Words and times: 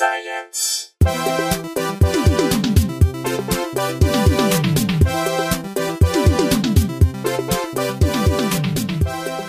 science. 0.00 0.94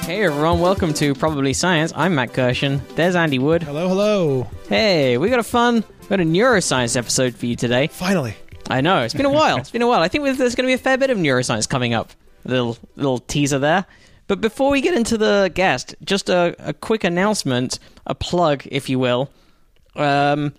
Hey 0.04 0.26
everyone, 0.26 0.60
welcome 0.60 0.94
to 0.96 1.16
Probably 1.16 1.54
Science. 1.54 1.94
I'm 1.96 2.16
Matt 2.16 2.34
Kirshen. 2.34 2.86
There's 2.96 3.16
Andy 3.16 3.40
Wood. 3.40 3.64
Hello, 3.64 3.88
hello. 3.88 4.46
Hey, 4.68 5.18
we 5.18 5.30
got 5.30 5.40
a 5.40 5.44
fun, 5.44 5.86
we 6.02 6.08
got 6.10 6.20
a 6.20 6.24
neuroscience 6.24 6.98
episode 6.98 7.34
for 7.34 7.46
you 7.46 7.56
today. 7.56 7.88
Finally. 7.88 8.36
I 8.70 8.82
know 8.82 9.04
it's 9.04 9.14
been 9.14 9.26
a 9.26 9.30
while. 9.30 9.56
It's 9.56 9.72
been 9.72 9.82
a 9.82 9.88
while. 9.88 10.02
I 10.02 10.10
think 10.10 10.26
there's 10.26 10.56
going 10.56 10.68
to 10.68 10.70
be 10.70 10.74
a 10.74 10.78
fair 10.78 10.98
bit 10.98 11.10
of 11.10 11.18
neuroscience 11.18 11.70
coming 11.70 11.94
up. 11.94 12.12
A 12.44 12.50
little 12.50 12.78
little 12.98 13.20
teaser 13.20 13.60
there. 13.60 13.86
But 14.28 14.42
before 14.42 14.70
we 14.70 14.82
get 14.82 14.96
into 14.96 15.18
the 15.18 15.50
guest, 15.54 15.96
just 16.04 16.30
a, 16.30 16.56
a 16.60 16.74
quick 16.74 17.06
announcement, 17.06 17.80
a 18.06 18.16
plug, 18.16 18.64
if 18.70 18.90
you 18.90 19.00
will. 19.00 19.30
Um, 19.96 20.54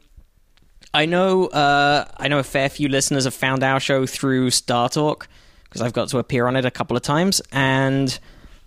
I 0.94 1.07
know 1.07 1.46
uh, 1.46 2.04
I 2.18 2.29
know 2.29 2.38
a 2.38 2.43
fair 2.44 2.68
few 2.68 2.88
listeners 2.88 3.25
have 3.25 3.34
found 3.34 3.62
our 3.62 3.80
show 3.80 4.04
through 4.07 4.50
StarTalk 4.50 5.26
because 5.64 5.80
I've 5.80 5.93
got 5.94 6.08
to 6.11 6.18
appear 6.18 6.46
on 6.46 6.57
it 6.57 6.64
a 6.66 6.70
couple 6.70 6.96
of 6.96 7.02
times, 7.02 7.40
and 7.50 8.18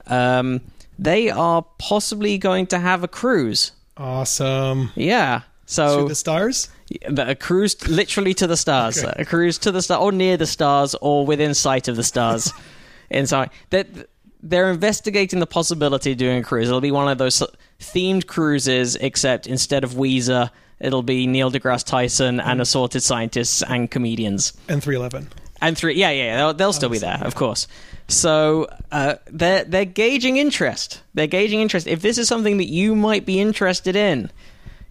um, 0.08 0.62
they 0.98 1.30
are 1.30 1.64
possibly 1.78 2.38
going 2.40 2.66
to 2.68 2.80
have 2.80 3.04
a 3.04 3.08
cruise. 3.08 3.72
Awesome. 3.98 4.92
Yeah. 4.96 5.40
To 5.68 5.72
So 5.72 6.08
the 6.08 6.16
stars? 6.16 6.70
a 7.08 7.36
cruise 7.36 7.88
literally 7.88 8.34
to 8.36 8.46
the 8.48 8.58
stars, 8.58 9.04
Okay. 9.04 9.14
a 9.22 9.26
cruise 9.26 9.58
to 9.60 9.72
the 9.72 9.82
star, 9.82 10.00
or 10.00 10.12
near 10.12 10.38
the 10.38 10.46
stars, 10.48 10.96
or 11.02 11.26
within 11.26 11.54
sight 11.54 11.88
of 11.88 11.96
the 11.96 12.04
stars. 12.04 12.52
Inside 13.12 13.52
that 13.70 13.88
they're 14.42 14.70
investigating 14.72 15.40
the 15.40 15.46
possibility 15.48 16.12
of 16.12 16.18
doing 16.18 16.40
a 16.40 16.44
cruise. 16.44 16.68
It'll 16.68 16.82
be 16.82 16.92
one 16.92 17.08
of 17.08 17.18
those 17.20 17.42
themed 17.80 18.28
cruises, 18.28 18.96
except 18.96 19.48
instead 19.48 19.84
of 19.84 19.92
Weezer, 19.92 20.50
it'll 20.80 21.04
be 21.04 21.28
Neil 21.28 21.52
deGrasse 21.52 21.86
Tyson 21.86 22.40
and 22.40 22.62
assorted 22.62 23.02
scientists 23.02 23.62
and 23.62 23.90
comedians. 23.90 24.54
And 24.68 24.84
311. 24.84 25.32
And 25.62 25.78
three, 25.78 25.96
yeah, 25.96 26.12
yeah, 26.12 26.38
they'll, 26.38 26.54
they'll 26.54 26.74
still 26.74 26.90
be 26.90 26.98
there, 26.98 27.20
of 27.22 27.36
course. 27.36 27.68
So 28.08 28.68
uh, 28.92 29.16
they're 29.28 29.64
they're 29.64 29.86
gauging 29.86 30.38
interest. 30.38 31.02
They're 31.14 31.28
gauging 31.28 31.62
interest. 31.62 31.86
If 31.88 32.02
this 32.02 32.18
is 32.18 32.28
something 32.28 32.58
that 32.58 32.70
you 32.70 32.96
might 32.96 33.26
be 33.26 33.40
interested 33.40 33.96
in, 33.96 34.32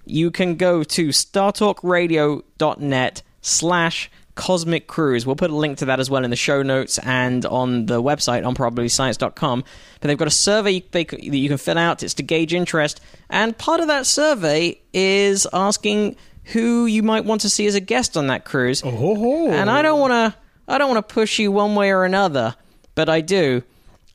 you 0.04 0.30
can 0.30 0.56
go 0.56 0.82
to 0.82 1.08
startalkradio.net 1.08 3.22
slash 3.40 4.10
cosmic 4.34 4.86
cruise. 4.86 5.26
We'll 5.26 5.36
put 5.36 5.50
a 5.50 5.56
link 5.56 5.78
to 5.78 5.84
that 5.86 6.00
as 6.00 6.10
well 6.10 6.24
in 6.24 6.30
the 6.30 6.36
show 6.36 6.62
notes 6.62 6.98
and 6.98 7.44
on 7.46 7.86
the 7.86 8.02
website 8.02 8.44
on 8.46 8.54
probablyscience.com. 8.54 9.64
But 10.00 10.08
they've 10.08 10.18
got 10.18 10.28
a 10.28 10.32
survey 10.32 10.80
they, 10.90 11.04
that 11.04 11.22
you 11.22 11.48
can 11.48 11.58
fill 11.58 11.78
out. 11.78 12.02
It's 12.02 12.14
to 12.14 12.22
gauge 12.22 12.52
interest. 12.52 13.00
And 13.30 13.56
part 13.56 13.80
of 13.80 13.88
that 13.88 14.06
survey 14.06 14.80
is 14.92 15.46
asking 15.52 16.16
who 16.44 16.86
you 16.86 17.02
might 17.02 17.24
want 17.24 17.40
to 17.42 17.50
see 17.50 17.66
as 17.66 17.74
a 17.74 17.80
guest 17.80 18.16
on 18.16 18.26
that 18.26 18.44
cruise. 18.44 18.82
Oh, 18.84 19.50
And 19.50 19.70
I 19.70 19.82
don't 19.82 20.00
want 20.00 20.12
to 20.12 20.38
I 20.66 20.78
don't 20.78 20.92
want 20.92 21.06
to 21.06 21.14
push 21.14 21.38
you 21.38 21.52
one 21.52 21.74
way 21.74 21.90
or 21.90 22.04
another, 22.04 22.54
but 22.94 23.08
I 23.08 23.20
do. 23.20 23.62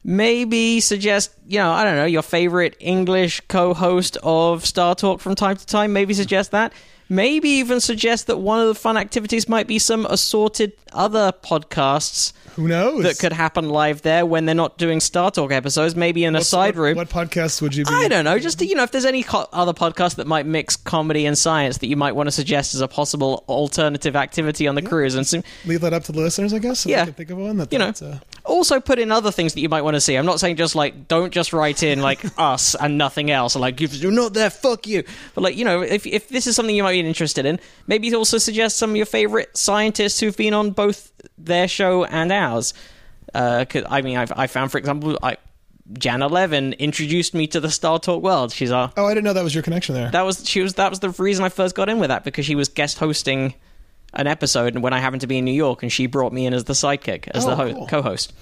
Maybe 0.04 0.80
suggest, 0.80 1.31
you 1.45 1.59
know, 1.59 1.72
I 1.72 1.83
don't 1.83 1.95
know, 1.95 2.06
your 2.06 2.22
favorite 2.22 2.76
English 2.80 3.42
co-host 3.48 4.17
of 4.23 4.64
StarTalk 4.64 5.20
from 5.20 5.36
time 5.36 5.58
to 5.58 5.66
time, 5.66 5.94
maybe 5.94 6.14
suggest 6.14 6.52
that. 6.52 6.73
Maybe 7.10 7.50
even 7.50 7.80
suggest 7.80 8.28
that 8.28 8.38
one 8.38 8.60
of 8.60 8.68
the 8.68 8.76
fun 8.76 8.96
activities 8.96 9.50
might 9.50 9.66
be 9.66 9.80
some 9.80 10.06
assorted 10.06 10.74
other 10.94 11.32
podcasts 11.32 12.34
Who 12.56 12.68
knows? 12.68 13.04
that 13.04 13.18
could 13.20 13.34
happen 13.34 13.70
live 13.70 14.04
there 14.04 14.26
when 14.26 14.46
they're 14.46 14.54
not 14.56 14.78
doing 14.78 15.00
StarTalk 15.00 15.52
episodes, 15.52 15.96
maybe 15.96 16.24
in 16.24 16.36
a 16.36 16.44
side 16.44 16.76
what, 16.76 16.82
room. 16.84 16.98
What 16.98 17.10
podcasts 17.10 17.62
would 17.62 17.76
you 17.76 17.84
be? 17.86 17.92
I 17.94 18.08
don't 18.08 18.26
know. 18.26 18.38
Just 18.38 18.60
to, 18.60 18.66
you 18.66 18.76
know, 18.76 18.84
if 18.84 18.92
there's 18.92 19.06
any 19.06 19.24
co- 19.24 19.48
other 19.52 19.74
podcast 19.74 20.16
that 20.16 20.28
might 20.28 20.46
mix 20.46 20.76
comedy 20.76 21.26
and 21.26 21.38
science 21.38 21.80
that 21.80 21.88
you 21.88 21.98
might 21.98 22.14
want 22.14 22.28
to 22.28 22.32
suggest 22.32 22.76
as 22.76 22.82
a 22.82 22.88
possible 22.88 23.44
alternative 23.50 24.16
activity 24.16 24.68
on 24.68 24.76
the 24.76 24.82
cruise, 24.82 25.16
and 25.16 25.26
some, 25.26 25.44
Leave 25.66 25.82
that 25.82 25.94
up 25.94 26.04
to 26.06 26.12
the 26.12 26.20
listeners, 26.20 26.54
I 26.54 26.60
guess. 26.60 26.86
If 26.86 26.92
Yeah. 26.92 27.06
Can 27.06 27.14
think 27.16 27.32
of 27.32 27.38
one. 27.38 27.58
That, 27.58 27.73
You 27.73 27.80
know. 27.80 27.94
uh, 28.02 28.20
also 28.46 28.80
put 28.80 29.00
in 29.00 29.12
other 29.12 29.32
things 29.32 29.54
that 29.54 29.62
you 29.62 29.70
might 29.70 29.83
want 29.83 29.95
to 29.95 30.02
see. 30.02 30.16
I'm 30.16 30.26
not 30.26 30.39
saying 30.39 30.56
just 30.58 30.76
like 30.76 31.08
don't 31.08 31.32
just 31.32 31.54
write 31.54 31.83
in 31.83 32.02
like 32.02 32.20
us 32.38 32.76
and 32.76 32.98
nothing 32.98 33.30
else. 33.32 33.56
Like 33.56 33.80
if 33.82 33.94
you're 33.95 34.12
not 34.12 34.33
there, 34.33 34.50
fuck 34.50 34.88
you. 34.88 35.04
But 35.36 35.44
like 35.44 35.56
you 35.56 35.66
know, 35.66 35.82
if 35.82 36.06
if 36.08 36.30
this 36.30 36.48
is 36.48 36.56
something 36.56 36.76
you 36.76 36.83
might 36.83 36.94
be 36.94 36.98
interested 37.05 37.45
in, 37.45 37.60
maybe 37.87 38.14
also 38.15 38.37
suggest 38.37 38.77
some 38.77 38.92
of 38.92 38.95
your 38.95 39.05
favorite 39.05 39.55
scientists 39.58 40.20
who've 40.20 40.36
been 40.37 40.54
on 40.54 40.71
both 40.71 41.11
their 41.37 41.67
show 41.67 42.04
and 42.05 42.32
ours. 42.32 42.73
Uh, 43.33 43.65
I 43.89 44.02
mean, 44.02 44.17
I've, 44.17 44.32
I 44.36 44.48
found, 44.48 44.71
for 44.71 44.77
example, 44.77 45.17
I, 45.21 45.38
Janna 45.93 46.30
Levin 46.30 46.73
introduced 46.73 47.33
me 47.33 47.48
to 47.48 47.59
the 47.59 47.67
StarTalk 47.67 48.21
world. 48.21 48.52
She's 48.52 48.71
our 48.71 48.92
oh, 48.98 49.05
I 49.05 49.14
didn't 49.14 49.23
know 49.23 49.33
that 49.33 49.43
was 49.43 49.54
your 49.55 49.64
connection 49.64 49.95
there. 49.95 50.11
that 50.11 50.21
was 50.23 50.48
she 50.48 50.61
was 50.61 50.76
that 50.76 50.89
was 50.92 50.99
the 50.99 51.09
reason 51.11 51.43
I 51.43 51.49
first 51.49 51.73
got 51.76 51.89
in 51.89 51.99
with 51.99 52.09
that 52.09 52.23
because 52.23 52.45
she 52.45 52.54
was 52.55 52.70
guest 52.70 52.99
hosting 52.99 53.55
an 54.14 54.27
episode 54.27 54.73
and 54.76 54.83
when 54.83 54.93
I 54.93 54.99
happened 54.99 55.21
to 55.21 55.27
be 55.27 55.38
in 55.39 55.45
New 55.45 55.52
York 55.54 55.82
and 55.83 55.92
she 55.92 56.05
brought 56.08 56.32
me 56.33 56.45
in 56.45 56.54
as 56.54 56.64
the 56.65 56.73
sidekick 56.73 57.27
as 57.30 57.45
Oh, 57.45 57.49
the 57.49 57.55
ho- 57.55 57.73
cool. 57.73 57.88
co-host. 57.88 58.33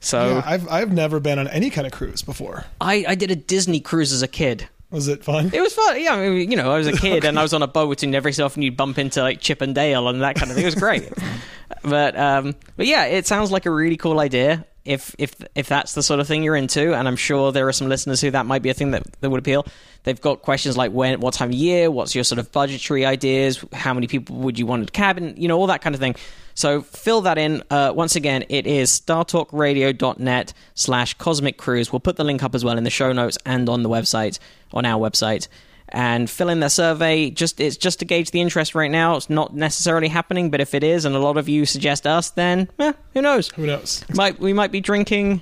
So 0.00 0.28
yeah, 0.36 0.42
I've 0.46 0.68
I've 0.70 0.92
never 0.92 1.20
been 1.20 1.38
on 1.38 1.48
any 1.48 1.68
kind 1.70 1.86
of 1.86 1.92
cruise 1.92 2.22
before. 2.22 2.64
I, 2.80 3.04
I 3.08 3.14
did 3.16 3.30
a 3.30 3.36
Disney 3.36 3.80
cruise 3.80 4.12
as 4.12 4.22
a 4.22 4.28
kid. 4.28 4.68
Was 4.90 5.08
it 5.08 5.22
fun? 5.22 5.50
It 5.52 5.60
was 5.60 5.74
fun. 5.74 6.00
Yeah, 6.00 6.14
I 6.14 6.28
mean, 6.30 6.50
you 6.50 6.56
know, 6.56 6.72
I 6.72 6.78
was 6.78 6.86
a 6.86 6.92
kid 6.92 7.24
and 7.24 7.38
I 7.38 7.42
was 7.42 7.52
on 7.52 7.62
a 7.62 7.66
boat 7.66 8.02
and 8.02 8.14
every 8.14 8.32
so 8.32 8.46
often 8.46 8.62
you'd 8.62 8.76
bump 8.76 8.98
into 8.98 9.20
like 9.20 9.40
Chip 9.40 9.60
and 9.60 9.74
Dale 9.74 10.08
and 10.08 10.22
that 10.22 10.36
kind 10.36 10.50
of 10.50 10.56
thing. 10.56 10.62
It 10.62 10.66
was 10.66 10.74
great. 10.74 11.12
but 11.82 12.16
um, 12.18 12.54
but 12.76 12.86
yeah, 12.86 13.04
it 13.04 13.26
sounds 13.26 13.50
like 13.50 13.66
a 13.66 13.70
really 13.70 13.98
cool 13.98 14.18
idea. 14.18 14.64
If 14.88 15.14
if 15.18 15.34
if 15.54 15.68
that's 15.68 15.92
the 15.92 16.02
sort 16.02 16.18
of 16.18 16.26
thing 16.26 16.42
you're 16.42 16.56
into, 16.56 16.94
and 16.94 17.06
I'm 17.06 17.16
sure 17.16 17.52
there 17.52 17.68
are 17.68 17.72
some 17.72 17.88
listeners 17.88 18.20
who 18.20 18.30
that 18.30 18.46
might 18.46 18.62
be 18.62 18.70
a 18.70 18.74
thing 18.74 18.92
that, 18.92 19.02
that 19.20 19.28
would 19.28 19.38
appeal. 19.38 19.66
They've 20.04 20.20
got 20.20 20.42
questions 20.42 20.76
like 20.76 20.92
when, 20.92 21.20
what 21.20 21.34
time 21.34 21.50
of 21.50 21.54
year, 21.54 21.90
what's 21.90 22.14
your 22.14 22.24
sort 22.24 22.38
of 22.38 22.50
budgetary 22.52 23.04
ideas, 23.04 23.62
how 23.72 23.92
many 23.92 24.06
people 24.06 24.36
would 24.36 24.58
you 24.58 24.64
want 24.64 24.82
in 24.82 24.88
a 24.88 24.90
cabin, 24.90 25.34
you 25.36 25.48
know, 25.48 25.58
all 25.58 25.66
that 25.66 25.82
kind 25.82 25.94
of 25.94 26.00
thing. 26.00 26.16
So 26.54 26.80
fill 26.80 27.20
that 27.22 27.36
in. 27.36 27.62
Uh, 27.70 27.92
once 27.94 28.16
again, 28.16 28.44
it 28.48 28.66
is 28.66 28.90
startalkradio.net 28.90 30.52
slash 30.74 31.14
cosmic 31.14 31.58
cruise. 31.58 31.92
We'll 31.92 32.00
put 32.00 32.16
the 32.16 32.24
link 32.24 32.42
up 32.42 32.54
as 32.54 32.64
well 32.64 32.78
in 32.78 32.84
the 32.84 32.90
show 32.90 33.12
notes 33.12 33.36
and 33.44 33.68
on 33.68 33.82
the 33.82 33.88
website, 33.88 34.38
on 34.72 34.86
our 34.86 34.98
website. 34.98 35.48
And 35.90 36.28
fill 36.28 36.48
in 36.48 36.60
the 36.60 36.68
survey. 36.68 37.30
Just 37.30 37.60
it's 37.60 37.76
just 37.76 38.00
to 38.00 38.04
gauge 38.04 38.30
the 38.30 38.40
interest 38.40 38.74
right 38.74 38.90
now. 38.90 39.16
It's 39.16 39.30
not 39.30 39.54
necessarily 39.54 40.08
happening, 40.08 40.50
but 40.50 40.60
if 40.60 40.74
it 40.74 40.84
is, 40.84 41.04
and 41.04 41.14
a 41.14 41.18
lot 41.18 41.36
of 41.36 41.48
you 41.48 41.64
suggest 41.64 42.06
us, 42.06 42.30
then 42.30 42.68
eh, 42.78 42.92
who 43.14 43.22
knows? 43.22 43.50
Who 43.52 43.66
knows? 43.66 44.04
Might 44.14 44.38
we 44.38 44.52
might 44.52 44.70
be 44.70 44.80
drinking, 44.80 45.40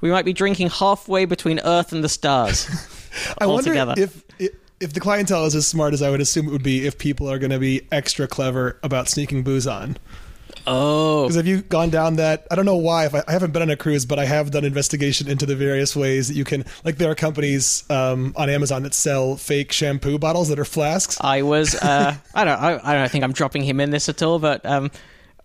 we 0.00 0.10
might 0.10 0.24
be 0.24 0.32
drinking 0.32 0.70
halfway 0.70 1.24
between 1.24 1.60
Earth 1.60 1.92
and 1.92 2.04
the 2.04 2.08
stars. 2.08 2.68
I 3.38 3.46
wonder 3.46 3.70
altogether. 3.70 3.94
if, 3.96 4.22
if 4.38 4.50
if 4.80 4.94
the 4.94 5.00
clientele 5.00 5.44
is 5.44 5.54
as 5.54 5.66
smart 5.66 5.92
as 5.92 6.00
I 6.02 6.10
would 6.10 6.20
assume 6.20 6.48
it 6.48 6.52
would 6.52 6.62
be 6.62 6.86
if 6.86 6.96
people 6.96 7.30
are 7.30 7.38
going 7.38 7.50
to 7.50 7.58
be 7.58 7.82
extra 7.92 8.26
clever 8.26 8.78
about 8.82 9.08
sneaking 9.08 9.42
booze 9.42 9.66
on. 9.66 9.98
Oh, 10.72 11.24
Because 11.24 11.36
have 11.36 11.46
you 11.46 11.62
gone 11.62 11.90
down 11.90 12.16
that? 12.16 12.46
I 12.50 12.54
don't 12.54 12.64
know 12.64 12.76
why. 12.76 13.06
If 13.06 13.14
I, 13.14 13.22
I 13.26 13.32
haven't 13.32 13.52
been 13.52 13.62
on 13.62 13.70
a 13.70 13.76
cruise, 13.76 14.06
but 14.06 14.18
I 14.18 14.24
have 14.24 14.50
done 14.50 14.64
investigation 14.64 15.28
into 15.28 15.44
the 15.46 15.56
various 15.56 15.96
ways 15.96 16.28
that 16.28 16.34
you 16.34 16.44
can. 16.44 16.64
Like 16.84 16.96
there 16.98 17.10
are 17.10 17.14
companies 17.14 17.84
um, 17.90 18.32
on 18.36 18.48
Amazon 18.48 18.82
that 18.84 18.94
sell 18.94 19.36
fake 19.36 19.72
shampoo 19.72 20.18
bottles 20.18 20.48
that 20.48 20.58
are 20.58 20.64
flasks. 20.64 21.18
I 21.20 21.42
was. 21.42 21.74
Uh, 21.82 22.14
I 22.34 22.44
don't. 22.44 22.58
I, 22.60 22.78
I 22.82 22.94
don't 22.94 23.10
think 23.10 23.24
I'm 23.24 23.32
dropping 23.32 23.62
him 23.62 23.80
in 23.80 23.90
this 23.90 24.08
at 24.08 24.22
all. 24.22 24.38
But 24.38 24.64
um, 24.64 24.90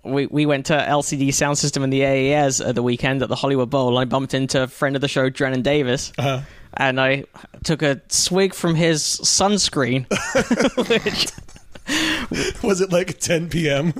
we 0.03 0.27
we 0.27 0.45
went 0.45 0.67
to 0.67 0.73
LCD 0.73 1.29
Soundsystem 1.29 1.83
in 1.83 1.89
the 1.89 2.03
AES 2.03 2.61
at 2.61 2.75
the 2.75 2.83
weekend 2.83 3.23
at 3.23 3.29
the 3.29 3.35
Hollywood 3.35 3.69
Bowl. 3.71 3.97
I 3.97 4.05
bumped 4.05 4.33
into 4.35 4.61
a 4.63 4.67
friend 4.67 4.95
of 4.95 5.01
the 5.01 5.07
show, 5.07 5.29
Drennon 5.29 5.63
Davis, 5.63 6.11
Uh-huh. 6.19 6.41
and 6.75 7.01
I 7.01 7.23
took 7.63 7.81
a 7.81 7.99
swig 8.09 8.53
from 8.53 8.75
his 8.75 9.01
sunscreen. 9.01 10.05
which, 10.89 12.61
Was 12.63 12.81
it 12.81 12.91
like 12.91 13.19
10 13.19 13.49
p.m.? 13.49 13.93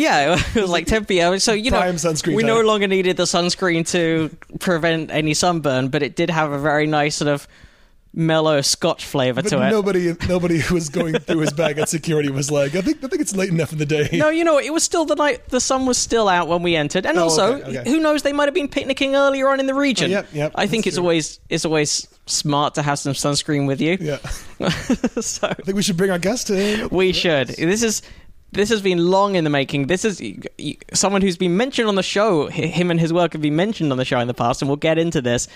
Yeah, 0.00 0.40
it 0.54 0.60
was 0.60 0.70
like 0.70 0.86
10 0.86 1.04
p.m. 1.04 1.38
So 1.38 1.52
you 1.52 1.70
know, 1.70 1.78
Prime 1.80 1.96
sunscreen 1.96 2.34
we 2.36 2.42
no 2.42 2.60
longer 2.60 2.86
needed 2.88 3.16
the 3.16 3.24
sunscreen 3.24 3.86
to 3.92 4.30
prevent 4.58 5.10
any 5.10 5.34
sunburn, 5.34 5.88
but 5.88 6.02
it 6.02 6.16
did 6.16 6.30
have 6.30 6.52
a 6.52 6.58
very 6.58 6.86
nice 6.86 7.16
sort 7.16 7.28
of 7.28 7.46
mellow 8.12 8.60
Scotch 8.60 9.04
flavor 9.04 9.40
But 9.40 9.50
to 9.50 9.64
it. 9.64 9.70
nobody, 9.70 10.12
nobody 10.28 10.58
who 10.58 10.74
was 10.74 10.88
going 10.88 11.14
through 11.20 11.38
his 11.40 11.52
bag 11.52 11.78
at 11.78 11.88
security 11.88 12.28
was 12.28 12.50
like, 12.50 12.74
I 12.74 12.80
think, 12.80 13.04
I 13.04 13.06
think 13.06 13.22
it's 13.22 13.36
late 13.36 13.50
enough 13.50 13.70
in 13.72 13.78
the 13.78 13.86
day. 13.86 14.08
No, 14.14 14.30
you 14.30 14.42
know, 14.42 14.58
it 14.58 14.72
was 14.72 14.82
still 14.82 15.04
the 15.04 15.14
night. 15.14 15.48
The 15.50 15.60
sun 15.60 15.86
was 15.86 15.96
still 15.96 16.28
out 16.28 16.48
when 16.48 16.60
we 16.64 16.74
entered, 16.74 17.06
and 17.06 17.16
Oh, 17.16 17.22
also, 17.24 17.54
okay, 17.62 17.78
okay. 17.78 17.88
who 17.90 18.00
knows? 18.00 18.22
They 18.22 18.32
might 18.32 18.46
have 18.46 18.54
been 18.54 18.66
picnicking 18.68 19.14
earlier 19.14 19.48
on 19.48 19.60
in 19.60 19.66
the 19.66 19.74
region. 19.74 20.10
Oh, 20.10 20.14
yep, 20.14 20.26
yep, 20.32 20.52
I 20.56 20.66
think 20.66 20.88
it's 20.88 20.96
true. 20.96 21.04
always 21.04 21.38
it's 21.48 21.64
always 21.64 22.08
smart 22.26 22.74
to 22.74 22.82
have 22.82 22.98
some 22.98 23.12
sunscreen 23.12 23.68
with 23.68 23.80
you. 23.80 23.96
Yeah, 24.00 24.16
so 25.20 25.46
I 25.46 25.54
think 25.54 25.76
we 25.76 25.82
should 25.82 25.96
bring 25.96 26.10
our 26.10 26.18
guest 26.18 26.50
in. 26.50 26.88
we 26.88 27.12
should. 27.12 27.46
This 27.48 27.84
is 27.84 28.02
this 28.52 28.68
has 28.70 28.82
been 28.82 28.98
long 28.98 29.36
in 29.36 29.44
the 29.44 29.50
making. 29.50 29.86
This 29.86 30.04
is 30.04 30.20
someone 30.92 31.22
who's 31.22 31.36
been 31.36 31.56
mentioned 31.56 31.88
on 31.88 31.94
the 31.94 32.02
show. 32.02 32.48
Him 32.48 32.90
and 32.90 32.98
his 32.98 33.12
work 33.12 33.32
have 33.32 33.42
been 33.42 33.56
mentioned 33.56 33.92
on 33.92 33.98
the 33.98 34.04
show 34.04 34.18
in 34.18 34.28
the 34.28 34.34
past, 34.34 34.62
and 34.62 34.68
we'll 34.68 34.76
get 34.76 34.98
into 34.98 35.20
this. 35.20 35.48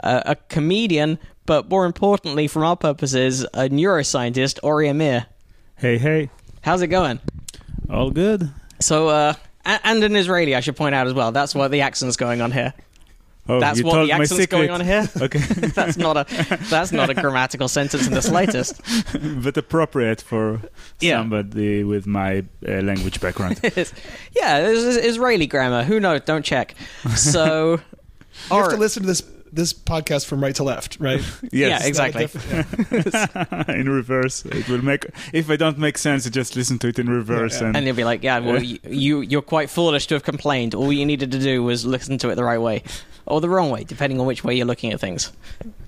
Uh, 0.00 0.22
a 0.26 0.36
comedian, 0.36 1.18
but 1.46 1.68
more 1.68 1.86
importantly, 1.86 2.48
from 2.48 2.64
our 2.64 2.76
purposes, 2.76 3.44
a 3.44 3.68
neuroscientist, 3.68 4.58
Ori 4.62 4.88
Amir. 4.88 5.26
Hey, 5.76 5.98
hey. 5.98 6.30
How's 6.62 6.82
it 6.82 6.88
going? 6.88 7.20
All 7.88 8.10
good? 8.10 8.50
So, 8.80 9.08
uh, 9.08 9.34
and 9.64 10.02
an 10.02 10.16
Israeli, 10.16 10.54
I 10.54 10.60
should 10.60 10.76
point 10.76 10.94
out 10.94 11.06
as 11.06 11.14
well. 11.14 11.32
That's 11.32 11.54
why 11.54 11.68
the 11.68 11.82
accent's 11.82 12.16
going 12.16 12.40
on 12.40 12.52
here. 12.52 12.74
Oh, 13.48 13.58
That's 13.58 13.80
you 13.80 13.84
what 13.84 13.94
told 13.94 14.08
the 14.08 14.12
my 14.14 14.20
accent's 14.20 14.46
going 14.46 14.70
on 14.70 14.80
here. 14.80 15.08
Okay, 15.20 15.38
that's 15.74 15.96
not 15.96 16.16
a 16.16 16.24
that's 16.70 16.92
not 16.92 17.10
a 17.10 17.14
grammatical 17.14 17.66
sentence 17.68 18.06
in 18.06 18.14
the 18.14 18.22
slightest. 18.22 18.80
but 19.42 19.56
appropriate 19.56 20.22
for 20.22 20.60
Yeah. 21.00 21.18
somebody 21.18 21.82
with 21.82 22.06
my 22.06 22.44
uh, 22.66 22.82
language 22.82 23.20
background. 23.20 23.58
It's- 23.64 23.92
yeah, 24.36 24.58
it's, 24.58 24.82
it's 24.96 25.06
Israeli 25.06 25.46
grammar. 25.48 25.82
Who 25.82 25.98
knows? 25.98 26.20
Don't 26.24 26.44
check. 26.44 26.76
So, 27.16 27.80
You 28.50 28.56
have 28.56 28.70
to 28.70 28.76
listen 28.76 29.02
to 29.02 29.08
this 29.08 29.22
this 29.54 29.74
podcast 29.74 30.24
from 30.24 30.42
right 30.42 30.54
to 30.54 30.62
left, 30.64 30.96
right? 30.98 31.20
yeah, 31.52 31.68
Yes, 31.68 31.84
exactly. 31.86 32.24
in 33.68 33.88
reverse. 33.88 34.44
It 34.46 34.68
will 34.68 34.82
make. 34.84 35.06
If 35.32 35.50
I 35.50 35.56
don't 35.56 35.78
make 35.78 35.98
sense, 35.98 36.28
just 36.30 36.56
listen 36.56 36.78
to 36.78 36.88
it 36.88 36.98
in 36.98 37.08
reverse. 37.10 37.60
Yeah, 37.60 37.66
And, 37.66 37.76
And 37.76 37.86
they'll 37.86 37.94
be 37.94 38.04
like, 38.04 38.22
"Yeah, 38.22 38.38
well, 38.38 38.62
you, 38.62 38.78
you 38.88 39.20
you're 39.20 39.42
quite 39.42 39.68
foolish 39.68 40.06
to 40.06 40.14
have 40.14 40.22
complained. 40.22 40.74
All 40.74 40.92
you 40.92 41.04
needed 41.04 41.32
to 41.32 41.38
do 41.38 41.62
was 41.62 41.84
listen 41.84 42.18
to 42.18 42.30
it 42.30 42.36
the 42.36 42.44
right 42.44 42.60
way, 42.60 42.82
or 43.26 43.40
the 43.40 43.48
wrong 43.48 43.70
way, 43.70 43.84
depending 43.84 44.18
on 44.20 44.26
which 44.26 44.42
way 44.44 44.54
you're 44.54 44.66
looking 44.66 44.92
at 44.92 45.00
things." 45.00 45.32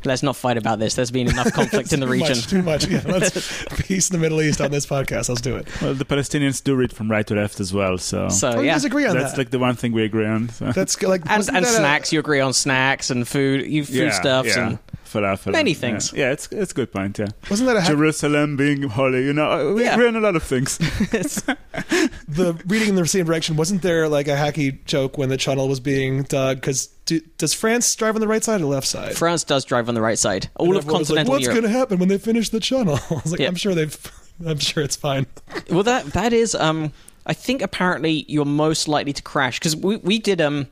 Let's 0.07 0.23
not 0.23 0.37
fight 0.37 0.59
about 0.59 0.79
this. 0.81 0.95
There's 0.97 1.11
been 1.11 1.29
enough 1.31 1.51
conflict 1.55 1.93
in 1.95 2.01
the 2.01 2.05
Too 2.07 2.13
region. 2.13 2.37
Much, 2.37 2.47
too 2.47 2.63
much. 2.63 2.87
Yeah, 2.87 3.03
let's 3.07 3.65
peace 3.87 4.11
in 4.11 4.15
the 4.15 4.21
Middle 4.21 4.43
East 4.43 4.61
on 4.61 4.71
this 4.71 4.85
podcast. 4.85 5.31
Let's 5.31 5.41
do 5.41 5.57
it. 5.57 5.67
well, 5.81 5.95
the 5.95 6.05
Palestinians 6.05 6.63
do 6.63 6.75
read 6.77 6.93
from 6.93 7.11
right 7.11 7.27
to 7.27 7.35
left 7.35 7.59
as 7.59 7.73
well. 7.73 7.97
So, 7.97 8.29
So 8.29 8.51
Oh, 8.51 8.61
you 8.61 8.67
yeah, 8.67 8.73
guys 8.75 8.85
agree 8.85 9.07
on 9.07 9.17
that's 9.17 9.33
that? 9.33 9.39
like 9.39 9.51
the 9.51 9.59
one 9.59 9.77
thing 9.77 9.93
we 9.93 10.05
agree 10.05 10.27
on. 10.27 10.51
So. 10.51 10.73
That's 10.73 11.01
like 11.03 11.23
and 11.23 11.41
and 11.49 11.57
that 11.57 11.63
a- 11.65 11.67
snacks. 11.67 12.13
You 12.13 12.19
agree 12.21 12.41
on 12.41 12.53
snacks 12.53 13.09
and 13.11 13.27
food, 13.27 13.65
you 13.67 13.83
yeah, 13.89 14.11
foodstuffs, 14.11 14.55
yeah. 14.57 14.67
and 14.69 14.79
falafel. 15.15 15.53
Many 15.53 15.75
things. 15.75 16.13
Yeah, 16.13 16.33
it's 16.33 16.49
it's 16.53 16.73
a 16.73 16.75
good 16.75 16.93
point. 16.93 17.19
Yeah, 17.19 17.29
wasn't 17.51 17.69
that 17.69 17.77
a 17.77 17.81
hack- 17.81 17.91
Jerusalem 17.93 18.57
being 18.57 18.83
holy. 18.83 19.25
You 19.25 19.33
know, 19.33 19.73
we 19.75 19.85
Yeah. 19.85 19.95
agree 19.95 20.09
on 20.09 20.17
a 20.17 20.21
lot 20.21 20.37
of 20.37 20.43
things. 20.43 20.79
the 22.29 22.61
reading 22.67 22.89
in 22.91 22.95
the 22.95 23.07
same 23.07 23.25
direction? 23.27 23.57
Wasn't 23.57 23.83
there 23.83 24.09
like 24.09 24.29
a 24.29 24.37
hacky 24.37 24.85
joke 24.85 25.19
when 25.19 25.29
the 25.29 25.37
tunnel 25.37 25.69
was 25.69 25.81
being 25.81 26.23
dug? 26.25 26.57
Because 26.57 26.87
do, 27.07 27.21
does 27.39 27.55
France 27.55 27.95
drive 27.97 28.15
on 28.15 28.21
the 28.21 28.29
right 28.29 28.43
side 28.45 28.61
or 28.61 28.67
left 28.67 28.87
side? 28.87 29.17
France 29.17 29.45
does 29.45 29.65
drive 29.65 29.89
on 29.89 29.95
the 29.95 30.01
right 30.03 30.19
side. 30.19 30.49
All 30.57 30.67
And 30.69 30.77
of 30.77 30.83
everyone 30.85 31.01
was 31.01 31.11
like, 31.11 31.29
What's 31.29 31.49
going 31.49 31.63
to 31.63 31.69
happen 31.69 31.99
when 31.99 32.09
they 32.09 32.19
finish 32.19 32.49
the 32.51 32.61
tunnel? 32.61 32.99
I 33.11 33.15
was 33.15 33.31
like, 33.33 33.41
Yeah. 33.41 33.49
I'm 33.49 33.57
sure 33.57 33.75
they've. 33.75 33.97
I'm 34.45 34.59
sure 34.59 34.83
it's 34.83 34.97
fine. 34.97 35.27
Well, 35.71 35.85
that 35.85 36.07
that 36.07 36.33
is. 36.33 36.55
Um, 36.57 36.93
I 37.27 37.33
think 37.35 37.63
apparently 37.63 38.25
you're 38.29 38.45
most 38.45 38.89
likely 38.89 39.13
to 39.13 39.23
crash 39.23 39.59
because 39.59 39.77
we 39.77 39.97
we 39.97 40.19
did 40.19 40.41
um. 40.41 40.67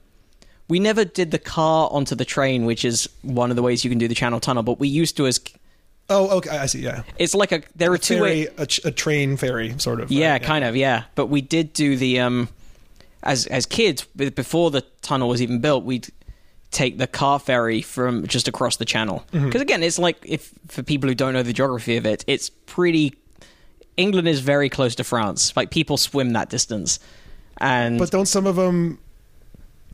We 0.73 0.79
never 0.81 1.05
did 1.05 1.31
the 1.31 1.39
car 1.39 1.89
onto 1.93 2.15
the 2.15 2.25
train, 2.25 2.65
which 2.65 2.83
is 2.85 3.09
one 3.21 3.51
of 3.51 3.57
the 3.57 3.63
ways 3.63 3.85
you 3.85 3.91
can 3.91 3.99
do 3.99 4.09
the 4.09 4.15
Channel 4.15 4.41
Tunnel. 4.41 4.63
But 4.63 4.81
we 4.81 4.89
used 4.89 5.17
to 5.19 5.27
as 5.27 5.39
Oh, 6.09 6.39
okay. 6.39 6.51
I 6.65 6.67
see. 6.67 6.81
Yeah, 6.81 7.03
it's 7.19 7.35
like 7.35 7.53
a 7.53 7.63
there 7.77 7.93
are 7.93 7.99
two 7.99 8.17
ferry, 8.17 8.47
way. 8.47 8.49
a, 8.57 8.67
ch- 8.67 8.85
a 8.85 8.91
train 8.91 9.37
ferry, 9.37 9.75
sort 9.79 10.01
of. 10.01 10.11
Yeah, 10.11 10.33
right? 10.33 10.43
kind 10.43 10.65
of. 10.65 10.75
Yeah, 10.77 11.05
but 11.15 11.27
we 11.27 11.41
did 11.43 11.73
do 11.75 11.97
the 11.97 12.21
um, 12.21 12.49
as 13.23 13.47
as 13.47 13.67
kids 13.67 14.03
before 14.17 14.71
the 14.71 14.81
tunnel 15.03 15.29
was 15.29 15.41
even 15.43 15.61
built. 15.61 15.85
We'd 15.85 16.09
take 16.71 16.97
the 16.99 17.07
car 17.07 17.39
ferry 17.39 17.83
from 17.83 18.27
just 18.27 18.49
across 18.49 18.77
the 18.77 18.85
channel 18.87 19.25
because 19.31 19.43
Mm-hmm. 19.51 19.61
again, 19.61 19.83
it's 19.83 19.99
like 19.99 20.17
if 20.25 20.53
for 20.69 20.83
people 20.83 21.09
who 21.09 21.15
don't 21.15 21.35
know 21.35 21.43
the 21.43 21.53
geography 21.53 21.97
of 21.99 22.07
it, 22.07 22.25
it's 22.27 22.49
pretty. 22.51 23.15
England 23.97 24.27
is 24.27 24.41
very 24.41 24.69
close 24.71 24.95
to 24.97 25.05
France. 25.05 25.53
Like 25.55 25.71
people 25.71 25.97
swim 25.99 26.33
that 26.33 26.49
distance, 26.51 26.99
and 27.59 27.99
But 27.99 28.11
don't 28.11 28.27
some 28.27 28.47
of 28.47 28.57
them? 28.57 28.99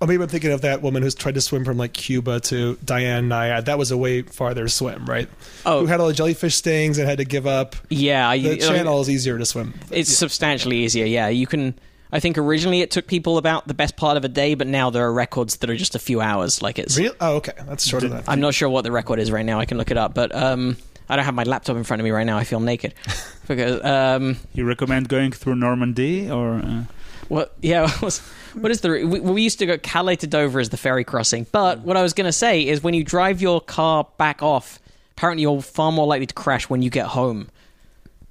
Oh, 0.00 0.06
maybe 0.06 0.22
I'm 0.22 0.28
thinking 0.28 0.52
of 0.52 0.60
that 0.62 0.80
woman 0.80 1.02
who's 1.02 1.14
tried 1.14 1.34
to 1.34 1.40
swim 1.40 1.64
from 1.64 1.76
like 1.76 1.92
Cuba 1.92 2.38
to 2.40 2.78
Diane 2.84 3.28
Nyad. 3.28 3.64
That 3.64 3.78
was 3.78 3.90
a 3.90 3.96
way 3.96 4.22
farther 4.22 4.68
swim, 4.68 5.04
right? 5.06 5.28
Oh. 5.66 5.80
who 5.80 5.86
had 5.86 6.00
all 6.00 6.06
the 6.06 6.12
jellyfish 6.14 6.54
stings 6.54 6.98
and 6.98 7.08
had 7.08 7.18
to 7.18 7.24
give 7.24 7.46
up. 7.46 7.74
yeah, 7.90 8.28
I- 8.28 8.38
The 8.38 8.48
I 8.48 8.50
mean, 8.52 8.60
channel 8.60 9.00
is 9.00 9.10
easier 9.10 9.38
to 9.38 9.44
swim. 9.46 9.74
It's 9.90 10.16
substantially 10.16 10.78
easier. 10.78 11.04
Yeah, 11.04 11.28
you 11.28 11.46
can. 11.46 11.74
I 12.10 12.20
think 12.20 12.38
originally 12.38 12.80
it 12.80 12.90
took 12.90 13.06
people 13.06 13.36
about 13.36 13.68
the 13.68 13.74
best 13.74 13.96
part 13.96 14.16
of 14.16 14.24
a 14.24 14.28
day, 14.28 14.54
but 14.54 14.66
now 14.66 14.88
there 14.88 15.04
are 15.04 15.12
records 15.12 15.56
that 15.58 15.68
are 15.68 15.76
just 15.76 15.94
a 15.94 15.98
few 15.98 16.20
hours. 16.22 16.62
Like 16.62 16.78
it's. 16.78 16.96
Real? 16.96 17.12
Oh, 17.20 17.36
okay. 17.36 17.52
That's 17.66 17.86
shorter 17.86 18.08
than 18.08 18.18
that. 18.18 18.28
I'm 18.30 18.40
not 18.40 18.54
sure 18.54 18.68
what 18.70 18.82
the 18.84 18.92
record 18.92 19.18
is 19.18 19.30
right 19.30 19.44
now. 19.44 19.58
I 19.60 19.66
can 19.66 19.76
look 19.78 19.90
it 19.90 19.98
up, 19.98 20.14
but 20.14 20.34
um, 20.34 20.76
I 21.08 21.16
don't 21.16 21.24
have 21.26 21.34
my 21.34 21.42
laptop 21.42 21.76
in 21.76 21.84
front 21.84 22.00
of 22.00 22.04
me 22.04 22.10
right 22.10 22.24
now. 22.24 22.38
I 22.38 22.44
feel 22.44 22.60
naked 22.60 22.94
because 23.48 23.84
um, 23.84 24.36
You 24.54 24.64
recommend 24.64 25.08
going 25.08 25.32
through 25.32 25.56
Normandy 25.56 26.30
or? 26.30 26.54
Uh, 26.60 26.84
what? 27.28 27.54
Yeah, 27.60 27.88
what 28.54 28.70
is 28.70 28.80
the? 28.80 28.88
We, 29.04 29.20
we 29.20 29.42
used 29.42 29.58
to 29.60 29.66
go 29.66 29.78
Calais 29.78 30.16
to 30.16 30.26
Dover 30.26 30.60
as 30.60 30.68
the 30.70 30.76
ferry 30.76 31.04
crossing, 31.04 31.46
but 31.52 31.80
what 31.80 31.96
I 31.96 32.02
was 32.02 32.12
going 32.14 32.26
to 32.26 32.32
say 32.32 32.66
is 32.66 32.82
when 32.82 32.94
you 32.94 33.04
drive 33.04 33.40
your 33.42 33.60
car 33.60 34.06
back 34.18 34.42
off, 34.42 34.78
apparently 35.16 35.42
you're 35.42 35.60
far 35.62 35.92
more 35.92 36.06
likely 36.06 36.26
to 36.26 36.34
crash 36.34 36.68
when 36.68 36.82
you 36.82 36.90
get 36.90 37.06
home. 37.06 37.48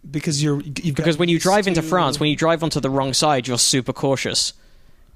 because 0.10 0.42
you're 0.44 0.62
you've 0.62 0.96
Because 0.96 1.18
when 1.18 1.30
you 1.30 1.40
drive 1.40 1.68
into 1.68 1.82
to- 1.82 1.88
France, 1.88 2.20
when 2.20 2.30
you 2.30 2.36
drive 2.36 2.64
onto 2.64 2.80
the 2.80 2.90
wrong 2.90 3.14
side, 3.14 3.48
you're 3.48 3.58
super 3.58 3.94
cautious. 3.94 4.54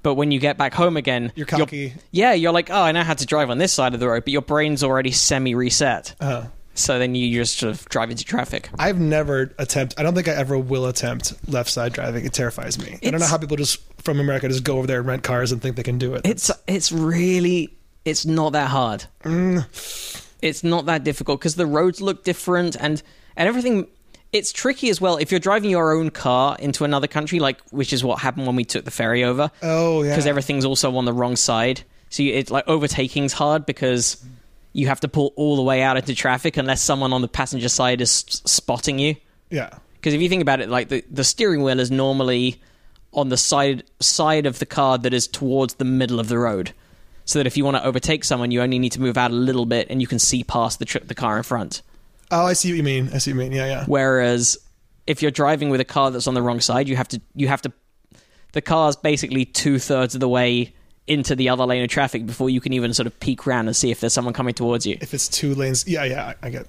But 0.02 0.14
when 0.14 0.32
you 0.32 0.40
get 0.40 0.58
back 0.58 0.74
home 0.74 0.96
again, 0.96 1.30
You're 1.36 1.46
cocky. 1.46 1.94
yeah, 2.10 2.32
you're 2.32 2.50
like, 2.52 2.70
oh, 2.70 2.82
I 2.82 2.90
now 2.90 3.04
had 3.04 3.18
to 3.18 3.26
drive 3.26 3.50
on 3.50 3.58
this 3.58 3.72
side 3.72 3.94
of 3.94 4.00
the 4.00 4.08
road, 4.08 4.24
but 4.24 4.32
your 4.32 4.42
brain's 4.42 4.82
already 4.82 5.12
semi-reset. 5.12 6.16
Uh, 6.20 6.46
So 6.74 6.98
then 6.98 7.14
you 7.14 7.38
just 7.38 7.58
sort 7.58 7.74
of 7.74 7.86
drive 7.88 8.10
into 8.10 8.24
traffic. 8.24 8.70
I've 8.78 8.98
never 8.98 9.52
attempt. 9.58 9.94
I 9.98 10.02
don't 10.02 10.14
think 10.14 10.28
I 10.28 10.32
ever 10.32 10.58
will 10.58 10.86
attempt 10.86 11.34
left 11.48 11.70
side 11.70 11.92
driving. 11.92 12.24
It 12.24 12.32
terrifies 12.32 12.78
me. 12.78 12.98
I 13.04 13.10
don't 13.10 13.20
know 13.20 13.26
how 13.26 13.38
people 13.38 13.56
just 13.56 13.80
from 14.02 14.20
America 14.20 14.48
just 14.48 14.64
go 14.64 14.78
over 14.78 14.86
there 14.86 14.98
and 15.00 15.06
rent 15.06 15.22
cars 15.22 15.52
and 15.52 15.60
think 15.60 15.76
they 15.76 15.82
can 15.82 15.98
do 15.98 16.14
it. 16.14 16.22
It's 16.24 16.50
it's 16.66 16.90
really 16.90 17.76
it's 18.04 18.24
not 18.24 18.52
that 18.52 18.68
hard. 18.68 19.04
Mm. 19.22 19.66
It's 20.40 20.64
not 20.64 20.86
that 20.86 21.04
difficult 21.04 21.40
because 21.40 21.54
the 21.54 21.66
roads 21.66 22.00
look 22.00 22.24
different 22.24 22.76
and 22.80 23.02
and 23.36 23.48
everything. 23.48 23.86
It's 24.32 24.50
tricky 24.50 24.88
as 24.88 24.98
well 24.98 25.18
if 25.18 25.30
you're 25.30 25.40
driving 25.40 25.68
your 25.68 25.92
own 25.92 26.08
car 26.08 26.56
into 26.58 26.84
another 26.84 27.06
country, 27.06 27.38
like 27.38 27.60
which 27.70 27.92
is 27.92 28.02
what 28.02 28.18
happened 28.18 28.46
when 28.46 28.56
we 28.56 28.64
took 28.64 28.86
the 28.86 28.90
ferry 28.90 29.24
over. 29.24 29.50
oh 29.62 30.02
yeah. 30.02 30.10
because 30.10 30.26
everything's 30.26 30.64
also 30.64 30.96
on 30.96 31.04
the 31.04 31.12
wrong 31.12 31.36
side. 31.36 31.82
So 32.08 32.22
you, 32.22 32.32
it's 32.34 32.50
like 32.50 32.66
overtaking's 32.66 33.34
hard 33.34 33.66
because 33.66 34.24
you 34.72 34.86
have 34.86 35.00
to 35.00 35.08
pull 35.08 35.32
all 35.36 35.56
the 35.56 35.62
way 35.62 35.82
out 35.82 35.96
into 35.96 36.14
traffic 36.14 36.56
unless 36.56 36.80
someone 36.80 37.12
on 37.12 37.20
the 37.22 37.28
passenger 37.28 37.68
side 37.68 38.00
is 38.00 38.24
s- 38.28 38.42
spotting 38.44 38.98
you. 38.98 39.16
yeah. 39.50 39.70
Because 39.94 40.14
if 40.14 40.20
you 40.20 40.28
think 40.28 40.42
about 40.42 40.60
it, 40.60 40.68
like 40.68 40.88
the, 40.88 41.04
the 41.10 41.22
steering 41.22 41.62
wheel 41.62 41.78
is 41.78 41.90
normally 41.92 42.60
on 43.12 43.28
the 43.28 43.36
side 43.36 43.84
side 44.00 44.46
of 44.46 44.58
the 44.58 44.66
car 44.66 44.98
that 44.98 45.14
is 45.14 45.28
towards 45.28 45.74
the 45.74 45.84
middle 45.84 46.18
of 46.18 46.26
the 46.26 46.38
road, 46.38 46.72
so 47.24 47.38
that 47.38 47.46
if 47.46 47.56
you 47.56 47.64
want 47.64 47.76
to 47.76 47.84
overtake 47.84 48.24
someone, 48.24 48.50
you 48.50 48.60
only 48.62 48.80
need 48.80 48.90
to 48.92 49.00
move 49.00 49.16
out 49.16 49.30
a 49.30 49.34
little 49.34 49.64
bit 49.64 49.86
and 49.90 50.00
you 50.00 50.08
can 50.08 50.18
see 50.18 50.42
past 50.42 50.80
the 50.80 51.00
the 51.04 51.14
car 51.14 51.36
in 51.36 51.44
front. 51.44 51.82
Oh, 52.32 52.46
I 52.46 52.54
see 52.54 52.70
what 52.72 52.78
you 52.78 52.82
mean. 52.82 53.10
I 53.14 53.18
see 53.18 53.32
what 53.32 53.44
you 53.44 53.50
mean. 53.50 53.52
Yeah, 53.52 53.66
yeah. 53.66 53.84
Whereas 53.86 54.58
if 55.06 55.22
you're 55.22 55.30
driving 55.30 55.70
with 55.70 55.80
a 55.80 55.84
car 55.84 56.10
that's 56.10 56.26
on 56.26 56.34
the 56.34 56.42
wrong 56.42 56.58
side, 56.58 56.88
you 56.88 56.96
have 56.96 57.08
to 57.08 57.20
you 57.36 57.46
have 57.46 57.62
to 57.62 57.72
the 58.54 58.60
car's 58.60 58.96
basically 58.96 59.44
two 59.44 59.78
thirds 59.78 60.14
of 60.14 60.20
the 60.20 60.28
way 60.28 60.74
into 61.06 61.34
the 61.34 61.48
other 61.48 61.64
lane 61.66 61.82
of 61.82 61.90
traffic 61.90 62.24
before 62.26 62.48
you 62.48 62.60
can 62.60 62.72
even 62.72 62.94
sort 62.94 63.06
of 63.08 63.18
peek 63.20 63.46
around 63.46 63.66
and 63.66 63.74
see 63.76 63.90
if 63.90 64.00
there's 64.00 64.12
someone 64.12 64.32
coming 64.32 64.54
towards 64.54 64.86
you. 64.86 64.96
If 65.00 65.12
it's 65.14 65.28
two 65.28 65.54
lanes, 65.54 65.86
yeah, 65.86 66.04
yeah, 66.04 66.26
I, 66.42 66.46
I 66.46 66.50
get. 66.50 66.66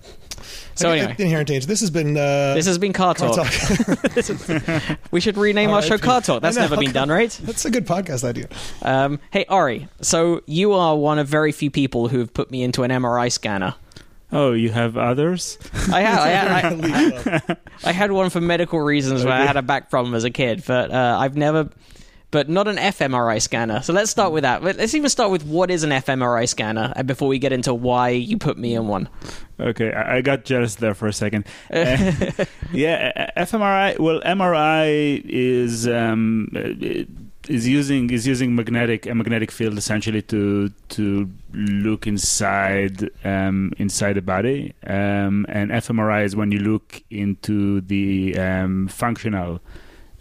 So 0.75 0.89
I 0.89 0.95
get 0.95 1.01
anyway. 1.03 1.15
the 1.18 1.24
inherent 1.24 1.47
danger. 1.50 1.68
This 1.68 1.80
has 1.81 1.91
been. 1.91 2.18
Uh, 2.18 2.53
This 2.56 2.65
has 2.65 2.77
been 2.80 2.94
car 2.94 3.13
Car 3.13 3.33
talk. 3.35 3.47
Talk. 3.47 4.97
We 5.12 5.19
should 5.22 5.38
rename 5.38 5.69
our 5.69 5.81
show 5.84 5.91
R.I.P. 5.91 6.03
Car 6.03 6.22
Talk. 6.22 6.41
That's 6.41 6.55
know. 6.55 6.63
never 6.63 6.77
been 6.77 6.91
done, 6.91 7.10
right? 7.10 7.29
That's 7.43 7.65
a 7.65 7.72
good 7.72 7.86
podcast 7.86 8.24
idea. 8.24 8.48
Um, 8.81 9.19
hey 9.31 9.46
Ori, 9.50 9.88
so 10.01 10.41
you 10.48 10.74
are 10.74 10.98
one 10.98 11.19
of 11.19 11.27
very 11.27 11.51
few 11.51 11.69
people 11.69 12.07
who 12.07 12.17
have 12.19 12.34
put 12.34 12.50
me 12.50 12.63
into 12.63 12.81
an 12.84 12.89
MRI 12.91 13.31
scanner. 13.31 13.75
oh, 14.31 14.53
you 14.53 14.72
have 14.72 14.98
others? 14.98 15.60
I 15.91 16.01
had, 16.01 16.19
I, 16.19 16.29
had, 16.29 16.65
I, 16.74 16.74
Leave. 17.48 17.57
I 17.86 17.91
had 17.91 18.12
one 18.12 18.31
for 18.31 18.41
medical 18.41 18.79
reasons 18.79 19.24
where 19.24 19.34
I 19.34 19.46
had 19.46 19.57
a 19.57 19.62
back 19.62 19.91
problem 19.91 20.15
as 20.15 20.24
a 20.24 20.31
kid, 20.31 20.63
but 20.65 20.89
uh, 20.89 21.17
I've 21.19 21.38
never, 21.38 21.69
but 22.33 22.49
not 22.49 22.67
an 22.67 22.77
fMRI 22.77 23.39
scanner. 23.39 23.83
So 23.83 23.93
let's 23.93 24.09
start 24.09 24.33
with 24.33 24.41
that. 24.41 24.63
Let's 24.63 24.95
even 24.95 25.09
start 25.09 25.29
with 25.29 25.45
what 25.45 25.69
is 25.69 25.83
an 25.83 25.91
fMRI 25.91 26.49
scanner 26.49 26.91
uh, 26.95 27.03
before 27.03 27.27
we 27.27 27.37
get 27.37 27.53
into 27.53 27.75
why 27.75 28.09
you 28.09 28.39
put 28.39 28.57
me 28.57 28.73
in 28.73 28.87
one. 28.87 29.07
Okay, 29.59 29.93
I, 29.93 30.21
got 30.21 30.43
jealous 30.43 30.75
there 30.75 30.95
for 30.95 31.07
a 31.07 31.13
second. 31.13 31.45
Uh, 31.71 32.31
yeah, 32.73 33.29
uh, 33.37 33.45
fMRI. 33.45 33.99
Well, 33.99 34.19
MRI 34.21 35.23
is 35.25 35.87
um, 35.87 36.49
uh, 36.55 37.05
is 37.47 37.67
using 37.67 38.09
is 38.09 38.25
using 38.25 38.55
magnetic 38.55 39.05
a 39.05 39.13
magnetic 39.13 39.51
field 39.51 39.77
essentially 39.77 40.23
to 40.23 40.69
to 40.89 41.29
look 41.53 42.07
inside 42.07 43.11
um, 43.23 43.73
inside 43.77 44.13
the 44.13 44.23
body, 44.23 44.73
um, 44.87 45.45
and 45.49 45.69
fMRI 45.69 46.25
is 46.25 46.35
when 46.35 46.51
you 46.51 46.59
look 46.59 47.03
into 47.11 47.81
the 47.81 48.35
um, 48.39 48.87
functional. 48.87 49.61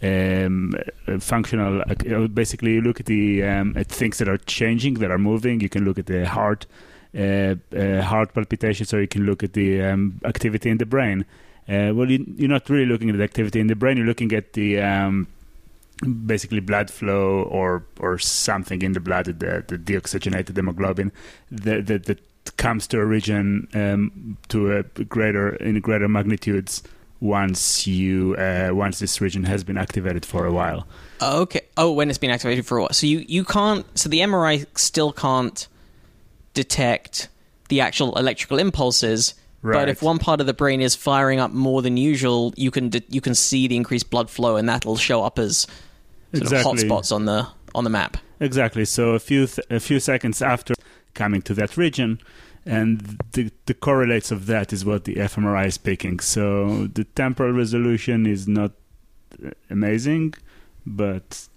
Um, 0.03 0.75
uh, 1.07 1.17
functional. 1.19 1.81
Uh, 1.81 1.95
know, 2.05 2.27
basically, 2.27 2.73
you 2.73 2.81
look 2.81 2.99
at 2.99 3.05
the 3.05 3.43
um, 3.43 3.73
at 3.77 3.87
things 3.87 4.17
that 4.17 4.27
are 4.27 4.37
changing, 4.37 4.95
that 4.95 5.11
are 5.11 5.17
moving. 5.17 5.61
You 5.61 5.69
can 5.69 5.85
look 5.85 5.97
at 5.97 6.07
the 6.07 6.27
heart, 6.27 6.65
uh, 7.17 7.55
uh, 7.73 8.01
heart 8.01 8.33
palpitations, 8.33 8.93
or 8.93 8.99
you 8.99 9.07
can 9.07 9.25
look 9.25 9.43
at 9.43 9.53
the 9.53 9.81
um, 9.81 10.19
activity 10.25 10.69
in 10.69 10.77
the 10.77 10.85
brain. 10.85 11.25
Uh, 11.69 11.93
well, 11.95 12.11
you, 12.11 12.25
you're 12.35 12.49
not 12.49 12.69
really 12.69 12.85
looking 12.85 13.09
at 13.09 13.17
the 13.17 13.23
activity 13.23 13.61
in 13.61 13.67
the 13.67 13.75
brain. 13.75 13.95
You're 13.95 14.05
looking 14.05 14.33
at 14.33 14.51
the 14.53 14.81
um, 14.81 15.27
basically 16.25 16.59
blood 16.59 16.91
flow 16.91 17.43
or 17.43 17.85
or 18.01 18.17
something 18.17 18.81
in 18.81 18.91
the 18.91 18.99
blood, 18.99 19.25
the, 19.25 19.63
the 19.65 19.77
deoxygenated 19.77 20.57
hemoglobin 20.57 21.13
that 21.49 22.19
comes 22.57 22.87
to 22.87 22.99
a 22.99 23.05
region 23.05 23.69
um, 23.73 24.37
to 24.49 24.77
a 24.77 24.83
greater 24.83 25.55
in 25.55 25.79
greater 25.79 26.09
magnitudes 26.09 26.83
once 27.23 27.87
you 27.87 28.35
uh, 28.35 28.69
once 28.73 28.99
this 28.99 29.21
region 29.21 29.45
has 29.45 29.63
been 29.63 29.77
activated 29.77 30.25
for 30.25 30.45
a 30.45 30.51
while. 30.51 30.85
Okay. 31.21 31.61
Oh, 31.77 31.93
when 31.93 32.09
it's 32.09 32.17
been 32.17 32.29
activated 32.29 32.65
for 32.65 32.77
a 32.77 32.81
while. 32.81 32.91
So 32.91 33.07
you, 33.07 33.19
you 33.29 33.45
can't. 33.45 33.85
So 33.97 34.09
the 34.09 34.19
MRI 34.19 34.65
still 34.77 35.13
can't 35.13 35.65
detect 36.53 37.29
the 37.69 37.79
actual 37.79 38.17
electrical 38.17 38.59
impulses. 38.59 39.35
Right. 39.61 39.73
But 39.73 39.89
if 39.89 40.03
one 40.03 40.19
part 40.19 40.41
of 40.41 40.47
the 40.47 40.53
brain 40.53 40.81
is 40.81 40.95
firing 40.95 41.39
up 41.39 41.51
more 41.51 41.81
than 41.81 41.95
usual, 41.95 42.53
you 42.57 42.69
can 42.69 42.89
de- 42.89 43.05
you 43.07 43.21
can 43.21 43.35
see 43.35 43.69
the 43.69 43.77
increased 43.77 44.09
blood 44.09 44.29
flow, 44.29 44.57
and 44.57 44.67
that'll 44.67 44.97
show 44.97 45.23
up 45.23 45.39
as 45.39 45.59
sort 45.59 46.43
Exactly. 46.43 46.71
of 46.73 46.77
hotspots 46.77 47.15
on 47.15 47.23
the 47.23 47.47
on 47.73 47.85
the 47.85 47.89
map. 47.89 48.17
Exactly. 48.41 48.83
So 48.83 49.11
a 49.11 49.19
few 49.19 49.47
th- 49.47 49.65
a 49.69 49.79
few 49.79 50.01
seconds 50.01 50.41
after 50.41 50.73
coming 51.13 51.41
to 51.43 51.53
that 51.53 51.77
region, 51.77 52.19
and 52.65 53.19
the 53.33 53.51
the 53.65 53.73
correlates 53.73 54.31
of 54.31 54.45
that 54.47 54.71
is 54.73 54.83
what 54.85 55.03
the 55.05 55.15
fMRI 55.15 55.67
is 55.67 55.77
picking. 55.77 56.19
So 56.19 56.87
the 56.87 57.03
temporal 57.03 57.51
resolution 57.51 58.25
is 58.25 58.47
not 58.47 58.71
amazing, 59.69 60.33
but 60.85 61.47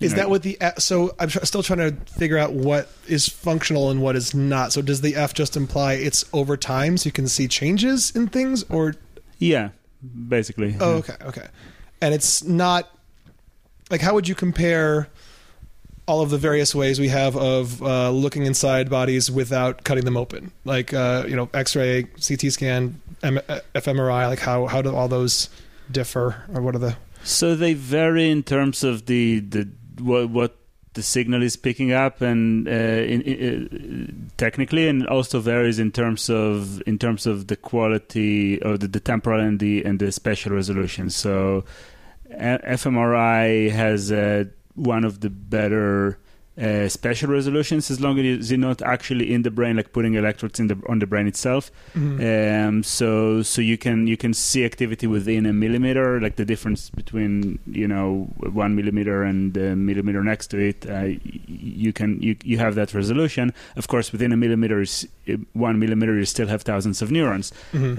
Is 0.00 0.12
know, 0.12 0.16
that 0.18 0.30
what 0.30 0.42
the 0.42 0.56
so? 0.78 1.14
I'm 1.18 1.28
tr- 1.28 1.44
still 1.44 1.62
trying 1.62 1.78
to 1.90 1.92
figure 2.12 2.38
out 2.38 2.52
what 2.52 2.88
is 3.06 3.28
functional 3.28 3.90
and 3.90 4.00
what 4.00 4.16
is 4.16 4.34
not. 4.34 4.72
So 4.72 4.80
does 4.82 5.00
the 5.00 5.16
F 5.16 5.34
just 5.34 5.56
imply 5.56 5.94
it's 5.94 6.24
over 6.32 6.56
time, 6.56 6.96
so 6.96 7.06
you 7.08 7.12
can 7.12 7.28
see 7.28 7.48
changes 7.48 8.10
in 8.14 8.28
things, 8.28 8.64
or 8.70 8.94
Yeah, 9.38 9.70
basically. 10.28 10.76
oh, 10.80 10.90
yeah. 10.90 10.96
okay, 10.98 11.16
okay, 11.26 11.46
and 12.00 12.14
it's 12.14 12.44
not 12.44 12.88
like 13.90 14.00
how 14.00 14.14
would 14.14 14.28
you 14.28 14.34
compare 14.34 15.08
all 16.08 16.22
of 16.22 16.30
the 16.30 16.38
various 16.38 16.74
ways 16.74 16.98
we 16.98 17.08
have 17.08 17.36
of 17.36 17.82
uh, 17.82 18.10
looking 18.10 18.46
inside 18.46 18.88
bodies 18.88 19.30
without 19.30 19.84
cutting 19.84 20.04
them 20.04 20.16
open, 20.16 20.50
like 20.64 20.92
uh, 20.94 21.24
you 21.28 21.36
know, 21.36 21.48
X-ray, 21.52 22.04
CT 22.04 22.50
scan, 22.50 23.00
M- 23.22 23.38
uh, 23.48 23.60
fMRI. 23.74 24.26
Like 24.26 24.40
how 24.40 24.66
how 24.66 24.82
do 24.82 24.94
all 24.94 25.06
those 25.08 25.50
differ, 25.92 26.42
or 26.54 26.62
what 26.62 26.74
are 26.74 26.78
the 26.78 26.96
So 27.22 27.54
they 27.54 27.74
vary 27.74 28.30
in 28.30 28.42
terms 28.42 28.82
of 28.82 29.06
the 29.06 29.40
the 29.40 29.68
what, 30.00 30.30
what 30.30 30.56
the 30.94 31.02
signal 31.02 31.42
is 31.42 31.56
picking 31.56 31.92
up, 31.92 32.22
and 32.22 32.66
uh, 32.66 32.70
in, 32.70 33.22
in, 33.22 34.28
uh, 34.30 34.30
technically, 34.36 34.88
and 34.88 35.06
also 35.06 35.40
varies 35.40 35.78
in 35.78 35.92
terms 35.92 36.30
of 36.30 36.82
in 36.86 36.98
terms 36.98 37.26
of 37.26 37.46
the 37.48 37.56
quality 37.56 38.60
of 38.62 38.80
the, 38.80 38.88
the 38.88 39.00
temporal 39.00 39.40
and 39.40 39.60
the 39.60 39.84
and 39.84 40.00
the 40.00 40.10
spatial 40.10 40.52
resolution. 40.52 41.10
So 41.10 41.64
uh, 42.32 42.58
fMRI 42.64 43.70
has 43.70 44.10
uh, 44.10 44.44
one 44.78 45.04
of 45.04 45.20
the 45.20 45.30
better. 45.30 46.18
Uh, 46.60 46.88
spatial 46.88 47.30
resolutions 47.30 47.88
as 47.88 48.00
long 48.00 48.18
as 48.18 48.50
you're 48.50 48.58
not 48.58 48.82
actually 48.82 49.32
in 49.32 49.42
the 49.42 49.50
brain 49.50 49.76
like 49.76 49.92
putting 49.92 50.14
electrodes 50.14 50.58
in 50.58 50.66
the 50.66 50.76
on 50.88 50.98
the 50.98 51.06
brain 51.06 51.28
itself 51.28 51.70
um, 51.94 52.82
so 52.82 53.42
so 53.42 53.60
you 53.62 53.78
can 53.78 54.08
you 54.08 54.16
can 54.16 54.34
see 54.34 54.64
activity 54.64 55.06
within 55.06 55.46
a 55.46 55.52
millimeter, 55.52 56.20
like 56.20 56.34
the 56.34 56.44
difference 56.44 56.90
between 56.90 57.60
you 57.70 57.86
know 57.86 58.26
one 58.52 58.74
millimeter 58.74 59.22
and 59.22 59.54
the 59.54 59.76
millimeter 59.76 60.24
next 60.24 60.48
to 60.48 60.58
it. 60.58 60.84
Uh, 60.84 61.14
you 61.46 61.92
can 61.92 62.20
you 62.20 62.34
you 62.42 62.58
have 62.58 62.74
that 62.74 62.92
resolution. 62.92 63.54
Of 63.76 63.86
course, 63.86 64.10
within 64.10 64.32
a 64.32 64.36
millimeter, 64.36 64.80
is, 64.80 65.06
uh, 65.28 65.34
one 65.52 65.78
millimeter, 65.78 66.16
you 66.18 66.24
still 66.24 66.48
have 66.48 66.62
thousands 66.62 67.02
of 67.02 67.12
neurons. 67.12 67.52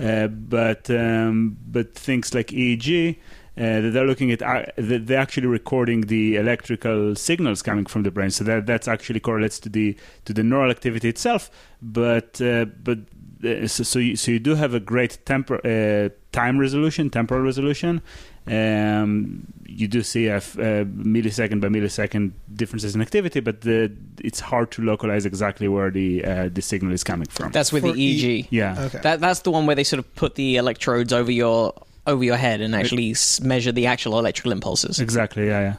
Uh, 0.04 0.28
but 0.28 0.90
um, 0.90 1.56
but 1.66 1.96
things 1.96 2.34
like 2.34 2.48
EEG. 2.48 3.20
Uh, 3.60 3.82
that 3.82 3.92
they're 3.92 4.08
looking 4.08 4.32
at, 4.32 4.42
uh, 4.42 4.64
that 4.78 5.08
they're 5.08 5.20
actually 5.20 5.46
recording 5.48 6.02
the 6.02 6.38
electrical 6.38 7.14
signals 7.14 7.62
coming 7.62 7.86
from 7.86 8.04
the 8.04 8.12
brain, 8.12 8.30
so 8.30 8.42
that 8.46 8.66
that's 8.66 8.88
actually 8.88 9.20
correlates 9.20 9.60
to 9.60 9.68
the 9.68 9.98
to 10.24 10.32
the 10.32 10.44
neural 10.44 10.72
activity 10.72 11.10
itself. 11.10 11.52
But 11.82 12.40
uh, 12.42 12.66
but 12.82 13.00
uh, 13.44 13.68
so 13.68 13.84
so 13.84 14.00
you, 14.00 14.16
so 14.16 14.32
you 14.32 14.40
do 14.40 14.56
have 14.56 14.74
a 14.74 14.80
great 14.80 15.26
temper, 15.26 15.56
uh, 15.66 16.08
time 16.32 16.58
resolution, 16.58 17.10
temporal 17.10 17.42
resolution. 17.42 18.02
Um, 18.48 19.46
you 19.68 19.88
do 19.88 20.04
see 20.04 20.28
a 20.28 20.38
f- 20.38 20.58
uh, 20.58 20.86
millisecond 20.86 21.60
by 21.60 21.68
millisecond 21.68 22.32
differences 22.54 22.96
in 22.96 23.02
activity, 23.02 23.42
but 23.42 23.62
the, 23.62 23.92
it's 24.24 24.40
hard 24.40 24.72
to 24.72 24.82
localize 24.82 25.26
exactly 25.26 25.68
where 25.68 25.92
the 25.92 26.24
uh, 26.24 26.50
the 26.50 26.62
signal 26.62 26.94
is 26.94 27.04
coming 27.04 27.28
from. 27.28 27.52
That's 27.52 27.74
with 27.74 27.84
For 27.84 27.92
the 27.92 28.02
E- 28.02 28.48
yeah, 28.52 28.86
okay? 28.86 29.00
That 29.04 29.20
that's 29.20 29.42
the 29.42 29.52
one 29.52 29.66
where 29.66 29.76
they 29.76 29.84
sort 29.84 30.00
of 30.00 30.16
put 30.16 30.36
the 30.36 30.56
electrodes 30.56 31.12
over 31.12 31.32
your 31.32 31.74
over 32.10 32.24
your 32.24 32.38
head 32.38 32.60
and 32.62 32.76
actually 32.76 33.12
s- 33.12 33.40
measure 33.42 33.72
the 33.72 33.86
actual 33.86 34.18
electrical 34.20 34.52
impulses. 34.52 35.00
exactly. 35.00 35.48
Yeah, 35.48 35.62
yeah. 35.62 35.76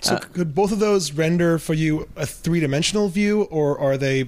So 0.00 0.14
Uh, 0.14 0.18
could 0.34 0.54
both 0.54 0.72
of 0.72 0.78
those 0.78 1.12
render 1.12 1.58
for 1.58 1.74
you 1.74 2.08
a 2.16 2.26
three-dimensional 2.26 3.08
view, 3.08 3.42
or 3.50 3.78
are 3.80 3.96
they? 3.96 4.18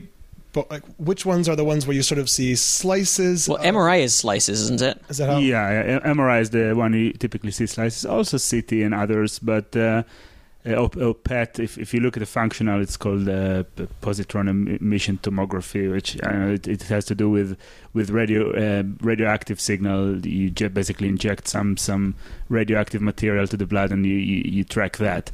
bo- 0.52 0.66
Like, 0.68 0.82
which 0.98 1.24
ones 1.24 1.48
are 1.48 1.54
the 1.54 1.64
ones 1.64 1.86
where 1.86 1.94
you 1.94 2.02
sort 2.02 2.18
of 2.18 2.28
see 2.28 2.56
slices? 2.56 3.48
Well, 3.48 3.58
Uh, 3.58 3.64
MRI 3.74 3.98
is 4.02 4.12
slices, 4.14 4.60
isn't 4.62 4.82
it? 4.82 5.00
Is 5.08 5.18
that 5.18 5.28
how? 5.30 5.38
Yeah, 5.38 5.70
yeah, 5.70 6.00
MRI 6.16 6.40
is 6.40 6.50
the 6.50 6.72
one 6.74 6.92
you 6.92 7.12
typically 7.12 7.52
see 7.52 7.66
slices. 7.66 8.04
Also 8.04 8.36
CT 8.36 8.82
and 8.82 8.92
others, 8.92 9.38
but 9.38 9.76
uh, 9.76 10.02
uh, 10.66 11.12
PET. 11.24 11.58
If, 11.58 11.78
if 11.78 11.94
you 11.94 12.00
look 12.00 12.16
at 12.16 12.20
the 12.20 12.26
functional, 12.26 12.80
it's 12.80 12.96
called 12.96 13.28
uh, 13.28 13.64
positron 14.02 14.80
emission 14.80 15.18
tomography, 15.22 15.90
which 15.90 16.16
know 16.32 16.50
it, 16.50 16.68
it 16.68 16.82
has 16.84 17.04
to 17.06 17.14
do 17.14 17.30
with 17.30 17.56
with 17.92 18.10
radio 18.10 18.50
uh, 18.52 18.82
radioactive 19.00 19.60
signal. 19.60 20.24
You 20.26 20.50
basically 20.50 21.08
inject 21.08 21.48
some 21.48 21.76
some 21.76 22.14
radioactive 22.48 23.00
material 23.00 23.46
to 23.48 23.56
the 23.56 23.66
blood, 23.66 23.90
and 23.90 24.04
you 24.04 24.16
you, 24.16 24.42
you 24.44 24.64
track 24.64 24.98
that. 24.98 25.30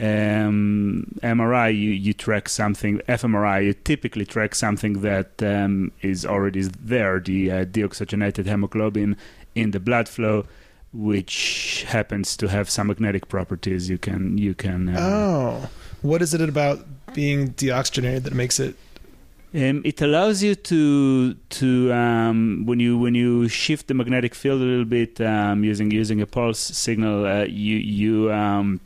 Um, 0.00 1.18
MRI, 1.24 1.72
you, 1.76 1.90
you 1.90 2.12
track 2.12 2.48
something. 2.48 2.98
fMRI, 3.08 3.64
you 3.64 3.72
typically 3.74 4.24
track 4.24 4.54
something 4.54 5.00
that 5.00 5.42
um, 5.42 5.90
is 6.02 6.24
already 6.24 6.62
there, 6.62 7.18
the 7.18 7.50
uh, 7.50 7.64
deoxygenated 7.64 8.46
hemoglobin 8.46 9.16
in 9.56 9.72
the 9.72 9.80
blood 9.80 10.08
flow, 10.08 10.46
which 10.92 11.84
happens 11.88 12.36
to 12.36 12.48
have 12.48 12.70
some 12.70 12.86
magnetic 12.88 13.28
properties. 13.28 13.88
You 13.88 13.98
can 13.98 14.38
you 14.38 14.54
can. 14.54 14.88
Uh, 14.88 14.98
Oh, 15.00 15.68
what 16.02 16.22
is 16.22 16.34
it 16.34 16.40
about 16.40 16.86
being 17.14 17.50
deoxygenated 17.54 18.22
that 18.24 18.34
makes 18.34 18.60
it? 18.60 18.76
Um, 19.54 19.80
it 19.84 20.02
allows 20.02 20.42
you 20.42 20.54
to 20.54 21.34
to 21.34 21.92
um, 21.92 22.64
when 22.66 22.80
you 22.80 22.98
when 22.98 23.14
you 23.14 23.48
shift 23.48 23.88
the 23.88 23.94
magnetic 23.94 24.34
field 24.34 24.60
a 24.60 24.64
little 24.64 24.84
bit 24.84 25.20
um, 25.22 25.64
using 25.64 25.90
using 25.90 26.20
a 26.20 26.26
pulse 26.26 26.58
signal, 26.58 27.24
uh, 27.24 27.44
you 27.44 27.76
you 27.76 28.32
um, 28.32 28.80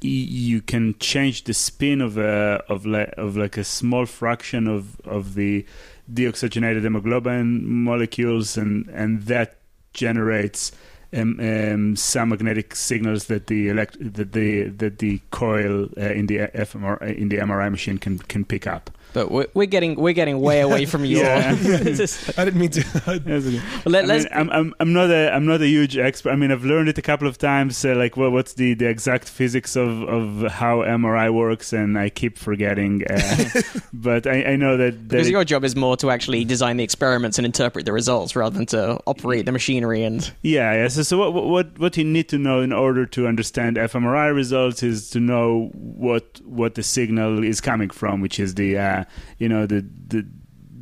you 0.00 0.60
can 0.60 0.98
change 0.98 1.44
the 1.44 1.54
spin 1.54 2.00
of 2.00 2.18
a 2.18 2.62
of 2.68 2.84
like 2.84 3.14
of 3.16 3.36
like 3.36 3.56
a 3.56 3.64
small 3.64 4.06
fraction 4.06 4.66
of 4.66 5.00
of 5.02 5.34
the 5.34 5.64
deoxygenated 6.12 6.82
hemoglobin 6.82 7.64
molecules, 7.64 8.56
and 8.56 8.88
and 8.88 9.22
that 9.22 9.58
generates. 9.92 10.72
Um, 11.12 11.40
um, 11.40 11.96
some 11.96 12.28
magnetic 12.28 12.76
signals 12.76 13.24
that 13.24 13.48
the 13.48 13.68
elect- 13.68 13.96
that 13.98 14.32
the 14.32 14.68
that 14.68 14.98
the 15.00 15.20
coil 15.32 15.88
uh, 15.96 16.02
in 16.02 16.26
the 16.26 16.38
FMR 16.38 17.02
in 17.02 17.30
the 17.30 17.38
MRI 17.38 17.68
machine 17.68 17.98
can 17.98 18.18
can 18.18 18.44
pick 18.44 18.66
up. 18.66 18.90
But 19.12 19.30
we're, 19.30 19.46
we're 19.54 19.66
getting 19.66 19.96
we're 19.96 20.12
getting 20.14 20.40
way 20.40 20.60
away 20.68 20.86
from 20.86 21.04
you. 21.04 21.18
Yeah. 21.18 21.54
This 21.54 22.28
I 22.38 22.44
didn't 22.44 22.60
mean 22.60 22.70
to. 22.70 22.82
That's 22.82 23.46
okay. 23.46 23.60
let, 23.86 24.04
I 24.04 24.06
let's 24.06 24.24
mean, 24.24 24.32
I'm, 24.32 24.50
I'm 24.50 24.74
I'm 24.80 24.92
not 24.92 25.10
a 25.10 25.30
I'm 25.34 25.46
not 25.46 25.60
a 25.60 25.66
huge 25.66 25.96
expert. 25.96 26.30
I 26.30 26.36
mean, 26.36 26.52
I've 26.52 26.64
learned 26.64 26.88
it 26.88 26.98
a 26.98 27.02
couple 27.02 27.26
of 27.28 27.38
times. 27.38 27.84
Uh, 27.84 27.94
like, 27.94 28.16
well, 28.16 28.30
what's 28.30 28.54
the, 28.54 28.74
the 28.74 28.86
exact 28.88 29.28
physics 29.28 29.76
of, 29.76 30.02
of 30.02 30.50
how 30.52 30.78
MRI 30.78 31.32
works, 31.32 31.72
and 31.72 31.98
I 31.98 32.08
keep 32.10 32.38
forgetting. 32.38 33.02
Uh, 33.10 33.44
but 33.92 34.26
I, 34.26 34.44
I 34.52 34.56
know 34.56 34.76
that, 34.76 34.92
that 34.92 35.08
because 35.08 35.28
it- 35.28 35.32
your 35.32 35.44
job 35.44 35.64
is 35.64 35.74
more 35.76 35.96
to 35.98 36.10
actually 36.10 36.44
design 36.44 36.76
the 36.76 36.84
experiments 36.84 37.38
and 37.38 37.46
interpret 37.46 37.84
the 37.86 37.92
results 37.92 38.36
rather 38.36 38.56
than 38.56 38.66
to 38.66 39.00
operate 39.06 39.46
the 39.46 39.52
machinery 39.52 40.02
and 40.04 40.32
yeah, 40.42 40.72
yeah. 40.74 40.88
So, 40.88 41.02
so 41.02 41.18
what 41.18 41.32
what 41.46 41.78
what 41.78 41.96
you 41.96 42.04
need 42.04 42.28
to 42.28 42.38
know 42.38 42.60
in 42.60 42.72
order 42.72 43.06
to 43.06 43.26
understand 43.26 43.76
fMRI 43.76 44.34
results 44.34 44.82
is 44.82 45.10
to 45.10 45.20
know 45.20 45.70
what 45.74 46.40
what 46.44 46.74
the 46.74 46.82
signal 46.82 47.42
is 47.44 47.60
coming 47.60 47.90
from, 47.90 48.20
which 48.20 48.38
is 48.38 48.54
the 48.54 48.78
uh, 48.78 48.99
you 49.38 49.48
know 49.48 49.66
the 49.66 49.84
the 50.08 50.26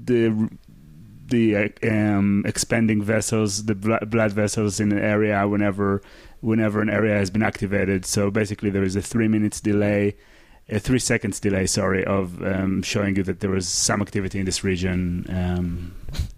the 0.04 0.48
the 1.26 1.56
uh, 1.56 1.68
um, 1.86 2.42
expanding 2.46 3.02
vessels, 3.02 3.64
the 3.66 3.74
bl- 3.74 4.04
blood 4.06 4.32
vessels 4.32 4.80
in 4.80 4.92
an 4.92 4.98
area 4.98 5.46
whenever 5.46 6.00
whenever 6.40 6.80
an 6.80 6.88
area 6.88 7.14
has 7.16 7.30
been 7.30 7.42
activated. 7.42 8.04
So 8.06 8.30
basically, 8.30 8.70
there 8.70 8.82
is 8.84 8.96
a 8.96 9.02
three 9.02 9.28
minutes 9.28 9.60
delay, 9.60 10.16
a 10.68 10.78
three 10.78 10.98
seconds 10.98 11.40
delay, 11.40 11.66
sorry, 11.66 12.04
of 12.04 12.42
um, 12.42 12.82
showing 12.82 13.16
you 13.16 13.22
that 13.24 13.40
there 13.40 13.50
was 13.50 13.68
some 13.68 14.00
activity 14.00 14.38
in 14.38 14.46
this 14.46 14.64
region 14.64 15.26
um, 15.28 15.94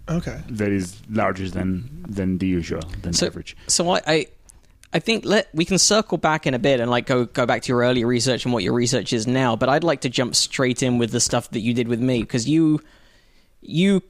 okay. 0.08 0.40
that 0.48 0.70
is 0.72 1.00
larger 1.10 1.48
than 1.48 2.04
than 2.08 2.38
the 2.38 2.46
usual, 2.46 2.82
than 3.02 3.12
So- 3.12 3.26
average. 3.26 3.56
So 3.68 3.90
I, 3.90 4.00
I, 4.06 4.26
I 4.92 4.98
think 4.98 5.24
let 5.24 5.48
we 5.54 5.64
can 5.64 5.78
circle 5.78 6.18
back 6.18 6.46
in 6.46 6.54
a 6.54 6.58
bit 6.58 6.80
and 6.80 6.90
like 6.90 7.06
go 7.06 7.24
go 7.24 7.46
back 7.46 7.62
to 7.62 7.68
your 7.68 7.80
earlier 7.80 8.06
research 8.06 8.44
and 8.44 8.52
what 8.52 8.64
your 8.64 8.72
research 8.72 9.12
is 9.12 9.26
now. 9.26 9.54
But 9.54 9.68
I'd 9.68 9.84
like 9.84 10.00
to 10.02 10.08
jump 10.08 10.34
straight 10.34 10.82
in 10.82 10.98
with 10.98 11.12
the 11.12 11.20
stuff 11.20 11.50
that 11.50 11.60
you 11.60 11.74
did 11.74 11.86
with 11.86 12.00
me 12.00 12.20
because 12.22 12.48
you, 12.48 12.80
you 13.60 14.02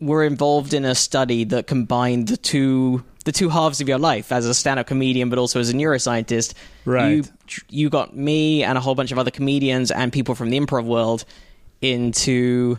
were 0.00 0.24
involved 0.24 0.74
in 0.74 0.84
a 0.84 0.94
study 0.94 1.44
that 1.44 1.66
combined 1.66 2.28
the 2.28 2.36
two 2.36 3.04
the 3.24 3.32
two 3.32 3.48
halves 3.48 3.80
of 3.80 3.88
your 3.88 3.98
life 3.98 4.32
as 4.32 4.46
a 4.46 4.54
stand-up 4.54 4.86
comedian, 4.86 5.28
but 5.28 5.38
also 5.38 5.60
as 5.60 5.70
a 5.70 5.74
neuroscientist. 5.74 6.54
Right. 6.84 7.10
You 7.10 7.24
you 7.70 7.90
got 7.90 8.14
me 8.14 8.62
and 8.64 8.76
a 8.76 8.80
whole 8.80 8.94
bunch 8.94 9.12
of 9.12 9.18
other 9.18 9.30
comedians 9.30 9.90
and 9.90 10.12
people 10.12 10.34
from 10.34 10.50
the 10.50 10.58
improv 10.58 10.84
world 10.84 11.24
into 11.80 12.78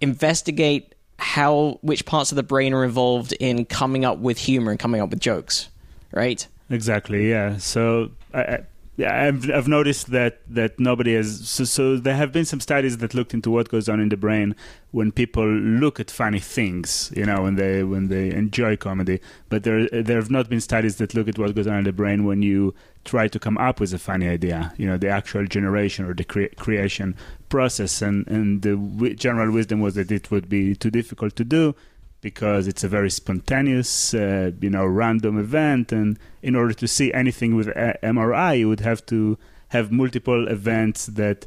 investigate 0.00 0.94
how 1.18 1.78
which 1.82 2.04
parts 2.04 2.30
of 2.30 2.36
the 2.36 2.42
brain 2.42 2.74
are 2.74 2.84
involved 2.84 3.32
in 3.40 3.64
coming 3.64 4.04
up 4.04 4.18
with 4.18 4.38
humor 4.38 4.70
and 4.70 4.78
coming 4.78 5.00
up 5.00 5.08
with 5.08 5.18
jokes 5.18 5.70
right 6.12 6.46
Exactly. 6.70 7.30
Yeah. 7.30 7.58
So 7.58 8.10
I, 8.34 8.40
I, 8.40 8.58
yeah, 8.96 9.24
I've 9.24 9.50
I've 9.50 9.68
noticed 9.68 10.10
that 10.10 10.40
that 10.48 10.80
nobody 10.80 11.14
has. 11.14 11.46
So, 11.48 11.64
so 11.64 11.96
there 11.96 12.16
have 12.16 12.32
been 12.32 12.46
some 12.46 12.60
studies 12.60 12.96
that 12.98 13.12
looked 13.14 13.34
into 13.34 13.50
what 13.50 13.68
goes 13.68 13.88
on 13.90 14.00
in 14.00 14.08
the 14.08 14.16
brain 14.16 14.56
when 14.90 15.12
people 15.12 15.46
look 15.46 16.00
at 16.00 16.10
funny 16.10 16.40
things. 16.40 17.12
You 17.14 17.26
know, 17.26 17.42
when 17.42 17.56
they 17.56 17.84
when 17.84 18.08
they 18.08 18.30
enjoy 18.32 18.76
comedy. 18.76 19.20
But 19.50 19.64
there 19.64 19.86
there 19.90 20.16
have 20.16 20.30
not 20.30 20.48
been 20.48 20.60
studies 20.62 20.96
that 20.96 21.14
look 21.14 21.28
at 21.28 21.38
what 21.38 21.54
goes 21.54 21.66
on 21.66 21.78
in 21.78 21.84
the 21.84 21.92
brain 21.92 22.24
when 22.24 22.42
you 22.42 22.74
try 23.04 23.28
to 23.28 23.38
come 23.38 23.58
up 23.58 23.80
with 23.80 23.92
a 23.92 23.98
funny 23.98 24.28
idea. 24.28 24.72
You 24.78 24.86
know, 24.86 24.96
the 24.96 25.08
actual 25.08 25.46
generation 25.46 26.06
or 26.06 26.14
the 26.14 26.24
cre- 26.24 26.54
creation 26.56 27.14
process. 27.50 28.00
And 28.00 28.26
and 28.28 28.62
the 28.62 28.76
w- 28.76 29.14
general 29.14 29.52
wisdom 29.52 29.80
was 29.80 29.94
that 29.96 30.10
it 30.10 30.30
would 30.30 30.48
be 30.48 30.74
too 30.74 30.90
difficult 30.90 31.36
to 31.36 31.44
do 31.44 31.74
because 32.20 32.66
it's 32.66 32.84
a 32.84 32.88
very 32.88 33.10
spontaneous, 33.10 34.14
uh, 34.14 34.50
you 34.60 34.70
know, 34.70 34.86
random 34.86 35.38
event. 35.38 35.92
And 35.92 36.18
in 36.42 36.56
order 36.56 36.74
to 36.74 36.88
see 36.88 37.12
anything 37.12 37.54
with 37.54 37.68
a- 37.68 37.98
MRI, 38.02 38.58
you 38.58 38.68
would 38.68 38.80
have 38.80 39.04
to 39.06 39.38
have 39.68 39.92
multiple 39.92 40.48
events 40.48 41.06
that 41.06 41.46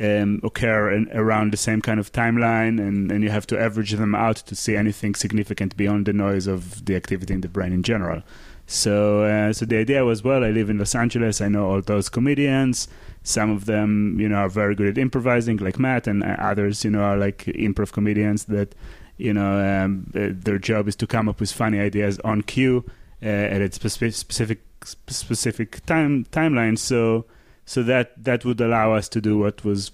um, 0.00 0.40
occur 0.42 0.90
in, 0.90 1.08
around 1.12 1.52
the 1.52 1.56
same 1.56 1.80
kind 1.80 1.98
of 1.98 2.12
timeline, 2.12 2.78
and, 2.78 3.10
and 3.10 3.24
you 3.24 3.30
have 3.30 3.46
to 3.48 3.58
average 3.58 3.92
them 3.92 4.14
out 4.14 4.36
to 4.36 4.54
see 4.54 4.76
anything 4.76 5.14
significant 5.14 5.76
beyond 5.76 6.06
the 6.06 6.12
noise 6.12 6.46
of 6.46 6.84
the 6.84 6.94
activity 6.94 7.32
in 7.32 7.40
the 7.40 7.48
brain 7.48 7.72
in 7.72 7.82
general. 7.82 8.22
So, 8.66 9.22
uh, 9.22 9.52
so 9.52 9.64
the 9.64 9.78
idea 9.78 10.04
was, 10.04 10.24
well, 10.24 10.44
I 10.44 10.50
live 10.50 10.68
in 10.68 10.78
Los 10.78 10.94
Angeles. 10.94 11.40
I 11.40 11.48
know 11.48 11.70
all 11.70 11.80
those 11.80 12.08
comedians. 12.08 12.88
Some 13.22 13.50
of 13.50 13.64
them, 13.66 14.18
you 14.20 14.28
know, 14.28 14.36
are 14.36 14.48
very 14.48 14.74
good 14.74 14.88
at 14.88 14.98
improvising, 14.98 15.58
like 15.58 15.78
Matt, 15.78 16.06
and 16.06 16.22
uh, 16.22 16.36
others, 16.38 16.84
you 16.84 16.90
know, 16.90 17.00
are 17.00 17.16
like 17.16 17.44
improv 17.46 17.92
comedians 17.92 18.44
that 18.46 18.74
you 19.16 19.32
know, 19.32 19.84
um, 19.84 20.06
their 20.12 20.58
job 20.58 20.88
is 20.88 20.96
to 20.96 21.06
come 21.06 21.28
up 21.28 21.40
with 21.40 21.52
funny 21.52 21.80
ideas 21.80 22.18
on 22.20 22.42
cue 22.42 22.84
uh, 23.22 23.26
at 23.26 23.60
a 23.62 23.72
specific 23.72 24.14
specific 24.14 24.60
specific 24.84 25.84
time 25.86 26.24
timeline. 26.26 26.78
So 26.78 27.24
so 27.64 27.82
that 27.82 28.22
that 28.22 28.44
would 28.44 28.60
allow 28.60 28.92
us 28.92 29.08
to 29.10 29.20
do 29.20 29.38
what 29.38 29.64
was 29.64 29.90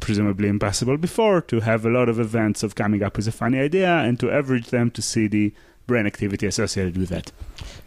presumably 0.00 0.48
impossible 0.48 0.96
before 0.98 1.40
to 1.40 1.60
have 1.60 1.86
a 1.86 1.90
lot 1.90 2.08
of 2.08 2.20
events 2.20 2.62
of 2.62 2.74
coming 2.74 3.02
up 3.02 3.16
with 3.16 3.26
a 3.26 3.32
funny 3.32 3.58
idea 3.58 3.88
and 3.88 4.20
to 4.20 4.30
average 4.30 4.68
them 4.68 4.90
to 4.90 5.00
see 5.00 5.26
the 5.26 5.52
brain 5.86 6.06
activity 6.06 6.46
associated 6.46 6.98
with 6.98 7.08
that. 7.08 7.32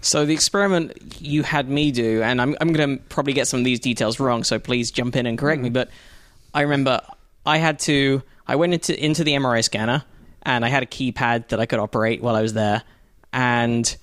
So 0.01 0.25
the 0.25 0.33
experiment 0.33 0.93
you 1.21 1.43
had 1.43 1.69
me 1.69 1.91
do, 1.91 2.21
and 2.23 2.41
I'm 2.41 2.55
I'm 2.61 2.73
going 2.73 2.97
to 2.97 3.03
probably 3.05 3.33
get 3.33 3.47
some 3.47 3.59
of 3.59 3.63
these 3.63 3.79
details 3.79 4.19
wrong, 4.19 4.43
so 4.43 4.59
please 4.59 4.91
jump 4.91 5.15
in 5.15 5.25
and 5.25 5.37
correct 5.37 5.61
me. 5.61 5.69
But 5.69 5.89
I 6.53 6.61
remember 6.61 7.01
I 7.45 7.57
had 7.57 7.79
to 7.81 8.23
I 8.47 8.55
went 8.55 8.73
into 8.73 9.03
into 9.03 9.23
the 9.23 9.33
MRI 9.33 9.63
scanner 9.63 10.03
and 10.43 10.63
I 10.65 10.69
had 10.69 10.83
a 10.83 10.85
keypad 10.85 11.49
that 11.49 11.59
I 11.59 11.65
could 11.65 11.79
operate 11.79 12.21
while 12.21 12.35
I 12.35 12.41
was 12.41 12.53
there. 12.53 12.83
And 13.33 13.95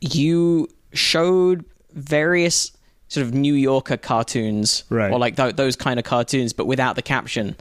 you 0.00 0.68
showed 0.92 1.64
various 1.92 2.72
sort 3.08 3.26
of 3.26 3.34
New 3.34 3.54
Yorker 3.54 3.96
cartoons, 3.96 4.84
Right. 4.88 5.10
or 5.12 5.18
like 5.18 5.36
th- 5.36 5.56
those 5.56 5.76
kind 5.76 5.98
of 5.98 6.04
cartoons, 6.04 6.52
but 6.52 6.66
without 6.66 6.96
the 6.96 7.02
caption. 7.02 7.56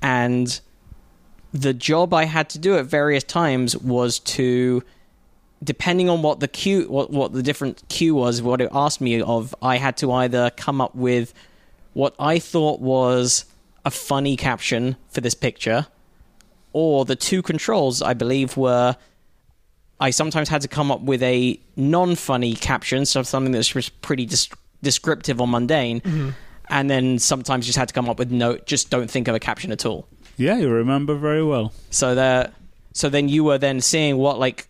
And 0.00 0.60
the 1.52 1.74
job 1.74 2.14
I 2.14 2.24
had 2.24 2.48
to 2.50 2.58
do 2.58 2.76
at 2.76 2.86
various 2.86 3.24
times 3.24 3.76
was 3.76 4.18
to, 4.20 4.82
depending 5.62 6.08
on 6.08 6.22
what 6.22 6.40
the 6.40 6.48
cue, 6.48 6.84
what 6.88 7.10
what 7.10 7.32
the 7.32 7.42
different 7.42 7.82
cue 7.88 8.14
was, 8.14 8.42
what 8.42 8.60
it 8.60 8.68
asked 8.72 9.00
me 9.00 9.20
of, 9.20 9.54
I 9.62 9.76
had 9.78 9.96
to 9.98 10.12
either 10.12 10.50
come 10.50 10.80
up 10.80 10.94
with 10.94 11.32
what 11.94 12.14
I 12.18 12.38
thought 12.38 12.80
was 12.80 13.46
a 13.84 13.90
funny 13.90 14.36
caption 14.36 14.96
for 15.08 15.20
this 15.20 15.34
picture 15.34 15.86
or 16.76 17.06
the 17.06 17.16
two 17.16 17.40
controls 17.40 18.02
I 18.02 18.12
believe 18.12 18.58
were 18.58 18.96
I 19.98 20.10
sometimes 20.10 20.50
had 20.50 20.60
to 20.60 20.68
come 20.68 20.90
up 20.90 21.00
with 21.00 21.22
a 21.22 21.58
non-funny 21.74 22.54
caption, 22.54 23.06
so 23.06 23.22
something 23.22 23.52
that's 23.52 23.68
just 23.68 23.98
pretty 24.02 24.26
dis- 24.26 24.50
descriptive 24.82 25.40
or 25.40 25.48
mundane, 25.48 26.02
mm-hmm. 26.02 26.30
and 26.68 26.90
then 26.90 27.18
sometimes 27.18 27.64
just 27.64 27.78
had 27.78 27.88
to 27.88 27.94
come 27.94 28.10
up 28.10 28.18
with 28.18 28.30
no, 28.30 28.58
just 28.58 28.90
don't 28.90 29.10
think 29.10 29.26
of 29.26 29.34
a 29.34 29.40
caption 29.40 29.72
at 29.72 29.86
all. 29.86 30.06
Yeah, 30.36 30.58
you 30.58 30.68
remember 30.68 31.14
very 31.14 31.42
well. 31.42 31.72
So 31.88 32.14
that, 32.14 32.52
so 32.92 33.08
then 33.08 33.30
you 33.30 33.42
were 33.42 33.56
then 33.56 33.80
seeing 33.80 34.18
what 34.18 34.38
like 34.38 34.68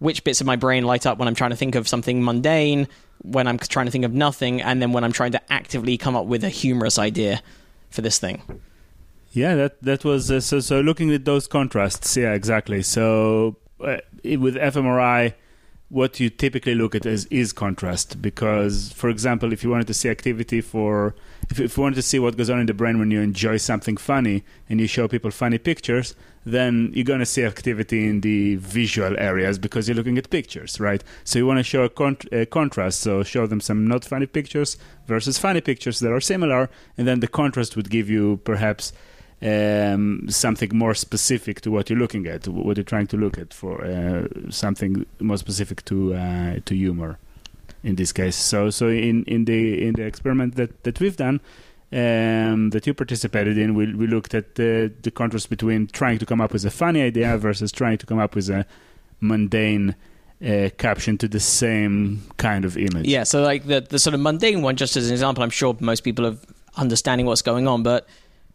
which 0.00 0.24
bits 0.24 0.40
of 0.40 0.48
my 0.48 0.56
brain 0.56 0.82
light 0.82 1.06
up 1.06 1.16
when 1.16 1.28
I'm 1.28 1.36
trying 1.36 1.50
to 1.50 1.56
think 1.56 1.76
of 1.76 1.86
something 1.86 2.24
mundane, 2.24 2.88
when 3.22 3.46
I'm 3.46 3.58
trying 3.58 3.86
to 3.86 3.92
think 3.92 4.04
of 4.04 4.12
nothing, 4.12 4.62
and 4.62 4.82
then 4.82 4.90
when 4.90 5.04
I'm 5.04 5.12
trying 5.12 5.30
to 5.30 5.52
actively 5.52 5.96
come 5.96 6.16
up 6.16 6.26
with 6.26 6.42
a 6.42 6.48
humorous 6.48 6.98
idea 6.98 7.40
for 7.90 8.02
this 8.02 8.18
thing. 8.18 8.42
Yeah, 9.36 9.54
that 9.56 9.82
that 9.82 10.02
was 10.02 10.30
uh, 10.30 10.40
so. 10.40 10.60
So 10.60 10.80
looking 10.80 11.12
at 11.12 11.26
those 11.26 11.46
contrasts, 11.46 12.16
yeah, 12.16 12.32
exactly. 12.32 12.82
So 12.82 13.56
uh, 13.78 13.98
with 14.24 14.56
fMRI, 14.56 15.34
what 15.90 16.18
you 16.18 16.30
typically 16.30 16.74
look 16.74 16.94
at 16.94 17.04
is 17.04 17.26
is 17.26 17.52
contrast 17.52 18.22
because, 18.22 18.94
for 18.94 19.10
example, 19.10 19.52
if 19.52 19.62
you 19.62 19.68
wanted 19.68 19.88
to 19.88 19.94
see 19.94 20.08
activity 20.08 20.62
for 20.62 21.14
if, 21.50 21.60
if 21.60 21.76
you 21.76 21.82
wanted 21.82 21.96
to 21.96 22.02
see 22.02 22.18
what 22.18 22.38
goes 22.38 22.48
on 22.48 22.60
in 22.60 22.66
the 22.66 22.72
brain 22.72 22.98
when 22.98 23.10
you 23.10 23.20
enjoy 23.20 23.58
something 23.58 23.98
funny 23.98 24.42
and 24.70 24.80
you 24.80 24.86
show 24.86 25.06
people 25.06 25.30
funny 25.30 25.58
pictures, 25.58 26.14
then 26.46 26.90
you're 26.94 27.04
going 27.04 27.20
to 27.20 27.26
see 27.26 27.44
activity 27.44 28.08
in 28.08 28.22
the 28.22 28.56
visual 28.56 29.18
areas 29.18 29.58
because 29.58 29.86
you're 29.86 29.96
looking 29.96 30.16
at 30.16 30.30
pictures, 30.30 30.80
right? 30.80 31.04
So 31.24 31.38
you 31.38 31.46
want 31.46 31.58
to 31.58 31.62
show 31.62 31.84
a, 31.84 32.40
a 32.40 32.46
contrast, 32.46 33.00
so 33.00 33.22
show 33.22 33.46
them 33.46 33.60
some 33.60 33.86
not 33.86 34.02
funny 34.02 34.26
pictures 34.26 34.78
versus 35.06 35.38
funny 35.38 35.60
pictures 35.60 36.00
that 36.00 36.10
are 36.10 36.22
similar, 36.22 36.70
and 36.96 37.06
then 37.06 37.20
the 37.20 37.28
contrast 37.28 37.76
would 37.76 37.90
give 37.90 38.08
you 38.08 38.38
perhaps 38.44 38.94
um, 39.42 40.26
something 40.28 40.70
more 40.72 40.94
specific 40.94 41.60
to 41.60 41.70
what 41.70 41.90
you're 41.90 41.98
looking 41.98 42.26
at, 42.26 42.48
what 42.48 42.76
you're 42.76 42.84
trying 42.84 43.06
to 43.08 43.16
look 43.16 43.38
at 43.38 43.52
for 43.52 43.84
uh, 43.84 44.26
something 44.50 45.04
more 45.20 45.36
specific 45.36 45.84
to 45.84 46.14
uh, 46.14 46.58
to 46.64 46.74
humor 46.74 47.18
in 47.82 47.96
this 47.96 48.12
case. 48.12 48.36
So 48.36 48.70
so 48.70 48.88
in, 48.88 49.24
in 49.24 49.44
the 49.44 49.86
in 49.86 49.94
the 49.94 50.04
experiment 50.04 50.56
that, 50.56 50.82
that 50.84 51.00
we've 51.00 51.16
done 51.16 51.40
um, 51.92 52.70
that 52.70 52.86
you 52.86 52.94
participated 52.94 53.58
in, 53.58 53.74
we 53.74 53.94
we 53.94 54.06
looked 54.06 54.34
at 54.34 54.54
the 54.54 54.92
the 55.02 55.10
contrast 55.10 55.50
between 55.50 55.86
trying 55.88 56.18
to 56.18 56.26
come 56.26 56.40
up 56.40 56.52
with 56.52 56.64
a 56.64 56.70
funny 56.70 57.02
idea 57.02 57.36
versus 57.36 57.70
trying 57.70 57.98
to 57.98 58.06
come 58.06 58.18
up 58.18 58.34
with 58.34 58.48
a 58.48 58.66
mundane 59.20 59.94
uh, 60.44 60.68
caption 60.78 61.16
to 61.18 61.28
the 61.28 61.40
same 61.40 62.22
kind 62.36 62.64
of 62.64 62.76
image. 62.76 63.06
Yeah, 63.06 63.24
so 63.24 63.42
like 63.42 63.66
the 63.66 63.82
the 63.82 63.98
sort 63.98 64.14
of 64.14 64.20
mundane 64.20 64.62
one, 64.62 64.76
just 64.76 64.96
as 64.96 65.08
an 65.08 65.12
example, 65.12 65.44
I'm 65.44 65.50
sure 65.50 65.76
most 65.80 66.00
people 66.00 66.26
are 66.26 66.36
understanding 66.76 67.26
what's 67.26 67.42
going 67.42 67.68
on, 67.68 67.82
but 67.82 68.06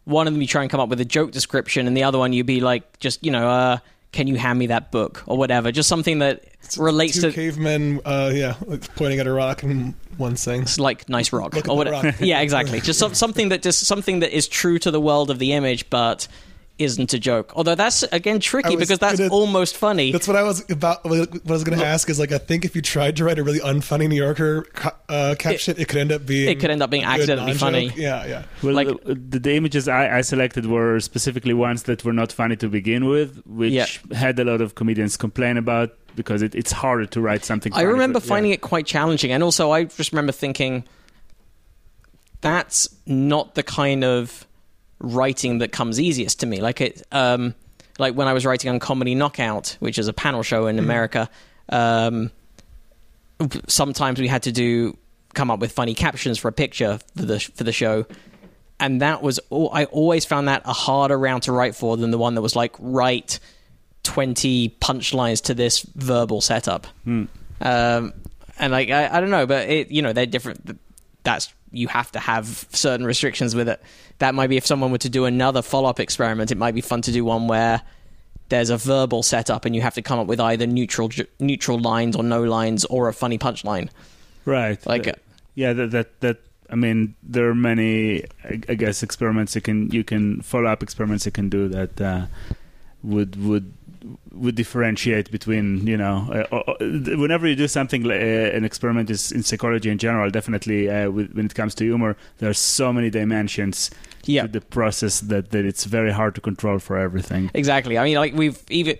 one 0.04 0.26
of 0.26 0.34
them 0.34 0.40
you 0.40 0.48
try 0.48 0.62
and 0.62 0.70
come 0.70 0.80
up 0.80 0.88
with 0.88 1.00
a 1.00 1.04
joke 1.04 1.30
description, 1.30 1.86
and 1.86 1.96
the 1.96 2.04
other 2.04 2.18
one 2.18 2.32
you'd 2.32 2.46
be 2.46 2.60
like, 2.60 2.98
just 2.98 3.24
you 3.24 3.30
know, 3.30 3.48
uh, 3.48 3.78
can 4.12 4.26
you 4.26 4.36
hand 4.36 4.58
me 4.58 4.66
that 4.66 4.92
book 4.92 5.22
or 5.26 5.36
whatever, 5.36 5.72
just 5.72 5.88
something 5.88 6.18
that 6.20 6.44
relates 6.76 7.14
Two 7.14 7.30
to 7.30 7.32
cavemen, 7.32 8.00
uh, 8.04 8.30
yeah, 8.32 8.54
like 8.66 8.94
pointing 8.94 9.18
at 9.20 9.26
a 9.26 9.32
rock 9.32 9.62
and 9.62 9.94
one 10.18 10.36
saying, 10.36 10.62
it's 10.62 10.78
like 10.78 11.08
nice 11.08 11.32
rock 11.32 11.56
or 11.68 11.76
whatever. 11.76 12.08
rock. 12.08 12.16
yeah, 12.20 12.40
exactly. 12.40 12.80
Just 12.80 12.98
some, 12.98 13.14
something 13.14 13.48
that 13.48 13.62
just 13.62 13.86
something 13.86 14.20
that 14.20 14.30
is 14.36 14.46
true 14.46 14.78
to 14.80 14.90
the 14.90 15.00
world 15.00 15.30
of 15.30 15.38
the 15.38 15.52
image, 15.52 15.88
but 15.88 16.28
isn't 16.84 17.12
a 17.14 17.18
joke. 17.18 17.52
Although 17.56 17.74
that's 17.74 18.02
again 18.04 18.40
tricky 18.40 18.76
was 18.76 18.80
because 18.86 18.98
that's 18.98 19.18
gonna- 19.18 19.32
almost 19.32 19.76
funny. 19.76 20.12
That's 20.12 20.28
what 20.28 20.36
I 20.36 20.42
was 20.42 20.68
about. 20.70 21.04
What 21.04 21.28
I 21.48 21.52
was 21.52 21.64
going 21.64 21.78
to 21.78 21.84
ask 21.84 22.08
is 22.10 22.18
like, 22.18 22.32
I 22.32 22.38
think 22.38 22.64
if 22.64 22.74
you 22.76 22.82
tried 22.82 23.16
to 23.16 23.24
write 23.24 23.38
a 23.38 23.44
really 23.44 23.60
unfunny 23.60 24.08
New 24.08 24.16
Yorker 24.16 24.66
uh, 25.08 25.34
caption, 25.38 25.76
it, 25.78 25.88
could 25.88 25.98
end 25.98 26.12
up 26.12 26.26
being 26.26 26.48
it 26.48 26.60
could 26.60 26.70
end 26.70 26.82
up 26.82 26.90
being 26.90 27.04
accidentally 27.04 27.54
funny. 27.54 27.92
Yeah, 27.96 28.26
yeah. 28.26 28.42
Well, 28.62 28.74
Like- 28.74 28.88
the, 29.04 29.14
the, 29.14 29.38
the 29.38 29.54
images 29.54 29.88
I, 29.88 30.18
I 30.18 30.20
selected 30.22 30.66
were 30.66 31.00
specifically 31.00 31.54
ones 31.54 31.84
that 31.84 32.04
were 32.04 32.12
not 32.12 32.32
funny 32.32 32.56
to 32.56 32.68
begin 32.68 33.06
with, 33.06 33.42
which 33.46 33.72
Yeah. 33.72 33.86
had 34.16 34.38
a 34.38 34.44
lot 34.44 34.60
of 34.60 34.74
comedians 34.74 35.16
complain 35.16 35.56
about 35.56 35.90
because 36.14 36.42
it, 36.42 36.54
it's 36.54 36.72
harder 36.72 37.06
to 37.06 37.20
write 37.20 37.44
something. 37.44 37.72
I 37.72 37.82
remember 37.82 38.20
but, 38.20 38.24
yeah. 38.24 38.28
finding 38.28 38.52
it 38.52 38.60
quite 38.60 38.86
challenging, 38.86 39.32
and 39.32 39.42
also 39.42 39.70
I 39.70 39.84
just 39.84 40.12
remember 40.12 40.32
thinking 40.32 40.84
that's 42.40 42.88
not 43.06 43.54
the 43.54 43.62
kind 43.62 44.04
of 44.04 44.46
writing 45.02 45.58
that 45.58 45.72
comes 45.72 46.00
easiest 46.00 46.40
to 46.40 46.46
me. 46.46 46.60
Like 46.60 46.80
it, 46.80 47.02
um, 47.12 47.54
like 47.98 48.14
when 48.14 48.28
I 48.28 48.32
was 48.32 48.46
writing 48.46 48.70
on 48.70 48.78
Comedy 48.78 49.14
Knockout, 49.14 49.76
which 49.80 49.98
is 49.98 50.08
a 50.08 50.12
panel 50.12 50.42
show 50.42 50.66
in 50.66 50.78
America. 50.78 51.28
Um, 51.68 52.30
sometimes 53.66 54.20
we 54.20 54.28
had 54.28 54.44
to 54.44 54.52
do 54.52 54.96
come 55.34 55.50
up 55.50 55.60
with 55.60 55.72
funny 55.72 55.94
captions 55.94 56.38
for 56.38 56.48
a 56.48 56.52
picture 56.52 56.98
for 57.16 57.24
the 57.24 57.40
for 57.40 57.64
the 57.64 57.72
show. 57.72 58.06
And 58.80 59.00
that 59.00 59.22
was 59.22 59.38
al- 59.50 59.70
I 59.72 59.84
always 59.86 60.24
found 60.24 60.48
that 60.48 60.62
a 60.64 60.72
harder 60.72 61.18
round 61.18 61.44
to 61.44 61.52
write 61.52 61.74
for 61.74 61.96
than 61.96 62.10
the 62.10 62.18
one 62.18 62.34
that 62.34 62.42
was 62.42 62.56
like 62.56 62.74
write 62.78 63.38
twenty 64.02 64.70
punchlines 64.80 65.42
to 65.44 65.54
this 65.54 65.80
verbal 65.94 66.40
setup. 66.40 66.86
Um, 67.60 68.12
and 68.58 68.72
like 68.72 68.90
I, 68.90 69.16
I 69.16 69.20
don't 69.20 69.30
know, 69.30 69.46
but 69.46 69.68
it 69.68 69.90
you 69.90 70.02
know 70.02 70.12
they're 70.12 70.26
different. 70.26 70.78
That's 71.22 71.52
you 71.72 71.88
have 71.88 72.12
to 72.12 72.20
have 72.20 72.66
certain 72.70 73.06
restrictions 73.06 73.54
with 73.54 73.68
it. 73.68 73.82
That 74.18 74.34
might 74.34 74.48
be 74.48 74.56
if 74.56 74.66
someone 74.66 74.92
were 74.92 74.98
to 74.98 75.08
do 75.08 75.24
another 75.24 75.62
follow 75.62 75.88
up 75.88 75.98
experiment, 75.98 76.50
it 76.50 76.58
might 76.58 76.74
be 76.74 76.80
fun 76.80 77.02
to 77.02 77.12
do 77.12 77.24
one 77.24 77.48
where 77.48 77.82
there's 78.48 78.70
a 78.70 78.76
verbal 78.76 79.22
setup 79.22 79.64
and 79.64 79.74
you 79.74 79.80
have 79.80 79.94
to 79.94 80.02
come 80.02 80.18
up 80.18 80.26
with 80.26 80.38
either 80.38 80.66
neutral 80.66 81.10
neutral 81.40 81.78
lines 81.78 82.14
or 82.14 82.22
no 82.22 82.42
lines 82.44 82.84
or 82.84 83.08
a 83.08 83.14
funny 83.14 83.38
punchline. 83.38 83.88
right. 84.44 84.84
Like 84.86 85.08
Uh, 85.08 85.12
yeah, 85.54 85.72
that 85.72 85.90
that 85.90 86.20
that. 86.20 86.38
I 86.70 86.74
mean, 86.74 87.14
there 87.22 87.50
are 87.50 87.54
many, 87.54 88.24
I, 88.44 88.60
I 88.66 88.74
guess, 88.74 89.02
experiments 89.02 89.54
you 89.54 89.60
can 89.60 89.90
you 89.90 90.04
can 90.04 90.40
follow 90.40 90.66
up 90.66 90.82
experiments 90.82 91.26
you 91.26 91.32
can 91.32 91.50
do 91.50 91.68
that 91.68 92.00
uh, 92.00 92.26
would 93.02 93.36
would 93.36 93.74
would 94.32 94.54
differentiate 94.54 95.30
between 95.30 95.86
you 95.86 95.96
know 95.96 96.26
uh, 96.52 96.56
uh, 96.56 96.74
whenever 97.16 97.46
you 97.46 97.54
do 97.56 97.68
something 97.68 98.04
uh, 98.06 98.10
an 98.10 98.64
experiment 98.64 99.10
is 99.10 99.32
in 99.32 99.42
psychology 99.42 99.90
in 99.90 99.98
general 99.98 100.30
definitely 100.30 100.90
uh, 100.90 101.10
with, 101.10 101.32
when 101.34 101.46
it 101.46 101.54
comes 101.54 101.74
to 101.74 101.84
humor 101.84 102.16
there 102.38 102.50
are 102.50 102.54
so 102.54 102.92
many 102.92 103.10
dimensions 103.10 103.90
Yeah. 104.24 104.42
to 104.42 104.48
the 104.48 104.60
process 104.60 105.20
that, 105.20 105.50
that 105.50 105.64
it's 105.64 105.84
very 105.84 106.12
hard 106.12 106.34
to 106.34 106.40
control 106.40 106.78
for 106.78 106.96
everything 106.98 107.50
Exactly. 107.54 107.98
I 107.98 108.04
mean, 108.04 108.16
like 108.16 108.34
we've 108.34 108.58
even 108.70 108.96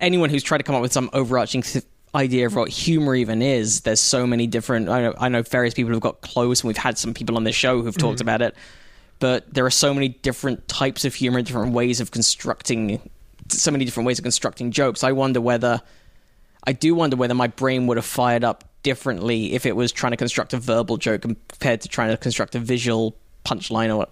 anyone 0.00 0.30
who's 0.30 0.42
tried 0.42 0.58
to 0.58 0.64
come 0.64 0.74
up 0.74 0.82
with 0.82 0.92
some 0.92 1.08
overarching 1.12 1.62
th- 1.62 1.84
idea 2.14 2.46
of 2.46 2.54
what 2.54 2.68
humor 2.68 3.14
even 3.14 3.40
is. 3.40 3.80
There's 3.82 4.00
so 4.00 4.26
many 4.26 4.46
different. 4.46 4.88
I 4.88 5.00
know, 5.02 5.14
I 5.18 5.28
know 5.28 5.42
various 5.42 5.72
people 5.74 5.92
who've 5.92 6.02
got 6.02 6.20
close, 6.20 6.60
and 6.60 6.68
we've 6.68 6.76
had 6.76 6.98
some 6.98 7.14
people 7.14 7.36
on 7.36 7.44
the 7.44 7.52
show 7.52 7.80
who've 7.82 7.96
talked 7.96 8.20
about 8.20 8.42
it. 8.42 8.54
But 9.18 9.52
there 9.54 9.64
are 9.64 9.70
so 9.70 9.94
many 9.94 10.08
different 10.08 10.66
types 10.68 11.04
of 11.04 11.14
humor, 11.14 11.40
different 11.42 11.72
ways 11.72 12.00
of 12.00 12.10
constructing, 12.10 13.08
so 13.52 13.70
many 13.70 13.84
different 13.84 14.06
ways 14.06 14.18
of 14.18 14.22
constructing 14.22 14.70
jokes. 14.70 15.04
I 15.04 15.12
wonder 15.12 15.40
whether, 15.40 15.82
I 16.66 16.72
do 16.72 16.94
wonder 16.94 17.16
whether 17.16 17.34
my 17.34 17.48
brain 17.48 17.86
would 17.86 17.96
have 17.96 18.06
fired 18.06 18.44
up 18.44 18.64
differently 18.82 19.54
if 19.54 19.66
it 19.66 19.76
was 19.76 19.92
trying 19.92 20.12
to 20.12 20.16
construct 20.16 20.52
a 20.52 20.58
verbal 20.58 20.96
joke 20.96 21.22
compared 21.22 21.80
to 21.82 21.88
trying 21.88 22.10
to 22.10 22.16
construct 22.16 22.54
a 22.54 22.58
visual 22.58 23.16
punchline 23.44 23.90
or 23.90 23.96
what. 23.96 24.10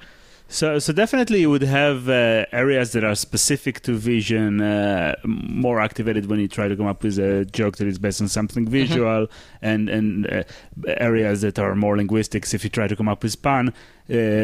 So, 0.53 0.81
so 0.81 0.93
definitely 0.93 1.43
you 1.43 1.51
would 1.51 1.63
have 1.63 2.09
uh, 2.09 2.45
areas 2.51 2.91
that 2.93 3.05
are 3.05 3.15
specific 3.15 3.83
to 3.83 3.93
vision 3.93 4.61
uh, 4.61 5.15
more 5.23 5.81
activated 5.81 6.27
when 6.27 6.41
you 6.41 6.49
try 6.49 6.67
to 6.67 6.75
come 6.75 6.89
up 6.89 7.05
with 7.05 7.21
a 7.21 7.45
joke 7.45 7.77
that 7.77 7.87
is 7.87 8.01
based 8.01 8.21
on 8.21 8.27
something 8.27 8.67
visual, 8.67 9.29
and 9.63 9.89
and 9.89 10.27
uh, 10.29 10.43
areas 10.89 11.43
that 11.43 11.61
are 11.61 11.77
more 11.77 11.97
linguistics 11.97 12.53
if 12.53 12.65
you 12.65 12.71
try 12.71 12.89
to 12.89 12.97
come 12.97 13.09
up 13.09 13.23
with 13.23 13.41
pun 13.41 13.69
uh, 13.69 13.73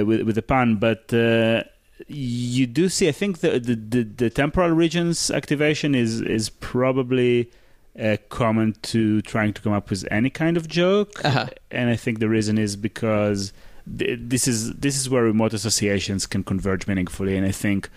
with 0.07 0.23
with 0.23 0.39
a 0.39 0.43
pun. 0.43 0.77
But 0.77 1.13
uh, 1.13 1.65
you 2.09 2.67
do 2.67 2.89
see, 2.89 3.09
I 3.09 3.13
think 3.13 3.39
the 3.39 3.59
the, 3.59 3.75
the, 3.75 4.03
the 4.03 4.31
temporal 4.31 4.71
regions 4.71 5.31
activation 5.31 5.95
is 5.95 6.21
is 6.21 6.49
probably. 6.51 7.51
Uh, 7.99 8.19
common 8.29 8.75
to 8.83 9.23
trying 9.23 9.55
to 9.55 9.63
come 9.63 9.73
up 9.73 9.89
with 9.89 10.07
any 10.11 10.29
kind 10.29 10.59
of 10.59 10.69
joke, 10.69 11.25
Uh-huh. 11.25 11.47
and 11.71 11.89
I 11.89 11.97
think 11.97 12.19
the 12.19 12.29
reason 12.29 12.59
is 12.59 12.77
because 12.77 13.55
th- 13.99 14.19
this 14.23 14.47
is 14.47 14.75
this 14.75 14.99
is 15.01 15.09
where 15.09 15.23
remote 15.23 15.55
associations 15.55 16.27
can 16.27 16.45
converge 16.45 16.87
meaningfully 16.87 17.39
and 17.39 17.47
i 17.47 17.51
think 17.53 17.89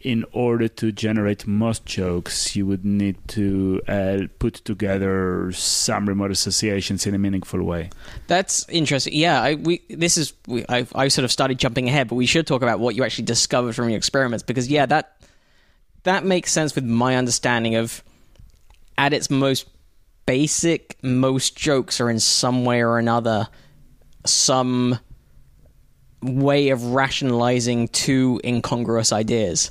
in 0.00 0.24
order 0.32 0.68
to 0.68 0.92
generate 0.92 1.46
most 1.46 1.84
jokes 1.84 2.54
you 2.54 2.64
would 2.66 2.84
need 2.84 3.16
to 3.28 3.80
uh, 3.88 4.18
put 4.38 4.54
together 4.54 5.50
some 5.52 6.08
remote 6.08 6.30
associations 6.30 7.06
in 7.06 7.14
a 7.14 7.18
meaningful 7.18 7.62
way 7.62 7.90
That's 8.26 8.68
interesting. 8.68 9.14
Yeah, 9.14 9.40
I, 9.42 9.54
we 9.54 9.82
this 9.88 10.16
is 10.16 10.34
we, 10.46 10.64
I, 10.68 10.86
I 10.94 11.08
sort 11.08 11.24
of 11.24 11.32
started 11.32 11.58
jumping 11.58 11.88
ahead, 11.88 12.08
but 12.08 12.14
we 12.14 12.26
should 12.26 12.46
talk 12.46 12.62
about 12.62 12.78
what 12.78 12.94
you 12.94 13.04
actually 13.04 13.24
discovered 13.24 13.74
from 13.74 13.88
your 13.88 13.96
experiments 13.96 14.42
because 14.42 14.68
yeah, 14.68 14.86
that 14.86 15.20
that 16.04 16.24
makes 16.24 16.52
sense 16.52 16.74
with 16.74 16.84
my 16.84 17.16
understanding 17.16 17.76
of 17.76 18.02
at 18.96 19.12
its 19.12 19.30
most 19.30 19.68
basic, 20.26 20.96
most 21.02 21.56
jokes 21.56 22.00
are 22.00 22.10
in 22.10 22.20
some 22.20 22.64
way 22.64 22.82
or 22.82 22.98
another 22.98 23.48
some 24.26 24.98
way 26.20 26.68
of 26.70 26.84
rationalizing 26.84 27.88
two 27.88 28.40
incongruous 28.44 29.12
ideas 29.12 29.70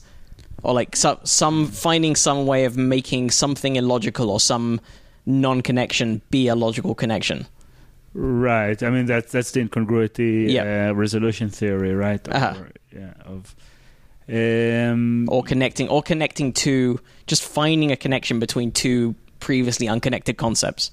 or 0.63 0.73
like 0.73 0.95
some, 0.95 1.17
some 1.23 1.67
finding 1.67 2.15
some 2.15 2.45
way 2.47 2.65
of 2.65 2.75
making 2.77 3.29
something 3.31 3.75
illogical 3.75 4.29
or 4.29 4.39
some 4.39 4.79
non-connection 5.25 6.21
be 6.29 6.47
a 6.47 6.55
logical 6.55 6.95
connection 6.95 7.45
right 8.13 8.81
i 8.81 8.89
mean 8.89 9.05
that's 9.05 9.31
that's 9.31 9.51
the 9.51 9.59
incongruity 9.59 10.47
Yeah. 10.49 10.89
uh, 10.89 10.93
resolution 10.93 11.49
theory 11.49 11.93
right 11.93 12.25
Uh-huh. 12.29 12.55
Or, 12.59 12.71
yeah 12.91 13.13
of 13.25 13.55
um, 14.29 15.27
or 15.29 15.43
connecting 15.43 15.87
or 15.89 16.01
connecting 16.01 16.51
to 16.53 16.99
just 17.27 17.43
finding 17.43 17.91
a 17.91 17.95
connection 17.95 18.39
between 18.39 18.71
two 18.71 19.15
previously 19.39 19.87
unconnected 19.87 20.37
concepts 20.37 20.91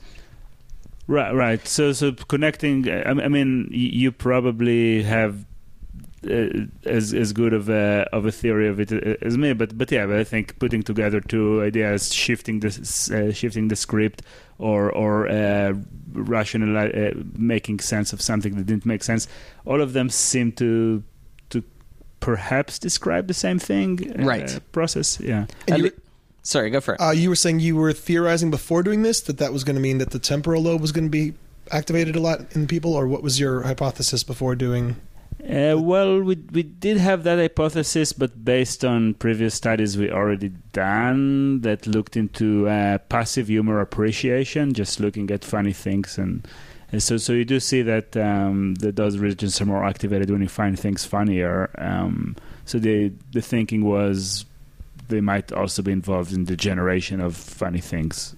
Right, 1.07 1.35
right. 1.35 1.69
So, 1.69 1.93
so 1.93 2.13
connecting. 2.13 2.89
I 2.89 3.11
I 3.11 3.29
mean, 3.29 3.69
you 3.71 4.11
probably 4.11 5.03
have 5.03 5.45
as 6.85 7.15
as 7.15 7.33
good 7.33 7.53
of 7.53 7.69
a 7.69 8.09
of 8.13 8.27
a 8.27 8.33
theory 8.33 8.69
of 8.69 8.81
it 8.81 8.93
uh, 8.93 9.17
as 9.23 9.37
me, 9.37 9.53
but 9.53 9.77
but 9.77 9.91
yeah, 9.91 10.07
but 10.07 10.17
I 10.17 10.25
think 10.25 10.59
putting 10.59 10.83
together 10.83 11.21
two 11.21 11.63
ideas, 11.63 12.13
shifting 12.13 12.61
the 12.61 12.69
uh, 12.69 13.33
shifting 13.33 13.69
the 13.69 13.77
script, 13.77 14.23
or 14.59 14.91
or 14.91 15.29
uh, 15.29 15.75
rational 16.13 16.77
uh, 16.77 17.11
making 17.37 17.81
sense 17.81 18.13
of 18.13 18.21
something 18.21 18.57
that 18.57 18.67
didn't 18.67 18.87
make 18.87 19.03
sense, 19.03 19.29
all 19.65 19.81
of 19.81 19.93
them 19.93 20.09
seem 20.09 20.53
to 20.53 21.03
to 21.51 21.63
perhaps 22.21 22.79
describe 22.79 23.27
the 23.27 23.35
same 23.35 23.59
thing. 23.59 24.13
uh, 24.19 24.25
Right. 24.25 24.61
Process. 24.73 25.21
Yeah. 25.21 25.47
And 25.69 25.85
you, 25.85 25.93
sorry 26.43 26.69
go 26.69 26.79
for 26.79 26.93
it 26.95 27.01
uh, 27.01 27.11
you 27.11 27.31
were 27.31 27.37
saying 27.37 27.59
you 27.59 27.75
were 27.75 27.91
theorizing 27.91 28.51
before 28.51 28.83
doing 28.83 29.03
this 29.03 29.23
that 29.23 29.39
that 29.39 29.51
was 29.51 29.65
going 29.65 29.77
to 29.77 29.81
mean 29.81 29.97
that 29.97 30.11
the 30.11 30.19
temporal 30.19 30.61
lobe 30.61 30.79
was 30.79 30.93
going 30.93 31.05
to 31.05 31.11
be 31.11 31.33
activated 31.71 32.17
a 32.17 32.21
lot 32.21 32.55
in 32.55 32.67
people, 32.67 32.95
or 32.95 33.07
what 33.07 33.23
was 33.23 33.41
your 33.41 33.63
hypothesis 33.63 34.23
before 34.25 34.55
doing? 34.55 34.97
Uh, 35.49 35.77
well, 35.79 36.23
we 36.23 36.37
we 36.53 36.63
did 36.63 36.97
have 36.97 37.23
that 37.25 37.39
hypothesis, 37.39 38.15
but 38.15 38.45
based 38.45 38.83
on 38.83 39.13
previous 39.15 39.55
studies 39.55 39.99
we 39.99 40.11
already 40.11 40.49
done 40.73 41.61
that 41.61 41.87
looked 41.87 42.17
into 42.17 42.67
uh, 42.67 42.97
passive 43.11 43.49
humor 43.49 43.81
appreciation, 43.81 44.73
just 44.73 45.01
looking 45.01 45.31
at 45.31 45.45
funny 45.45 45.73
things, 45.73 46.17
and, 46.17 46.49
and 46.93 47.03
so 47.03 47.19
so 47.19 47.35
you 47.35 47.45
do 47.45 47.61
see 47.61 47.83
that 47.83 48.17
um, 48.17 48.77
that 48.77 48.97
those 48.97 49.19
regions 49.19 49.61
are 49.61 49.67
more 49.67 49.85
activated 49.85 50.31
when 50.31 50.41
you 50.41 50.49
find 50.49 50.81
things 50.81 51.05
funnier. 51.05 51.69
Um, 51.77 52.37
so 52.65 52.79
the 52.79 53.13
the 53.33 53.43
thinking 53.43 53.85
was 53.85 54.47
they 55.09 55.21
might 55.21 55.53
also 55.53 55.83
be 55.83 55.93
involved 55.93 56.33
in 56.33 56.47
the 56.47 56.57
generation 56.57 57.21
of 57.21 57.37
funny 57.37 57.81
things. 57.81 58.35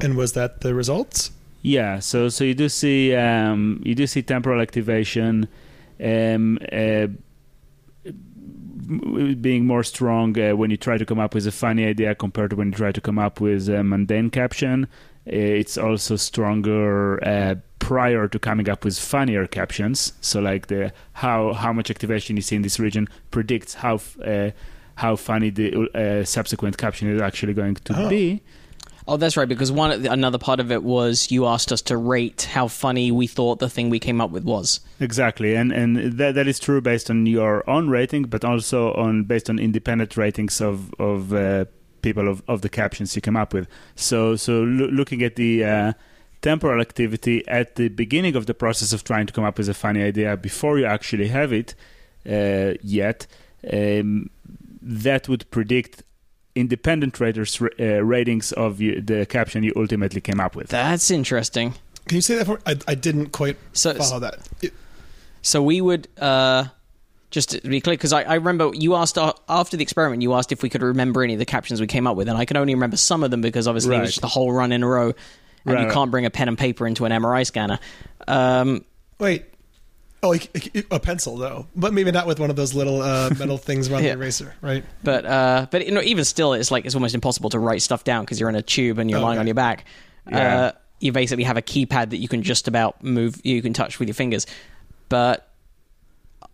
And 0.00 0.16
was 0.16 0.32
that 0.32 0.62
the 0.62 0.74
results? 0.74 1.32
Yeah, 1.60 1.98
so 1.98 2.30
so 2.30 2.44
you 2.44 2.54
do 2.54 2.70
see 2.70 3.14
um, 3.14 3.82
you 3.84 3.94
do 3.94 4.06
see 4.06 4.22
temporal 4.22 4.62
activation 4.62 5.48
um, 6.02 6.58
uh, 6.72 7.06
being 9.40 9.66
more 9.66 9.82
strong 9.82 10.38
uh, 10.38 10.54
when 10.56 10.70
you 10.70 10.76
try 10.76 10.98
to 10.98 11.04
come 11.06 11.18
up 11.18 11.34
with 11.34 11.46
a 11.46 11.52
funny 11.52 11.86
idea 11.86 12.14
compared 12.14 12.50
to 12.50 12.56
when 12.56 12.68
you 12.68 12.74
try 12.76 12.92
to 12.92 13.00
come 13.00 13.18
up 13.18 13.40
with 13.40 13.68
a 13.68 13.82
mundane 13.82 14.30
caption. 14.30 14.84
Uh, 15.26 15.30
It's 15.60 15.78
also 15.78 16.16
stronger 16.16 17.18
uh, 17.26 17.54
prior 17.78 18.28
to 18.28 18.38
coming 18.38 18.68
up 18.68 18.84
with 18.84 18.98
funnier 18.98 19.46
captions. 19.46 20.12
So 20.20 20.40
like 20.40 20.66
the 20.66 20.92
how 21.12 21.52
how 21.54 21.72
much 21.72 21.90
activation 21.90 22.36
you 22.36 22.42
see 22.42 22.56
in 22.56 22.62
this 22.62 22.78
region 22.78 23.08
predicts 23.30 23.74
how 23.74 23.94
f- 23.94 24.18
uh, 24.20 24.50
how 24.96 25.16
funny 25.16 25.50
the 25.50 25.66
uh, 25.94 26.24
subsequent 26.24 26.76
caption 26.76 27.08
is 27.08 27.20
actually 27.22 27.54
going 27.54 27.74
to 27.84 27.94
Oh. 27.96 28.08
be. 28.08 28.42
Oh 29.06 29.16
that's 29.16 29.36
right 29.36 29.48
because 29.48 29.70
one 29.70 29.90
another 30.06 30.38
part 30.38 30.60
of 30.60 30.72
it 30.72 30.82
was 30.82 31.30
you 31.30 31.46
asked 31.46 31.72
us 31.72 31.82
to 31.82 31.96
rate 31.96 32.42
how 32.52 32.68
funny 32.68 33.10
we 33.10 33.26
thought 33.26 33.58
the 33.58 33.68
thing 33.68 33.90
we 33.90 33.98
came 33.98 34.20
up 34.20 34.30
with 34.30 34.44
was 34.44 34.80
Exactly, 35.00 35.54
and 35.54 35.72
and 35.72 36.18
that 36.18 36.34
that 36.34 36.46
is 36.46 36.58
true 36.58 36.80
based 36.80 37.10
on 37.10 37.26
your 37.26 37.68
own 37.68 37.90
rating, 37.90 38.22
but 38.24 38.44
also 38.44 38.94
on 38.94 39.24
based 39.24 39.50
on 39.50 39.58
independent 39.58 40.16
ratings 40.16 40.60
of 40.60 40.94
of 40.98 41.32
uh, 41.32 41.64
people 42.00 42.28
of, 42.28 42.42
of 42.48 42.62
the 42.62 42.68
captions 42.68 43.14
you 43.14 43.22
come 43.22 43.36
up 43.36 43.52
with. 43.52 43.68
So 43.96 44.36
so 44.36 44.62
loo- 44.62 44.90
looking 44.90 45.22
at 45.22 45.36
the 45.36 45.64
uh, 45.64 45.92
temporal 46.40 46.80
activity 46.80 47.46
at 47.48 47.74
the 47.74 47.88
beginning 47.88 48.36
of 48.36 48.46
the 48.46 48.54
process 48.54 48.92
of 48.92 49.02
trying 49.04 49.26
to 49.26 49.32
come 49.32 49.44
up 49.44 49.58
with 49.58 49.68
a 49.68 49.74
funny 49.74 50.02
idea 50.02 50.36
before 50.36 50.78
you 50.78 50.86
actually 50.86 51.28
have 51.28 51.52
it 51.52 51.74
uh, 52.26 52.74
yet, 52.82 53.26
um, 53.72 54.30
that 54.80 55.28
would 55.28 55.50
predict 55.50 56.02
independent 56.54 57.18
raters 57.20 57.60
uh, 57.60 58.02
ratings 58.04 58.52
of 58.52 58.80
you, 58.80 59.00
the 59.00 59.26
caption 59.26 59.62
you 59.64 59.72
ultimately 59.76 60.20
came 60.20 60.40
up 60.40 60.54
with. 60.56 60.68
that's 60.68 61.10
interesting 61.10 61.74
Can 62.08 62.16
you 62.16 62.22
say 62.22 62.36
that 62.36 62.46
for? 62.46 62.60
I, 62.66 62.76
I 62.86 62.94
didn't 62.94 63.30
quite 63.32 63.56
so 63.72 63.94
follow 63.94 64.20
that. 64.20 64.38
It- 64.62 64.72
So 65.42 65.62
we 65.62 65.80
would 65.80 66.06
uh, 66.18 66.64
just 67.30 67.50
to 67.50 67.60
be 67.68 67.80
clear, 67.80 67.94
because 67.96 68.12
I, 68.12 68.22
I 68.22 68.34
remember 68.34 68.70
you 68.74 68.94
asked 68.94 69.18
uh, 69.18 69.32
after 69.48 69.76
the 69.76 69.82
experiment, 69.82 70.22
you 70.22 70.32
asked 70.34 70.52
if 70.52 70.62
we 70.62 70.68
could 70.70 70.82
remember 70.82 71.22
any 71.24 71.32
of 71.32 71.38
the 71.38 71.44
captions 71.46 71.80
we 71.80 71.86
came 71.86 72.06
up 72.06 72.16
with, 72.16 72.28
and 72.28 72.38
I 72.38 72.44
can 72.44 72.56
only 72.56 72.74
remember 72.74 72.96
some 72.96 73.24
of 73.24 73.30
them 73.30 73.40
because 73.40 73.66
obviously 73.66 73.96
it 73.96 74.00
was 74.00 74.10
just 74.12 74.24
a 74.24 74.28
whole 74.28 74.52
run 74.52 74.70
in 74.72 74.82
a 74.82 74.86
row, 74.88 75.12
and 75.66 75.78
you 75.78 75.84
Right. 75.86 75.92
can't 75.92 76.10
bring 76.10 76.24
a 76.26 76.30
pen 76.30 76.48
and 76.48 76.56
paper 76.58 76.86
into 76.86 77.04
an 77.06 77.12
MRI 77.12 77.44
scanner. 77.44 77.78
Um, 78.28 78.84
Wait. 79.18 79.44
Oh, 80.24 80.30
like, 80.30 80.86
a 80.90 80.98
pencil 81.00 81.36
though, 81.36 81.66
but 81.76 81.92
maybe 81.92 82.10
not 82.10 82.26
with 82.26 82.40
one 82.40 82.48
of 82.50 82.56
those 82.56 82.72
little 82.74 83.02
uh, 83.02 83.30
metal 83.38 83.58
things 83.58 83.88
around 83.90 84.04
Yeah. 84.04 84.14
the 84.14 84.20
eraser, 84.20 84.54
right? 84.62 84.84
but 85.02 85.24
uh, 85.26 85.66
but 85.70 85.84
you 85.86 85.92
know, 85.92 86.00
even 86.02 86.24
still, 86.24 86.52
it's 86.54 86.70
like 86.70 86.84
it's 86.86 86.94
almost 86.94 87.14
impossible 87.14 87.50
to 87.50 87.58
write 87.58 87.82
stuff 87.82 88.04
down 88.04 88.24
because 88.24 88.40
you're 88.40 88.48
in 88.48 88.56
a 88.56 88.62
tube 88.62 88.98
and 88.98 89.10
you're 89.10 89.18
Oh, 89.20 89.22
lying 89.22 89.38
on 89.38 89.46
your 89.46 89.54
back. 89.54 89.84
Yeah. 90.30 90.56
Uh, 90.56 90.72
you 91.00 91.12
basically 91.12 91.44
have 91.44 91.56
a 91.58 91.62
keypad 91.62 92.10
that 92.10 92.16
you 92.16 92.28
can 92.28 92.42
just 92.42 92.66
about 92.68 93.02
move, 93.04 93.38
you 93.44 93.60
can 93.60 93.72
touch 93.74 93.98
with 93.98 94.08
your 94.08 94.14
fingers, 94.14 94.46
but 95.10 95.50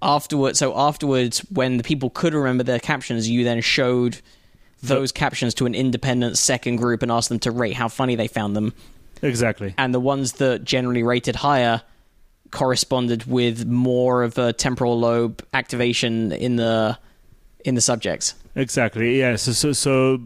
afterwards, 0.03 0.59
so 0.59 0.77
afterwards, 0.77 1.41
when 1.51 1.77
the 1.77 1.83
people 1.85 2.11
could 2.11 2.35
remember 2.35 2.65
their 2.65 2.81
captions, 2.81 3.29
you 3.29 3.45
then 3.45 3.61
showed 3.61 4.21
those 4.83 5.13
captions 5.13 5.53
to 5.55 5.67
an 5.67 5.75
independent 5.75 6.39
second 6.39 6.77
group 6.77 7.03
and 7.03 7.13
asked 7.13 7.29
them 7.29 7.39
to 7.39 7.51
rate 7.51 7.75
how 7.75 7.87
funny 7.89 8.17
they 8.17 8.27
found 8.27 8.57
them, 8.57 8.73
Exactly. 9.23 9.75
and 9.77 9.93
the 9.95 10.01
ones 10.01 10.33
that 10.35 10.65
generally 10.65 11.03
rated 11.03 11.37
higher 11.37 11.83
corresponded 12.51 13.25
with 13.27 13.67
more 13.67 14.23
of 14.23 14.39
a 14.39 14.53
temporal 14.53 14.99
lobe 14.99 15.45
activation 15.55 16.33
in 16.33 16.57
the 16.57 16.99
in 17.65 17.75
the 17.75 17.81
subjects. 17.81 18.35
Exactly. 18.55 19.19
Yeah. 19.19 19.37
So 19.37 19.53
so 19.53 19.73
so 19.73 20.21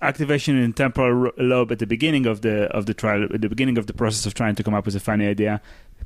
activation 0.00 0.56
in 0.58 0.72
temporal 0.72 1.30
lobe 1.38 1.70
at 1.70 1.78
the 1.78 1.86
beginning 1.86 2.26
of 2.26 2.40
the 2.42 2.64
of 2.76 2.86
the 2.86 2.94
trial, 2.94 3.24
at 3.32 3.40
the 3.40 3.48
beginning 3.48 3.78
of 3.78 3.86
the 3.86 3.92
process 3.92 4.26
of 4.26 4.34
trying 4.34 4.54
to 4.56 4.62
come 4.62 4.74
up 4.74 4.84
with 4.86 4.96
a 4.96 5.00
funny 5.00 5.26
idea, 5.26 5.60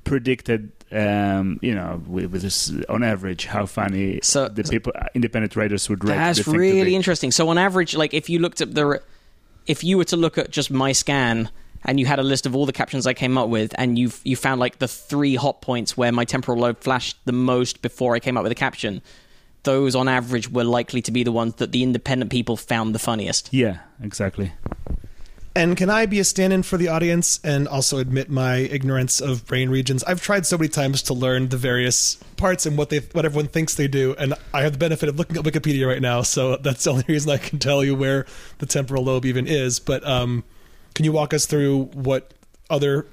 predicted, 0.05 0.71
um, 0.92 1.59
you 1.62 1.75
know, 1.75 2.01
with, 2.07 2.31
with 2.31 2.42
this, 2.42 2.73
on 2.88 3.03
average, 3.03 3.47
how 3.47 3.66
funny 3.66 4.21
So- 4.23 4.49
the 4.49 4.62
people, 4.64 4.92
independent 5.14 5.57
raters 5.57 5.88
would 5.88 6.05
rate. 6.05 6.14
the 6.14 6.21
That's 6.21 6.47
really 6.47 6.95
interesting. 6.95 7.31
So 7.33 7.49
on 7.49 7.59
average, 7.59 7.97
like 7.97 8.14
if 8.14 8.31
you 8.31 8.38
looked 8.38 8.61
at 8.61 8.75
the, 8.75 9.03
if 9.66 9.83
you 9.83 9.97
were 9.99 10.05
to 10.05 10.16
look 10.16 10.38
at 10.38 10.51
just 10.51 10.71
my 10.71 10.92
scan 10.92 11.51
and 11.87 11.99
you 12.01 12.05
had 12.05 12.18
a 12.18 12.22
list 12.22 12.44
of 12.44 12.55
all 12.55 12.66
the 12.66 12.72
captions 12.72 13.07
I 13.07 13.14
came 13.14 13.38
up 13.38 13.49
with, 13.49 13.72
and 13.79 13.99
you 13.99 14.11
you 14.25 14.37
found 14.37 14.61
like 14.61 14.79
the 14.79 14.88
three 14.88 15.37
hot 15.37 15.62
points 15.62 15.96
where 15.96 16.12
my 16.12 16.25
temporal 16.25 16.59
lobe 16.59 16.81
flashed 16.81 17.16
the 17.25 17.33
most 17.33 17.81
before 17.81 18.14
I 18.14 18.20
came 18.20 18.37
up 18.37 18.42
with 18.42 18.53
a 18.53 18.57
caption, 18.57 19.01
those 19.62 19.94
on 19.94 20.09
average 20.09 20.51
were 20.51 20.64
likely 20.64 21.01
to 21.03 21.12
be 21.12 21.22
the 21.22 21.33
ones 21.33 21.55
that 21.55 21.72
the 21.72 21.83
independent 21.83 22.31
people 22.31 22.57
found 22.57 22.94
the 22.94 22.99
funniest. 22.99 23.55
Yeah, 23.55 23.79
exactly. 24.03 24.53
And 25.55 25.75
can 25.75 25.88
I 25.88 26.05
be 26.05 26.20
a 26.20 26.25
stand-in 26.25 26.64
for 26.64 26.77
the 26.77 26.88
audience 26.88 27.40
and 27.42 27.66
also 27.66 27.96
admit 27.96 28.29
my 28.29 28.57
ignorance 28.57 29.22
of 29.22 29.46
brain 29.46 29.70
regions? 29.70 30.05
I've 30.05 30.20
tried 30.20 30.44
so 30.44 30.59
many 30.59 30.68
times 30.68 31.01
to 31.05 31.14
learn 31.14 31.49
the 31.49 31.57
various 31.57 32.16
parts 32.37 32.66
and 32.66 32.77
what 32.77 32.90
they 32.90 32.99
what 32.99 33.25
everyone 33.25 33.49
thinks 33.49 33.75
they 33.75 33.88
do, 33.88 34.14
and 34.18 34.35
I 34.53 34.62
have 34.62 34.72
the 34.72 34.79
benefit 34.79 35.09
of 35.09 35.16
looking 35.16 35.37
at 35.38 35.44
Wikipedia 35.44 35.87
right 35.87 36.03
now, 36.03 36.20
so 36.22 36.57
that's 36.57 36.85
the 36.85 36.90
only 36.90 37.05
reason 37.09 37.31
I 37.31 37.38
can 37.38 37.59
tell 37.59 37.83
you 37.83 37.94
where 37.94 38.27
the 38.59 38.66
temporal 38.66 39.05
lobe 39.05 39.25
even 39.25 39.46
is. 39.46 39.79
But 39.79 40.07
um, 40.07 40.44
can 40.96 41.04
you 41.04 41.12
walk 41.12 41.35
us 41.35 41.44
through 41.44 41.85
what 41.92 42.32
other 42.70 43.06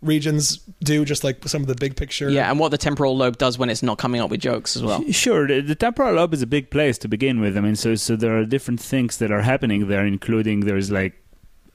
regions 0.00 0.56
do, 0.82 1.04
just 1.04 1.22
like 1.22 1.46
some 1.46 1.60
of 1.60 1.68
the 1.68 1.74
big 1.74 1.94
picture? 1.94 2.30
Yeah, 2.30 2.50
and 2.50 2.58
what 2.58 2.70
the 2.70 2.78
temporal 2.78 3.16
lobe 3.16 3.36
does 3.36 3.58
when 3.58 3.68
it's 3.68 3.82
not 3.82 3.98
coming 3.98 4.20
up 4.22 4.30
with 4.30 4.40
jokes 4.40 4.76
as 4.76 4.82
well. 4.82 5.04
Sure, 5.12 5.46
the, 5.46 5.60
the 5.60 5.74
temporal 5.74 6.14
lobe 6.14 6.32
is 6.32 6.40
a 6.40 6.46
big 6.46 6.70
place 6.70 6.96
to 6.98 7.06
begin 7.06 7.38
with. 7.38 7.56
I 7.56 7.60
mean, 7.60 7.76
so 7.76 7.94
so 7.96 8.16
there 8.16 8.36
are 8.38 8.46
different 8.46 8.80
things 8.80 9.18
that 9.18 9.30
are 9.30 9.42
happening 9.42 9.88
there, 9.88 10.06
including 10.06 10.60
there's 10.60 10.90
like 10.90 11.22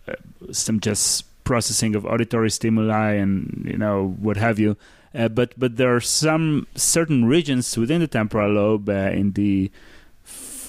uh, 0.07 0.15
some 0.51 0.79
just 0.79 1.25
processing 1.43 1.93
of 1.93 2.05
auditory 2.05 2.49
stimuli 2.49 3.11
and 3.11 3.63
you 3.69 3.77
know 3.77 4.15
what 4.19 4.37
have 4.37 4.57
you. 4.57 4.75
Uh, 5.13 5.27
but 5.27 5.53
but 5.55 5.77
there 5.77 5.95
are 5.95 6.01
some 6.01 6.65
certain 6.73 7.25
regions 7.25 7.77
within 7.77 8.01
the 8.01 8.07
temporal 8.07 8.53
lobe 8.53 8.89
uh, 8.89 9.11
in 9.13 9.33
the 9.33 9.69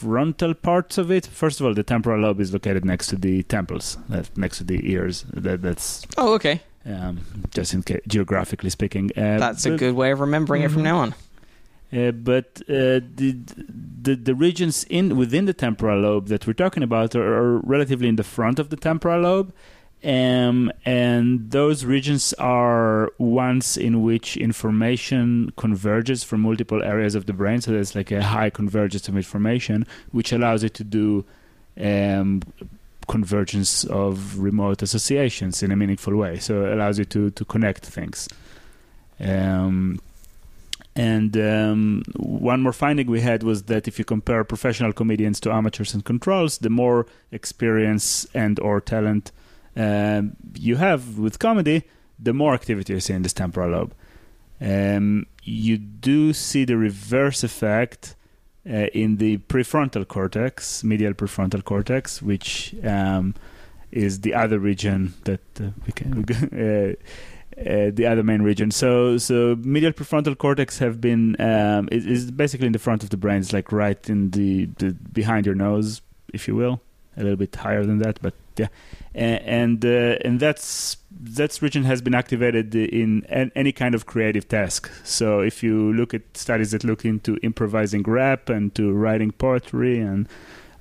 frontal 0.05 0.55
parts 0.55 0.99
of 0.99 1.11
it. 1.11 1.27
First 1.27 1.61
of 1.61 1.67
all, 1.67 1.75
the 1.75 1.83
temporal 1.83 2.21
lobe 2.21 2.41
is 2.41 2.53
located 2.53 2.85
next 2.85 3.07
to 3.09 3.17
the 3.17 3.43
temples, 3.45 3.99
next 4.37 4.59
to 4.59 4.65
the 4.65 4.79
ears. 4.93 5.25
That, 5.33 5.63
that's 5.63 6.07
Oh, 6.19 6.35
okay, 6.35 6.61
um, 6.87 7.21
just 7.57 7.75
in 7.75 7.83
case, 7.83 8.01
geographically 8.07 8.71
speaking. 8.71 9.11
Uh, 9.17 9.39
that's 9.39 9.67
a 9.67 9.77
good 9.77 9.95
way 9.95 10.11
of 10.13 10.21
remembering 10.21 10.63
it 10.63 10.71
from 10.71 10.83
Mhm. 10.83 10.91
now 10.91 10.99
on. 10.99 11.15
uh, 11.93 12.11
but 12.13 12.61
uh, 12.69 13.01
the, 13.21 13.37
the 14.07 14.15
the 14.17 14.35
regions 14.35 14.85
in 14.91 15.17
within 15.17 15.45
the 15.47 15.53
temporal 15.55 16.01
lobe 16.01 16.27
that 16.29 16.47
we're 16.47 16.53
talking 16.65 16.83
about 16.83 17.15
are, 17.15 17.35
are 17.41 17.59
relatively 17.77 18.09
in 18.09 18.17
the 18.17 18.25
front 18.37 18.59
of 18.59 18.69
the 18.69 18.77
temporal 18.77 19.21
lobe, 19.23 19.53
um, 20.05 20.71
and 20.85 21.51
those 21.51 21.87
regions 21.87 22.35
are 22.35 23.11
ones 23.19 23.79
in 23.79 24.03
which 24.03 24.37
information 24.37 25.51
converges 25.57 26.23
from 26.23 26.43
multiple 26.43 26.83
areas 26.83 27.15
of 27.15 27.25
the 27.25 27.33
brain. 27.33 27.63
So 27.63 27.73
there's 27.73 27.95
like 27.95 28.11
a 28.11 28.23
high 28.23 28.51
convergence 28.51 29.09
of 29.09 29.17
information, 29.17 29.87
which 30.13 30.31
allows 30.31 30.63
it 30.63 30.75
to 30.75 30.85
do 30.85 31.25
um, 31.81 32.43
convergence 33.09 33.85
of 33.85 34.39
remote 34.39 34.83
associations 34.83 35.63
in 35.63 35.73
a 35.73 35.77
meaningful 35.77 36.15
way. 36.15 36.39
So 36.39 36.67
it 36.67 36.73
allows 36.75 36.99
you 36.99 37.07
to 37.07 37.31
to 37.31 37.45
connect 37.47 37.87
things. 37.87 38.29
Um, 39.19 40.01
and 40.97 41.37
um, 41.37 42.03
one 42.17 42.63
more 42.63 42.73
finding 42.75 43.07
we 43.07 43.23
had 43.23 43.43
was 43.43 43.65
that 43.65 43.89
if 43.89 43.99
you 43.99 44.05
compare 44.05 44.45
professional 44.45 44.93
comedians 44.93 45.41
to 45.41 45.53
amateurs 45.53 45.95
and 45.95 46.05
controls, 46.05 46.59
the 46.59 46.71
more 46.71 47.07
experience 47.33 48.27
and 48.35 48.61
or 48.61 48.81
talent 48.81 49.33
um, 49.77 50.37
you 50.55 50.77
have 50.77 51.19
with 51.19 51.39
comedy, 51.39 51.85
the 52.19 52.33
more 52.33 52.55
activity 52.55 52.93
you 52.93 53.01
see 53.01 53.15
in 53.15 53.23
this 53.23 53.33
temporal 53.33 53.71
lobe. 53.71 53.95
Um, 54.61 55.27
you 55.43 55.79
do 55.79 56.33
see 56.33 56.65
the 56.65 56.77
reverse 56.77 57.43
effect 57.43 58.15
uh, 58.69 58.87
in 58.95 59.17
the 59.17 59.39
prefrontal 59.39 60.07
cortex, 60.07 60.83
medial 60.85 61.13
prefrontal 61.13 61.65
cortex, 61.65 62.23
which 62.23 62.75
um, 62.85 63.35
is 63.91 64.21
the 64.21 64.35
other 64.35 64.59
region 64.59 65.15
that 65.25 65.41
uh, 65.61 65.71
we 65.87 65.93
can. 65.93 66.25
Uh, 66.55 66.95
uh, 67.57 67.91
the 67.93 68.05
other 68.05 68.25
main 68.25 68.43
region. 68.43 68.73
So, 68.73 69.17
so 69.17 69.55
medial 69.61 69.93
prefrontal 69.93 70.37
cortex 70.37 70.79
have 70.79 71.01
been 71.01 71.41
um, 71.41 71.89
is, 71.93 72.05
is 72.05 72.31
basically 72.33 72.67
in 72.67 72.73
the 72.73 72.81
front 72.81 73.05
of 73.05 73.11
the 73.11 73.17
brain. 73.17 73.39
It's 73.39 73.53
like 73.53 73.71
right 73.71 74.11
in 74.11 74.31
the, 74.31 74.67
the 74.79 74.93
behind 74.93 75.47
your 75.47 75.55
nose, 75.55 76.03
if 76.33 76.49
you 76.49 76.57
will, 76.57 76.81
a 77.17 77.23
little 77.23 77.37
bit 77.37 77.55
higher 77.55 77.85
than 77.85 77.99
that, 77.99 78.21
but 78.21 78.35
yeah. 78.57 78.69
A- 79.15 79.43
And 79.49 79.85
uh, 79.85 80.17
and 80.25 80.41
that's 80.41 80.97
that 81.11 81.61
region 81.63 81.85
has 81.85 82.03
been 82.03 82.15
activated 82.15 82.75
in 82.75 83.25
any 83.55 83.73
kind 83.73 83.95
of 83.95 84.07
creative 84.07 84.49
task. 84.49 84.91
So 85.05 85.41
if 85.41 85.63
you 85.63 85.93
look 85.93 86.13
at 86.15 86.23
studies 86.37 86.71
that 86.73 86.85
look 86.85 87.05
into 87.05 87.37
improvising 87.43 88.03
rap 88.03 88.49
and 88.49 88.75
to 88.75 88.93
writing 88.93 89.31
poetry 89.33 89.99
and 90.01 90.29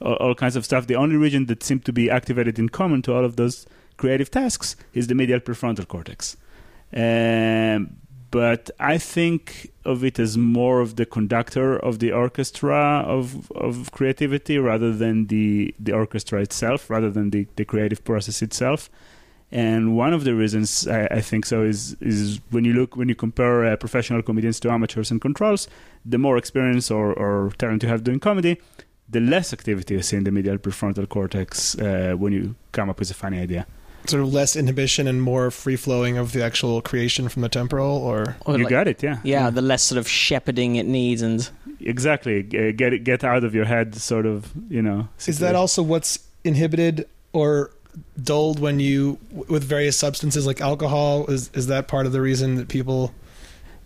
all, 0.02 0.16
all 0.16 0.36
kinds 0.36 0.56
of 0.56 0.66
stuff, 0.66 0.88
the 0.88 0.96
only 0.96 1.16
region 1.16 1.46
that 1.46 1.64
seemed 1.64 1.86
to 1.86 1.94
be 1.94 2.10
activated 2.10 2.58
in 2.60 2.70
common 2.70 3.02
to 3.04 3.14
all 3.14 3.24
of 3.26 3.36
those 3.36 3.66
creative 3.98 4.30
tasks 4.32 4.76
is 4.94 5.08
the 5.08 5.16
medial 5.16 5.40
prefrontal 5.40 5.88
cortex. 5.88 6.36
Um, 6.96 7.98
but 8.34 8.72
I 8.80 8.98
think 8.98 9.72
of 9.86 10.04
it 10.04 10.18
as 10.18 10.40
more 10.40 10.82
of 10.82 10.96
the 10.96 11.06
conductor 11.06 11.78
of 11.78 12.00
the 12.00 12.12
orchestra 12.12 13.04
of 13.18 13.52
of 13.52 13.92
creativity 13.92 14.58
rather 14.58 14.92
than 14.92 15.28
the 15.28 15.76
the 15.80 15.94
orchestra 15.94 16.42
itself, 16.42 16.90
rather 16.90 17.12
than 17.12 17.30
the, 17.30 17.46
the 17.58 17.66
creative 17.72 18.04
process 18.04 18.42
itself. 18.42 18.90
And 19.52 19.96
one 19.96 20.14
of 20.18 20.24
the 20.24 20.34
reasons 20.34 20.88
I, 20.88 21.02
I 21.20 21.22
think 21.22 21.46
so 21.46 21.62
is 21.62 21.96
is 22.02 22.40
when 22.50 22.66
you 22.66 22.74
look 22.74 22.96
when 22.96 23.08
you 23.08 23.16
compare 23.16 23.58
uh, 23.66 23.76
professional 23.76 24.24
comedians 24.24 24.60
to 24.62 24.72
amateurs 24.72 25.12
and 25.12 25.22
controls, 25.22 25.68
the 26.04 26.18
more 26.18 26.36
experience 26.38 26.90
or, 26.90 27.14
or 27.14 27.52
talent 27.60 27.84
you 27.84 27.90
have 27.90 28.04
doing 28.04 28.20
comedy, 28.20 28.58
the 29.08 29.20
less 29.20 29.54
activity 29.54 29.94
you 29.94 30.02
see 30.02 30.18
in 30.18 30.24
the 30.24 30.32
medial 30.32 30.58
prefrontal 30.58 31.08
cortex 31.08 31.78
uh, 31.78 32.16
when 32.18 32.34
you 32.34 32.56
come 32.72 32.90
up 32.90 33.00
with 33.00 33.12
a 33.12 33.14
funny 33.14 33.40
idea. 33.40 33.68
Sort 34.08 34.22
of 34.22 34.34
less 34.34 34.56
inhibition 34.56 35.08
and 35.08 35.22
more 35.22 35.50
free 35.50 35.76
flowing 35.78 36.18
of 36.18 36.34
the 36.34 36.44
actual 36.44 36.82
creation 36.82 37.30
from 37.30 37.42
the 37.42 37.50
temporal, 37.50 37.98
or 37.98 38.36
Or 38.46 38.58
you 38.58 38.64
like- 38.66 38.70
got 38.70 38.88
it, 38.88 39.02
yeah. 39.02 39.20
yeah, 39.24 39.50
mm. 39.50 39.56
the 39.56 39.62
less 39.62 39.82
sort 39.84 39.98
of 39.98 40.08
shepherding 40.10 40.76
it 40.76 40.86
needs, 40.86 41.22
and 41.22 41.50
exactly 41.80 42.44
G- 42.44 42.70
uh, 42.70 42.72
get 42.76 42.94
it, 42.94 43.04
get 43.06 43.24
out 43.24 43.44
of 43.44 43.56
your 43.56 43.66
head 43.66 43.96
sort 43.96 44.26
of 44.26 44.52
you 44.70 44.82
know 44.82 45.08
is 45.28 45.40
that 45.40 45.56
also 45.56 45.82
what's 45.84 46.20
inhibited 46.44 47.08
or 47.34 47.72
dulled 48.22 48.60
when 48.60 48.80
you 48.80 49.18
with 49.48 49.64
various 49.64 49.98
substances 49.98 50.46
like 50.46 50.60
alcohol? 50.62 51.26
Is 51.28 51.50
is 51.54 51.68
that 51.68 51.88
part 51.88 52.06
of 52.06 52.12
the 52.12 52.22
reason 52.22 52.56
that 52.56 52.68
people? 52.68 53.14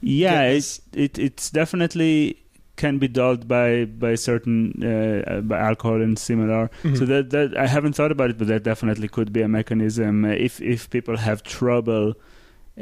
yeah 0.02 0.30
get 0.32 0.46
it, 0.46 0.54
this? 0.54 0.82
it 0.94 1.20
it's 1.20 1.50
definitely 1.50 2.38
can 2.78 2.98
be 3.04 3.08
dulled 3.18 3.44
by 3.48 3.86
by 3.86 4.14
certain 4.16 4.58
uh, 4.92 5.42
by 5.52 5.58
alcohol 5.70 6.00
and 6.08 6.18
similar 6.20 6.64
Mhm. 6.84 6.98
so 7.00 7.06
that 7.12 7.30
that 7.36 7.50
I 7.58 7.68
haven't 7.76 7.94
thought 7.98 8.12
about 8.16 8.30
it 8.32 8.38
but 8.38 8.48
that 8.48 8.64
definitely 8.64 9.08
could 9.16 9.32
be 9.38 9.42
a 9.42 9.48
mechanism 9.60 10.24
Uh, 10.26 10.30
if 10.48 10.62
if 10.62 10.90
people 10.96 11.18
have 11.28 11.40
trouble 11.60 12.06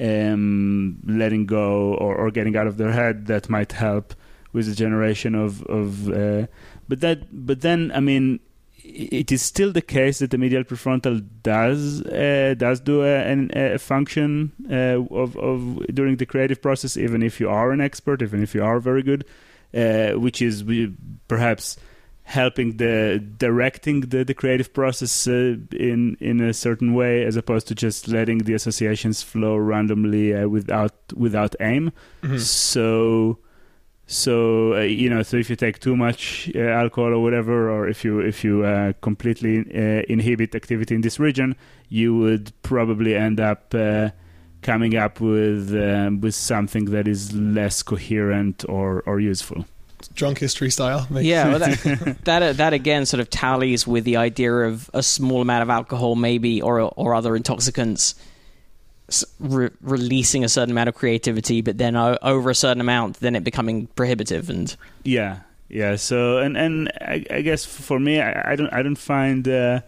um 0.10 0.97
letting 1.08 1.45
go 1.45 1.93
or, 1.95 2.15
or 2.15 2.31
getting 2.31 2.55
out 2.58 2.67
of 2.67 2.77
their 2.77 2.91
head 2.91 3.27
that 3.27 3.49
might 3.49 3.71
help 3.71 4.13
with 4.53 4.65
the 4.67 4.75
generation 4.75 5.36
of 5.36 5.63
of 5.79 6.10
uh, 6.10 6.45
but 6.89 6.99
that 7.01 7.19
but 7.31 7.62
then 7.62 7.91
I 7.95 7.99
mean 8.01 8.39
it 8.84 9.31
is 9.31 9.41
still 9.41 9.71
the 9.71 9.81
case 9.81 10.19
that 10.19 10.29
the 10.31 10.38
medial 10.38 10.63
prefrontal 10.63 11.15
does 11.43 12.01
uh, 12.03 12.53
does 12.58 12.79
do 12.79 13.01
a, 13.03 13.15
an, 13.31 13.49
a 13.55 13.79
function 13.79 14.51
uh, 14.69 14.99
of, 15.23 15.36
of 15.38 15.60
during 15.91 16.17
the 16.17 16.25
creative 16.27 16.62
process, 16.62 16.95
even 16.95 17.23
if 17.23 17.39
you 17.39 17.49
are 17.49 17.71
an 17.71 17.81
expert, 17.81 18.21
even 18.21 18.43
if 18.43 18.53
you 18.53 18.63
are 18.63 18.79
very 18.79 19.01
good, 19.01 19.23
uh, 19.23 19.27
which 20.15 20.41
is 20.41 20.63
perhaps 21.27 21.77
helping 22.23 22.77
the 22.77 23.23
directing 23.38 24.01
the, 24.01 24.23
the 24.25 24.33
creative 24.33 24.73
process 24.73 25.27
uh, 25.27 25.55
in 25.71 26.17
in 26.19 26.41
a 26.41 26.53
certain 26.53 26.93
way, 26.93 27.23
as 27.23 27.35
opposed 27.35 27.67
to 27.67 27.75
just 27.75 28.07
letting 28.07 28.39
the 28.39 28.53
associations 28.53 29.21
flow 29.21 29.55
randomly 29.55 30.33
uh, 30.33 30.47
without 30.47 30.93
without 31.15 31.55
aim. 31.59 31.91
Mhm. 32.23 32.39
So, 32.39 33.38
so 34.07 34.73
uh, 34.73 34.79
you 34.81 35.07
know, 35.09 35.21
so 35.23 35.38
if 35.38 35.49
you 35.49 35.55
take 35.55 35.77
too 35.79 35.95
much 35.95 36.49
uh, 36.55 36.59
alcohol 36.59 37.13
or 37.13 37.21
whatever, 37.21 37.69
or 37.69 37.88
if 37.88 38.03
you 38.03 38.19
if 38.21 38.43
you 38.43 38.63
uh, 38.65 38.93
completely 39.01 39.59
uh, 39.59 40.01
inhibit 40.09 40.55
activity 40.55 40.95
in 40.95 41.01
this 41.01 41.19
region, 41.19 41.55
you 41.89 42.17
would 42.17 42.51
probably 42.63 43.13
end 43.15 43.39
up 43.39 43.75
uh, 43.75 44.09
coming 44.65 44.95
up 44.95 45.21
with 45.21 45.73
um, 45.73 46.21
with 46.21 46.36
something 46.36 46.86
that 46.91 47.08
is 47.08 47.32
less 47.34 47.84
coherent 47.84 48.65
or 48.67 49.01
or 49.06 49.19
useful. 49.19 49.65
drunk 50.15 50.38
history 50.39 50.69
style. 50.71 51.08
Like- 51.10 51.25
yeah, 51.25 51.47
well, 51.49 51.60
that, 51.60 52.17
that 52.25 52.58
that 52.58 52.73
again 52.73 53.06
sort 53.06 53.21
of 53.21 53.30
tallies 53.30 53.88
with 53.88 54.04
the 54.04 54.17
idea 54.17 54.51
of 54.69 54.89
a 54.93 55.01
small 55.01 55.41
amount 55.41 55.63
of 55.63 55.69
alcohol, 55.69 56.15
maybe, 56.15 56.62
or 56.62 56.80
or 56.82 57.13
other 57.15 57.36
intoxicants, 57.36 58.15
re- 59.39 59.69
releasing 59.82 60.43
a 60.43 60.49
certain 60.49 60.71
amount 60.71 60.89
of 60.89 60.95
creativity, 60.95 61.62
but 61.62 61.78
then 61.78 61.95
o- 61.95 62.17
over 62.21 62.49
a 62.49 62.56
certain 62.56 62.82
amount, 62.82 63.19
then 63.19 63.36
it 63.36 63.43
becoming 63.43 63.88
prohibitive. 63.95 64.49
And 64.49 64.75
Yeah, 65.04 65.39
yeah. 65.69 65.95
So 65.97 66.38
and 66.39 66.58
and 66.58 66.89
I, 67.01 67.23
I 67.30 67.41
guess 67.41 67.65
for 67.65 67.99
me, 67.99 68.19
I, 68.19 68.51
I 68.51 68.56
don't 68.56 68.73
I 68.73 68.82
don't 68.84 68.97
find 68.97 69.47
uh, 69.47 69.82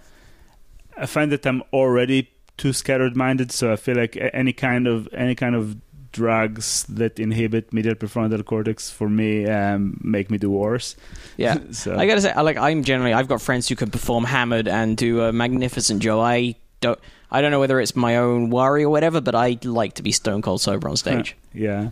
I 0.97 1.05
find 1.05 1.31
that 1.31 1.45
I'm 1.45 1.61
already 1.73 2.29
too 2.57 2.73
scattered 2.73 3.15
minded, 3.15 3.51
so 3.51 3.71
I 3.71 3.75
feel 3.75 3.95
like 3.95 4.17
any 4.33 4.53
kind 4.53 4.87
of 4.87 5.07
any 5.13 5.35
kind 5.35 5.55
of 5.55 5.77
drugs 6.11 6.83
that 6.89 7.19
inhibit 7.19 7.71
medial 7.71 7.93
prefrontal 7.93 8.43
cortex 8.43 8.89
for 8.89 9.07
me 9.07 9.45
um, 9.45 9.99
make 10.03 10.31
me 10.31 10.37
do 10.37 10.49
worse. 10.49 10.95
Yeah. 11.37 11.57
so 11.71 11.95
i 11.95 12.07
gotta 12.07 12.21
say 12.21 12.33
like 12.41 12.57
i'm 12.57 12.83
generally 12.83 13.13
i've 13.13 13.27
got 13.27 13.39
friends 13.41 13.67
who 13.67 13.75
can 13.75 13.91
perform 13.91 14.23
hammered 14.23 14.67
and 14.67 14.97
do 14.97 15.21
a 15.21 15.31
magnificent 15.31 16.01
job. 16.01 16.19
I 16.19 16.55
don't 16.81 16.99
I 17.29 17.41
don't 17.41 17.51
know 17.51 17.59
whether 17.59 17.79
it's 17.79 17.95
my 17.95 18.15
own 18.17 18.49
worry 18.49 18.83
or 18.83 18.89
whatever, 18.89 19.19
but 19.21 19.35
I 19.35 19.59
like 19.63 19.93
to 19.95 20.03
be 20.03 20.11
stone 20.11 20.41
cold 20.41 20.61
sober 20.61 20.87
on 20.89 20.97
stage. 20.97 21.35
yeah. 21.53 21.89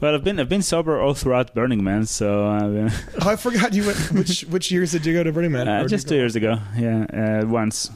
Well, 0.00 0.14
I've 0.14 0.22
been 0.22 0.38
I've 0.38 0.48
been 0.48 0.62
sober 0.62 1.00
all 1.00 1.14
throughout 1.14 1.54
Burning 1.56 1.82
Man, 1.82 2.06
so 2.06 2.46
uh, 2.46 2.90
Oh, 3.22 3.30
I 3.30 3.34
forgot 3.36 3.74
you 3.74 3.84
went. 3.86 3.98
Which 4.12 4.42
which 4.42 4.70
years 4.70 4.92
did 4.92 5.04
you 5.04 5.12
go 5.12 5.24
to 5.24 5.32
Burning 5.32 5.50
Man? 5.50 5.66
uh, 5.66 5.88
just 5.88 6.06
two 6.06 6.14
go- 6.14 6.18
years 6.20 6.36
ago. 6.36 6.58
Yeah, 6.76 7.40
uh, 7.42 7.46
once. 7.48 7.90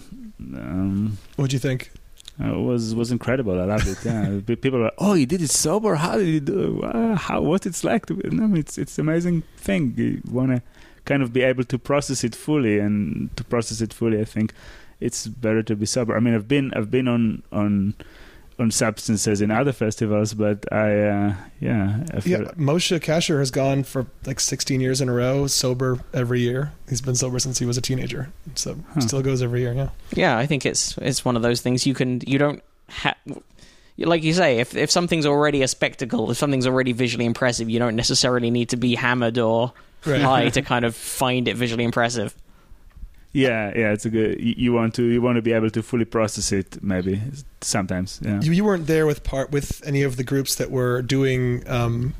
Um, 0.54 1.18
What'd 1.36 1.52
you 1.52 1.58
think? 1.58 1.90
Uh, 2.40 2.54
It 2.54 2.62
was 2.62 2.94
was 2.94 3.10
incredible. 3.12 3.60
I 3.60 3.64
loved 3.64 3.86
it. 3.86 3.98
Yeah, 4.04 4.40
Pe- 4.46 4.56
people 4.56 4.80
were, 4.80 4.92
oh, 4.98 5.14
you 5.14 5.26
did 5.26 5.42
it 5.42 5.50
sober. 5.50 5.94
How 5.96 6.16
did 6.18 6.28
you 6.28 6.40
do? 6.40 6.80
it? 6.82 7.18
How 7.18 7.40
what 7.42 7.66
it's 7.66 7.84
like 7.84 8.06
to? 8.06 8.14
No, 8.30 8.54
it's 8.56 8.78
it's 8.78 8.98
amazing 8.98 9.42
thing. 9.56 9.94
You 9.96 10.20
want 10.30 10.50
to 10.56 10.62
kind 11.04 11.22
of 11.22 11.32
be 11.32 11.42
able 11.42 11.64
to 11.64 11.78
process 11.78 12.24
it 12.24 12.34
fully, 12.34 12.78
and 12.78 13.30
to 13.36 13.44
process 13.44 13.80
it 13.80 13.92
fully, 13.92 14.20
I 14.20 14.24
think 14.24 14.52
it's 15.00 15.26
better 15.26 15.62
to 15.64 15.74
be 15.76 15.86
sober. 15.86 16.16
I 16.16 16.20
mean, 16.20 16.34
I've 16.34 16.48
been 16.48 16.72
I've 16.74 16.90
been 16.90 17.08
on 17.08 17.42
on 17.52 17.94
on 18.58 18.70
substances 18.70 19.40
in 19.40 19.50
other 19.50 19.72
festivals, 19.72 20.34
but 20.34 20.70
I 20.72 21.00
uh, 21.00 21.34
yeah 21.60 22.04
I 22.12 22.20
Yeah, 22.24 22.38
Moshe 22.56 22.98
Kasher 23.00 23.38
has 23.38 23.50
gone 23.50 23.82
for 23.84 24.06
like 24.26 24.40
16 24.40 24.80
years 24.80 25.00
in 25.00 25.08
a 25.08 25.12
row, 25.12 25.46
sober 25.46 26.00
every 26.12 26.40
year. 26.40 26.72
He's 26.88 27.00
been 27.00 27.14
sober 27.14 27.38
since 27.38 27.58
he 27.58 27.66
was 27.66 27.76
a 27.76 27.80
teenager, 27.80 28.30
so 28.54 28.76
Huh. 28.94 29.00
still 29.00 29.22
goes 29.22 29.42
every 29.42 29.60
year. 29.60 29.72
Yeah. 29.72 29.88
Yeah, 30.14 30.38
I 30.38 30.46
think 30.46 30.66
it's 30.66 30.96
it's 30.98 31.24
one 31.24 31.36
of 31.36 31.42
those 31.42 31.60
things 31.60 31.86
you 31.86 31.94
can 31.94 32.20
you 32.26 32.38
don't 32.38 32.62
have. 32.88 33.16
Like 33.98 34.22
you 34.24 34.32
say, 34.32 34.58
if 34.58 34.74
if 34.74 34.90
something's 34.90 35.26
already 35.26 35.62
a 35.62 35.68
spectacle, 35.68 36.30
if 36.30 36.36
something's 36.38 36.66
already 36.66 36.92
visually 36.92 37.24
impressive, 37.26 37.68
you 37.70 37.78
don't 37.78 37.94
necessarily 37.96 38.50
need 38.50 38.70
to 38.70 38.76
be 38.76 38.94
hammered 38.94 39.38
or 39.38 39.72
Right. 40.04 40.20
high 40.20 40.48
to 40.56 40.62
kind 40.62 40.84
of 40.84 40.96
find 40.96 41.46
it 41.46 41.56
visually 41.56 41.84
impressive. 41.84 42.34
Yeah 43.32 43.72
yeah 43.74 43.92
it's 43.92 44.04
a 44.04 44.10
good. 44.10 44.40
You, 44.40 44.72
want 44.72 44.94
to 44.94 45.04
you 45.04 45.22
want 45.22 45.36
to 45.36 45.42
be 45.42 45.52
able 45.52 45.70
to 45.70 45.82
fully 45.82 46.04
process 46.04 46.52
it 46.52 46.82
maybe 46.82 47.20
sometimes. 47.60 48.20
Yeah. 48.22 48.40
You, 48.40 48.52
you 48.52 48.64
weren't 48.64 48.86
there 48.86 49.06
with 49.06 49.24
part 49.24 49.50
with 49.50 49.82
any 49.86 50.02
of 50.02 50.16
the 50.16 50.24
groups 50.24 50.56
that 50.56 50.70
were 50.70 51.02
doing, 51.02 51.68
um, 51.68 52.14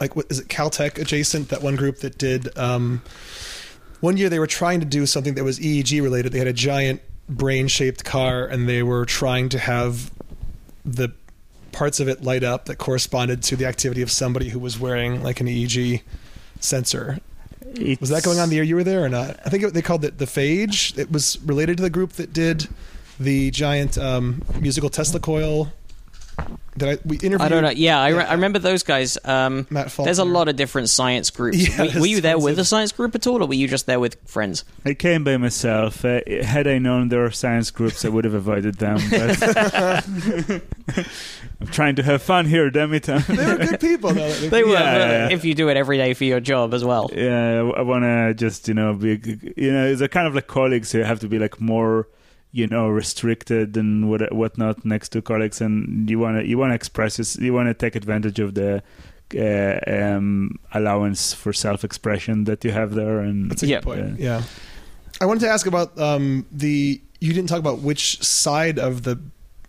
like 0.00 0.16
what 0.16 0.26
is 0.30 0.40
it, 0.40 0.48
Caltech 0.48 0.98
adjacent? 0.98 1.48
That 1.48 1.62
one 1.62 1.76
group 1.76 1.98
that 1.98 2.18
did. 2.18 2.56
Um, 2.58 3.02
one 4.00 4.16
year 4.16 4.28
they 4.28 4.38
were 4.38 4.46
trying 4.46 4.80
to 4.80 4.86
do 4.86 5.06
something 5.06 5.34
that 5.34 5.44
was 5.44 5.58
EEG 5.58 6.02
related. 6.02 6.32
They 6.32 6.38
had 6.38 6.46
a 6.46 6.52
giant 6.52 7.00
brain-shaped 7.28 8.04
car, 8.04 8.44
and 8.44 8.68
they 8.68 8.82
were 8.82 9.06
trying 9.06 9.48
to 9.50 9.58
have 9.58 10.10
the 10.84 11.10
parts 11.72 12.00
of 12.00 12.08
it 12.08 12.22
light 12.22 12.44
up 12.44 12.66
that 12.66 12.76
corresponded 12.76 13.42
to 13.42 13.56
the 13.56 13.66
activity 13.66 14.02
of 14.02 14.10
somebody 14.10 14.50
who 14.50 14.58
was 14.58 14.78
wearing 14.78 15.22
like 15.22 15.40
an 15.40 15.46
EEG 15.46 16.02
sensor. 16.60 17.18
Was 18.00 18.10
that 18.10 18.22
going 18.22 18.38
on 18.38 18.48
the 18.48 18.56
year 18.56 18.64
you 18.64 18.76
were 18.76 18.84
there 18.84 19.04
or 19.04 19.08
not? 19.08 19.38
I 19.44 19.50
think 19.50 19.62
it, 19.64 19.74
they 19.74 19.82
called 19.82 20.04
it 20.04 20.18
the 20.18 20.24
Phage. 20.24 20.96
It 20.98 21.10
was 21.10 21.38
related 21.42 21.76
to 21.78 21.82
the 21.82 21.90
group 21.90 22.12
that 22.12 22.32
did 22.32 22.68
the 23.18 23.50
giant 23.50 23.98
um, 23.98 24.42
musical 24.60 24.90
Tesla 24.90 25.20
coil. 25.20 25.72
That 26.76 26.88
I 26.88 26.98
we 27.04 27.16
interviewed. 27.18 27.40
I 27.40 27.48
don't 27.48 27.62
know. 27.62 27.70
Yeah, 27.70 28.00
I, 28.00 28.08
re- 28.08 28.24
I 28.24 28.32
remember 28.34 28.58
those 28.58 28.82
guys. 28.82 29.16
Um, 29.24 29.64
Matt 29.70 29.92
Faulkner. 29.92 30.06
there's 30.08 30.18
a 30.18 30.24
lot 30.24 30.48
of 30.48 30.56
different 30.56 30.88
science 30.88 31.30
groups. 31.30 31.68
Yeah, 31.78 31.94
were, 31.94 32.00
were 32.00 32.06
you 32.06 32.20
there 32.20 32.36
with 32.36 32.54
of- 32.54 32.58
a 32.60 32.64
science 32.64 32.90
group 32.90 33.14
at 33.14 33.28
all, 33.28 33.40
or 33.42 33.46
were 33.46 33.54
you 33.54 33.68
just 33.68 33.86
there 33.86 34.00
with 34.00 34.16
friends? 34.26 34.64
I 34.84 34.94
came 34.94 35.22
by 35.22 35.36
myself. 35.36 36.04
Uh, 36.04 36.20
had 36.42 36.66
I 36.66 36.78
known 36.78 37.10
there 37.10 37.20
were 37.20 37.30
science 37.30 37.70
groups, 37.70 38.04
I 38.04 38.08
would 38.08 38.24
have 38.24 38.34
avoided 38.34 38.74
them. 38.78 38.98
But 39.08 39.40
I'm 41.60 41.66
trying 41.68 41.94
to 41.96 42.02
have 42.02 42.22
fun 42.22 42.46
here, 42.46 42.70
damn 42.70 42.92
it. 42.92 43.04
They 43.04 43.14
were 43.14 43.56
good 43.56 43.80
people, 43.80 44.12
though. 44.12 44.32
They 44.32 44.64
were. 44.64 44.72
Yeah, 44.72 44.96
yeah. 45.28 45.28
If 45.30 45.44
you 45.44 45.54
do 45.54 45.68
it 45.68 45.76
every 45.76 45.96
day 45.96 46.12
for 46.14 46.24
your 46.24 46.40
job 46.40 46.74
as 46.74 46.84
well. 46.84 47.08
yeah, 47.14 47.60
I 47.76 47.82
want 47.82 48.02
to 48.02 48.34
just 48.34 48.66
you 48.68 48.74
know 48.74 48.94
be 48.94 49.20
you 49.56 49.72
know 49.72 49.86
it's 49.86 50.00
a 50.00 50.08
kind 50.08 50.26
of 50.26 50.34
like 50.34 50.46
colleagues. 50.48 50.88
So 50.90 50.98
you 50.98 51.04
have 51.04 51.20
to 51.20 51.28
be 51.28 51.38
like 51.38 51.60
more 51.60 52.08
you 52.60 52.66
know 52.72 52.84
restricted 52.88 53.76
and 53.76 54.08
what 54.08 54.20
whatnot 54.32 54.76
next 54.84 55.08
to 55.12 55.20
colleagues, 55.20 55.60
and 55.60 56.08
you 56.08 56.18
want 56.24 56.34
to 56.38 56.42
you 56.50 56.56
want 56.56 56.70
to 56.70 56.74
express 56.82 57.16
this, 57.18 57.36
you 57.36 57.52
want 57.52 57.68
to 57.68 57.74
take 57.74 57.94
advantage 58.02 58.38
of 58.46 58.54
the. 58.54 58.82
Uh, 59.34 59.80
um, 59.88 60.54
allowance 60.74 61.32
for 61.32 61.52
self-expression 61.52 62.44
that 62.44 62.62
you 62.64 62.70
have 62.70 62.94
there, 62.94 63.18
and 63.20 63.50
That's 63.50 63.62
a 63.64 63.66
Yeah. 63.66 63.80
good 63.80 63.84
point. 63.84 64.20
Yeah. 64.20 64.42
I 65.20 65.24
wanted 65.26 65.40
to 65.46 65.48
ask 65.48 65.66
about 65.66 65.98
um, 65.98 66.46
the. 66.52 67.00
You 67.20 67.32
didn't 67.32 67.48
talk 67.48 67.58
about 67.58 67.78
which 67.80 68.22
side 68.22 68.78
of 68.78 69.02
the, 69.02 69.18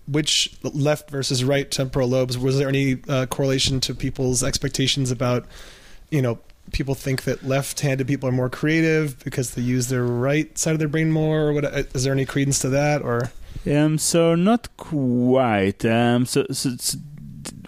which 0.08 0.56
left 0.62 1.10
versus 1.10 1.44
right 1.44 1.72
temporal 1.72 2.10
lobes. 2.10 2.38
Was 2.38 2.58
there 2.60 2.68
any 2.70 2.98
uh, 3.08 3.26
correlation 3.28 3.80
to 3.88 3.96
people's 3.96 4.44
expectations 4.44 5.10
about, 5.10 5.46
you 6.12 6.22
know, 6.22 6.38
people 6.76 6.96
think 6.96 7.24
that 7.24 7.44
left-handed 7.44 8.06
people 8.06 8.28
are 8.28 8.34
more 8.34 8.50
creative 8.50 9.18
because 9.24 9.56
they 9.56 9.62
use 9.62 9.88
their 9.88 10.04
right 10.04 10.58
side 10.58 10.74
of 10.74 10.80
their 10.80 10.90
brain 10.96 11.10
more? 11.12 11.48
Or 11.48 11.54
what? 11.54 11.64
Is 11.96 12.04
there 12.04 12.14
any 12.14 12.26
credence 12.26 12.60
to 12.60 12.70
that? 12.70 13.02
Or 13.02 13.32
Um, 13.66 13.98
so 13.98 14.36
not 14.36 14.70
quite. 14.78 15.86
Um, 15.86 16.26
so, 16.26 16.46
so, 16.52 16.76
so 16.78 16.98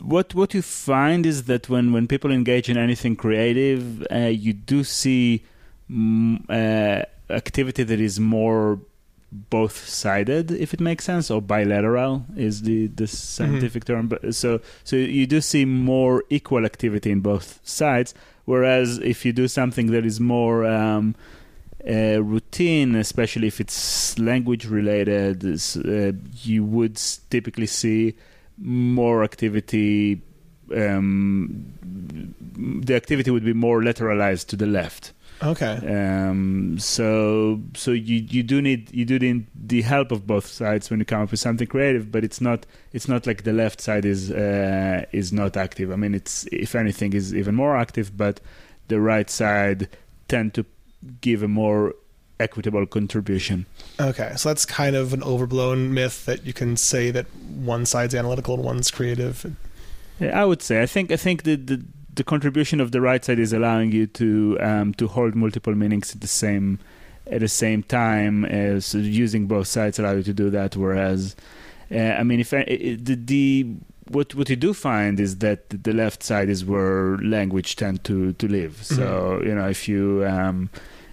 what 0.01 0.35
what 0.35 0.53
you 0.53 0.61
find 0.61 1.25
is 1.25 1.43
that 1.45 1.69
when, 1.69 1.93
when 1.93 2.07
people 2.07 2.31
engage 2.31 2.69
in 2.69 2.77
anything 2.77 3.15
creative, 3.15 4.05
uh, 4.11 4.31
you 4.45 4.53
do 4.53 4.83
see 4.83 5.43
mm, 5.89 6.37
uh, 6.49 7.05
activity 7.33 7.83
that 7.83 7.99
is 7.99 8.19
more 8.19 8.79
both 9.31 9.87
sided, 9.87 10.51
if 10.51 10.73
it 10.73 10.79
makes 10.79 11.03
sense, 11.03 11.29
or 11.29 11.41
bilateral 11.41 12.25
is 12.37 12.61
the, 12.61 12.87
the 12.87 13.07
scientific 13.07 13.83
term. 13.85 14.07
But 14.07 14.35
so 14.35 14.61
so 14.83 14.95
you 14.95 15.27
do 15.27 15.41
see 15.41 15.65
more 15.65 16.23
equal 16.29 16.65
activity 16.65 17.11
in 17.11 17.21
both 17.21 17.59
sides. 17.63 18.13
Whereas 18.47 18.97
if 18.99 19.25
you 19.25 19.33
do 19.33 19.49
something 19.49 19.87
that 19.87 20.05
is 20.05 20.21
more 20.21 20.65
um, 20.65 21.15
uh, 21.85 22.23
routine, 22.23 22.95
especially 22.95 23.47
if 23.47 23.59
it's 23.59 24.17
language 24.17 24.65
related, 24.65 25.43
uh, 25.43 26.13
you 26.43 26.63
would 26.63 26.95
typically 27.29 27.65
see 27.65 28.15
more 28.57 29.25
activity. 29.25 30.21
Um, 30.73 31.73
the 32.85 32.95
activity 32.95 33.31
would 33.31 33.43
be 33.43 33.51
more 33.51 33.81
lateralized 33.81 34.47
to 34.47 34.55
the 34.55 34.65
left. 34.65 35.11
Okay, 35.41 35.79
Um, 35.87 36.77
so 36.79 37.61
so 37.75 37.91
you, 37.91 38.25
you 38.29 38.43
do 38.43 38.61
need 38.61 38.93
you 38.93 39.05
do 39.05 39.19
need 39.19 39.47
the 39.55 39.81
help 39.81 40.11
of 40.11 40.25
both 40.25 40.47
sides 40.47 40.89
when 40.89 40.99
you 40.99 41.05
come 41.05 41.21
up 41.21 41.31
with 41.31 41.39
something 41.39 41.67
creative, 41.67 42.11
but 42.11 42.23
it's 42.23 42.41
not 42.41 42.65
it's 42.93 43.07
not 43.07 43.27
like 43.27 43.43
the 43.43 43.53
left 43.53 43.81
side 43.81 44.05
is 44.05 44.31
uh, 44.31 45.05
is 45.11 45.31
not 45.31 45.57
active. 45.57 45.91
I 45.91 45.95
mean, 45.95 46.13
it's 46.15 46.45
if 46.51 46.75
anything 46.75 47.13
is 47.13 47.33
even 47.33 47.55
more 47.55 47.77
active, 47.77 48.17
but 48.17 48.39
the 48.87 48.99
right 48.99 49.29
side 49.29 49.89
tend 50.27 50.53
to 50.55 50.65
give 51.21 51.43
a 51.43 51.47
more 51.47 51.93
equitable 52.39 52.85
contribution. 52.85 53.65
okay. 53.99 54.33
So 54.35 54.49
that's 54.49 54.65
kind 54.65 54.95
of 54.95 55.13
an 55.13 55.23
overblown 55.23 55.93
myth 55.93 56.25
that 56.25 56.45
you 56.45 56.53
can 56.53 56.77
say 56.77 57.11
that 57.11 57.25
one 57.35 57.85
side's 57.85 58.13
analytical 58.13 58.55
and 58.55 58.63
one's 58.63 58.91
creative. 58.91 59.55
Yeah, 60.19 60.39
I 60.39 60.45
would 60.45 60.61
say 60.61 60.81
I 60.81 60.85
think 60.85 61.11
I 61.11 61.17
think 61.17 61.43
the, 61.43 61.55
the 61.55 61.83
the 62.17 62.23
contribution 62.23 62.81
of 62.81 62.91
the 62.91 62.99
right 62.99 63.23
side 63.23 63.39
is 63.39 63.53
allowing 63.53 63.91
you 63.91 64.07
to 64.07 64.57
um, 64.59 64.93
to 64.95 65.07
hold 65.07 65.35
multiple 65.35 65.73
meanings 65.73 66.13
at 66.13 66.21
the 66.21 66.27
same 66.27 66.79
at 67.31 67.39
the 67.39 67.47
same 67.47 67.83
time 67.83 68.43
as 68.45 68.93
using 68.93 69.47
both 69.47 69.67
sides 69.67 69.99
allow 69.99 70.13
you 70.13 70.23
to 70.23 70.33
do 70.33 70.49
that. 70.49 70.75
Whereas, 70.75 71.35
uh, 71.91 71.97
I 71.97 72.23
mean, 72.23 72.39
if 72.39 72.53
I, 72.53 72.63
the, 72.63 73.15
the 73.15 73.67
what 74.09 74.33
what 74.35 74.49
you 74.49 74.55
do 74.55 74.73
find 74.73 75.19
is 75.19 75.37
that 75.37 75.69
the 75.69 75.93
left 75.93 76.23
side 76.23 76.49
is 76.49 76.65
where 76.65 77.17
language 77.17 77.75
tend 77.75 78.03
to 78.05 78.33
to 78.33 78.47
live. 78.47 78.83
So 78.83 79.41
you 79.43 79.53
know 79.53 79.67
if 79.67 79.87
you 79.87 80.25
um, 80.25 80.69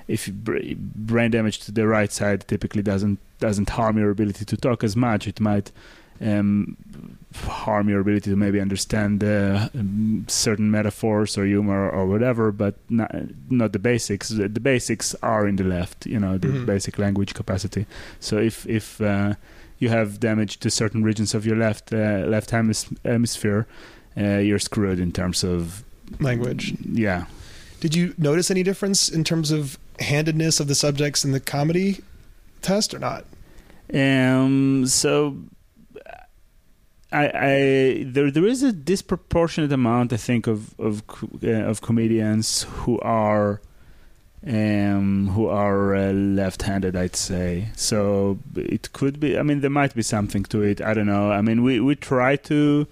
if 0.08 0.26
you 0.26 0.32
br- 0.32 0.74
brain 0.76 1.30
damage 1.30 1.58
to 1.60 1.72
the 1.72 1.86
right 1.86 2.10
side 2.10 2.48
typically 2.48 2.82
doesn't 2.82 3.18
doesn't 3.40 3.70
harm 3.70 3.98
your 3.98 4.10
ability 4.10 4.44
to 4.46 4.56
talk 4.56 4.82
as 4.82 4.96
much. 4.96 5.28
It 5.28 5.38
might 5.40 5.70
um, 6.20 6.76
harm 7.42 7.88
your 7.88 8.00
ability 8.00 8.30
to 8.30 8.36
maybe 8.36 8.60
understand 8.60 9.22
uh, 9.24 9.68
um, 9.74 10.24
certain 10.28 10.70
metaphors 10.70 11.36
or 11.38 11.44
humor 11.44 11.88
or 11.90 12.06
whatever, 12.06 12.52
but 12.52 12.74
not, 12.88 13.10
not 13.50 13.72
the 13.72 13.78
basics. 13.78 14.28
The, 14.28 14.48
basics 14.60 15.14
are 15.22 15.46
in 15.48 15.56
the 15.56 15.64
left, 15.64 16.06
you 16.06 16.18
know, 16.18 16.38
the 16.38 16.48
Mhm. 16.48 16.66
basic 16.66 16.98
language 16.98 17.34
capacity. 17.34 17.86
So 18.20 18.38
if 18.38 18.66
if 18.66 19.00
uh, 19.00 19.34
you 19.78 19.88
have 19.90 20.18
damage 20.20 20.58
to 20.60 20.70
certain 20.70 21.02
regions 21.04 21.34
of 21.34 21.44
your 21.44 21.56
left 21.56 21.92
uh, 21.92 22.24
left 22.28 22.50
hemis- 22.50 22.96
hemisphere, 23.04 23.66
uh, 24.16 24.38
you're 24.38 24.60
screwed 24.60 24.98
in 25.00 25.12
terms 25.12 25.44
of 25.44 25.82
Language. 26.20 26.74
Yeah. 26.92 27.24
Did 27.80 27.94
you 27.94 28.12
notice 28.18 28.50
any 28.50 28.62
difference 28.62 29.08
in 29.08 29.24
terms 29.24 29.50
of 29.50 29.78
handedness 29.98 30.60
of 30.60 30.66
the 30.68 30.74
subjects 30.74 31.24
in 31.24 31.32
the 31.32 31.40
comedy 31.40 32.00
test 32.62 32.94
or 32.94 32.98
not? 32.98 33.24
Um. 33.92 34.86
So, 34.86 35.36
I, 37.14 37.24
I 37.26 38.04
there 38.06 38.30
there 38.30 38.46
is 38.46 38.62
a 38.62 38.72
disproportionate 38.72 39.72
amount, 39.72 40.12
I 40.12 40.16
think, 40.16 40.46
of 40.46 40.78
of 40.80 41.02
uh, 41.42 41.70
of 41.70 41.80
comedians 41.80 42.64
who 42.64 42.98
are 43.00 43.60
um, 44.46 45.28
who 45.28 45.46
are 45.46 45.94
uh, 45.94 46.12
left-handed, 46.12 46.96
I'd 46.96 47.16
say. 47.16 47.68
So 47.76 48.38
it 48.56 48.92
could 48.92 49.20
be. 49.20 49.38
I 49.38 49.42
mean, 49.42 49.60
there 49.60 49.70
might 49.70 49.94
be 49.94 50.02
something 50.02 50.42
to 50.44 50.62
it. 50.62 50.80
I 50.80 50.92
don't 50.92 51.06
know. 51.06 51.30
I 51.30 51.40
mean, 51.40 51.62
we 51.62 51.80
we 51.80 51.94
try 51.94 52.36
to. 52.36 52.86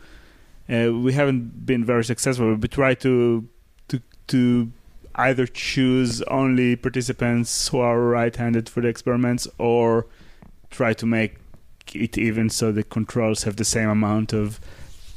Uh, 0.72 0.92
we 0.94 1.12
haven't 1.12 1.66
been 1.66 1.84
very 1.84 2.04
successful. 2.04 2.54
But 2.54 2.62
we 2.62 2.68
try 2.68 2.94
to 2.94 3.48
to 3.88 4.00
to 4.28 4.70
either 5.16 5.46
choose 5.46 6.22
only 6.22 6.76
participants 6.76 7.68
who 7.68 7.80
are 7.80 8.00
right-handed 8.00 8.68
for 8.68 8.80
the 8.80 8.88
experiments, 8.88 9.48
or 9.58 10.06
try 10.70 10.94
to 10.94 11.06
make 11.06 11.41
it 11.94 12.18
even 12.18 12.50
so 12.50 12.72
the 12.72 12.82
controls 12.82 13.44
have 13.44 13.56
the 13.56 13.64
same 13.64 13.88
amount 13.88 14.32
of 14.32 14.60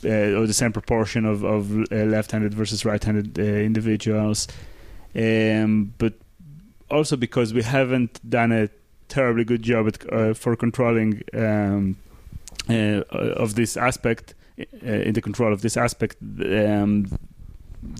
uh, 0.03 0.37
or 0.37 0.45
the 0.45 0.53
same 0.53 0.71
proportion 0.71 1.25
of 1.25 1.43
of 1.43 1.71
uh, 1.71 1.95
left-handed 1.95 2.53
versus 2.53 2.85
right-handed 2.85 3.39
uh, 3.39 3.41
individuals. 3.41 4.47
Um, 5.15 5.93
but 5.97 6.13
also 6.89 7.15
because 7.15 7.53
we 7.53 7.63
haven't 7.63 8.19
done 8.29 8.51
a 8.51 8.69
terribly 9.07 9.43
good 9.43 9.61
job 9.61 9.87
at, 9.87 10.13
uh, 10.13 10.33
for 10.33 10.55
controlling 10.55 11.21
um, 11.33 11.97
uh, 12.69 13.01
of 13.11 13.55
this 13.55 13.77
aspect 13.77 14.33
uh, 14.59 14.63
in 14.87 15.13
the 15.13 15.21
control 15.21 15.53
of 15.53 15.61
this 15.61 15.77
aspect 15.77 16.17
um, 16.21 17.07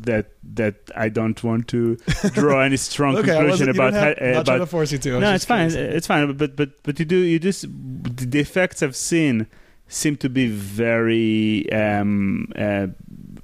that 0.04 0.32
that 0.56 0.76
I 0.96 1.10
don't 1.10 1.42
want 1.44 1.68
to 1.70 1.98
draw 2.34 2.62
any 2.62 2.78
strong 2.78 3.18
okay, 3.18 3.36
conclusion 3.36 3.70
about 3.70 3.90
about 3.90 4.18
have, 4.18 4.22
not 4.22 4.32
about 4.32 4.46
trying 4.46 4.60
to 4.60 4.66
force 4.66 4.92
you 4.92 4.98
to. 5.00 5.12
I 5.12 5.14
was 5.16 5.22
no, 5.22 5.34
it's 5.34 5.46
fine. 5.46 5.70
curious. 5.70 5.96
It's 5.96 6.08
fine. 6.08 6.34
But 6.34 6.56
but 6.56 6.84
but 6.84 7.00
you 7.00 7.06
do 7.06 7.18
you 7.18 7.40
just 7.40 7.66
the 7.68 8.40
effects 8.40 8.82
I've 8.84 8.96
seen 8.96 9.48
seem 9.88 10.18
to 10.18 10.30
be 10.30 10.48
very 10.48 11.72
um, 11.72 12.52
uh, 12.56 12.88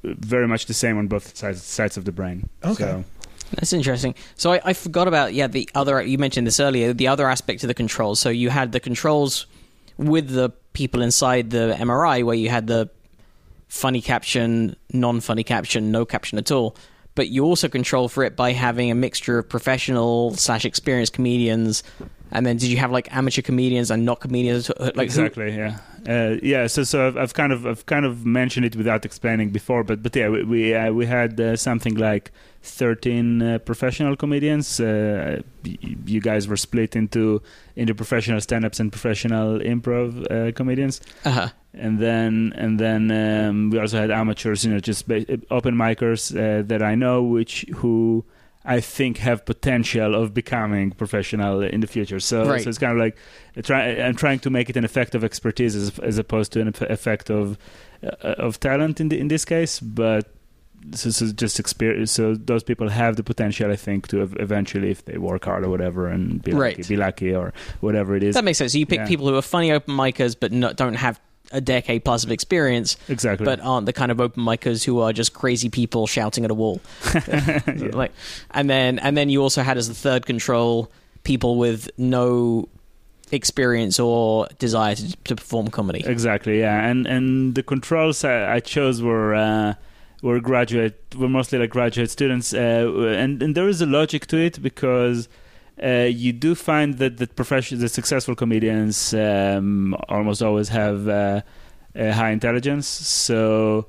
very 0.04 0.48
much 0.48 0.66
the 0.66 0.74
same 0.74 0.98
on 0.98 1.08
both 1.08 1.36
sides 1.36 1.64
sides 1.64 1.98
of 1.98 2.06
the 2.06 2.12
brain. 2.12 2.50
Okay. 2.64 2.84
So, 2.84 3.04
That's 3.56 3.74
interesting. 3.74 4.16
So 4.36 4.54
I, 4.54 4.62
I 4.66 4.74
forgot 4.74 5.08
about 5.08 5.34
yeah 5.34 5.48
the 5.48 5.70
other 5.76 6.02
you 6.02 6.18
mentioned 6.18 6.48
this 6.48 6.60
earlier 6.60 6.94
the 6.94 7.08
other 7.08 7.30
aspect 7.30 7.64
of 7.64 7.68
the 7.68 7.74
controls. 7.74 8.20
So 8.20 8.30
you 8.30 8.50
had 8.50 8.72
the 8.72 8.80
controls 8.80 9.46
with 9.98 10.30
the 10.30 10.50
people 10.74 11.02
inside 11.02 11.52
the 11.52 11.76
MRI 11.78 12.24
where 12.24 12.36
you 12.36 12.50
had 12.50 12.68
the 12.68 12.90
funny 13.72 14.02
caption, 14.02 14.76
non-funny 14.92 15.44
caption, 15.46 15.92
no 15.92 16.04
caption 16.06 16.38
at 16.38 16.52
all. 16.52 16.76
But 17.16 17.30
you 17.30 17.46
also 17.46 17.70
control 17.70 18.10
for 18.10 18.24
it 18.26 18.36
by 18.36 18.52
having 18.52 18.92
a 18.92 18.96
mixture 18.96 19.38
of 19.38 19.48
professional 19.48 20.34
slash 20.36 20.66
experienced 20.66 21.14
comedians, 21.14 21.82
and 22.32 22.46
then 22.46 22.58
did 22.58 22.70
you 22.70 22.78
have 22.78 22.92
like 22.92 23.14
amateur 23.16 23.42
comedians 23.42 23.90
and 23.90 24.06
not 24.06 24.20
comedians? 24.20 24.70
Like 24.78 24.96
who- 24.96 25.02
exactly. 25.02 25.56
Yeah. 25.56 25.78
Uh, 26.08 26.38
yeah. 26.42 26.68
So 26.68 26.84
so 26.84 27.08
I've, 27.08 27.18
I've 27.18 27.34
kind 27.34 27.54
of 27.54 27.66
I've 27.66 27.86
kind 27.86 28.06
of 28.06 28.26
mentioned 28.26 28.66
it 28.66 28.76
without 28.76 29.06
explaining 29.06 29.52
before, 29.52 29.84
but 29.84 30.02
but 30.02 30.16
yeah, 30.16 30.30
we 30.30 30.44
we, 30.44 30.74
uh, 30.74 30.92
we 30.92 31.06
had 31.06 31.40
uh, 31.40 31.56
something 31.56 31.96
like 31.96 32.32
thirteen 32.64 33.42
uh, 33.42 33.60
professional 33.60 34.16
comedians. 34.16 34.80
Uh, 34.80 35.42
y- 35.64 35.78
you 36.06 36.20
guys 36.20 36.48
were 36.48 36.58
split 36.58 36.96
into 36.96 37.42
into 37.76 37.94
professional 37.94 38.42
stand-ups 38.42 38.80
and 38.80 38.92
professional 38.92 39.60
improv 39.60 40.26
uh, 40.32 40.52
comedians. 40.54 41.02
uh-huh. 41.26 41.50
and 41.74 42.00
then 42.00 42.54
and 42.58 42.80
then 42.80 43.12
um, 43.12 43.70
we 43.70 43.80
also 43.80 43.98
had 44.00 44.12
amateurs, 44.12 44.66
you 44.66 44.72
know, 44.72 44.80
just 44.80 45.10
open 45.52 45.76
micers 45.76 46.32
uh, 46.36 46.64
that 46.64 46.82
I 46.82 46.96
know, 46.96 47.22
which 47.24 47.66
who 47.76 48.26
I 48.64 48.80
think 48.80 49.18
have 49.18 49.44
potential 49.46 50.14
of 50.16 50.34
becoming 50.34 50.92
professional 50.92 51.62
in 51.62 51.82
the 51.82 51.88
future. 51.88 52.20
So, 52.20 52.46
Right. 52.48 52.62
so 52.62 52.70
it's 52.70 52.78
kind 52.78 52.92
of 52.94 53.00
like 53.00 53.18
uh, 53.58 53.62
try, 53.64 53.88
I'm 54.00 54.16
trying 54.16 54.40
to 54.40 54.50
make 54.50 54.70
it 54.70 54.78
an 54.78 54.86
effect 54.86 55.16
of 55.16 55.24
expertise 55.24 55.76
as, 55.76 55.98
as 56.00 56.18
opposed 56.20 56.52
to 56.54 56.62
an 56.62 56.68
effect 56.90 57.30
of 57.32 57.58
uh, 58.04 58.08
of 58.38 58.60
talent 58.60 59.00
in 59.00 59.10
the, 59.10 59.20
in 59.20 59.28
this 59.28 59.46
case, 59.46 59.80
but. 59.80 60.28
So, 60.96 61.12
so 61.12 61.28
just 61.32 61.60
experience. 61.60 62.12
So 62.12 62.34
those 62.34 62.64
people 62.64 62.90
have 62.90 63.16
the 63.16 63.22
potential, 63.22 63.70
I 63.72 63.76
think, 63.76 64.08
to 64.08 64.22
ev- 64.24 64.36
eventually, 64.40 64.90
if 64.90 65.06
they 65.06 65.20
work 65.20 65.46
hard 65.46 65.64
or 65.64 65.70
whatever, 65.70 66.08
and 66.08 66.42
be 66.42 66.54
Right. 66.54 66.76
lucky, 66.76 66.90
be 66.90 66.98
lucky 66.98 67.36
or 67.36 67.54
whatever 67.82 68.16
it 68.16 68.24
is. 68.24 68.34
That 68.34 68.44
makes 68.44 68.58
sense. 68.58 68.72
So 68.72 68.80
you 68.80 68.88
pick 68.88 68.98
Yeah. 69.02 69.06
people 69.08 69.28
who 69.30 69.36
are 69.36 69.44
funny 69.44 69.72
open 69.72 69.96
micers 69.96 70.36
but 70.40 70.52
not, 70.52 70.78
don't 70.78 70.96
have 70.96 71.22
a 71.52 71.62
decade 71.62 72.04
plus 72.04 72.24
of 72.24 72.32
experience, 72.32 72.98
exactly. 73.08 73.46
but 73.46 73.60
aren't 73.62 73.86
the 73.86 73.94
kind 73.94 74.12
of 74.12 74.20
open 74.20 74.44
micers 74.44 74.84
who 74.84 75.00
are 75.00 75.14
just 75.14 75.34
crazy 75.34 75.70
people 75.70 76.08
shouting 76.08 76.46
at 76.46 76.52
a 76.52 76.54
wall. 76.54 76.82
Yeah. 77.82 77.90
Like, 77.94 78.12
and 78.52 78.70
then 78.70 79.00
and 79.00 79.16
then 79.16 79.30
you 79.30 79.42
also 79.42 79.62
had 79.62 79.78
as 79.78 79.88
the 79.88 79.94
third 79.94 80.26
control 80.26 80.92
people 81.24 81.58
with 81.58 81.90
no 81.98 82.68
experience 83.32 84.00
or 84.00 84.48
desire 84.60 84.96
to, 84.96 85.16
to 85.24 85.36
perform 85.36 85.70
comedy. 85.70 86.04
Exactly, 86.06 86.60
yeah, 86.60 86.88
and 86.88 87.08
and 87.08 87.56
the 87.56 87.64
controls 87.64 88.24
I, 88.24 88.56
I 88.56 88.60
chose 88.60 89.02
were 89.02 89.34
uh, 89.34 89.76
were 90.22 90.40
graduate, 90.40 91.04
were 91.18 91.30
mostly 91.30 91.60
like 91.60 91.70
graduate 91.70 92.10
students, 92.10 92.54
uh, 92.54 92.58
and 93.18 93.42
and 93.42 93.56
there 93.56 93.68
is 93.68 93.82
a 93.82 93.86
logic 93.86 94.28
to 94.28 94.38
it 94.38 94.62
because 94.62 95.28
uh, 95.82 96.08
you 96.10 96.34
do 96.34 96.56
find 96.56 96.98
that 96.98 97.18
the 97.18 97.28
profession, 97.28 97.80
the 97.80 97.90
successful 97.90 98.36
comedians 98.36 99.14
um, 99.14 99.96
almost 100.10 100.42
always 100.42 100.70
have 100.70 101.08
uh, 101.08 101.42
a 101.96 102.12
high 102.12 102.32
intelligence, 102.32 102.88
so. 102.88 103.88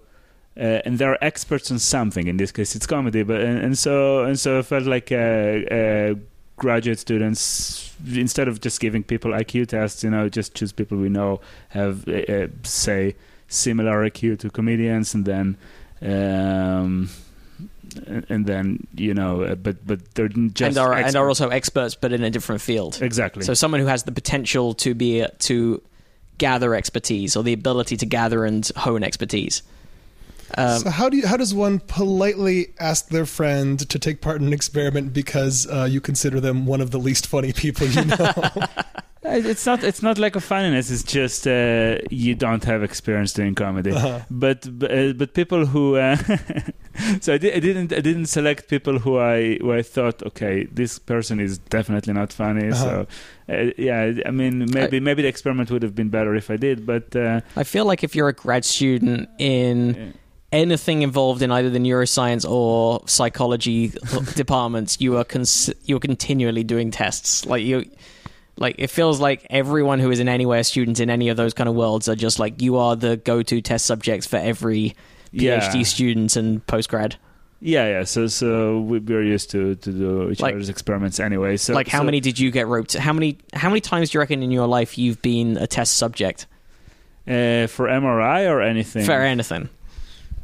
Uh, 0.54 0.82
and 0.84 0.98
they're 0.98 1.16
experts 1.24 1.70
on 1.70 1.78
something. 1.78 2.26
In 2.26 2.36
this 2.36 2.52
case, 2.52 2.76
it's 2.76 2.86
comedy, 2.86 3.22
but 3.22 3.40
and, 3.40 3.58
and 3.58 3.78
so 3.78 4.24
and 4.24 4.38
so, 4.38 4.58
I 4.58 4.62
felt 4.62 4.84
like 4.84 5.10
uh, 5.10 5.14
uh, 5.14 6.14
graduate 6.56 6.98
students, 6.98 7.90
instead 8.14 8.48
of 8.48 8.60
just 8.60 8.78
giving 8.78 9.02
people 9.02 9.30
IQ 9.30 9.68
tests, 9.68 10.04
you 10.04 10.10
know, 10.10 10.28
just 10.28 10.54
choose 10.54 10.70
people 10.70 10.98
we 10.98 11.08
know 11.08 11.40
have, 11.70 12.04
say, 12.64 13.14
similar 13.48 14.08
IQ 14.10 14.40
to 14.40 14.50
comedians, 14.50 15.14
and 15.14 15.24
then, 15.24 15.56
um, 16.02 17.08
and 17.94 18.26
and 18.28 18.46
then 18.46 18.86
you 18.94 19.14
know, 19.14 19.42
uh, 19.42 19.54
but 19.54 19.86
but 19.86 20.14
they're 20.14 20.28
just 20.28 20.60
and 20.60 20.78
are 20.78 20.92
and 20.92 21.16
are 21.16 21.28
also 21.28 21.48
experts, 21.48 21.94
but 21.94 22.12
in 22.12 22.22
a 22.22 22.30
different 22.30 22.60
field. 22.60 23.00
exactly. 23.00 23.44
So 23.44 23.54
someone 23.54 23.80
who 23.80 23.86
has 23.86 24.04
the 24.04 24.12
potential 24.12 24.74
to 24.74 24.94
be 24.94 25.26
to 25.40 25.82
gather 26.38 26.74
expertise 26.74 27.36
or 27.36 27.42
the 27.42 27.52
ability 27.52 27.96
to 27.98 28.06
gather 28.06 28.44
and 28.44 28.68
hone 28.76 29.04
expertise. 29.04 29.62
Um, 30.56 30.80
so 30.80 30.90
how 30.90 31.08
do 31.08 31.16
you, 31.16 31.26
how 31.26 31.36
does 31.36 31.54
one 31.54 31.80
politely 31.80 32.74
ask 32.78 33.08
their 33.08 33.24
friend 33.26 33.78
to 33.88 33.98
take 33.98 34.20
part 34.20 34.40
in 34.40 34.46
an 34.46 34.52
experiment 34.52 35.12
because 35.14 35.66
uh, 35.66 35.86
you 35.90 36.00
consider 36.00 36.40
them 36.40 36.66
one 36.66 36.80
of 36.80 36.90
the 36.90 36.98
least 36.98 37.26
funny 37.26 37.52
people 37.52 37.86
you 37.86 38.04
know? 38.04 38.32
It's 39.24 39.64
not. 39.64 39.84
It's 39.84 40.02
not 40.02 40.18
like 40.18 40.34
a 40.34 40.40
funniness. 40.40 40.90
It's 40.90 41.04
just 41.04 41.46
uh, 41.46 41.98
you 42.10 42.34
don't 42.34 42.64
have 42.64 42.82
experience 42.82 43.32
doing 43.32 43.54
comedy. 43.54 43.92
Uh-huh. 43.92 44.20
But 44.30 44.66
but, 44.78 44.90
uh, 44.90 45.12
but 45.12 45.34
people 45.34 45.66
who. 45.66 45.96
Uh, 45.96 46.16
so 47.20 47.34
I, 47.34 47.38
di- 47.38 47.52
I 47.52 47.60
didn't. 47.60 47.92
I 47.92 48.00
didn't 48.00 48.26
select 48.26 48.68
people 48.68 48.98
who 48.98 49.18
I 49.18 49.58
who 49.58 49.72
I 49.72 49.82
thought 49.82 50.22
okay 50.24 50.64
this 50.64 50.98
person 50.98 51.38
is 51.38 51.58
definitely 51.58 52.12
not 52.14 52.32
funny. 52.32 52.72
So 52.72 53.06
uh, 53.48 53.70
yeah, 53.78 54.12
I 54.26 54.30
mean 54.32 54.66
maybe 54.72 54.98
maybe 54.98 55.22
the 55.22 55.28
experiment 55.28 55.70
would 55.70 55.82
have 55.82 55.94
been 55.94 56.08
better 56.08 56.34
if 56.34 56.50
I 56.50 56.56
did. 56.56 56.84
But 56.84 57.14
uh, 57.14 57.42
I 57.56 57.62
feel 57.62 57.84
like 57.84 58.02
if 58.02 58.16
you're 58.16 58.28
a 58.28 58.32
grad 58.34 58.64
student 58.64 59.28
in 59.38 60.14
anything 60.52 61.02
involved 61.02 61.42
in 61.42 61.50
either 61.50 61.70
the 61.70 61.78
neuroscience 61.78 62.48
or 62.48 63.02
psychology 63.06 63.92
departments, 64.34 65.00
you 65.00 65.16
are 65.16 65.24
cons- 65.24 65.72
you 65.84 65.96
are 65.96 66.00
continually 66.00 66.64
doing 66.64 66.90
tests. 66.90 67.46
Like 67.46 67.64
you, 67.64 67.84
like 68.62 68.76
it 68.78 68.88
feels 68.88 69.20
like 69.20 69.46
everyone 69.50 69.98
who 70.00 70.10
is 70.10 70.20
in 70.20 70.28
any 70.28 70.46
way 70.46 70.60
a 70.60 70.64
student 70.64 70.98
in 71.00 71.10
any 71.10 71.28
of 71.28 71.36
those 71.36 71.52
kind 71.52 71.68
of 71.68 71.74
worlds 71.74 72.08
are 72.08 72.14
just 72.16 72.38
like 72.38 72.62
you 72.62 72.76
are 72.78 72.96
the 72.96 73.18
go-to 73.18 73.60
test 73.60 73.84
subjects 73.84 74.26
for 74.26 74.36
every 74.38 74.94
PhD 75.34 75.40
Yeah. 75.74 75.82
student 75.82 76.36
and 76.36 76.66
postgrad. 76.66 77.16
yeah, 77.60 77.86
yeah. 77.88 78.04
So 78.04 78.26
so 78.28 78.80
we, 78.80 78.98
we're 79.00 79.22
used 79.22 79.50
to 79.50 79.74
to 79.76 79.92
do 79.92 80.30
each 80.30 80.40
Like- 80.40 80.54
other's 80.54 80.68
experiments 80.70 81.20
anyway. 81.20 81.56
So 81.58 81.74
like 81.74 81.88
how 81.88 81.98
so- 81.98 82.04
many 82.04 82.20
did 82.20 82.38
you 82.38 82.50
get 82.50 82.66
roped? 82.66 82.94
How 82.94 83.12
many 83.12 83.36
how 83.52 83.68
many 83.68 83.80
times 83.82 84.10
do 84.10 84.16
you 84.16 84.20
reckon 84.20 84.42
in 84.42 84.50
your 84.50 84.66
life 84.66 84.96
you've 84.96 85.20
been 85.22 85.56
a 85.58 85.66
test 85.66 85.98
subject 85.98 86.46
uh, 87.28 87.66
for 87.68 87.86
MRI 87.88 88.48
or 88.50 88.60
anything? 88.62 89.04
for 89.04 89.12
anything? 89.20 89.68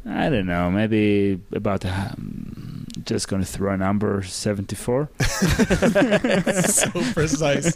I 0.07 0.29
don't 0.31 0.47
know. 0.47 0.71
Maybe 0.71 1.39
about 1.53 1.85
um, 1.85 2.68
just 3.09 3.27
going 3.29 3.43
to 3.43 3.49
throw 3.49 3.73
a 3.73 3.77
number 3.77 4.23
seventy 4.23 4.77
four. 4.77 5.09
so 5.21 6.91
precise. 7.15 7.75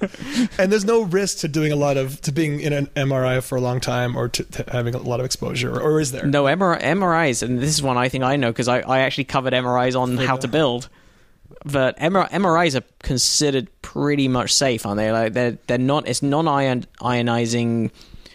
And 0.59 0.71
there's 0.71 0.85
no 0.85 1.03
risk 1.03 1.39
to 1.39 1.49
doing 1.49 1.73
a 1.73 1.77
lot 1.77 1.97
of 1.97 2.21
to 2.23 2.33
being 2.33 2.61
in 2.61 2.73
an 2.73 2.87
MRI 2.95 3.43
for 3.43 3.57
a 3.57 3.61
long 3.61 3.81
time 3.81 4.17
or 4.17 4.29
to, 4.29 4.45
to 4.45 4.65
having 4.71 4.95
a 4.95 4.99
lot 4.99 5.21
of 5.21 5.27
exposure, 5.27 5.81
or 5.81 6.01
is 6.01 6.13
there? 6.13 6.27
No, 6.27 6.45
MR- 6.45 6.81
MRIs, 6.81 7.43
and 7.43 7.59
this 7.59 7.71
is 7.71 7.83
one 7.83 7.97
I 7.97 8.09
think 8.09 8.25
I 8.25 8.37
know 8.37 8.51
because 8.53 8.69
I, 8.69 8.81
I 8.81 9.01
actually 9.01 9.25
covered 9.25 9.53
MRIs 9.53 9.99
on 9.99 10.17
For 10.17 10.27
how 10.27 10.37
to 10.37 10.49
build. 10.49 10.89
But 11.65 11.99
MR- 11.99 12.29
MRIs 12.31 12.79
are 12.79 12.85
considered 13.03 13.69
pretty 13.83 14.27
much 14.29 14.53
safe, 14.53 14.85
aren't 14.85 14.99
they? 14.99 15.13
Like 15.13 15.33
they're 15.33 15.59
they're 15.67 15.79
not. 15.79 16.09
It's 16.09 16.23
non-ionizing. 16.23 17.91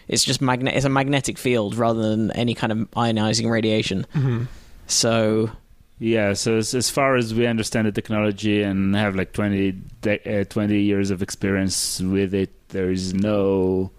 It's 0.08 0.24
just 0.24 0.40
magnet. 0.40 0.74
It's 0.74 0.86
a 0.86 0.88
magnetic 0.88 1.36
field 1.38 1.74
rather 1.76 2.00
than 2.10 2.30
any 2.32 2.54
kind 2.54 2.72
of 2.72 2.78
ionizing 2.92 3.50
radiation. 3.50 4.06
Mhm. 4.14 4.46
So 4.86 5.50
Yeah. 5.98 6.32
So 6.34 6.56
as, 6.58 6.74
as 6.74 6.90
far 6.90 7.16
as 7.16 7.34
we 7.34 7.46
understand 7.46 7.86
the 7.86 7.92
technology 7.92 8.62
and 8.62 8.94
have 8.94 9.16
like 9.16 9.32
20, 9.32 9.72
de- 10.00 10.40
uh, 10.40 10.44
20 10.44 10.80
years 10.80 11.10
of 11.10 11.22
experience 11.22 12.00
with 12.00 12.34
it, 12.34 12.68
there 12.68 12.90
is 12.90 13.14
no 13.14 13.90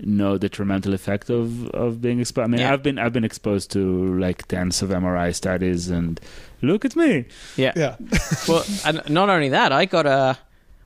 no 0.00 0.38
detrimental 0.38 0.94
effect 0.94 1.28
of, 1.28 1.68
of 1.70 2.00
being 2.00 2.20
exposed. 2.20 2.44
I 2.44 2.48
mean, 2.48 2.60
Yeah. 2.60 2.72
I've 2.72 2.82
been 2.84 2.98
I've 3.00 3.12
been 3.12 3.24
exposed 3.24 3.72
to 3.72 4.16
like 4.18 4.46
tens 4.46 4.80
of 4.80 4.90
MRI 4.90 5.34
studies, 5.34 5.88
and 5.88 6.20
look 6.62 6.84
at 6.84 6.94
me. 6.94 7.24
Yeah. 7.56 7.72
Yeah. 7.74 7.96
well, 8.48 8.64
and 8.84 9.02
not 9.08 9.28
only 9.28 9.48
that, 9.48 9.72
I 9.72 9.86
got 9.86 10.06
a. 10.06 10.38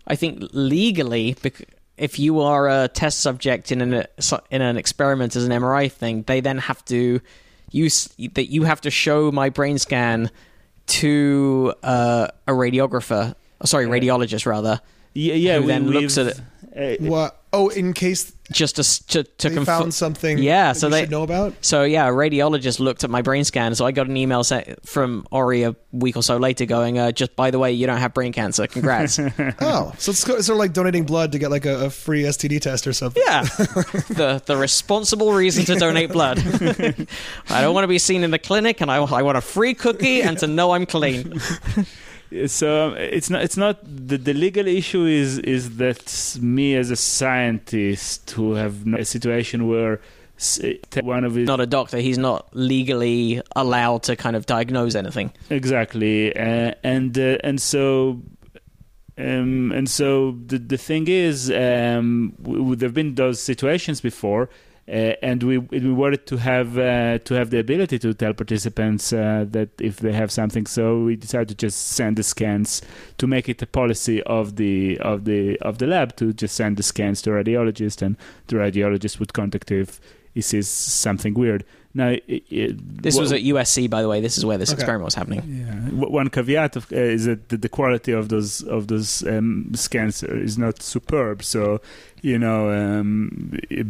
I 0.06 0.16
think 0.16 0.42
legally, 0.52 1.36
if 1.98 2.18
you 2.18 2.40
are 2.40 2.68
a 2.68 2.88
test 2.88 3.20
subject 3.20 3.70
in 3.70 3.82
an 3.82 4.06
in 4.50 4.62
an 4.62 4.76
experiment 4.78 5.36
as 5.36 5.44
an 5.44 5.52
MRI 5.52 5.92
thing, 5.92 6.22
they 6.22 6.40
then 6.40 6.56
have 6.58 6.82
to 6.86 7.20
use 7.70 8.08
that 8.34 8.50
you 8.50 8.62
have 8.62 8.80
to 8.82 8.90
show 8.90 9.30
my 9.30 9.50
brain 9.50 9.76
scan 9.78 10.30
to 10.86 11.74
uh, 11.82 12.28
a 12.46 12.52
radiographer. 12.52 13.34
Sorry, 13.64 13.86
radiologist 13.86 14.46
rather, 14.46 14.80
Yeah, 15.14 15.34
yeah. 15.34 15.60
Who 15.60 15.66
then 15.66 15.88
looks 15.90 16.16
we've- 16.16 16.30
at 16.30 16.40
it. 16.76 17.00
uh, 17.00 17.04
What? 17.06 17.41
Oh, 17.54 17.68
in 17.68 17.92
case 17.92 18.32
just 18.50 18.76
to 18.76 18.80
s- 18.80 19.00
to, 19.00 19.24
to 19.24 19.48
they 19.50 19.54
confirm. 19.54 19.80
found 19.80 19.94
something. 19.94 20.38
Yeah, 20.38 20.72
that 20.72 20.78
so 20.78 20.86
you 20.86 20.90
they- 20.92 21.00
should 21.02 21.10
know 21.10 21.22
about. 21.22 21.52
So 21.60 21.84
yeah, 21.84 22.08
a 22.08 22.10
radiologist 22.10 22.80
looked 22.80 23.04
at 23.04 23.10
my 23.10 23.20
brain 23.20 23.44
scan. 23.44 23.74
So 23.74 23.84
I 23.84 23.92
got 23.92 24.06
an 24.08 24.16
email 24.16 24.42
sa- 24.42 24.62
from 24.86 25.26
Ori 25.30 25.62
a 25.64 25.76
week 25.92 26.16
or 26.16 26.22
so 26.22 26.38
later, 26.38 26.64
going, 26.64 26.98
uh, 26.98 27.12
"Just 27.12 27.36
by 27.36 27.50
the 27.50 27.58
way, 27.58 27.72
you 27.72 27.86
don't 27.86 27.98
have 27.98 28.14
brain 28.14 28.32
cancer. 28.32 28.66
Congrats." 28.66 29.18
Oh, 29.60 29.92
so 29.98 30.12
it's 30.12 30.20
sort 30.20 30.38
of 30.48 30.56
like 30.56 30.72
donating 30.72 31.04
blood 31.04 31.32
to 31.32 31.38
get 31.38 31.50
like 31.50 31.66
a, 31.66 31.84
a 31.86 31.90
free 31.90 32.22
STD 32.22 32.58
test 32.60 32.86
or 32.86 32.94
something. 32.94 33.22
Yeah, 33.26 33.42
the 34.08 34.42
the 34.46 34.56
responsible 34.56 35.34
reason 35.34 35.66
to 35.66 35.74
donate 35.74 36.10
blood. 36.10 36.38
I 37.50 37.60
don't 37.60 37.74
want 37.74 37.84
to 37.84 37.88
be 37.88 37.98
seen 37.98 38.24
in 38.24 38.30
the 38.30 38.38
clinic, 38.38 38.80
and 38.80 38.90
I, 38.90 38.96
I 38.96 39.20
want 39.22 39.36
a 39.36 39.42
free 39.42 39.74
cookie 39.74 40.22
and 40.22 40.38
to 40.38 40.46
know 40.46 40.70
I'm 40.72 40.86
clean. 40.86 41.34
So 42.46 42.88
um, 42.88 42.96
it's 42.96 43.30
not 43.30 43.42
it's 43.42 43.56
not 43.56 43.78
the, 43.84 44.16
the 44.18 44.32
legal 44.34 44.66
issue 44.66 45.04
is 45.04 45.38
is 45.40 45.76
that 45.76 46.38
me 46.40 46.74
as 46.76 46.90
a 46.90 46.96
scientist 46.96 48.30
who 48.32 48.54
have 48.54 48.86
a 48.94 49.04
situation 49.04 49.68
where 49.68 50.00
s- 50.38 50.60
one 51.02 51.24
of 51.24 51.34
his 51.34 51.46
Not 51.46 51.60
a 51.60 51.66
doctor. 51.66 51.98
He's 51.98 52.18
not 52.18 52.48
legally 52.54 53.40
allowed 53.56 54.02
to 54.04 54.16
kind 54.16 54.36
of 54.36 54.46
diagnose 54.46 54.94
anything. 54.94 55.32
exactly 55.50 56.34
uh, 56.36 56.72
and 56.82 57.16
uh, 57.18 57.38
and 57.44 57.60
so 57.60 58.20
um, 59.18 59.72
and 59.72 59.88
so 59.88 60.32
the 60.46 60.58
the 60.58 60.78
thing 60.78 61.06
is 61.08 61.50
um, 61.50 62.32
w- 62.42 62.58
w- 62.58 62.76
there've 62.76 62.94
been 62.94 63.14
those 63.14 63.40
situations 63.42 64.00
before 64.00 64.48
uh, 64.88 65.14
and 65.22 65.42
we 65.44 65.58
we 65.58 65.92
wanted 65.92 66.26
to 66.26 66.36
have 66.36 66.76
uh, 66.76 67.18
to 67.18 67.34
have 67.34 67.50
the 67.50 67.58
ability 67.58 67.98
to 68.00 68.12
tell 68.14 68.32
participants 68.32 69.12
uh, 69.12 69.44
that 69.48 69.68
if 69.80 69.98
they 69.98 70.12
have 70.12 70.32
something. 70.32 70.66
So 70.66 71.04
we 71.04 71.14
decided 71.14 71.48
to 71.50 71.54
just 71.54 71.88
send 71.88 72.16
the 72.16 72.24
scans 72.24 72.82
to 73.18 73.26
make 73.28 73.48
it 73.48 73.62
a 73.62 73.66
policy 73.66 74.22
of 74.24 74.56
the 74.56 74.98
of 74.98 75.24
the 75.24 75.58
of 75.60 75.78
the 75.78 75.86
lab 75.86 76.16
to 76.16 76.32
just 76.32 76.56
send 76.56 76.78
the 76.78 76.82
scans 76.82 77.22
to 77.22 77.30
a 77.32 77.44
radiologist 77.44 78.02
and 78.02 78.16
the 78.48 78.56
radiologist 78.56 79.20
would 79.20 79.32
contact 79.32 79.70
if 79.70 80.00
he 80.34 80.40
sees 80.40 80.68
something 80.68 81.34
weird 81.34 81.64
now 81.94 82.08
it, 82.08 82.24
it, 82.50 83.02
This 83.02 83.18
was 83.18 83.32
at 83.32 83.40
USC, 83.42 83.88
by 83.90 84.00
the 84.02 84.08
way. 84.08 84.20
This 84.20 84.38
is 84.38 84.44
where 84.46 84.58
this 84.58 84.70
Okay. 84.70 84.80
experiment 84.80 85.04
was 85.04 85.14
happening. 85.14 85.42
yeah. 85.44 86.06
One 86.06 86.28
caveat 86.30 86.76
of, 86.76 86.90
uh, 86.92 86.96
is 86.96 87.26
that 87.26 87.48
the, 87.48 87.68
quality 87.68 88.12
of 88.12 88.28
those 88.28 88.62
of 88.62 88.86
those 88.88 89.22
um, 89.26 89.72
scans 89.74 90.22
is 90.22 90.56
not 90.56 90.82
superb. 90.82 91.42
So, 91.42 91.80
you 92.22 92.38
know, 92.38 92.70
um, 92.72 93.58
it, 93.68 93.86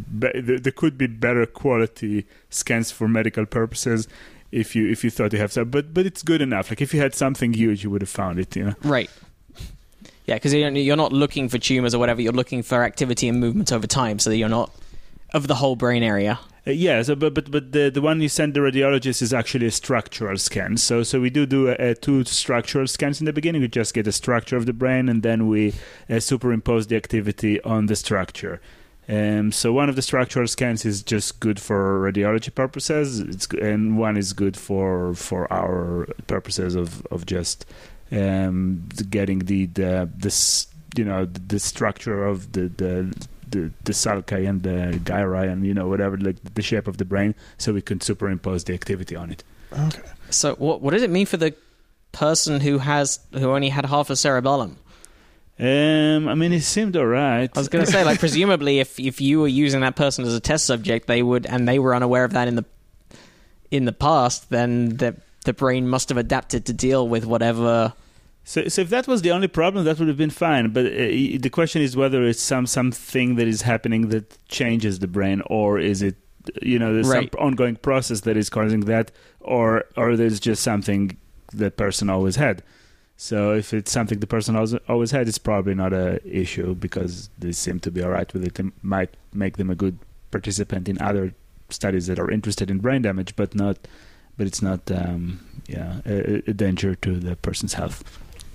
there 0.62 0.72
could 0.72 0.98
be 0.98 1.07
better 1.07 1.46
quality 1.46 2.26
scans 2.50 2.90
for 2.90 3.07
medical 3.09 3.46
purposes 3.46 4.09
if 4.50 4.74
you 4.76 4.88
if 4.90 5.03
you 5.05 5.11
thought 5.11 5.32
you 5.32 5.38
have 5.38 5.53
some. 5.53 5.70
But 5.70 5.94
but 5.94 6.05
it's 6.07 6.22
good 6.22 6.42
enough. 6.42 6.70
Like 6.70 6.80
if 6.80 6.92
you 6.92 7.00
had 7.00 7.14
something 7.14 7.53
huge, 7.55 7.84
you 7.84 7.90
would 7.90 8.03
have 8.03 8.11
found 8.11 8.38
it. 8.38 8.57
You 8.57 8.64
know. 8.64 8.74
Right. 8.82 9.11
Yeah, 10.26 10.36
because 10.36 10.55
you're 10.55 10.96
not 10.96 11.12
looking 11.12 11.48
for 11.48 11.59
tumors 11.59 11.94
or 11.94 11.98
whatever. 11.98 12.20
You're 12.22 12.32
looking 12.32 12.62
for 12.62 12.84
activity 12.84 13.28
and 13.28 13.40
movement 13.40 13.72
over 13.72 13.86
time, 13.88 14.18
so 14.18 14.30
that 14.30 14.36
you're 14.36 14.48
not 14.48 14.70
of 15.34 15.46
the 15.48 15.55
whole 15.57 15.74
brain 15.76 16.03
area. 16.03 16.38
Uh, 16.64 16.70
yeah, 16.70 17.02
so 17.02 17.16
but 17.16 17.34
but 17.34 17.50
but 17.50 17.72
the 17.72 17.90
the 17.90 18.00
one 18.00 18.20
you 18.20 18.28
send 18.28 18.54
the 18.54 18.60
radiologist 18.60 19.20
is 19.20 19.34
actually 19.34 19.66
a 19.66 19.70
structural 19.70 20.36
scan. 20.36 20.76
So 20.76 21.02
so 21.02 21.20
we 21.20 21.28
do 21.28 21.44
do 21.44 21.70
uh, 21.70 21.74
uh, 21.74 21.94
two 22.00 22.22
structural 22.24 22.86
scans 22.86 23.20
in 23.20 23.26
the 23.26 23.32
beginning. 23.32 23.62
We 23.62 23.68
just 23.68 23.94
get 23.94 24.04
the 24.04 24.12
structure 24.12 24.56
of 24.56 24.66
the 24.66 24.72
brain, 24.72 25.08
and 25.08 25.22
then 25.22 25.48
we 25.48 25.74
uh, 26.08 26.20
superimpose 26.20 26.86
the 26.86 26.96
activity 26.96 27.60
on 27.62 27.86
the 27.86 27.96
structure. 27.96 28.60
Um, 29.08 29.50
so 29.50 29.72
one 29.72 29.88
of 29.88 29.96
the 29.96 30.02
structural 30.02 30.46
scans 30.46 30.84
is 30.84 31.02
just 31.02 31.40
good 31.40 31.58
for 31.58 32.00
radiology 32.00 32.54
purposes, 32.54 33.48
and 33.60 33.98
one 33.98 34.16
is 34.16 34.32
good 34.32 34.56
for 34.56 35.14
for 35.14 35.52
our 35.52 36.06
purposes 36.28 36.76
of 36.76 37.04
of 37.06 37.26
just 37.26 37.66
um, 38.12 38.88
getting 39.10 39.40
the 39.40 39.66
the 39.66 40.08
this 40.14 40.68
you 40.96 41.04
know 41.04 41.24
the 41.24 41.58
structure 41.58 42.24
of 42.24 42.52
the 42.52 42.68
the 42.68 43.12
the, 43.53 43.70
the 43.84 43.92
sulci 43.92 44.48
and 44.48 44.62
the 44.62 44.98
gyri 45.05 45.50
and 45.50 45.64
you 45.64 45.72
know 45.72 45.86
whatever 45.88 46.16
like 46.16 46.36
the 46.55 46.62
shape 46.62 46.86
of 46.88 46.96
the 46.98 47.05
brain 47.05 47.34
so 47.59 47.72
we 47.72 47.80
can 47.80 48.00
superimpose 48.00 48.64
the 48.64 48.74
activity 48.74 49.14
on 49.16 49.30
it 49.30 49.44
Okay. 49.72 50.03
So 50.28 50.55
what 50.57 50.82
what 50.82 50.90
does 50.92 51.03
it 51.03 51.09
mean 51.09 51.24
for 51.24 51.38
the 51.38 51.55
person 52.12 52.61
who 52.61 52.78
has 52.78 53.20
who 53.32 53.50
only 53.53 53.70
had 53.70 53.86
half 53.86 54.11
a 54.11 54.16
cerebellum? 54.16 54.76
um 55.59 56.28
i 56.28 56.34
mean 56.34 56.53
it 56.53 56.62
seemed 56.62 56.96
all 56.96 57.07
right 57.07 57.50
I 57.55 57.59
was 57.59 57.68
going 57.68 57.84
to 57.84 57.90
say, 57.90 58.05
like, 58.05 58.18
presumably, 58.18 58.80
if 58.80 58.98
if 58.98 59.20
you 59.20 59.40
were 59.40 59.48
using 59.48 59.80
that 59.80 59.96
person 59.96 60.24
as 60.24 60.34
a 60.34 60.40
test 60.40 60.66
subject, 60.66 61.07
they 61.07 61.22
would, 61.22 61.44
and 61.46 61.68
they 61.68 61.78
were 61.78 61.94
unaware 61.94 62.24
of 62.24 62.32
that 62.32 62.48
in 62.48 62.57
the 62.57 62.64
in 63.70 63.84
the 63.84 63.92
past, 63.92 64.48
then 64.50 64.96
the 64.96 65.16
the 65.44 65.53
brain 65.53 65.88
must 65.88 66.09
have 66.09 66.18
adapted 66.18 66.66
to 66.66 66.72
deal 66.72 67.07
with 67.09 67.24
whatever. 67.26 67.92
So, 68.45 68.66
so 68.68 68.82
if 68.82 68.90
that 68.90 69.07
was 69.07 69.22
the 69.22 69.30
only 69.30 69.49
problem, 69.49 69.84
that 69.84 69.99
would 69.99 70.09
have 70.09 70.16
been 70.16 70.30
fine. 70.30 70.70
But 70.70 70.86
uh, 70.86 70.90
the 71.40 71.51
question 71.51 71.80
is 71.82 71.97
whether 71.97 72.24
it's 72.24 72.40
some 72.43 72.66
something 72.66 73.36
that 73.36 73.47
is 73.47 73.62
happening 73.62 74.09
that 74.09 74.36
changes 74.49 74.99
the 74.99 75.07
brain, 75.07 75.43
or 75.47 75.78
is 75.78 76.03
it, 76.03 76.16
you 76.61 76.78
know, 76.78 76.93
there's 76.93 77.09
Right. 77.09 77.30
some 77.32 77.40
ongoing 77.47 77.76
process 77.76 78.22
that 78.22 78.36
is 78.36 78.51
causing 78.51 78.80
that, 78.80 79.12
or 79.40 79.84
or 79.97 80.16
there's 80.16 80.40
just 80.40 80.62
something 80.62 81.16
the 81.53 81.70
person 81.70 82.11
always 82.11 82.36
had. 82.36 82.62
So 83.16 83.53
if 83.53 83.72
it's 83.72 83.93
something 83.93 84.18
the 84.18 84.26
person 84.26 84.57
always 84.57 84.74
always 84.88 85.12
had, 85.12 85.28
it's 85.28 85.38
probably 85.38 85.74
not 85.74 85.93
a 85.93 86.18
issue 86.26 86.74
because 86.74 87.30
they 87.38 87.53
seem 87.53 87.78
to 87.80 87.90
be 87.93 88.03
all 88.03 88.11
right 88.11 88.32
with 88.34 88.45
it. 88.45 88.59
It 88.59 88.72
might 88.82 89.11
make 89.32 89.57
them 89.57 89.70
a 89.70 89.76
good 89.76 89.99
participant 90.32 90.88
in 90.88 91.01
other 91.01 91.32
studies 91.68 92.07
that 92.09 92.18
are 92.18 92.30
interested 92.30 92.70
in 92.70 92.78
brain 92.78 93.03
damage, 93.03 93.36
but 93.36 93.55
not, 93.55 93.78
but 94.36 94.47
it's 94.49 94.61
not, 94.62 94.90
um, 94.90 95.40
yeah, 95.68 96.01
a, 96.05 96.43
a 96.51 96.53
danger 96.53 96.95
to 96.97 97.20
the 97.20 97.36
person's 97.36 97.74
health. 97.74 98.03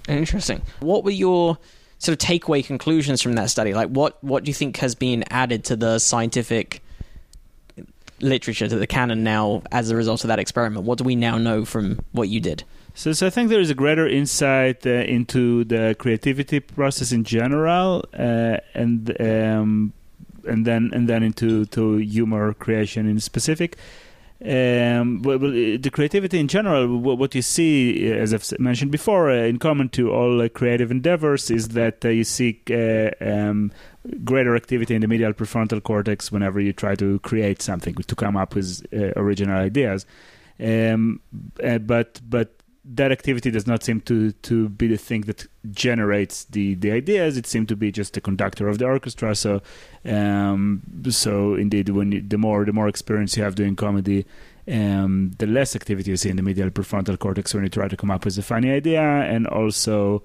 Interesting. 0.07 0.61
What 0.79 1.03
were 1.03 1.11
your 1.11 1.57
sort 1.99 2.21
of 2.21 2.27
takeaway 2.27 2.65
conclusions 2.65 3.21
from 3.21 3.33
that 3.33 3.49
study? 3.49 3.73
Like, 3.73 3.89
what 3.89 4.23
what 4.23 4.43
do 4.43 4.49
you 4.49 4.53
think 4.53 4.77
has 4.77 4.95
been 4.95 5.23
added 5.29 5.63
to 5.65 5.75
the 5.75 5.99
scientific 5.99 6.81
literature 8.19 8.67
to 8.67 8.75
the 8.75 8.87
canon 8.87 9.23
now 9.23 9.61
as 9.71 9.89
a 9.89 9.95
result 9.95 10.23
of 10.23 10.29
that 10.29 10.39
experiment? 10.39 10.85
What 10.85 10.97
do 10.97 11.03
we 11.03 11.15
now 11.15 11.37
know 11.37 11.65
from 11.65 11.99
what 12.11 12.29
you 12.29 12.39
did? 12.39 12.63
So, 12.93 13.11
so 13.13 13.27
I 13.27 13.29
think 13.29 13.49
there 13.49 13.59
is 13.59 13.69
a 13.69 13.75
greater 13.75 14.07
insight 14.07 14.85
uh, 14.87 14.89
into 14.89 15.63
the 15.65 15.95
creativity 15.99 16.59
process 16.59 17.11
in 17.11 17.23
general, 17.23 18.03
uh, 18.17 18.57
and 18.73 19.15
um, 19.21 19.93
and 20.47 20.65
then 20.65 20.89
and 20.93 21.07
then 21.07 21.21
into 21.21 21.65
to 21.65 21.97
humor 21.97 22.53
creation 22.53 23.07
in 23.07 23.19
specific. 23.19 23.77
Um, 24.39 25.23
uh, 25.25 25.37
the 25.37 25.89
creativity 25.91 26.39
in 26.39 26.47
general, 26.47 26.87
wh- 26.87 27.17
what 27.17 27.33
you 27.33 27.41
see, 27.41 28.11
uh, 28.11 28.15
as 28.15 28.33
I've 28.33 28.59
mentioned 28.59 28.91
before, 28.91 29.31
uh, 29.31 29.35
in 29.45 29.57
common 29.57 29.89
to 29.89 30.11
all 30.11 30.41
uh, 30.41 30.49
creative 30.49 30.91
endeavors, 30.91 31.49
is 31.49 31.69
that 31.69 32.05
uh, 32.05 32.09
you 32.09 32.23
seek 32.23 32.69
uh, 32.69 33.09
um, 33.19 33.71
greater 34.23 34.55
activity 34.55 34.93
in 34.93 35.01
the 35.01 35.07
medial 35.07 35.33
prefrontal 35.33 35.81
cortex 35.81 36.31
whenever 36.31 36.59
you 36.59 36.71
try 36.71 36.93
to 36.95 37.17
create 37.19 37.63
something, 37.63 37.95
to 37.95 38.15
come 38.15 38.37
up 38.37 38.53
with 38.53 38.85
original 39.15 39.57
ideas. 39.57 40.05
Um, 40.59 41.19
but 41.81 42.19
but 42.27 42.56
that 42.89 43.11
activity 43.11 43.51
does 43.51 43.67
not 43.67 43.83
seem 43.83 44.01
to, 44.01 44.31
to 44.31 44.69
be 44.69 44.87
the 44.87 44.97
thing 44.97 45.21
that 45.21 45.45
generates 45.71 46.45
the, 46.45 46.75
the 46.75 46.91
ideas. 46.91 47.37
It 47.37 47.45
seemed 47.45 47.67
to 47.69 47.75
be 47.75 47.91
just 47.91 48.13
the 48.13 48.21
conductor 48.21 48.69
of 48.69 48.77
the 48.77 48.85
orchestra. 48.85 49.35
So, 49.35 49.61
um, 50.05 50.81
so 51.09 51.55
indeed, 51.55 51.89
when 51.89 52.11
you, 52.11 52.21
the 52.21 52.37
more 52.37 52.65
the 52.65 52.73
more 52.73 52.87
experience 52.87 53.35
you 53.35 53.43
have 53.43 53.55
doing 53.55 53.75
comedy, 53.75 54.25
um, 54.67 55.31
the 55.37 55.47
less 55.47 55.75
activity 55.75 56.11
you 56.11 56.17
see 56.17 56.29
in 56.29 56.37
the 56.37 56.43
medial 56.43 56.69
prefrontal 56.69 57.19
cortex 57.19 57.53
when 57.53 57.63
you 57.63 57.69
try 57.69 57.87
to 57.87 57.97
come 57.97 58.11
up 58.11 58.23
with 58.23 58.37
a 58.37 58.43
funny 58.43 58.71
idea, 58.71 59.01
and 59.01 59.47
also 59.47 60.23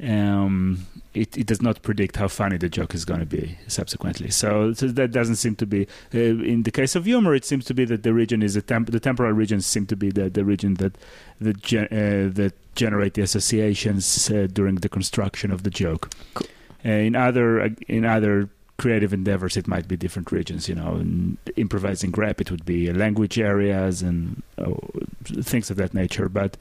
um, 0.00 0.86
it, 1.14 1.36
it 1.36 1.46
does 1.46 1.62
not 1.62 1.82
predict 1.82 2.16
how 2.16 2.28
funny 2.28 2.56
the 2.56 2.68
joke 2.68 2.94
is 2.94 3.04
going 3.04 3.20
to 3.20 3.26
be 3.26 3.58
subsequently. 3.68 4.30
So, 4.30 4.72
so 4.72 4.88
that 4.88 5.12
doesn't 5.12 5.36
seem 5.36 5.56
to 5.56 5.66
be. 5.66 5.86
Uh, 6.14 6.18
in 6.18 6.64
the 6.64 6.70
case 6.70 6.96
of 6.96 7.04
humor, 7.04 7.34
it 7.34 7.44
seems 7.44 7.64
to 7.66 7.74
be 7.74 7.84
that 7.84 8.02
the 8.02 8.12
region 8.12 8.42
is 8.42 8.56
a 8.56 8.62
temp- 8.62 8.90
the 8.90 9.00
temporal 9.00 9.32
regions 9.32 9.66
seem 9.66 9.86
to 9.86 9.96
be 9.96 10.10
the, 10.10 10.30
the 10.30 10.44
region 10.44 10.74
that 10.74 10.96
that, 11.40 11.62
gen- 11.62 11.86
uh, 11.86 12.32
that 12.34 12.52
generate 12.74 13.14
the 13.14 13.22
associations 13.22 14.30
uh, 14.30 14.48
during 14.52 14.76
the 14.76 14.88
construction 14.88 15.50
of 15.50 15.62
the 15.62 15.70
joke. 15.70 16.12
Cool. 16.34 16.48
Uh, 16.84 16.88
in 16.90 17.14
other 17.14 17.70
in 17.86 18.04
other 18.04 18.48
creative 18.78 19.12
endeavors, 19.12 19.56
it 19.56 19.68
might 19.68 19.86
be 19.86 19.96
different 19.96 20.32
regions. 20.32 20.68
You 20.68 20.74
know, 20.74 20.96
in 20.96 21.38
improvising 21.56 22.10
rap, 22.12 22.40
it 22.40 22.50
would 22.50 22.64
be 22.64 22.92
language 22.92 23.38
areas 23.38 24.02
and 24.02 24.42
oh, 24.58 24.80
things 25.24 25.70
of 25.70 25.76
that 25.76 25.94
nature. 25.94 26.28
But 26.28 26.56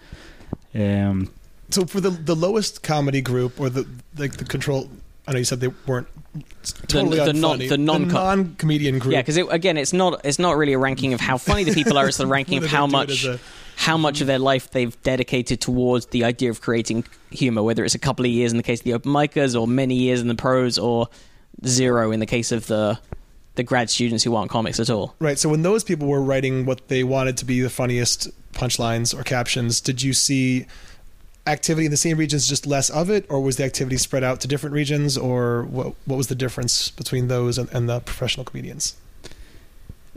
um, 0.75 1.31
So 1.71 1.85
for 1.85 2.01
the 2.01 2.09
the 2.09 2.35
lowest 2.35 2.83
comedy 2.83 3.21
group 3.21 3.59
or 3.59 3.69
the 3.69 3.87
like 4.17 4.33
the 4.37 4.45
control, 4.45 4.89
I 5.27 5.31
know 5.33 5.39
you 5.39 5.45
said 5.45 5.59
they 5.59 5.69
weren't 5.87 6.07
totally 6.87 7.17
the 7.17 7.33
non 7.33 7.59
the 7.59 7.77
non 7.77 8.07
non 8.07 8.55
comedian 8.55 8.99
group. 8.99 9.13
Yeah, 9.13 9.21
because 9.21 9.37
it, 9.37 9.47
again, 9.49 9.77
it's 9.77 9.93
not 9.93 10.21
it's 10.25 10.39
not 10.39 10.57
really 10.57 10.73
a 10.73 10.77
ranking 10.77 11.13
of 11.13 11.19
how 11.19 11.37
funny 11.37 11.63
the 11.63 11.73
people 11.73 11.97
are. 11.97 12.07
It's 12.07 12.17
the 12.17 12.27
ranking 12.37 12.57
of 12.57 12.65
how 12.65 12.87
they 12.87 12.91
do 12.91 12.97
it 12.97 13.07
much 13.07 13.25
a- 13.25 13.39
how 13.77 13.97
much 13.97 14.21
of 14.21 14.27
their 14.27 14.37
life 14.37 14.69
they've 14.71 15.01
dedicated 15.01 15.59
towards 15.59 16.07
the 16.07 16.23
idea 16.23 16.49
of 16.49 16.61
creating 16.61 17.03
humor. 17.31 17.63
Whether 17.63 17.83
it's 17.83 17.95
a 17.95 17.99
couple 17.99 18.25
of 18.25 18.31
years 18.31 18.51
in 18.51 18.57
the 18.57 18.63
case 18.63 18.79
of 18.79 18.83
the 18.83 18.93
open 18.93 19.11
micers, 19.11 19.59
or 19.59 19.67
many 19.67 19.95
years 19.95 20.21
in 20.21 20.27
the 20.27 20.35
pros, 20.35 20.77
or 20.77 21.07
zero 21.65 22.11
in 22.11 22.19
the 22.19 22.25
case 22.25 22.51
of 22.51 22.67
the 22.67 22.99
the 23.55 23.63
grad 23.63 23.89
students 23.89 24.23
who 24.23 24.35
aren't 24.35 24.49
comics 24.49 24.79
at 24.79 24.89
all. 24.89 25.15
Right. 25.19 25.37
So 25.37 25.49
when 25.49 25.61
those 25.61 25.83
people 25.83 26.07
were 26.07 26.21
writing 26.21 26.65
what 26.65 26.87
they 26.87 27.03
wanted 27.03 27.37
to 27.37 27.45
be 27.45 27.59
the 27.61 27.69
funniest 27.69 28.29
punchlines 28.53 29.17
or 29.17 29.23
captions, 29.23 29.81
did 29.81 30.01
you 30.01 30.13
see 30.13 30.67
activity 31.47 31.85
in 31.85 31.91
the 31.91 31.97
same 31.97 32.17
regions, 32.17 32.47
just 32.47 32.67
less 32.67 32.89
of 32.89 33.09
it, 33.09 33.25
or 33.29 33.41
was 33.41 33.57
the 33.57 33.63
activity 33.63 33.97
spread 33.97 34.23
out 34.23 34.39
to 34.41 34.47
different 34.47 34.73
regions, 34.73 35.17
or 35.17 35.63
what? 35.63 35.95
What 36.05 36.17
was 36.17 36.27
the 36.27 36.35
difference 36.35 36.91
between 36.91 37.27
those 37.27 37.57
and, 37.57 37.69
and 37.71 37.89
the 37.89 37.99
professional 37.99 38.45
comedians? 38.45 38.95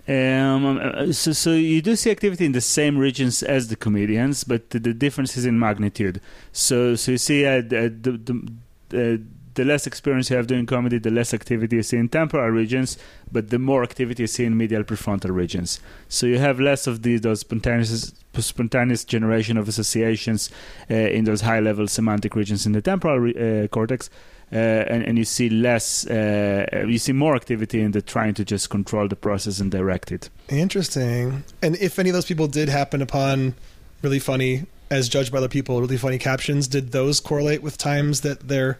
Um, 0.06 0.78
uh, 0.78 1.12
so, 1.12 1.32
so 1.32 1.52
you 1.52 1.80
do 1.80 1.96
see 1.96 2.10
activity 2.10 2.44
in 2.44 2.52
the 2.52 2.60
same 2.60 2.98
regions 2.98 3.42
as 3.42 3.68
the 3.68 3.76
comedians, 3.76 4.44
but 4.44 4.68
the, 4.70 4.78
the 4.78 4.92
difference 4.92 5.34
is 5.36 5.46
in 5.46 5.58
magnitude. 5.58 6.20
So, 6.52 6.94
so 6.94 7.12
you 7.12 7.18
see 7.18 7.46
uh, 7.46 7.62
the, 7.62 7.88
the, 7.88 8.50
the, 8.90 9.14
uh, 9.14 9.18
the 9.54 9.64
less 9.64 9.86
experience 9.86 10.30
you 10.30 10.36
have 10.36 10.46
doing 10.46 10.66
comedy, 10.66 10.98
the 10.98 11.10
less 11.10 11.32
activity 11.32 11.76
you 11.76 11.82
see 11.82 11.96
in 11.96 12.08
temporal 12.08 12.50
regions, 12.50 12.98
but 13.30 13.50
the 13.50 13.58
more 13.58 13.82
activity 13.82 14.22
you 14.22 14.26
see 14.26 14.44
in 14.44 14.56
medial 14.56 14.84
prefrontal 14.84 15.34
regions. 15.34 15.80
So 16.08 16.26
you 16.26 16.38
have 16.38 16.60
less 16.60 16.86
of 16.86 17.02
these 17.02 17.20
those 17.20 17.40
spontaneous 17.40 18.12
spontaneous 18.38 19.04
generation 19.04 19.56
of 19.56 19.68
associations 19.68 20.50
uh, 20.90 20.94
in 20.94 21.24
those 21.24 21.42
high 21.42 21.60
level 21.60 21.86
semantic 21.86 22.34
regions 22.34 22.66
in 22.66 22.72
the 22.72 22.82
temporal 22.82 23.18
re- 23.18 23.64
uh, 23.64 23.68
cortex. 23.68 24.10
Uh, 24.52 24.56
and, 24.56 25.02
and 25.04 25.18
you 25.18 25.24
see 25.24 25.48
less, 25.48 26.06
uh, 26.06 26.84
you 26.86 26.98
see 26.98 27.12
more 27.12 27.34
activity 27.34 27.80
in 27.80 27.90
the 27.92 28.02
trying 28.02 28.34
to 28.34 28.44
just 28.44 28.70
control 28.70 29.08
the 29.08 29.16
process 29.16 29.58
and 29.58 29.72
direct 29.72 30.12
it. 30.12 30.28
Interesting. 30.48 31.42
And 31.62 31.74
if 31.76 31.98
any 31.98 32.10
of 32.10 32.14
those 32.14 32.26
people 32.26 32.46
did 32.46 32.68
happen 32.68 33.02
upon 33.02 33.54
really 34.02 34.20
funny, 34.20 34.66
as 34.90 35.08
judged 35.08 35.32
by 35.32 35.38
other 35.38 35.48
people, 35.48 35.80
really 35.80 35.96
funny 35.96 36.18
captions, 36.18 36.68
did 36.68 36.92
those 36.92 37.18
correlate 37.18 37.62
with 37.62 37.78
times 37.78 38.20
that 38.20 38.48
their 38.48 38.78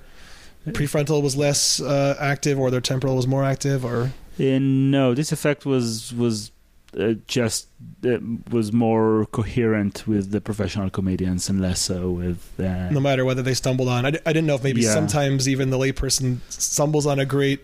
prefrontal 0.72 1.22
was 1.22 1.36
less 1.36 1.80
uh, 1.80 2.16
active 2.20 2.58
or 2.58 2.70
their 2.70 2.80
temporal 2.80 3.16
was 3.16 3.26
more 3.26 3.44
active? 3.44 3.84
Or 3.84 4.12
Uh, 4.38 4.58
no, 4.60 5.14
this 5.14 5.32
effect 5.32 5.64
was 5.66 6.12
was 6.14 6.50
uh, 6.98 7.14
just 7.26 7.66
uh, 8.06 8.18
was 8.50 8.72
more 8.72 9.26
coherent 9.32 10.06
with 10.06 10.30
the 10.30 10.40
professional 10.40 10.88
comedians 10.90 11.48
and 11.50 11.60
less 11.60 11.80
so 11.80 12.10
with. 12.10 12.48
Uh, 12.58 12.88
no 12.90 13.00
matter 13.00 13.24
whether 13.24 13.42
they 13.42 13.54
stumbled 13.54 13.88
on, 13.88 14.06
I, 14.06 14.10
d- 14.12 14.18
I 14.24 14.32
didn't 14.32 14.46
know 14.46 14.54
if 14.56 14.62
maybe 14.62 14.82
Yeah. 14.82 14.94
sometimes 14.94 15.48
even 15.48 15.70
the 15.70 15.78
layperson 15.78 16.38
stumbles 16.48 17.06
on 17.06 17.18
a 17.18 17.26
great 17.26 17.60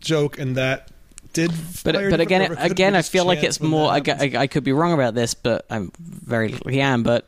joke 0.00 0.38
and 0.38 0.56
that 0.56 0.88
did. 1.32 1.50
But 1.84 1.94
but 2.10 2.20
again, 2.20 2.40
different- 2.42 2.60
or 2.60 2.62
could 2.64 2.72
again, 2.72 2.94
I 2.96 3.02
feel 3.02 3.24
like 3.24 3.42
it's 3.42 3.60
more. 3.60 3.90
I, 3.90 4.00
that 4.00 4.20
g- 4.20 4.36
I- 4.36 4.42
I 4.42 4.46
could 4.46 4.64
be 4.64 4.72
wrong 4.72 4.92
about 4.92 5.14
this, 5.14 5.34
but 5.34 5.64
I'm 5.70 5.90
very 5.98 6.48
likely 6.48 6.80
am. 6.80 7.02
But 7.02 7.26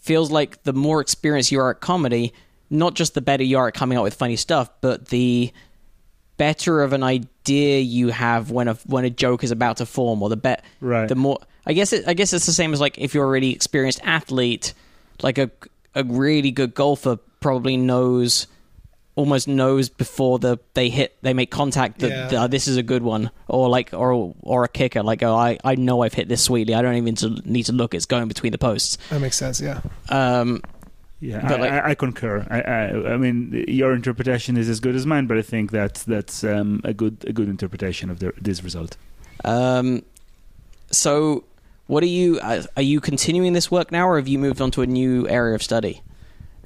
feels 0.00 0.30
like 0.30 0.62
the 0.64 0.72
more 0.72 1.00
experience 1.00 1.50
you 1.52 1.60
are 1.60 1.70
at 1.70 1.80
comedy, 1.80 2.32
not 2.70 2.94
just 2.94 3.14
the 3.14 3.20
better 3.20 3.42
you 3.44 3.58
are 3.58 3.68
at 3.68 3.74
coming 3.74 3.96
up 3.98 4.04
with 4.04 4.14
funny 4.14 4.36
stuff, 4.36 4.70
but 4.80 5.06
the 5.08 5.52
better 6.36 6.82
of 6.82 6.92
an 6.92 7.02
idea 7.02 7.78
you 7.80 8.08
have 8.08 8.50
when 8.50 8.68
a 8.68 8.74
when 8.86 9.04
a 9.04 9.10
joke 9.10 9.44
is 9.44 9.50
about 9.50 9.76
to 9.78 9.86
form, 9.86 10.22
or 10.22 10.28
the 10.28 10.36
bet 10.36 10.64
Right. 10.80 11.08
the 11.08 11.14
more. 11.14 11.38
I 11.66 11.72
guess 11.72 11.92
it, 11.92 12.06
I 12.06 12.14
guess 12.14 12.32
it's 12.32 12.46
the 12.46 12.52
same 12.52 12.72
as 12.72 12.80
like 12.80 12.98
if 12.98 13.14
you're 13.14 13.24
a 13.24 13.28
really 13.28 13.52
experienced 13.52 14.00
athlete, 14.02 14.74
like 15.22 15.38
a 15.38 15.50
a 15.94 16.02
really 16.04 16.50
good 16.50 16.74
golfer 16.74 17.18
probably 17.40 17.76
knows 17.76 18.46
almost 19.16 19.46
knows 19.46 19.88
before 19.88 20.40
the 20.40 20.58
they 20.74 20.88
hit 20.88 21.16
they 21.22 21.32
make 21.32 21.48
contact 21.48 22.00
that 22.00 22.32
Yeah. 22.32 22.42
uh, 22.42 22.46
this 22.48 22.66
is 22.66 22.76
a 22.76 22.82
good 22.82 23.04
one 23.04 23.30
or 23.46 23.68
like 23.68 23.90
or 23.94 24.34
or 24.42 24.64
a 24.64 24.68
kicker 24.68 25.04
like 25.04 25.22
oh 25.22 25.36
I, 25.36 25.56
I 25.62 25.76
know 25.76 26.02
I've 26.02 26.14
hit 26.14 26.26
this 26.28 26.42
sweetly 26.42 26.74
I 26.74 26.82
don't 26.82 26.96
even 26.96 27.14
to, 27.16 27.28
need 27.44 27.66
to 27.66 27.72
look 27.72 27.94
it's 27.94 28.06
going 28.06 28.26
between 28.26 28.50
the 28.50 28.58
posts 28.58 28.98
That 29.10 29.20
makes 29.20 29.36
sense. 29.36 29.60
Yeah. 29.60 29.82
um 30.08 30.62
Yeah, 31.30 31.40
But 31.48 31.58
I, 31.58 31.62
like- 31.62 31.72
I, 31.72 31.90
I 31.90 31.94
concur. 31.94 32.46
I, 32.50 32.58
I, 32.60 33.12
I 33.14 33.16
mean, 33.16 33.64
your 33.68 33.94
interpretation 33.94 34.56
is 34.56 34.68
as 34.68 34.78
good 34.80 34.94
as 34.94 35.04
mine, 35.06 35.26
but 35.26 35.36
I 35.38 35.42
think 35.42 35.70
that's 35.70 36.04
that's 36.04 36.44
um, 36.44 36.80
a 36.84 36.92
good 36.92 37.16
a 37.26 37.32
good 37.32 37.48
interpretation 37.48 38.10
of 38.10 38.18
the, 38.18 38.32
this 38.48 38.62
result. 38.68 38.96
um 39.44 40.02
so 40.90 41.42
what 41.86 42.02
are 42.02 42.12
you 42.20 42.38
uh, 42.40 42.62
are 42.76 42.82
you 42.92 43.00
continuing 43.00 43.52
this 43.54 43.70
work 43.70 43.90
now 43.90 44.04
or 44.08 44.16
have 44.16 44.28
you 44.28 44.38
moved 44.38 44.60
on 44.60 44.70
to 44.70 44.80
a 44.82 44.86
new 44.86 45.26
area 45.28 45.54
of 45.54 45.62
study 45.62 45.94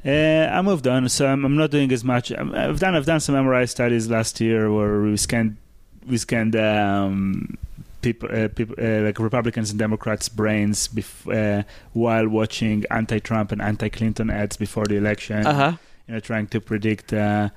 Uh, 0.04 0.46
I 0.56 0.62
moved 0.62 0.86
on, 0.86 1.08
so 1.08 1.26
I'm, 1.32 1.44
I'm 1.46 1.56
not 1.56 1.70
doing 1.76 1.90
as 1.92 2.04
much. 2.04 2.26
I'm- 2.32 2.52
I've 2.54 2.78
done 2.84 2.94
I've 2.96 3.06
done 3.12 3.20
some 3.20 3.34
MRI 3.44 3.64
studies 3.68 4.04
last 4.16 4.40
year 4.40 4.60
where 4.76 4.94
we 5.02 5.16
scanned 5.16 5.56
we 6.10 6.16
scanned 6.18 6.54
um, 6.56 7.56
people, 8.02 8.28
uh, 8.32 8.48
people 8.48 8.74
uh, 8.78 9.02
like 9.02 9.18
Republicans 9.18 9.70
and 9.70 9.78
Democrats' 9.78 10.28
brains 10.28 10.88
bef- 10.88 11.26
uh, 11.60 11.62
while 11.92 12.28
watching 12.28 12.84
anti-Trump 12.90 13.52
and 13.52 13.60
anti-Clinton 13.62 14.30
ads 14.30 14.56
before 14.56 14.86
the 14.86 14.96
election. 14.96 15.46
uh-huh 15.46 15.76
you 16.06 16.14
know, 16.14 16.20
trying 16.20 16.46
to 16.46 16.58
predict 16.58 17.12
uh, 17.12 17.50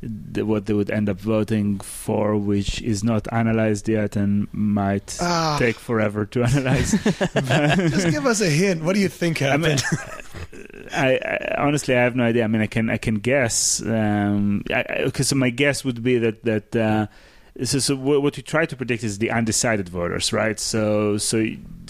the, 0.00 0.46
what 0.46 0.66
they 0.66 0.72
would 0.72 0.90
end 0.92 1.08
up 1.08 1.18
voting 1.18 1.80
for, 1.80 2.36
which 2.36 2.80
is 2.82 3.02
not 3.02 3.26
analyzed 3.32 3.88
yet 3.88 4.14
and 4.14 4.46
might 4.52 5.16
Ah. 5.20 5.56
take 5.58 5.74
forever 5.74 6.24
to 6.26 6.44
analyze. 6.48 6.92
Just 7.90 8.10
give 8.10 8.24
us 8.24 8.40
a 8.40 8.48
hint. 8.48 8.84
What 8.84 8.94
do 8.94 9.00
you 9.00 9.08
think 9.08 9.42
I 9.42 9.56
mean, 9.56 9.78
happened? 9.78 9.82
I, 10.92 11.18
I 11.18 11.54
honestly 11.58 11.96
I 11.96 12.02
have 12.02 12.14
no 12.14 12.22
idea. 12.22 12.44
I 12.44 12.46
mean, 12.46 12.62
I 12.62 12.68
can 12.68 12.90
I 12.90 12.96
can 12.98 13.16
guess 13.16 13.80
because 13.80 15.34
my 15.34 15.50
guess 15.50 15.84
would 15.84 16.04
be 16.04 16.18
that 16.18 16.44
that. 16.44 17.08
Uh, 17.58 17.64
so, 17.64 17.78
so 17.78 17.96
what 17.96 18.36
you 18.36 18.42
try 18.42 18.66
to 18.66 18.76
predict 18.76 19.04
is 19.04 19.18
the 19.18 19.30
undecided 19.30 19.88
voters, 19.88 20.32
right? 20.32 20.58
So, 20.58 21.16
so 21.18 21.44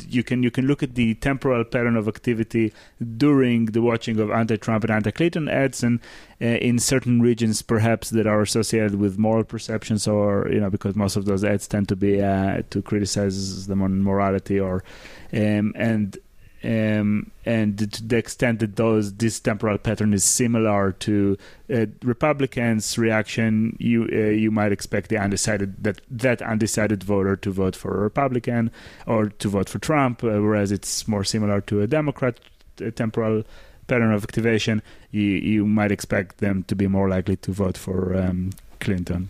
you 0.09 0.23
can 0.23 0.43
you 0.43 0.51
can 0.51 0.67
look 0.67 0.83
at 0.83 0.95
the 0.95 1.15
temporal 1.15 1.65
pattern 1.65 1.97
of 1.97 2.09
activity 2.09 2.73
during 3.17 3.67
the 3.67 3.83
watching 3.83 4.19
of 4.21 4.31
anti-Trump 4.31 4.85
and 4.85 4.91
anti-Clinton 4.91 5.49
ads, 5.49 5.83
and 5.83 6.01
uh, 6.41 6.45
in 6.45 6.79
certain 6.79 7.21
regions, 7.21 7.63
perhaps 7.63 8.11
that 8.11 8.27
are 8.27 8.43
associated 8.43 8.97
with 8.97 9.19
moral 9.19 9.45
perceptions, 9.45 10.07
or 10.07 10.49
you 10.51 10.61
know, 10.61 10.71
because 10.71 10.95
most 10.95 11.17
of 11.17 11.25
those 11.25 11.45
ads 11.45 11.67
tend 11.67 11.89
to 11.89 11.97
be 11.97 12.23
uh, 12.23 12.63
to 12.71 12.83
criticize 12.83 13.67
them 13.67 13.83
on 13.83 14.03
morality, 14.03 14.61
or 14.61 14.85
um, 15.33 15.73
and 15.75 16.19
um, 16.67 17.31
and 17.45 17.79
to 17.79 18.03
the 18.03 18.17
extent 18.17 18.59
that 18.59 18.75
those 18.75 19.15
this 19.15 19.39
temporal 19.39 19.79
pattern 19.79 20.13
is 20.13 20.25
similar 20.25 20.93
to 20.93 21.39
uh, 21.73 21.87
Republicans' 22.03 22.99
reaction, 22.99 23.77
you 23.79 24.09
uh, 24.13 24.31
you 24.31 24.51
might 24.51 24.73
expect 24.73 25.09
the 25.09 25.17
undecided 25.17 25.85
that 25.85 26.01
that 26.11 26.43
undecided 26.43 27.05
voter 27.05 27.37
to 27.37 27.53
vote 27.53 27.77
for 27.77 27.97
a 27.97 28.01
Republican 28.01 28.73
or 29.07 29.29
to 29.29 29.49
vote 29.49 29.69
for 29.69 29.79
Trump, 29.79 30.25
uh, 30.25 30.41
whereas 30.41 30.73
it's 30.73 31.07
more 31.07 31.23
similar 31.23 31.61
to 31.61 31.83
a 31.83 31.87
Democrat 31.87 32.41
uh, 32.85 32.91
temporal 32.91 33.45
pattern 33.87 34.13
of 34.13 34.25
activation. 34.25 34.83
You 35.13 35.23
you 35.23 35.67
might 35.67 35.93
expect 35.93 36.39
them 36.39 36.65
to 36.65 36.75
be 36.75 36.89
more 36.89 37.09
likely 37.09 37.37
to 37.37 37.53
vote 37.53 37.79
for 37.79 38.17
um, 38.17 38.51
Clinton. 38.81 39.29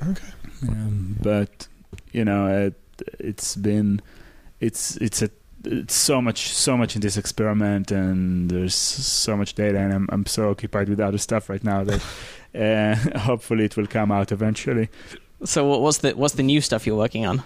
Okay. 0.00 0.28
Um, 0.68 1.16
but 1.20 1.66
you 2.12 2.24
know, 2.24 2.46
it, 2.66 2.74
it's 3.18 3.56
been 3.56 4.00
it's 4.60 4.96
it's 4.98 5.22
a 5.22 5.30
so 5.88 6.20
much 6.22 6.48
so 6.52 6.76
much 6.76 6.94
in 6.96 7.00
this 7.02 7.16
experiment, 7.16 7.90
and 7.90 8.50
there's 8.50 8.74
so 8.74 9.36
much 9.36 9.54
data, 9.54 9.78
and 9.78 9.92
I'm 9.92 10.06
I'm 10.12 10.26
so 10.26 10.50
occupied 10.50 10.88
with 10.88 11.00
other 11.00 11.18
stuff 11.18 11.48
right 11.48 11.64
now 11.64 11.84
that 11.84 12.00
uh, 12.54 13.18
hopefully 13.30 13.64
it 13.64 13.76
will 13.76 13.86
come 13.86 14.10
out 14.12 14.32
eventually. 14.32 14.88
so 15.44 15.64
what- 15.68 15.80
what's 15.82 15.98
the 15.98 16.12
what's 16.12 16.34
the 16.34 16.42
new 16.42 16.60
stuff 16.60 16.86
you're 16.86 16.96
working 16.98 17.26
on 17.26 17.42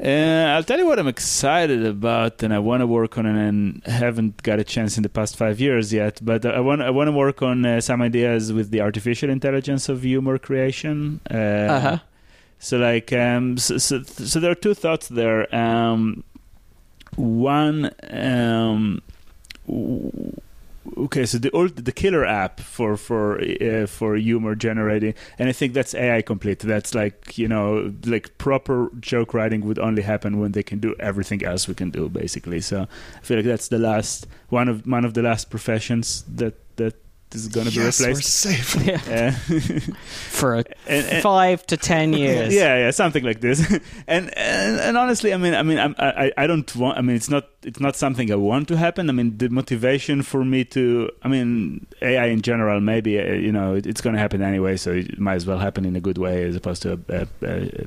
Uh, 0.00 0.54
I'll 0.56 0.64
tell 0.64 0.78
you 0.78 0.86
what 0.86 0.98
I'm 0.98 1.06
excited 1.08 1.84
about, 1.84 2.42
and 2.42 2.52
I 2.54 2.58
want 2.58 2.80
to 2.80 2.86
work 2.86 3.18
on, 3.18 3.26
it 3.26 3.36
and 3.48 3.82
haven't 3.86 4.42
got 4.42 4.58
a 4.58 4.64
chance 4.64 4.96
in 4.96 5.02
the 5.02 5.08
past 5.10 5.36
five 5.36 5.60
years 5.60 5.92
yet. 5.92 6.18
But 6.22 6.44
I 6.46 6.60
want 6.60 6.80
I 6.82 6.90
want 6.90 7.08
to 7.08 7.12
work 7.12 7.42
on 7.42 7.64
uh, 7.66 7.80
some 7.80 8.00
ideas 8.02 8.52
with 8.52 8.70
the 8.70 8.80
artificial 8.80 9.28
intelligence 9.30 9.88
of 9.92 10.02
humor 10.02 10.38
creation. 10.38 11.20
Uh, 11.30 11.36
uh-huh 11.76 11.98
So 12.58 12.78
like 12.78 13.12
um 13.12 13.58
so, 13.58 13.76
so, 13.78 14.02
so 14.02 14.40
there 14.40 14.50
are 14.52 14.60
two 14.66 14.74
thoughts 14.74 15.08
there. 15.08 15.40
Um 15.54 16.24
one 17.16 17.90
um 18.10 19.02
okay 20.96 21.24
so 21.24 21.38
the 21.38 21.50
old 21.52 21.76
the 21.76 21.92
killer 21.92 22.24
app 22.24 22.60
for 22.60 22.96
for 22.96 23.40
uh, 23.40 23.86
for 23.86 24.16
humor 24.16 24.54
generating 24.54 25.14
and 25.38 25.48
I 25.48 25.52
think 25.52 25.72
that's 25.72 25.94
AI 25.94 26.22
complete. 26.22 26.60
That's 26.60 26.94
like, 26.94 27.38
you 27.38 27.48
know, 27.48 27.92
like 28.04 28.36
proper 28.38 28.90
joke 29.00 29.34
writing 29.34 29.64
would 29.66 29.78
only 29.78 30.02
happen 30.02 30.38
when 30.38 30.52
they 30.52 30.62
can 30.62 30.78
do 30.78 30.94
everything 30.98 31.44
else 31.44 31.68
we 31.68 31.74
can 31.74 31.90
do 31.90 32.08
basically. 32.08 32.60
So 32.60 32.86
I 33.16 33.20
feel 33.24 33.38
like 33.38 33.46
that's 33.46 33.68
the 33.68 33.78
last 33.78 34.26
one 34.48 34.68
of 34.68 34.86
one 34.86 35.04
of 35.04 35.14
the 35.14 35.22
last 35.22 35.50
professions 35.50 36.24
that 36.28 36.54
that 37.32 37.38
is 37.38 37.48
going 37.48 37.66
to 37.66 37.72
be 37.72 37.80
yes, 37.80 38.00
we're 38.00 38.08
replaced. 38.08 38.30
safe. 38.30 38.76
Uh, 39.12 39.30
for 40.30 40.54
a 40.54 40.64
And- 40.86 41.06
and- 41.06 41.22
five 41.22 41.66
to 41.66 41.76
ten 41.76 42.12
years. 42.22 42.54
yeah, 42.54 42.76
yeah, 42.78 42.90
something 42.90 43.24
like 43.24 43.40
this. 43.40 43.60
and, 44.06 44.36
and 44.36 44.80
and 44.80 44.96
honestly, 44.96 45.32
I 45.32 45.36
mean, 45.36 45.54
I 45.54 45.62
mean, 45.62 45.78
I'm, 45.78 45.94
I 45.98 46.30
I 46.36 46.46
don't 46.46 46.74
want. 46.76 46.98
I 46.98 47.00
mean, 47.02 47.16
it's 47.16 47.28
not 47.30 47.44
it's 47.62 47.80
not 47.80 47.96
something 47.96 48.30
I 48.32 48.36
want 48.36 48.68
to 48.68 48.76
happen. 48.76 49.08
I 49.08 49.12
mean, 49.12 49.38
the 49.38 49.48
motivation 49.48 50.22
for 50.22 50.44
me 50.44 50.64
to, 50.66 51.10
I 51.22 51.28
mean, 51.28 51.86
AI 52.02 52.26
in 52.26 52.42
general, 52.42 52.80
maybe 52.80 53.18
uh, 53.18 53.24
you 53.32 53.52
know, 53.52 53.74
it, 53.76 53.86
it's 53.86 54.00
going 54.00 54.14
to 54.14 54.20
happen 54.20 54.42
anyway, 54.42 54.76
so 54.76 54.92
it 54.92 55.18
might 55.18 55.36
as 55.36 55.46
well 55.46 55.58
happen 55.58 55.84
in 55.84 55.96
a 55.96 56.00
good 56.00 56.18
way 56.18 56.44
as 56.44 56.56
opposed 56.56 56.82
to 56.82 56.92
a, 57.08 57.14
a, 57.22 57.26
a 57.46 57.86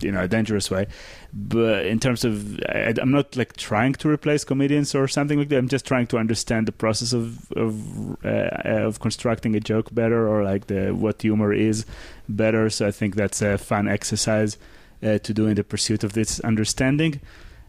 you 0.00 0.12
know 0.12 0.22
a 0.22 0.28
dangerous 0.28 0.70
way. 0.70 0.86
But 1.32 1.86
in 1.86 2.00
terms 2.00 2.24
of, 2.24 2.58
I, 2.68 2.94
I'm 3.00 3.10
not 3.10 3.36
like 3.36 3.56
trying 3.56 3.94
to 3.94 4.08
replace 4.08 4.44
comedians 4.44 4.94
or 4.94 5.08
something 5.08 5.38
like 5.38 5.48
that. 5.48 5.58
I'm 5.58 5.68
just 5.68 5.86
trying 5.86 6.06
to 6.08 6.18
understand 6.18 6.66
the 6.66 6.72
process 6.72 7.12
of 7.12 7.50
of 7.52 8.24
uh, 8.24 8.50
of 8.64 9.00
constructing 9.00 9.54
a 9.54 9.60
joke 9.60 9.94
better, 9.94 10.28
or 10.28 10.42
like 10.42 10.66
the 10.66 10.90
what 10.90 11.22
humor 11.22 11.52
is 11.52 11.84
better. 12.28 12.70
So 12.70 12.86
I 12.86 12.90
think 12.90 13.16
that's 13.16 13.42
a 13.42 13.58
fun 13.58 13.88
exercise 13.88 14.56
uh, 15.02 15.18
to 15.18 15.34
do 15.34 15.46
in 15.46 15.54
the 15.54 15.64
pursuit 15.64 16.04
of 16.04 16.12
this 16.12 16.40
understanding. 16.40 17.20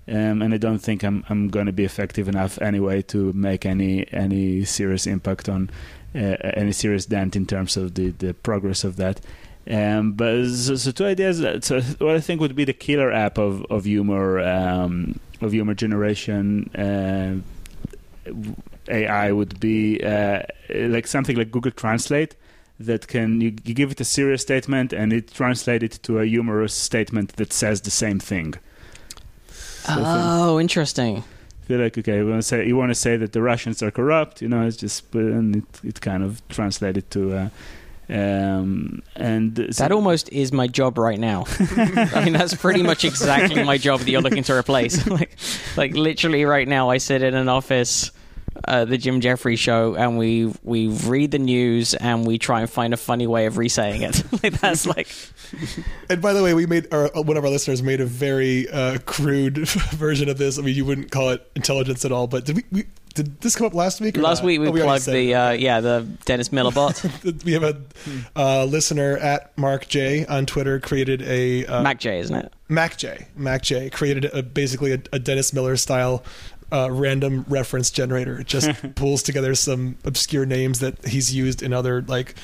Um, 0.07 0.41
and 0.41 0.53
I 0.53 0.57
don't 0.57 0.79
think 0.79 1.03
I'm 1.03 1.23
I'm 1.29 1.49
going 1.49 1.67
to 1.67 1.71
be 1.71 1.85
effective 1.85 2.27
enough 2.27 2.59
anyway 2.61 3.03
to 3.03 3.31
make 3.33 3.65
any 3.65 4.11
any 4.11 4.65
serious 4.65 5.05
impact 5.05 5.47
on 5.47 5.69
uh, 6.15 6.35
any 6.55 6.71
serious 6.71 7.05
dent 7.05 7.35
in 7.35 7.45
terms 7.45 7.77
of 7.77 7.93
the, 7.93 8.09
the 8.09 8.33
progress 8.33 8.83
of 8.83 8.95
that. 8.95 9.21
Um, 9.69 10.13
but 10.13 10.47
so, 10.49 10.75
so 10.75 10.91
two 10.91 11.05
ideas. 11.05 11.43
uh, 11.43 11.59
So 11.61 11.81
what 11.99 12.15
I 12.15 12.19
think 12.19 12.41
would 12.41 12.55
be 12.55 12.65
the 12.65 12.73
killer 12.73 13.11
app 13.11 13.37
of 13.37 13.63
of 13.69 13.85
humor 13.85 14.39
um, 14.39 15.19
of 15.41 15.51
humor 15.51 15.73
generation. 15.75 16.69
Uh, 16.75 17.41
AI 18.87 19.31
would 19.31 19.59
be 19.59 20.01
uh, 20.03 20.41
like 20.73 21.07
something 21.07 21.35
like 21.35 21.51
Google 21.51 21.71
Translate 21.71 22.35
that 22.79 23.07
can 23.07 23.41
you, 23.41 23.53
you 23.63 23.73
give 23.73 23.91
it 23.91 23.99
a 24.01 24.05
serious 24.05 24.41
statement 24.41 24.93
and 24.93 25.11
it 25.13 25.31
translates 25.33 25.83
it 25.83 26.03
to 26.03 26.19
a 26.19 26.25
humorous 26.25 26.73
statement 26.73 27.35
that 27.35 27.51
says 27.53 27.81
the 27.81 27.91
same 27.91 28.19
thing. 28.19 28.55
So 29.47 30.01
Oh, 30.05 30.59
interesting. 30.59 31.23
feel 31.67 31.79
like 31.79 31.97
okay, 31.97 32.17
you 32.17 32.27
want 32.27 32.39
to 32.41 32.47
say 32.47 32.67
you 32.67 32.75
want 32.77 32.89
to 32.89 32.95
say 32.95 33.17
that 33.17 33.33
the 33.33 33.41
Russians 33.41 33.83
are 33.83 33.91
corrupt, 33.91 34.41
you 34.41 34.47
know, 34.47 34.65
it's 34.65 34.77
just 34.77 35.13
and 35.13 35.55
it 35.57 35.63
it 35.83 36.01
kind 36.01 36.23
of 36.23 36.41
translated 36.49 37.09
to. 37.11 37.33
Uh, 37.33 37.49
um, 38.09 39.01
and 39.15 39.55
so- 39.71 39.83
That 39.83 39.91
almost 39.91 40.29
is 40.31 40.51
my 40.51 40.67
job 40.67 40.97
right 40.97 41.19
now. 41.19 41.45
I 41.59 42.21
mean, 42.23 42.33
that's 42.33 42.55
pretty 42.55 42.83
much 42.83 43.05
exactly 43.05 43.63
my 43.63 43.77
job 43.77 43.99
that 44.01 44.09
you're 44.09 44.21
looking 44.21 44.43
to 44.43 44.53
replace. 44.53 45.05
like, 45.07 45.37
like 45.77 45.93
literally 45.93 46.45
right 46.45 46.67
now, 46.67 46.89
I 46.89 46.97
sit 46.97 47.21
in 47.21 47.35
an 47.35 47.49
office, 47.49 48.11
uh, 48.67 48.85
the 48.85 48.97
Jim 48.97 49.21
Jeffries 49.21 49.59
show, 49.59 49.95
and 49.95 50.17
we 50.17 50.51
we 50.63 50.87
read 50.87 51.31
the 51.31 51.39
news 51.39 51.93
and 51.93 52.25
we 52.25 52.37
try 52.37 52.61
and 52.61 52.69
find 52.69 52.93
a 52.93 52.97
funny 52.97 53.27
way 53.27 53.45
of 53.45 53.55
resaying 53.55 54.01
it. 54.01 54.23
like 54.43 54.59
that's 54.59 54.85
like 54.85 55.07
And 56.09 56.21
by 56.21 56.33
the 56.33 56.43
way, 56.43 56.53
we 56.53 56.65
made 56.65 56.93
our, 56.93 57.07
one 57.13 57.37
of 57.37 57.43
our 57.43 57.49
listeners 57.49 57.81
made 57.81 58.01
a 58.01 58.05
very 58.05 58.67
uh, 58.69 58.97
crude 59.05 59.59
version 59.67 60.29
of 60.29 60.37
this. 60.37 60.59
I 60.59 60.61
mean, 60.61 60.75
you 60.75 60.83
wouldn't 60.85 61.11
call 61.11 61.29
it 61.29 61.49
intelligence 61.55 62.03
at 62.05 62.11
all, 62.11 62.27
but 62.27 62.45
did 62.45 62.57
we? 62.57 62.63
we 62.71 62.83
did 63.15 63.41
this 63.41 63.55
come 63.55 63.67
up 63.67 63.73
last 63.73 63.99
week? 64.01 64.17
Or 64.17 64.21
last 64.21 64.39
not? 64.39 64.45
week 64.47 64.59
we 64.59 64.67
Oh, 64.67 64.69
already 64.71 64.83
plugged 64.83 65.05
the 65.07 65.33
uh, 65.35 65.51
yeah 65.51 65.79
the 65.81 66.07
Dennis 66.25 66.51
Miller 66.51 66.71
bot, 66.71 67.03
we 67.45 67.53
have 67.53 67.63
a 67.63 67.81
uh, 68.35 68.65
listener 68.65 69.17
at 69.17 69.57
Mark 69.57 69.87
J 69.87 70.25
on 70.25 70.45
Twitter 70.45 70.79
created 70.79 71.21
a 71.23 71.65
uh, 71.65 71.81
Mac 71.81 71.99
J, 71.99 72.19
isn't 72.19 72.35
it? 72.35 72.53
Mac 72.67 72.97
J. 72.97 73.27
Mac 73.35 73.63
J 73.63 73.89
created 73.89 74.25
a, 74.25 74.43
basically 74.43 74.93
a, 74.93 74.99
a 75.11 75.19
Dennis 75.19 75.53
Miller 75.53 75.75
style 75.75 76.23
uh, 76.71 76.87
random 76.91 77.45
reference 77.49 77.89
generator. 77.89 78.39
It 78.39 78.47
just 78.47 78.69
pulls 78.95 79.23
together 79.23 79.55
some 79.55 79.97
obscure 80.05 80.45
names 80.45 80.79
that 80.79 81.03
he's 81.07 81.33
used 81.33 81.63
in 81.63 81.73
other 81.73 82.03
like 82.03 82.35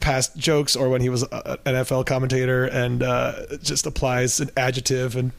past 0.00 0.36
jokes 0.36 0.76
or 0.76 0.88
when 0.90 1.00
he 1.00 1.08
was 1.08 1.22
an 1.22 1.56
NFL 1.64 2.06
commentator, 2.06 2.66
and 2.66 3.02
uh, 3.02 3.56
just 3.62 3.86
applies 3.86 4.38
an 4.40 4.50
adjective 4.56 5.16
and. 5.16 5.32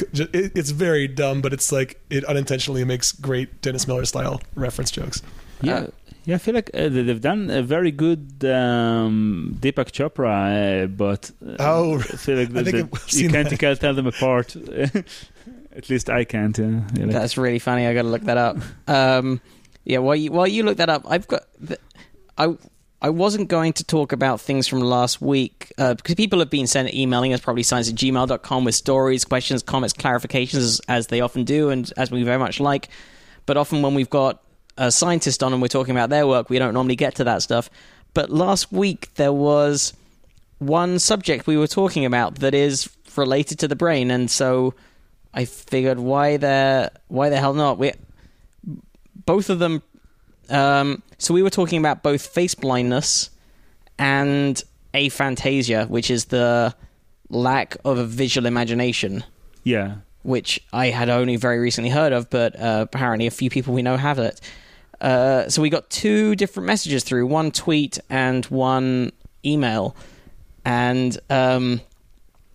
C- 0.00 0.28
it- 0.32 0.52
It's 0.54 0.70
very 0.70 1.08
dumb, 1.08 1.40
but 1.40 1.52
it's 1.52 1.70
like 1.72 2.00
it 2.10 2.24
unintentionally 2.24 2.84
makes 2.84 3.12
great 3.12 3.60
Dennis 3.62 3.86
Miller 3.88 4.04
style 4.04 4.40
reference 4.54 4.90
jokes. 4.90 5.22
Yeah, 5.62 5.74
Uh, 5.76 5.86
yeah. 6.24 6.34
I 6.34 6.38
feel 6.38 6.54
like 6.54 6.70
uh, 6.74 6.88
they- 6.88 7.02
they've 7.02 7.20
done 7.20 7.50
a 7.50 7.62
very 7.62 7.90
good 7.90 8.44
um, 8.44 9.56
Deepak 9.60 9.90
Chopra, 9.92 10.84
uh, 10.84 10.86
but 10.86 11.30
uh, 11.46 11.56
Oh, 11.60 11.98
I 11.98 12.02
feel 12.16 12.36
like 12.38 12.50
I 12.56 12.62
the, 12.62 12.72
think 12.72 12.90
the- 12.90 13.18
you 13.22 13.28
can't 13.30 13.44
that. 13.44 13.52
you 13.52 13.58
can't 13.58 13.80
tell 13.80 13.94
them 13.94 14.06
apart. 14.06 14.56
At 15.76 15.90
least 15.90 16.08
I 16.08 16.24
can't. 16.24 16.58
Uh, 16.58 16.62
yeah, 16.94 17.04
like- 17.04 17.10
That's 17.12 17.36
really 17.36 17.58
funny. 17.58 17.86
I 17.86 17.92
got 17.94 18.02
to 18.02 18.08
look 18.08 18.22
that 18.24 18.38
up. 18.38 18.56
Um, 18.88 19.40
yeah, 19.84 19.98
while 19.98 20.16
you 20.16 20.32
while 20.32 20.46
you 20.46 20.62
look 20.62 20.78
that 20.78 20.88
up, 20.88 21.04
I've 21.06 21.26
got. 21.28 21.42
th- 21.66 21.80
I 22.38 22.56
I 23.02 23.10
wasn't 23.10 23.48
going 23.48 23.74
to 23.74 23.84
talk 23.84 24.12
about 24.12 24.40
things 24.40 24.66
from 24.66 24.80
last 24.80 25.20
week 25.20 25.72
uh, 25.76 25.94
because 25.94 26.14
people 26.14 26.38
have 26.38 26.48
been 26.48 26.66
sending 26.66 26.94
emailing 26.96 27.34
us 27.34 27.40
probably 27.40 27.62
science 27.62 27.90
at 27.90 27.94
gmail.com 27.94 28.64
with 28.64 28.74
stories, 28.74 29.24
questions, 29.24 29.62
comments, 29.62 29.92
clarifications 29.92 30.54
as, 30.54 30.80
as 30.88 31.06
they 31.08 31.20
often 31.20 31.44
do 31.44 31.68
and 31.68 31.92
as 31.96 32.10
we 32.10 32.22
very 32.22 32.38
much 32.38 32.58
like. 32.58 32.88
But 33.44 33.58
often 33.58 33.82
when 33.82 33.94
we've 33.94 34.10
got 34.10 34.42
a 34.78 34.90
scientist 34.90 35.42
on 35.42 35.52
and 35.52 35.60
we're 35.60 35.68
talking 35.68 35.92
about 35.92 36.08
their 36.08 36.26
work, 36.26 36.48
we 36.48 36.58
don't 36.58 36.72
normally 36.72 36.96
get 36.96 37.16
to 37.16 37.24
that 37.24 37.42
stuff. 37.42 37.68
But 38.14 38.30
last 38.30 38.72
week 38.72 39.12
there 39.14 39.32
was 39.32 39.92
one 40.58 40.98
subject 40.98 41.46
we 41.46 41.58
were 41.58 41.66
talking 41.66 42.06
about 42.06 42.36
that 42.36 42.54
is 42.54 42.88
related 43.14 43.58
to 43.58 43.68
the 43.68 43.76
brain, 43.76 44.10
and 44.10 44.30
so 44.30 44.74
I 45.34 45.44
figured 45.44 45.98
why 45.98 46.38
the 46.38 46.92
why 47.08 47.28
the 47.28 47.36
hell 47.36 47.52
not? 47.52 47.78
We 47.78 47.92
both 49.26 49.50
of 49.50 49.58
them. 49.58 49.82
Um, 50.48 51.02
so 51.18 51.34
we 51.34 51.42
were 51.42 51.50
talking 51.50 51.78
about 51.78 52.02
both 52.02 52.26
face 52.26 52.54
blindness 52.54 53.30
and 53.98 54.62
aphantasia, 54.94 55.88
which 55.88 56.10
is 56.10 56.26
the 56.26 56.74
lack 57.28 57.76
of 57.84 57.98
a 57.98 58.04
visual 58.04 58.46
imagination, 58.46 59.24
yeah. 59.64 59.96
which 60.22 60.60
I 60.72 60.86
had 60.88 61.08
only 61.08 61.36
very 61.36 61.58
recently 61.58 61.90
heard 61.90 62.12
of, 62.12 62.30
but 62.30 62.58
uh, 62.58 62.86
apparently 62.88 63.26
a 63.26 63.30
few 63.30 63.50
people 63.50 63.74
we 63.74 63.82
know 63.82 63.96
have 63.96 64.18
it. 64.18 64.40
Uh, 65.00 65.48
so 65.48 65.60
we 65.60 65.70
got 65.70 65.90
two 65.90 66.34
different 66.36 66.66
messages 66.66 67.04
through 67.04 67.26
one 67.26 67.50
tweet 67.50 67.98
and 68.08 68.44
one 68.46 69.12
email. 69.44 69.96
And 70.64 71.18
um, 71.30 71.80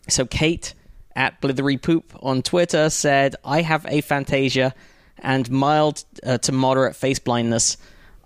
so 0.08 0.26
Kate 0.26 0.74
at 1.16 1.42
Blithery 1.42 1.82
Poop 1.82 2.14
on 2.22 2.42
Twitter 2.42 2.90
said, 2.90 3.36
I 3.46 3.62
have 3.62 3.84
aphantasia 3.84 4.74
and 5.20 5.50
mild 5.52 6.04
uh, 6.26 6.38
to 6.40 6.52
moderate 6.52 6.96
face 6.96 7.20
blindness. 7.20 7.78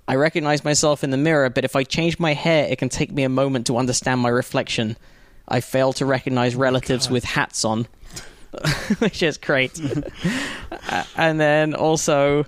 I 0.08 0.16
recognize 0.16 0.64
myself 0.64 1.04
in 1.04 1.10
the 1.10 1.18
mirror, 1.18 1.50
but 1.50 1.66
if 1.66 1.76
I 1.76 1.84
change 1.84 2.20
my 2.20 2.34
hair, 2.34 2.68
it 2.70 2.78
can 2.78 2.90
take 2.90 3.12
me 3.12 3.24
a 3.24 3.30
moment 3.30 3.68
to 3.68 3.78
understand 3.78 4.22
my 4.22 4.30
reflection. 4.30 4.98
I 5.48 5.62
fail 5.62 5.94
to 5.94 6.06
recognize 6.06 6.56
relatives 6.56 7.10
with 7.10 7.24
hats 7.24 7.66
on, 7.66 7.88
which 9.00 9.24
is 9.24 9.38
great. 9.38 9.80
And 11.18 11.40
then 11.40 11.74
also 11.74 12.46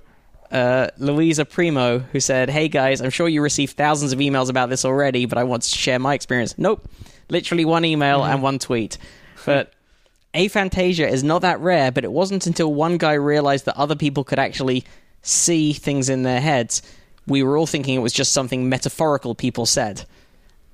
uh, 0.50 0.88
Louisa 0.98 1.44
Primo, 1.44 1.98
who 1.98 2.20
said, 2.20 2.50
Hey 2.50 2.68
guys, 2.68 3.00
I'm 3.00 3.10
sure 3.10 3.28
you 3.28 3.42
received 3.42 3.76
thousands 3.76 4.12
of 4.12 4.18
emails 4.18 4.48
about 4.48 4.70
this 4.70 4.84
already, 4.84 5.26
but 5.26 5.38
I 5.38 5.44
want 5.44 5.62
to 5.64 5.76
share 5.76 5.98
my 5.98 6.14
experience. 6.14 6.56
Nope. 6.56 6.88
Literally 7.30 7.64
one 7.64 7.84
email 7.84 8.24
and 8.24 8.42
one 8.42 8.58
tweet. 8.58 8.98
But 9.44 9.72
aphantasia 10.34 11.10
is 11.10 11.24
not 11.24 11.42
that 11.42 11.60
rare, 11.60 11.90
but 11.90 12.04
it 12.04 12.12
wasn't 12.12 12.46
until 12.46 12.72
one 12.72 12.98
guy 12.98 13.14
realized 13.14 13.64
that 13.66 13.76
other 13.76 13.96
people 13.96 14.24
could 14.24 14.38
actually 14.38 14.84
see 15.22 15.72
things 15.72 16.08
in 16.08 16.22
their 16.22 16.40
heads. 16.40 16.82
We 17.28 17.42
were 17.42 17.56
all 17.56 17.66
thinking 17.66 17.94
it 17.94 18.02
was 18.02 18.12
just 18.12 18.32
something 18.32 18.68
metaphorical 18.68 19.34
people 19.34 19.66
said. 19.66 20.04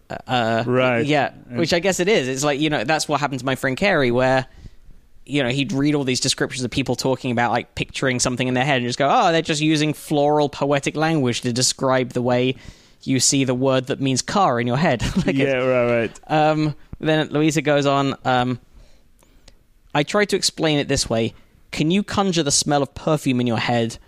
Uh, 0.09 0.65
Right. 0.67 1.05
Yeah, 1.05 1.33
which 1.51 1.73
I 1.73 1.79
guess 1.81 2.01
it 2.01 2.09
is. 2.09 2.29
It's 2.29 2.45
like, 2.45 2.61
you 2.61 2.71
know, 2.71 2.85
that's 2.85 3.09
what 3.09 3.21
happened 3.21 3.41
to 3.41 3.47
my 3.47 3.55
friend 3.57 3.77
Carey, 3.77 4.11
where 4.11 4.47
you 5.27 5.43
know, 5.43 5.49
he'd 5.49 5.73
read 5.73 5.95
all 5.95 6.05
these 6.05 6.21
descriptions 6.21 6.65
of 6.65 6.71
people 6.71 6.97
talking 6.97 7.31
about 7.31 7.51
like 7.51 7.75
picturing 7.75 8.21
something 8.21 8.47
in 8.47 8.55
their 8.55 8.65
head 8.65 8.79
and 8.79 8.87
just 8.87 8.99
go, 8.99 9.09
oh, 9.11 9.33
they're 9.33 9.43
just 9.43 9.63
using 9.63 9.95
floral 9.95 10.49
poetic 10.49 10.97
language 10.97 11.41
to 11.43 11.53
describe 11.53 12.11
the 12.11 12.23
way 12.23 12.57
you 13.03 13.21
see 13.21 13.45
the 13.45 13.55
word 13.55 13.87
that 13.87 14.01
means 14.01 14.23
car 14.23 14.61
in 14.61 14.67
your 14.67 14.77
head. 14.77 15.03
like 15.27 15.35
yeah, 15.35 15.57
right, 15.57 16.01
right. 16.01 16.21
um, 16.29 16.75
then 17.01 17.29
Louisa 17.29 17.63
goes 17.63 17.87
on, 17.87 18.17
um, 18.25 18.59
I 19.95 20.03
tried 20.03 20.27
to 20.31 20.37
explain 20.37 20.79
it 20.79 20.89
this 20.89 21.09
way. 21.09 21.35
Can 21.71 21.91
you 21.91 22.03
conjure 22.03 22.43
the 22.43 22.51
smell 22.51 22.83
of 22.83 22.95
perfume 22.95 23.41
in 23.41 23.47
your 23.47 23.59
head? 23.59 23.99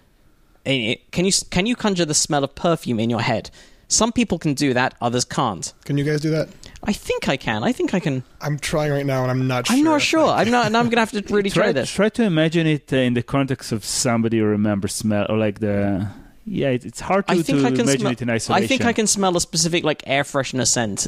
Can 0.67 1.25
you 1.25 1.33
can 1.51 1.67
you 1.67 1.77
conjure 1.77 2.05
the 2.05 2.15
smell 2.15 2.43
of 2.45 2.55
perfume 2.55 2.99
in 3.01 3.09
your 3.11 3.21
head? 3.21 3.51
Some 3.89 4.11
people 4.13 4.37
can 4.39 4.55
do 4.55 4.75
that, 4.75 4.95
others 5.01 5.25
can't. 5.25 5.73
Can 5.85 5.97
you 5.97 6.03
guys 6.05 6.21
do 6.21 6.31
that? 6.31 6.49
I 6.83 6.93
think 6.93 7.29
I 7.29 7.37
can. 7.37 7.63
I 7.63 7.71
think 7.73 7.95
I 7.95 8.01
can. 8.01 8.25
I'm 8.41 8.59
trying 8.59 8.91
right 8.91 9.07
now, 9.07 9.23
and 9.23 9.31
I'm 9.31 9.47
not 9.47 9.69
sure. 9.69 9.77
I'm 9.77 9.85
not 9.85 10.03
sure. 10.03 10.27
I- 10.29 10.41
I'm 10.43 10.51
not, 10.51 10.67
and 10.67 10.77
I'm 10.77 10.89
gonna 10.89 11.03
have 11.07 11.13
to 11.13 11.23
really 11.35 11.51
try 11.51 11.65
Try, 11.67 11.73
this. 11.73 11.91
try 11.93 12.09
to 12.09 12.23
imagine 12.25 12.67
it 12.67 12.93
uh, 12.93 12.97
in 12.97 13.15
the 13.15 13.23
context 13.23 13.71
of 13.71 13.85
somebody 13.85 14.39
who 14.39 14.45
remembers 14.45 14.93
smell 14.95 15.27
or 15.29 15.37
like 15.39 15.61
the. 15.61 16.09
Yeah, 16.49 16.71
it, 16.71 16.85
it's 16.85 17.01
hard 17.01 17.27
to, 17.29 17.33
I 17.35 17.43
think 17.43 17.61
to 17.61 17.67
I 17.67 17.71
can 17.71 17.81
imagine 17.81 18.01
smell. 18.01 18.13
it 18.13 18.23
in 18.23 18.31
isolation. 18.31 18.65
I 18.65 18.67
think 18.67 18.85
I 18.85 18.93
can 18.93 19.07
smell 19.07 19.37
a 19.37 19.41
specific 19.41 19.85
like 19.85 20.03
air 20.07 20.23
freshener 20.25 20.67
scent. 20.67 21.07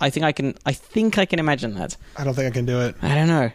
I 0.00 0.10
think 0.10 0.24
I 0.24 0.30
can. 0.32 0.54
I 0.66 0.72
think 0.72 1.18
I 1.18 1.26
can 1.26 1.38
imagine 1.40 1.74
that. 1.74 1.96
I 2.16 2.22
don't 2.24 2.34
think 2.34 2.46
I 2.46 2.50
can 2.54 2.64
do 2.64 2.80
it. 2.80 2.94
I 3.02 3.14
don't 3.16 3.28
know. 3.28 3.50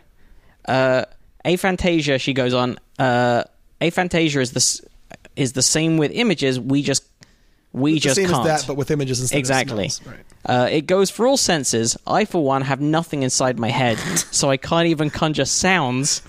Uh, 0.67 1.05
aphantasia, 1.45 2.19
she 2.19 2.33
goes 2.33 2.53
on. 2.53 2.77
Uh, 2.99 3.43
aphantasia 3.81 4.41
is 4.41 4.51
the 4.51 4.57
s- 4.57 4.81
is 5.35 5.53
the 5.53 5.61
same 5.61 5.97
with 5.97 6.11
images. 6.11 6.59
We 6.59 6.81
just 6.83 7.03
We 7.71 7.93
the 7.95 7.99
just 7.99 8.15
same 8.15 8.29
can't. 8.29 8.47
as 8.47 8.61
that, 8.61 8.67
but 8.67 8.75
with 8.77 8.91
images 8.91 9.19
instead 9.21 9.37
Exactly. 9.39 9.89
Right. 10.05 10.19
Uh, 10.45 10.67
it 10.69 10.85
goes 10.87 11.09
for 11.09 11.25
all 11.25 11.37
senses. 11.37 11.97
I, 12.05 12.25
for 12.25 12.43
one, 12.43 12.61
have 12.63 12.81
nothing 12.81 13.23
inside 13.23 13.57
my 13.57 13.69
head, 13.69 13.97
so 14.31 14.49
I 14.49 14.57
can't 14.57 14.87
even 14.87 15.09
conjure 15.09 15.45
sounds. 15.45 16.21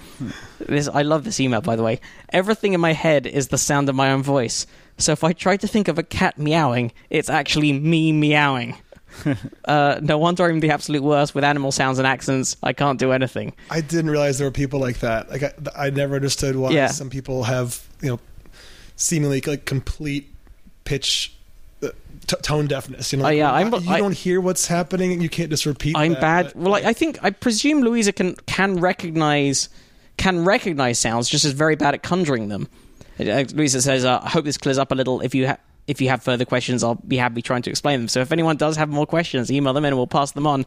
This, 0.61 0.89
I 0.89 1.03
love 1.03 1.25
this 1.25 1.41
email, 1.41 1.61
by 1.61 1.77
the 1.77 1.83
way. 1.83 2.01
Everything 2.31 2.73
in 2.73 2.81
my 2.81 2.93
head 2.93 3.27
is 3.27 3.49
the 3.49 3.59
sound 3.59 3.89
of 3.89 3.95
my 3.95 4.11
own 4.13 4.23
voice. 4.23 4.67
So 4.99 5.13
if 5.13 5.25
I 5.25 5.33
try 5.33 5.57
to 5.57 5.67
think 5.67 5.89
of 5.89 5.99
a 5.99 6.03
cat 6.05 6.39
meowing, 6.39 6.93
it's 7.11 7.29
actually 7.29 7.73
me 7.73 8.13
meowing. 8.13 8.77
uh, 9.65 9.99
no 10.03 10.19
wonder 10.19 10.45
I'm 10.45 10.61
the 10.61 10.71
absolute 10.71 11.03
worst 11.03 11.35
with 11.35 11.45
animal 11.45 11.73
sounds 11.73 11.99
and 11.99 12.07
accents. 12.07 12.57
I 12.63 12.73
can't 12.73 12.99
do 12.99 13.13
anything. 13.13 13.53
I 13.71 13.81
didn't 13.81 14.11
realize 14.11 14.39
there 14.39 14.47
were 14.47 14.51
people 14.53 14.81
like 14.81 15.01
that. 15.01 15.29
Like 15.31 15.43
I, 15.43 15.53
I 15.77 15.91
never 15.91 16.15
understood 16.17 16.57
why 16.57 16.71
Yeah. 16.71 16.89
some 16.89 17.11
people 17.11 17.45
have 17.45 17.81
you 18.01 18.09
know 18.11 18.21
seemingly 18.97 19.41
like 19.41 19.65
complete 19.65 20.31
pitch 20.85 21.33
uh, 21.83 21.89
t- 22.27 22.37
tone 22.43 22.67
deafness. 22.67 23.13
You 23.13 23.19
know, 23.19 23.27
Oh, 23.27 23.31
yeah, 23.31 23.51
I'm- 23.53 23.73
you 23.73 23.91
I- 23.91 23.99
don't 23.99 24.15
hear 24.15 24.41
what's 24.41 24.67
happening, 24.67 25.13
and 25.13 25.23
you 25.23 25.29
can't 25.29 25.51
just 25.51 25.67
repeat. 25.67 25.97
I'm 25.97 26.13
that, 26.13 26.21
bad. 26.21 26.45
but- 26.47 26.57
Well, 26.57 26.75
I, 26.75 26.89
I 26.91 26.93
think 26.93 27.19
I 27.23 27.31
presume 27.31 27.81
Louisa 27.83 28.13
can 28.13 28.37
can 28.47 28.77
recognize 28.81 29.69
can 30.17 30.45
recognize 30.45 30.99
sounds, 30.99 31.29
just 31.29 31.45
as 31.45 31.53
very 31.53 31.75
bad 31.77 31.95
at 31.95 32.03
conjuring 32.03 32.49
them. 32.49 32.69
Uh, 33.19 33.45
Louisa 33.55 33.83
says, 33.83 34.05
uh, 34.05 34.21
"I 34.23 34.29
hope 34.29 34.45
this 34.45 34.59
clears 34.59 34.79
up 34.79 34.93
a 34.93 34.95
little. 34.95 35.21
If 35.21 35.35
you 35.35 35.49
ha- 35.49 35.59
if 35.87 36.01
you 36.01 36.09
have 36.09 36.23
further 36.23 36.45
questions, 36.45 36.83
I'll 36.85 36.95
be 36.95 37.17
happy 37.17 37.43
trying 37.43 37.63
to 37.63 37.71
explain 37.71 38.01
them. 38.01 38.09
So 38.09 38.21
if 38.21 38.33
anyone 38.33 38.57
does 38.57 38.77
have 38.77 38.89
more 38.89 39.07
questions, 39.07 39.51
email 39.53 39.73
them 39.73 39.85
in 39.85 39.89
and 39.89 39.97
we'll 39.97 40.07
pass 40.07 40.33
them 40.33 40.47
on." 40.47 40.67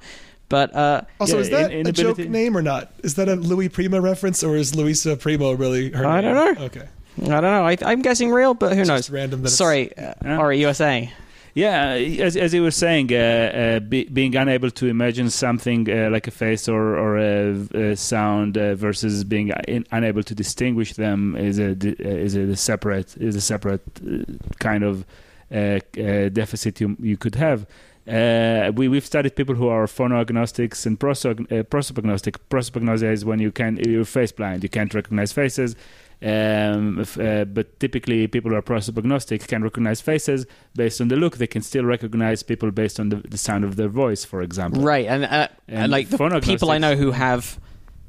But 0.50 0.74
uh, 0.74 1.02
Also, 1.20 1.36
Yeah, 1.36 1.42
is 1.42 1.50
that 1.50 1.72
in- 1.74 1.88
a 1.88 1.92
joke 1.92 2.18
name 2.20 2.56
or 2.56 2.62
not? 2.62 2.92
Is 3.04 3.16
that 3.16 3.28
a 3.28 3.36
Louis 3.36 3.68
Prima 3.68 4.00
reference, 4.00 4.44
or 4.44 4.56
is 4.56 4.76
Louisa 4.76 5.18
Primo 5.18 5.52
really 5.54 5.92
her 5.92 6.06
I 6.06 6.22
name? 6.22 6.34
don't 6.36 6.56
know. 6.60 6.66
Okay, 6.66 6.84
I 7.24 7.26
don't 7.28 7.42
know. 7.42 7.66
I, 7.66 7.78
I'm 7.82 8.02
guessing 8.02 8.32
real, 8.32 8.54
but 8.54 8.74
who 8.74 8.82
It's 8.82 8.88
knows? 8.90 9.00
just 9.02 9.10
random. 9.10 9.42
That 9.44 9.50
Sorry, 9.50 9.96
uh, 9.98 10.14
Yeah. 10.24 10.38
Ori, 10.40 10.60
you 10.60 10.68
were 10.68 10.74
saying. 10.74 11.10
Yeah, 11.56 11.94
as, 11.94 12.38
as 12.38 12.54
you 12.54 12.62
were 12.62 12.70
saying, 12.70 13.12
uh, 13.12 13.16
uh, 13.18 13.80
be, 13.80 14.04
being 14.06 14.36
unable 14.36 14.70
to 14.70 14.86
imagine 14.88 15.32
something 15.32 15.90
uh, 15.90 16.10
like 16.12 16.28
a 16.28 16.32
face 16.32 16.68
or, 16.70 16.96
or 16.96 17.18
a, 17.18 17.52
a 17.74 17.96
sound 17.96 18.60
uh, 18.60 18.76
versus 18.76 19.24
being 19.24 19.50
in, 19.68 19.84
unable 19.92 20.22
to 20.22 20.36
distinguish 20.36 20.94
them 20.94 21.36
is 21.36 21.58
a 21.58 21.72
uh, 21.72 21.76
is 22.08 22.36
a 22.36 22.56
separate 22.56 23.18
is 23.18 23.36
a 23.36 23.42
separate 23.42 23.82
uh, 24.08 24.24
kind 24.60 24.84
of 24.84 25.04
uh, 25.52 25.80
uh, 26.00 26.30
deficit 26.30 26.80
you 26.80 26.96
you 27.00 27.18
could 27.18 27.34
have. 27.34 27.66
Uh, 28.08 28.72
we 28.76 28.88
we've 28.88 29.06
studied 29.06 29.36
people 29.36 29.56
who 29.56 29.68
are 29.68 29.88
phonoagnostics 29.88 30.86
and 30.86 31.00
prosog- 31.00 31.52
uh, 31.52 31.64
prosopagnostic. 31.64 32.36
Prosopagnosia 32.52 33.12
is 33.12 33.26
when 33.26 33.40
you 33.40 33.52
can 33.52 33.78
you're 33.78 34.06
face 34.06 34.32
blind, 34.32 34.62
you 34.62 34.70
can't 34.70 34.94
recognize 34.94 35.32
faces. 35.34 35.76
Um, 36.20 37.00
if, 37.00 37.20
uh, 37.20 37.46
but 37.46 37.80
typically, 37.80 38.28
people 38.28 38.52
who 38.52 38.58
are 38.58 38.62
prosopagnostic 38.64 39.48
can 39.48 39.64
recognize 39.64 40.02
faces 40.02 40.48
based 40.76 41.00
on 41.00 41.10
the 41.10 41.16
look. 41.16 41.38
They 41.38 41.48
can 41.48 41.62
still 41.62 41.86
recognize 41.86 42.42
people 42.42 42.72
based 42.72 43.00
on 43.00 43.10
the, 43.10 43.18
the 43.18 43.38
sound 43.38 43.64
of 43.64 43.76
their 43.76 43.88
voice, 43.88 44.26
for 44.26 44.42
example. 44.42 44.82
Right, 44.82 45.06
and, 45.06 45.26
uh, 45.26 45.48
And 45.68 45.92
like 45.92 46.10
the 46.10 46.42
people 46.44 46.72
I 46.72 46.80
know 46.80 46.96
who 46.96 47.12
have 47.12 47.60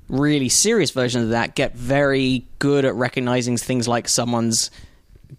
really 0.09 0.49
serious 0.49 0.91
versions 0.91 1.25
of 1.25 1.31
that 1.31 1.55
get 1.55 1.77
very 1.77 2.47
good 2.59 2.87
at 2.87 2.95
recognizing 2.95 3.59
things 3.59 3.87
like 3.87 4.09
someone's 4.09 4.71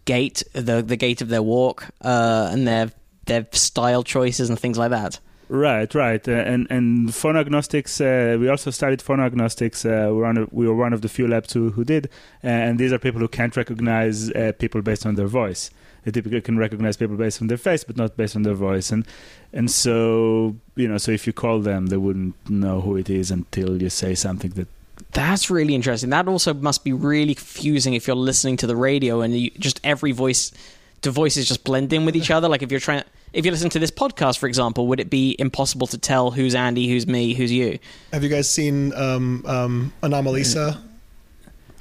gait, 0.05 0.43
the 0.53 0.83
the 0.83 0.95
gait 0.95 1.21
of 1.21 1.29
their 1.29 1.41
walk, 1.41 1.87
uh, 2.01 2.49
and 2.51 2.67
their 2.67 2.91
their 3.25 3.47
style 3.51 4.03
choices 4.03 4.49
and 4.49 4.59
things 4.59 4.77
like 4.77 4.91
that. 4.91 5.19
Right, 5.49 5.93
right, 5.95 6.27
uh, 6.27 6.31
and 6.31 6.67
and 6.69 7.09
phonoagnostics. 7.09 7.99
Uh, 7.99 8.37
we 8.37 8.49
also 8.49 8.69
studied 8.69 8.99
phonoagnostics. 8.99 9.83
Uh, 9.83 10.13
we're 10.13 10.29
of, 10.29 10.53
we 10.53 10.67
were 10.67 10.75
one 10.75 10.93
of 10.93 11.01
the 11.01 11.09
few 11.09 11.27
labs 11.27 11.53
who, 11.53 11.71
who 11.71 11.83
did, 11.83 12.05
uh, 12.43 12.47
and 12.47 12.77
these 12.77 12.93
are 12.93 12.99
people 12.99 13.19
who 13.19 13.27
can't 13.27 13.57
recognize 13.57 14.29
uh, 14.33 14.51
people 14.59 14.83
based 14.83 15.07
on 15.07 15.15
their 15.15 15.25
voice. 15.25 15.71
They 16.05 16.11
typically 16.11 16.41
can 16.41 16.59
recognize 16.59 16.97
people 16.97 17.17
based 17.17 17.41
on 17.41 17.47
their 17.47 17.57
face, 17.57 17.83
but 17.83 17.97
not 17.97 18.15
based 18.15 18.35
on 18.35 18.43
their 18.43 18.53
voice. 18.53 18.91
And 18.91 19.07
and 19.51 19.71
so 19.71 20.55
you 20.75 20.87
know, 20.87 20.99
so 20.99 21.11
if 21.11 21.25
you 21.25 21.33
call 21.33 21.61
them, 21.61 21.87
they 21.87 21.97
wouldn't 21.97 22.35
know 22.47 22.81
who 22.81 22.95
it 22.95 23.09
is 23.09 23.31
until 23.31 23.81
you 23.81 23.89
say 23.89 24.13
something 24.13 24.51
that. 24.51 24.67
That's 25.13 25.49
really 25.49 25.73
interesting. 25.73 26.11
That 26.11 26.27
also 26.27 26.53
must 26.53 26.83
be 26.83 26.93
really 26.93 27.33
confusing 27.33 27.95
if 27.95 28.05
you're 28.05 28.15
listening 28.15 28.57
to 28.57 28.67
the 28.67 28.75
radio 28.75 29.21
and 29.21 29.35
you, 29.35 29.49
just 29.57 29.79
every 29.83 30.11
voice, 30.11 30.51
the 31.01 31.09
voices 31.09 31.47
just 31.47 31.63
blend 31.63 31.91
in 31.91 32.05
with 32.05 32.15
each 32.15 32.29
other. 32.29 32.47
Like 32.47 32.61
if 32.61 32.69
you're 32.69 32.81
trying, 32.81 33.03
if 33.33 33.45
you 33.45 33.51
listen 33.51 33.69
to 33.71 33.79
this 33.79 33.91
podcast, 33.91 34.37
for 34.37 34.47
example, 34.47 34.87
would 34.87 34.99
it 34.99 35.09
be 35.09 35.35
impossible 35.39 35.87
to 35.87 35.97
tell 35.97 36.31
who's 36.31 36.55
Andy, 36.55 36.87
who's 36.87 37.07
me, 37.07 37.33
who's 37.33 37.51
you? 37.51 37.79
Have 38.11 38.23
you 38.23 38.29
guys 38.29 38.49
seen 38.49 38.93
um, 38.93 39.43
um, 39.45 39.93
Anomalisa? 40.01 40.81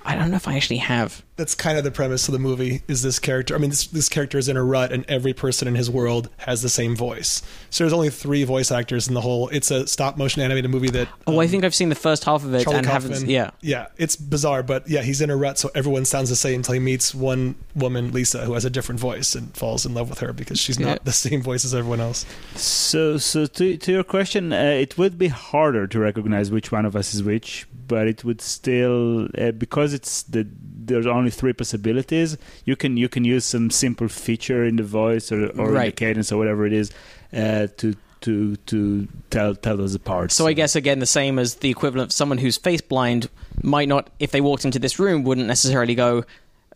I 0.05 0.15
don't 0.15 0.31
know 0.31 0.37
if 0.37 0.49
I 0.49 0.57
actually 0.57 0.79
have. 0.79 1.23
That's 1.39 1.55
kind 1.55 1.79
of 1.79 1.85
the 1.85 1.91
premise 1.93 2.27
of 2.29 2.33
the 2.33 2.39
movie. 2.41 2.83
Is 2.89 3.03
this 3.03 3.21
character? 3.21 3.55
I 3.55 3.59
mean, 3.59 3.71
this 3.71 3.87
this 3.87 4.09
character 4.09 4.39
is 4.39 4.49
in 4.49 4.57
a 4.57 4.65
rut, 4.65 4.93
and 4.93 5.05
every 5.09 5.33
person 5.33 5.69
in 5.69 5.77
his 5.77 5.89
world 5.89 6.29
has 6.39 6.63
the 6.63 6.69
same 6.69 6.97
voice. 6.97 7.43
So 7.71 7.85
there's 7.85 7.93
only 7.93 8.11
three 8.11 8.43
voice 8.43 8.73
actors 8.73 9.07
in 9.07 9.15
the 9.15 9.21
whole. 9.21 9.49
It's 9.51 9.71
a 9.71 9.87
stop 9.87 10.17
motion 10.19 10.43
animated 10.43 10.69
movie 10.71 10.91
that. 10.91 11.09
Oh, 11.29 11.39
I 11.39 11.45
um, 11.45 11.51
think 11.51 11.65
I've 11.65 11.77
seen 11.77 11.91
the 11.91 11.95
first 11.95 12.25
half 12.25 12.45
of 12.45 12.53
it 12.55 12.65
Charlie 12.65 12.79
and 12.79 12.87
haven't. 12.87 13.13
Kaufman. 13.13 13.31
Yeah, 13.31 13.51
Yeah, 13.61 13.87
it's 13.99 14.17
bizarre, 14.17 14.65
but 14.65 14.89
yeah, 14.89 15.03
he's 15.03 15.21
in 15.21 15.31
a 15.31 15.37
rut, 15.37 15.59
so 15.59 15.71
everyone 15.77 16.05
sounds 16.05 16.29
the 16.29 16.37
same 16.37 16.57
until 16.57 16.75
he 16.75 16.81
meets 16.81 17.15
one 17.15 17.55
woman, 17.77 18.11
Lisa, 18.13 18.45
who 18.45 18.55
has 18.55 18.65
a 18.65 18.71
different 18.71 19.01
voice 19.01 19.37
and 19.37 19.57
falls 19.57 19.87
in 19.87 19.95
love 19.95 20.11
with 20.11 20.19
her 20.19 20.33
because 20.33 20.59
she's 20.59 20.79
not 20.81 20.89
Yeah. 20.89 20.99
the 21.05 21.13
same 21.13 21.41
voice 21.41 21.65
as 21.65 21.73
everyone 21.73 22.01
else. 22.01 22.27
So, 22.57 23.17
so 23.17 23.47
to 23.47 23.77
to 23.77 23.93
your 23.93 24.05
question, 24.05 24.53
uh, 24.53 24.57
it 24.85 24.99
would 24.99 25.17
be 25.19 25.29
harder 25.29 25.87
to 25.87 25.99
recognize 26.01 26.51
which 26.51 26.73
one 26.73 26.85
of 26.85 26.97
us 26.97 27.15
is 27.15 27.23
which, 27.23 27.69
but 27.87 28.09
it 28.09 28.25
would 28.25 28.41
still 28.41 29.29
uh, 29.39 29.53
because 29.53 29.95
it's 29.95 30.25
the 30.25 30.45
there's 30.89 31.07
only 31.07 31.31
three 31.31 31.53
possibilities. 31.53 32.37
You 32.65 32.75
can 32.77 32.97
you 32.97 33.09
can 33.09 33.25
use 33.25 33.45
some 33.45 33.71
simple 33.71 34.09
feature 34.09 34.65
in 34.65 34.77
the 34.77 34.83
voice 34.83 35.31
or, 35.31 35.47
or 35.61 35.69
in 35.69 35.75
the 35.87 35.93
cadence 35.93 36.33
or 36.33 36.39
whatever 36.39 36.67
it 36.67 36.73
is 36.73 36.91
uh, 37.33 37.69
to 37.79 37.95
to 38.23 38.57
to 38.67 39.07
tell 39.31 39.55
tell 39.55 39.77
those 39.77 39.95
apart. 39.95 40.33
So 40.33 40.47
I 40.47 40.53
guess 40.53 40.75
again 40.77 40.99
the 40.99 41.07
same 41.07 41.39
as 41.39 41.55
the 41.57 41.71
equivalent 41.71 42.09
of 42.09 42.13
someone 42.13 42.39
who's 42.39 42.57
face 42.57 42.81
blind 42.81 43.29
might 43.63 43.89
not, 43.89 44.11
if 44.19 44.31
they 44.33 44.41
walked 44.41 44.65
into 44.65 44.79
this 44.79 44.99
room, 44.99 45.23
wouldn't 45.25 45.47
necessarily 45.47 45.95
go 45.95 46.25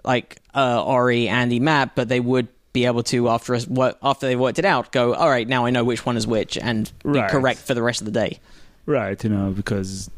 like 0.04 0.38
uh, 0.54 0.84
Ori, 0.84 1.28
Andy, 1.28 1.60
Matt, 1.60 1.94
but 1.94 2.08
they 2.08 2.20
would 2.20 2.48
be 2.72 2.86
able 2.86 3.02
to 3.04 3.28
after 3.28 3.54
us 3.54 3.66
wo- 3.68 3.94
after 4.02 4.26
they 4.26 4.34
worked 4.34 4.58
it 4.58 4.64
out, 4.64 4.90
go 4.92 5.14
all 5.14 5.28
right, 5.28 5.46
now 5.46 5.64
I 5.66 5.70
know 5.70 5.84
which 5.84 6.06
one 6.06 6.16
is 6.16 6.26
which, 6.26 6.56
and 6.58 6.90
be 7.04 7.10
Right. 7.20 7.30
correct 7.30 7.60
for 7.60 7.74
the 7.74 7.82
rest 7.82 8.00
of 8.00 8.06
the 8.06 8.10
day. 8.12 8.40
right, 8.86 9.22
you 9.22 9.30
know, 9.30 9.50
because 9.50 10.10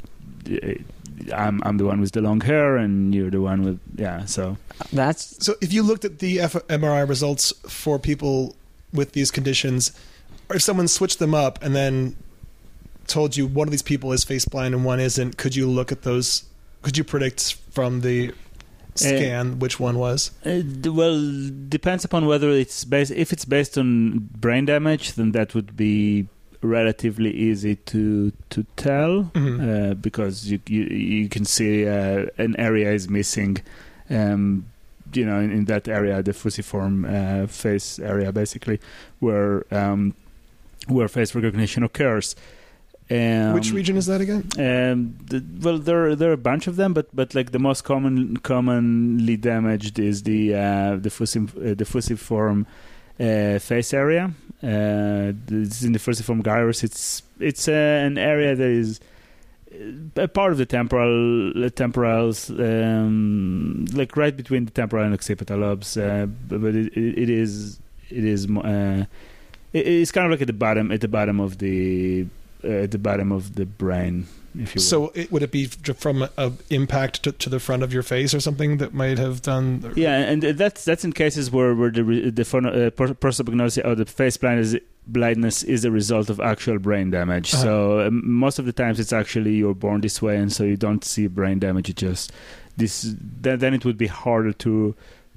uh, 0.51 0.75
I'm 1.35 1.63
I'm 1.65 1.77
the 1.77 1.85
one 1.85 2.01
with 2.01 2.13
the 2.13 2.21
long 2.21 2.41
hair 2.41 2.77
and 2.77 3.15
you're 3.15 3.31
the 3.31 3.41
one 3.41 3.63
with 3.63 3.81
yeah. 3.97 4.25
So 4.25 4.57
That's 4.93 5.45
So 5.45 5.55
if 5.61 5.73
you 5.73 5.83
looked 5.83 6.05
at 6.05 6.19
the 6.19 6.41
F- 6.41 6.67
MRI 6.69 7.09
results 7.09 7.53
for 7.69 7.99
people 7.99 8.57
with 8.93 9.13
these 9.13 9.31
conditions, 9.31 9.93
or 10.49 10.57
if 10.57 10.63
someone 10.63 10.89
switched 10.89 11.19
them 11.19 11.35
up 11.35 11.63
and 11.63 11.75
then 11.75 12.17
told 13.07 13.37
you 13.37 13.47
one 13.47 13.69
of 13.69 13.73
these 13.73 13.83
people 13.83 14.13
is 14.13 14.25
face 14.25 14.45
blind 14.45 14.75
and 14.75 14.85
one 14.85 15.01
isn't, 15.01 15.37
could 15.37 15.55
you 15.55 15.69
look 15.69 15.93
at 15.93 16.03
those? 16.03 16.45
Could 16.83 16.97
you 16.97 17.05
predict 17.05 17.55
from 17.71 18.01
the 18.01 18.33
scan 18.95 19.59
which 19.59 19.81
one 19.81 19.99
was? 19.99 20.31
Uh, 20.45 20.63
well, 20.93 21.19
depends 21.69 22.05
upon 22.05 22.27
whether 22.27 22.51
it's 22.51 22.85
based. 22.85 23.11
If 23.11 23.33
it's 23.33 23.45
based 23.45 23.79
on 23.79 24.29
brain 24.37 24.67
damage, 24.67 25.13
then 25.15 25.33
that 25.33 25.55
would 25.55 25.77
be 25.77 26.29
relatively 26.65 27.31
easy 27.31 27.77
to 27.77 28.33
to 28.51 28.65
tell 28.77 29.25
Mhm. 29.35 29.61
uh, 29.61 29.95
because 29.95 30.51
you, 30.51 30.59
you 30.69 30.85
you 30.85 31.29
can 31.29 31.45
see 31.45 31.87
uh, 31.87 32.27
an 32.39 32.55
area 32.59 32.93
is 32.93 33.09
missing. 33.09 33.59
Um, 34.11 34.65
you 35.13 35.25
know, 35.25 35.39
in, 35.39 35.53
in 35.53 35.65
that 35.67 35.87
area, 35.87 36.23
the 36.23 36.33
fusiform 36.33 37.05
uh, 37.05 37.47
face 37.47 37.99
area, 38.01 38.33
basically, 38.33 38.81
where 39.21 39.65
um, 39.71 40.15
where 40.89 41.09
face 41.09 41.35
recognition 41.35 41.85
occurs. 41.85 42.35
Um, 43.11 43.53
which 43.53 43.71
region 43.73 43.97
is 43.99 44.07
that 44.07 44.21
again? 44.23 44.43
um, 44.59 45.15
the, 45.31 45.45
well, 45.61 45.79
there 45.79 46.07
are, 46.09 46.17
there 46.17 46.31
are 46.31 46.33
a 46.43 46.49
bunch 46.51 46.67
of 46.67 46.77
them, 46.77 46.95
but 46.95 47.07
but 47.15 47.35
like 47.35 47.53
the 47.53 47.59
most 47.59 47.85
common 47.85 48.39
commonly 48.39 49.37
damaged 49.37 49.99
is 49.99 50.23
the 50.23 50.55
uh, 50.55 50.97
the 50.97 51.11
uh, 51.11 51.75
the 51.75 51.85
fusiform 51.85 52.67
uh, 53.21 53.59
face 53.59 53.93
area. 53.95 54.33
Uh, 54.63 55.33
is 55.49 55.85
in 55.85 55.93
the 55.93 55.99
fusiform 55.99 56.43
gyrus. 56.43 56.83
It's 56.83 57.23
it's 57.39 57.69
uh, 57.69 57.73
an 57.73 58.17
area 58.17 58.55
that 58.55 58.67
is 58.67 58.99
uh, 59.71 60.23
a 60.23 60.29
part 60.29 60.53
of 60.53 60.59
the 60.59 60.65
temporal 60.65 61.65
uh, 61.65 61.69
temporals, 61.69 62.49
um, 62.49 63.85
like 63.93 64.17
right 64.17 64.35
between 64.35 64.65
the 64.65 64.71
temporal 64.71 65.05
and 65.05 65.13
occipital 65.13 65.59
lobes. 65.59 65.99
Uh, 65.99 66.27
but 66.49 66.75
it, 66.75 66.97
it 66.97 67.29
is 67.29 67.79
it 68.09 68.25
is 68.25 68.49
uh, 68.51 69.05
it, 69.75 69.87
it's 69.87 70.13
kind 70.13 70.25
of 70.25 70.31
like 70.31 70.41
at 70.41 70.47
the 70.47 70.55
bottom 70.55 70.91
at 70.91 71.03
the 71.03 71.09
bottom 71.09 71.41
of 71.41 71.59
the 71.59 72.27
uh, 72.65 72.69
at 72.69 72.91
the 72.91 72.99
bottom 72.99 73.33
of 73.33 73.57
the 73.57 73.67
brain, 73.67 74.27
if 74.55 74.75
you 74.75 74.79
will. 74.79 74.83
So 74.83 75.13
it, 75.15 75.31
would 75.33 75.43
it 75.43 75.51
be 75.51 75.67
from 75.67 76.23
a, 76.23 76.31
a 76.37 76.53
impact 76.71 77.23
to, 77.25 77.33
to 77.33 77.51
the 77.51 77.61
front 77.61 77.83
of 77.83 77.93
your 77.93 78.03
face 78.03 78.35
or 78.35 78.41
something 78.41 78.79
that 78.79 78.95
might 78.95 79.19
have 79.19 79.43
done? 79.43 79.93
yeah, 79.97 80.17
and 80.17 80.43
that's 80.43 80.85
that's 80.85 81.05
in 81.05 81.13
cases 81.13 81.51
where 81.51 81.75
where 81.75 81.91
the 81.91 82.05
re- 82.05 82.31
the 82.31 82.43
phono, 82.43 82.87
uh, 82.87 82.91
prosopagnosia 82.91 83.85
or 83.85 83.95
the 83.95 84.05
face 84.05 84.37
blindness 84.37 84.77
blindness 85.07 85.63
is 85.63 85.85
a 85.85 85.91
result 85.91 86.31
of 86.31 86.41
actual 86.41 86.79
brain 86.79 87.11
damage. 87.11 87.53
Uh-huh. 87.55 87.63
So 87.63 88.01
um, 88.07 88.23
most 88.25 88.59
of 88.59 88.65
the 88.65 88.73
times 88.73 88.99
it's 89.01 89.13
actually 89.13 89.55
you're 89.55 89.75
born 89.75 90.01
this 90.01 90.23
way, 90.23 90.37
and 90.37 90.53
so 90.53 90.65
you 90.65 90.77
don't 90.77 91.05
see 91.05 91.27
brain 91.27 91.59
damage. 91.59 91.91
It 91.91 91.97
just 91.97 92.33
this 92.77 93.15
then, 93.19 93.59
then 93.59 93.75
it 93.75 93.85
would 93.85 93.99
be 93.99 94.07
harder 94.07 94.53
to 94.53 94.95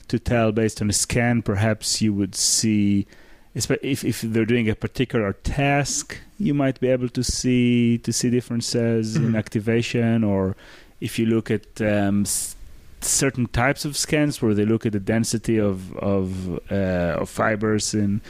to 0.08 0.20
tell 0.20 0.52
based 0.52 0.82
on 0.82 0.90
a 0.90 0.94
scan. 0.94 1.42
Perhaps 1.42 2.02
you 2.02 2.14
would 2.14 2.36
see, 2.36 3.08
espe- 3.56 3.80
if 3.82 4.04
if 4.04 4.22
they're 4.22 4.46
doing 4.46 4.70
a 4.70 4.76
particular 4.76 5.34
task, 5.34 6.18
you 6.40 6.54
might 6.54 6.80
be 6.80 6.88
able 6.88 7.10
to 7.10 7.24
see 7.24 7.98
to 8.00 8.12
see 8.14 8.30
differences 8.30 9.16
in 9.16 9.32
Mhm. 9.32 9.38
activation, 9.38 10.24
or 10.24 10.56
if 11.02 11.18
you 11.20 11.26
look 11.26 11.50
at 11.52 11.66
um, 11.82 12.22
s- 12.22 12.56
certain 13.02 13.46
types 13.48 13.86
of 13.86 13.96
scans 13.96 14.42
where 14.42 14.54
they 14.56 14.66
look 14.66 14.86
at 14.86 14.92
the 14.92 15.00
density 15.00 15.60
of 15.60 15.96
of, 15.98 16.60
uh, 16.72 17.22
of 17.22 17.30
fibers 17.30 17.94
in 17.94 18.22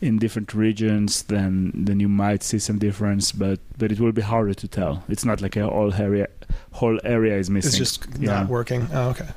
in 0.00 0.18
different 0.18 0.52
regions, 0.54 1.22
then 1.22 1.72
then 1.86 2.00
you 2.00 2.08
might 2.08 2.42
see 2.42 2.58
some 2.58 2.78
difference, 2.78 3.32
but 3.32 3.58
but 3.78 3.90
it 3.92 3.98
will 4.00 4.12
be 4.12 4.22
harder 4.22 4.54
to 4.54 4.68
tell. 4.68 5.02
It's 5.08 5.24
not 5.24 5.40
like 5.40 5.56
a 5.56 5.64
whole 5.68 5.92
area 5.94 6.26
whole 6.72 6.98
area 7.04 7.38
is 7.38 7.48
missing. 7.48 7.68
It's 7.70 7.78
just 7.78 8.06
Yeah. 8.18 8.40
not 8.40 8.48
working. 8.48 8.88
Oh, 8.92 9.10
okay. 9.10 9.28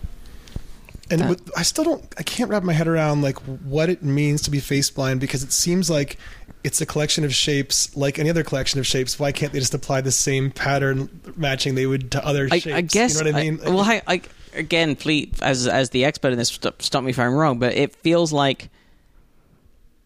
And 1.09 1.21
That- 1.21 1.29
with, 1.29 1.51
I 1.55 1.63
still 1.63 1.85
don't. 1.85 2.03
I 2.17 2.23
can't 2.23 2.49
wrap 2.49 2.63
my 2.63 2.73
head 2.73 2.87
around 2.87 3.21
like 3.21 3.37
what 3.75 3.89
it 3.89 4.03
means 4.03 4.41
to 4.41 4.51
be 4.51 4.59
face 4.59 4.89
blind 4.89 5.21
because 5.21 5.41
it 5.43 5.53
seems 5.53 5.89
like 5.89 6.17
it's 6.63 6.81
a 6.81 6.85
collection 6.85 7.23
of 7.23 7.33
shapes, 7.33 7.95
like 7.95 8.19
any 8.19 8.29
other 8.29 8.43
collection 8.43 8.79
of 8.79 8.85
shapes. 8.87 9.19
Why 9.19 9.31
can't 9.31 9.53
they 9.53 9.59
just 9.59 9.73
apply 9.73 10.01
the 10.01 10.11
same 10.11 10.51
pattern 10.51 11.09
matching 11.37 11.75
they 11.75 11.85
would 11.85 12.11
to 12.11 12.25
other 12.25 12.47
I, 12.51 12.59
shapes? 12.59 12.75
I 12.75 12.81
guess. 12.81 13.13
you 13.17 13.23
know 13.23 13.31
what 13.31 13.39
I 13.39 13.43
mean. 13.43 13.59
well, 13.63 13.79
I, 13.81 14.01
I 14.07 14.21
again, 14.53 14.95
please, 14.95 15.33
as 15.41 15.67
as 15.67 15.91
the 15.91 16.05
expert 16.05 16.31
in 16.33 16.37
this, 16.37 16.49
st- 16.49 16.81
stop 16.81 17.03
me 17.03 17.11
if 17.11 17.19
I'm 17.19 17.33
wrong, 17.33 17.59
but 17.59 17.73
it 17.73 17.95
feels 17.95 18.33
like 18.33 18.69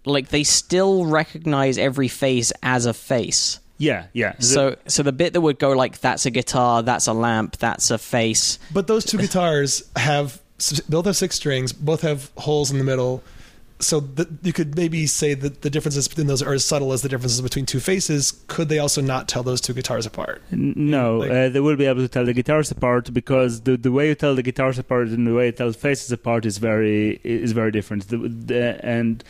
like 0.05 0.29
they 0.29 0.43
still 0.43 1.05
recognize 1.05 1.77
every 1.77 2.07
face 2.07 2.51
as 2.63 2.85
a 2.85 2.93
face. 2.93 3.59
yeah, 3.77 4.07
yeah. 4.13 4.33
The- 4.37 4.43
So, 4.45 4.75
so 4.87 5.03
the 5.03 5.11
bit 5.11 5.33
that 5.33 5.41
would 5.41 5.59
go 5.59 5.71
like 5.71 5.99
that's 5.99 6.25
a 6.25 6.31
guitar, 6.31 6.81
that's 6.83 7.07
a 7.07 7.13
lamp, 7.13 7.57
that's 7.57 7.91
a 7.91 7.97
face. 7.97 8.57
But 8.73 8.87
those 8.87 9.05
two 9.05 9.17
guitars 9.17 9.83
have 9.95 10.41
both 10.89 11.05
have 11.05 11.15
six 11.15 11.35
strings, 11.35 11.71
both 11.73 12.01
have 12.01 12.31
holes 12.37 12.71
in 12.71 12.77
the 12.77 12.83
middle. 12.83 13.23
So 13.81 13.99
the, 13.99 14.27
you 14.43 14.53
could 14.53 14.75
maybe 14.75 15.05
say 15.07 15.33
that 15.33 15.61
the 15.61 15.69
differences 15.69 16.07
between 16.07 16.27
those 16.27 16.41
are 16.41 16.53
as 16.53 16.63
subtle 16.63 16.93
as 16.93 17.01
the 17.01 17.09
differences 17.09 17.41
between 17.41 17.65
two 17.65 17.79
faces. 17.79 18.31
Could 18.47 18.69
they 18.69 18.79
also 18.79 19.01
not 19.01 19.27
tell 19.27 19.43
those 19.43 19.59
two 19.61 19.73
guitars 19.73 20.05
apart? 20.05 20.41
No, 20.51 21.17
Like- 21.17 21.31
uh, 21.31 21.49
they 21.49 21.59
will 21.59 21.75
be 21.75 21.85
able 21.85 22.01
to 22.01 22.07
tell 22.07 22.25
the 22.25 22.33
guitars 22.33 22.71
apart 22.71 23.13
because 23.13 23.61
the 23.61 23.77
the 23.77 23.91
way 23.91 24.07
you 24.07 24.15
tell 24.15 24.35
the 24.35 24.43
guitars 24.43 24.77
apart 24.79 25.07
and 25.09 25.25
the 25.27 25.33
way 25.33 25.47
you 25.47 25.51
tell 25.51 25.71
faces 25.73 26.11
apart 26.11 26.45
is 26.45 26.57
very 26.57 27.19
is 27.23 27.51
very 27.51 27.71
different. 27.71 28.07
The, 28.07 28.17
the, 28.17 28.79
and 28.85 29.23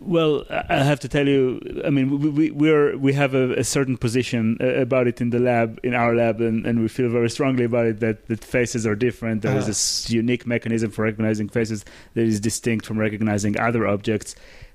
well, 0.00 0.44
I 0.50 0.82
have 0.82 1.00
to 1.00 1.08
tell 1.08 1.26
you, 1.26 1.60
I 1.84 1.90
mean, 1.90 2.10
we 2.20 2.28
we 2.30 2.50
we're, 2.50 2.96
we 2.96 3.12
have 3.14 3.34
a, 3.34 3.52
a 3.54 3.64
certain 3.64 3.96
position 3.96 4.58
uh, 4.60 4.66
about 4.80 5.06
it 5.06 5.20
in 5.20 5.30
the 5.30 5.38
lab, 5.38 5.78
in 5.82 5.94
our 5.94 6.14
lab, 6.14 6.40
and, 6.40 6.66
and 6.66 6.80
we 6.80 6.88
feel 6.88 7.08
very 7.08 7.30
strongly 7.30 7.64
about 7.64 7.86
it 7.86 8.00
that 8.00 8.26
that 8.28 8.44
faces 8.44 8.86
are 8.86 8.94
different. 8.96 9.42
There 9.42 9.52
is 9.52 9.64
Uh-huh. 9.64 9.66
this 9.68 10.10
unique 10.10 10.46
mechanism 10.46 10.90
for 10.90 11.02
recognizing 11.04 11.48
faces 11.48 11.84
that 12.14 12.24
is 12.24 12.40
distinct 12.40 12.84
from 12.86 12.98
recognizing 12.98 13.58
other 13.58 13.86
objects. 13.86 14.34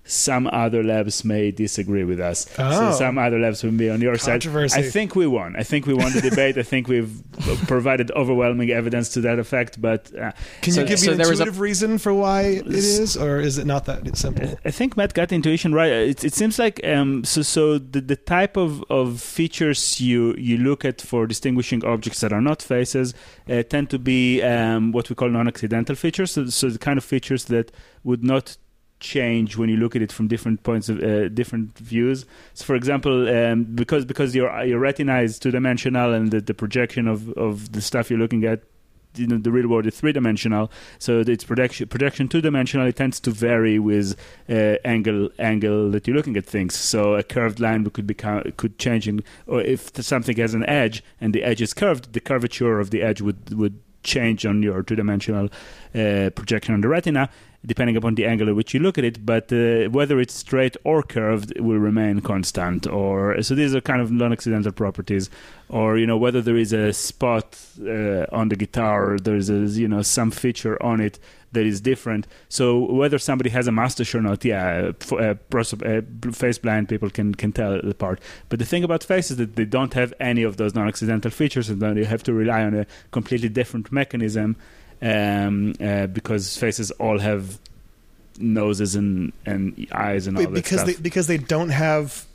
Some 0.10 0.47
other 0.47 0.84
labs 0.84 1.24
may 1.24 1.51
disagree 1.51 2.03
with 2.03 2.20
us. 2.20 2.47
Oh. 2.57 2.91
So 2.91 2.97
some 2.97 3.18
other 3.18 3.38
labs 3.39 3.64
will 3.64 3.72
be 3.72 3.89
on 3.89 4.01
your 4.01 4.18
side. 4.18 4.45
I 4.47 4.82
think 4.82 5.16
we 5.16 5.28
won. 5.28 5.55
I 5.55 5.64
think 5.64 5.86
we 5.86 5.93
won 5.93 6.12
the 6.14 6.22
debate. 6.22 6.57
I 6.57 6.64
think 6.64 6.88
we've 6.88 7.22
provided 7.68 8.10
overwhelming 8.12 8.72
evidence 8.72 9.10
to 9.10 9.22
that 9.22 9.38
effect. 9.38 9.80
But 9.80 10.12
uh, 10.18 10.32
Can 10.62 10.74
So- 10.74 10.82
you 10.82 10.88
give 10.88 10.99
so 10.99 11.07
me 11.07 11.14
an 11.14 11.20
was 11.20 11.30
a- 11.30 11.32
intuitive 11.43 11.60
reason 11.60 11.97
for 11.99 12.14
why 12.14 12.41
it 12.41 12.68
is, 12.68 13.16
or 13.16 13.39
is 13.39 13.57
it 13.57 13.66
not 13.68 13.86
that 13.86 14.18
simple? 14.18 14.57
I 14.66 14.72
think 14.72 14.97
Matt 14.97 15.14
got 15.14 15.30
the 15.30 15.36
intuition 15.36 15.74
right. 15.74 15.91
It, 15.91 16.24
it 16.24 16.34
seems 16.34 16.57
like 16.57 16.84
um, 16.86 17.24
so. 17.24 17.41
So 17.43 17.78
the, 17.78 18.01
the 18.01 18.16
type 18.16 18.57
of, 18.57 18.84
of 18.89 19.22
features 19.22 20.01
you 20.01 20.34
you 20.38 20.57
look 20.57 20.86
at 20.86 21.01
for 21.01 21.28
distinguishing 21.28 21.84
objects 21.86 22.20
that 22.22 22.34
are 22.34 22.41
not 22.41 22.62
faces 22.62 23.14
uh, 23.49 23.64
tend 23.64 23.89
to 23.91 23.99
be 23.99 24.41
um, 24.41 24.91
what 24.91 25.10
we 25.10 25.16
call 25.16 25.30
non-accidental 25.30 25.95
features. 25.95 26.32
So, 26.32 26.47
so 26.47 26.70
the 26.70 26.80
kind 26.80 26.97
of 26.97 27.03
features 27.03 27.45
that 27.45 27.72
would 28.03 28.24
not 28.24 28.57
change 29.00 29.58
when 29.58 29.70
you 29.70 29.78
look 29.78 29.95
at 29.95 30.02
it 30.02 30.12
from 30.12 30.28
different 30.28 30.64
points 30.64 30.89
of 30.89 31.02
uh, 31.02 31.30
different 31.30 31.78
views. 31.78 32.26
So, 32.54 32.66
for 32.66 32.76
example, 32.76 33.28
um, 33.30 33.64
because 33.64 34.06
because 34.06 34.36
your 34.36 34.64
your 34.64 34.80
retina 34.80 35.22
is 35.22 35.39
two 35.39 35.52
dimensional 35.52 36.14
and 36.14 36.32
the, 36.32 36.41
the 36.41 36.54
projection 36.54 37.08
of, 37.08 37.30
of 37.38 37.72
the 37.72 37.82
stuff 37.82 38.10
you're 38.10 38.20
looking 38.20 38.43
at, 38.43 38.62
you 39.16 39.28
know, 39.28 39.38
the 39.38 39.52
real 39.52 39.68
world 39.68 39.86
is 39.86 40.00
three 40.00 40.12
dimensional. 40.12 40.72
So 40.97 41.20
its 41.20 41.43
projection 41.43 41.88
projection 41.88 42.28
two 42.28 42.41
dimensional 42.41 42.88
it 42.88 42.95
tends 42.95 43.20
to 43.22 43.32
vary 43.32 43.80
with 43.80 44.16
uh, 44.50 44.76
angle 44.86 45.30
angle 45.39 45.91
that 45.91 46.08
you're 46.08 46.16
looking 46.16 46.38
at 46.38 46.45
things. 46.45 46.76
So 46.76 47.16
a 47.16 47.24
curved 47.24 47.60
line 47.60 47.89
could 47.89 48.08
become 48.08 48.43
could 48.58 48.78
change, 48.78 49.08
in, 49.08 49.24
or 49.47 49.62
if 49.62 49.95
something 50.04 50.38
has 50.38 50.54
an 50.54 50.66
edge 50.68 51.04
and 51.22 51.34
the 51.34 51.43
edge 51.43 51.62
is 51.62 51.74
curved, 51.74 52.14
the 52.14 52.20
curvature 52.20 52.80
of 52.80 52.89
the 52.91 53.02
edge 53.02 53.22
would 53.22 53.54
would 53.54 53.80
change 54.02 54.45
on 54.45 54.64
your 54.64 54.82
two 54.82 54.95
dimensional 54.95 55.50
uh, 55.93 56.30
projection 56.34 56.74
on 56.74 56.82
the 56.82 56.88
retina 56.88 57.30
depending 57.66 57.97
upon 57.97 58.16
the 58.16 58.26
angle 58.26 58.47
at 58.47 58.55
which 58.55 58.74
you 58.74 58.80
look 58.80 58.97
at 58.97 59.03
it, 59.03 59.26
but 59.26 59.51
uh, 59.51 59.89
whether 59.89 60.20
it's 60.20 60.34
straight 60.34 60.78
or 60.84 61.03
curved 61.03 61.60
will 61.60 61.78
remain 61.78 62.22
constant. 62.22 62.88
Or 62.88 63.41
so 63.41 63.53
these 63.53 63.76
are 63.76 63.82
kind 63.82 64.01
of 64.01 64.12
non-accidental 64.12 64.72
properties. 64.72 65.30
Or 65.68 65.97
you 65.97 66.07
know 66.07 66.18
whether 66.18 66.41
there 66.41 66.57
is 66.57 66.74
a 66.74 66.93
spot 66.93 67.60
uh, 67.82 68.26
on 68.32 68.49
the 68.49 68.55
guitar, 68.55 69.18
there's 69.22 69.49
a 69.49 69.57
you 69.57 69.88
know 69.88 70.01
some 70.01 70.32
feature 70.32 70.82
on 70.82 71.01
it 71.01 71.20
that 71.51 71.66
is 71.66 71.82
different. 71.82 72.28
So 72.47 72.80
whether 72.80 73.18
somebody 73.20 73.49
has 73.49 73.68
a 73.68 73.72
mustache 73.72 74.16
or 74.16 74.22
not, 74.22 74.45
yeah, 74.45 74.91
uh, 75.12 75.16
uh, 75.16 76.01
face 76.32 76.57
blind 76.57 76.88
people 76.88 77.10
can 77.10 77.36
can 77.36 77.51
tell 77.51 77.74
it 77.74 77.86
apart. 77.86 78.22
But 78.47 78.60
the 78.60 78.66
thing 78.66 78.84
about 78.84 79.03
face 79.03 79.32
is 79.32 79.38
that 79.38 79.57
they 79.57 79.66
don't 79.66 79.93
have 79.93 80.14
any 80.20 80.43
of 80.43 80.57
those 80.57 80.74
non-accidental 80.76 81.32
features, 81.32 81.70
and 81.70 81.82
then 81.82 81.97
you 81.97 82.05
have 82.05 82.24
to 82.24 82.34
rely 82.34 82.64
on 82.64 82.74
a 82.74 82.86
completely 83.12 83.49
different 83.49 83.91
mechanism 83.91 84.55
um, 85.02 85.74
uh, 85.82 86.08
because 86.08 86.58
faces 86.58 86.91
all 86.91 87.20
have 87.20 87.60
noses 88.39 88.95
and, 88.95 89.34
and 89.45 89.88
eyes 89.91 90.28
and 90.28 90.38
all 90.38 90.43
Wait, 90.43 90.50
that 90.50 90.54
because 90.56 90.82
stuff. 90.82 90.95
they 90.95 91.02
because 91.02 91.28
they 91.28 91.38
don't 91.38 91.70
have 91.70 92.26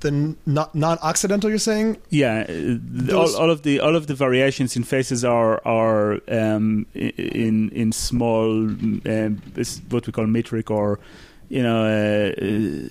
the 0.00 0.08
n- 0.08 0.36
not 0.46 0.74
non-accidental. 0.74 1.48
You're 1.50 1.58
saying 1.58 1.96
yeah, 2.10 2.44
uh, 2.48 2.76
Those- 2.80 3.34
all, 3.34 3.42
all 3.44 3.50
of 3.50 3.62
the 3.62 3.80
all 3.80 3.96
of 3.96 4.06
the 4.06 4.14
variations 4.14 4.76
in 4.76 4.84
faces 4.84 5.24
are 5.24 5.60
are 5.66 6.20
um, 6.28 6.86
in 6.94 7.70
in 7.70 7.92
small 7.92 8.50
um, 8.68 9.42
what 9.90 10.06
we 10.06 10.12
call 10.12 10.26
metric 10.26 10.70
or 10.70 10.98
you 11.48 11.62
know 11.62 11.84
uh, 11.84 12.44
uh, 12.44 12.88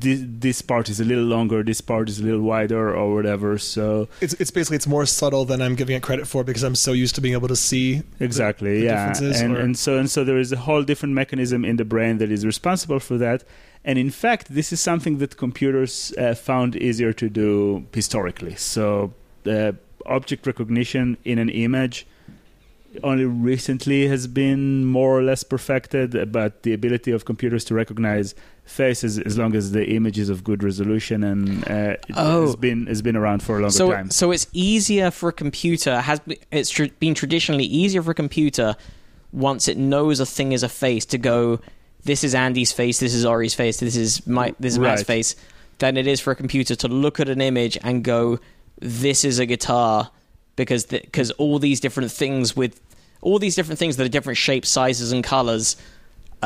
this, 0.00 0.20
this 0.24 0.62
part 0.62 0.88
is 0.88 1.00
a 1.00 1.04
little 1.04 1.24
longer, 1.24 1.62
this 1.62 1.80
part 1.80 2.08
is 2.08 2.20
a 2.20 2.24
little 2.24 2.40
wider 2.40 2.94
or 2.94 3.14
whatever. 3.14 3.58
So. 3.58 4.08
It's 4.20 4.34
it's 4.34 4.50
basically 4.50 4.76
it's 4.76 4.86
more 4.86 5.06
subtle 5.06 5.44
than 5.44 5.62
I'm 5.62 5.74
giving 5.74 5.96
it 5.96 6.02
credit 6.02 6.26
for 6.26 6.44
because 6.44 6.62
I'm 6.62 6.74
so 6.74 6.92
used 6.92 7.14
to 7.16 7.20
being 7.20 7.34
able 7.34 7.48
to 7.48 7.56
see 7.56 8.02
exactly 8.20 8.80
the 8.80 8.86
yeah. 8.86 9.08
differences, 9.08 9.40
and, 9.40 9.56
or- 9.56 9.60
and 9.60 9.78
so 9.78 9.98
and 9.98 10.10
so 10.10 10.24
there 10.24 10.38
is 10.38 10.52
a 10.52 10.58
whole 10.58 10.82
different 10.82 11.14
mechanism 11.14 11.64
in 11.64 11.76
the 11.76 11.84
brain 11.84 12.18
that 12.18 12.30
is 12.30 12.44
responsible 12.44 13.00
for 13.00 13.18
that. 13.18 13.44
And 13.84 13.98
in 13.98 14.10
fact 14.10 14.54
this 14.54 14.72
is 14.72 14.80
something 14.80 15.18
that 15.18 15.36
computers 15.36 16.12
uh, 16.18 16.34
found 16.34 16.76
easier 16.76 17.12
to 17.12 17.28
do 17.28 17.86
historically. 17.92 18.56
So 18.56 19.14
uh, 19.46 19.72
object 20.06 20.46
recognition 20.46 21.16
in 21.24 21.38
an 21.38 21.48
image 21.48 22.06
only 23.02 23.24
recently 23.24 24.08
has 24.08 24.26
been 24.26 24.84
more 24.84 25.18
or 25.18 25.22
less 25.22 25.42
perfected 25.42 26.32
but 26.32 26.62
the 26.62 26.72
ability 26.72 27.10
of 27.10 27.24
computers 27.24 27.64
to 27.64 27.74
recognize 27.74 28.34
faces 28.66 29.18
as 29.18 29.38
long 29.38 29.54
as 29.54 29.70
the 29.70 29.88
image 29.94 30.18
is 30.18 30.28
of 30.28 30.42
good 30.44 30.62
resolution 30.62 31.22
and 31.22 31.66
uh, 31.70 31.96
Oh. 32.14 32.46
has 32.46 32.56
been 32.56 32.86
has 32.86 33.00
been 33.00 33.16
around 33.16 33.42
for 33.42 33.56
a 33.58 33.60
longer 33.60 33.70
so, 33.70 33.90
time 33.92 34.10
so 34.10 34.32
it's 34.32 34.46
easier 34.52 35.10
for 35.10 35.28
a 35.28 35.32
computer. 35.32 36.00
Has 36.00 36.20
it's 36.50 36.70
tr- 36.70 36.86
been 36.98 37.14
traditionally 37.14 37.64
easier 37.64 38.02
for 38.02 38.10
a 38.10 38.14
computer 38.14 38.76
once 39.32 39.68
it 39.68 39.76
knows 39.78 40.20
a 40.20 40.26
thing 40.26 40.52
is 40.52 40.62
a 40.62 40.68
face 40.68 41.06
to 41.06 41.18
go. 41.18 41.60
This 42.04 42.22
is 42.24 42.34
Andy's 42.34 42.72
face. 42.72 42.98
This 43.00 43.14
is 43.14 43.24
Ori's 43.24 43.54
face. 43.54 43.78
This 43.78 43.96
is 43.96 44.26
my 44.26 44.54
this 44.60 44.74
is 44.74 44.78
Matt's 44.78 45.02
face. 45.02 45.36
Than 45.78 45.96
it 45.96 46.06
is 46.06 46.20
for 46.20 46.30
a 46.30 46.36
computer 46.36 46.74
to 46.76 46.88
look 46.88 47.20
at 47.20 47.28
an 47.28 47.40
image 47.40 47.76
and 47.82 48.02
go, 48.02 48.38
"This 48.80 49.24
is 49.24 49.38
a 49.38 49.46
guitar," 49.46 50.10
because 50.56 50.86
because 50.86 51.30
all 51.32 51.58
these 51.58 51.80
different 51.80 52.10
things 52.10 52.56
with 52.56 52.80
all 53.20 53.38
these 53.38 53.54
different 53.54 53.78
things 53.78 53.96
that 53.96 54.04
are 54.04 54.08
different 54.08 54.38
shapes, 54.38 54.68
sizes, 54.68 55.12
and 55.12 55.22
colors 55.22 55.76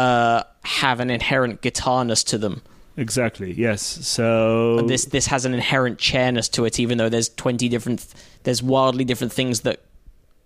uh, 0.00 0.42
have 0.64 0.98
an 1.04 1.10
inherent 1.10 1.60
guitarness 1.62 2.22
to 2.30 2.36
them. 2.38 2.54
exactly 2.96 3.50
yes 3.66 3.80
so 4.16 4.78
And 4.78 4.88
this 4.92 5.04
this 5.16 5.26
has 5.34 5.42
an 5.48 5.54
inherent 5.60 5.96
chairness 5.98 6.48
to 6.56 6.60
it, 6.68 6.74
even 6.84 6.98
though 6.98 7.10
there's 7.14 7.30
twenty 7.44 7.68
different, 7.74 8.00
there's 8.44 8.62
wildly 8.62 9.04
different 9.10 9.32
things 9.32 9.60
that 9.66 9.78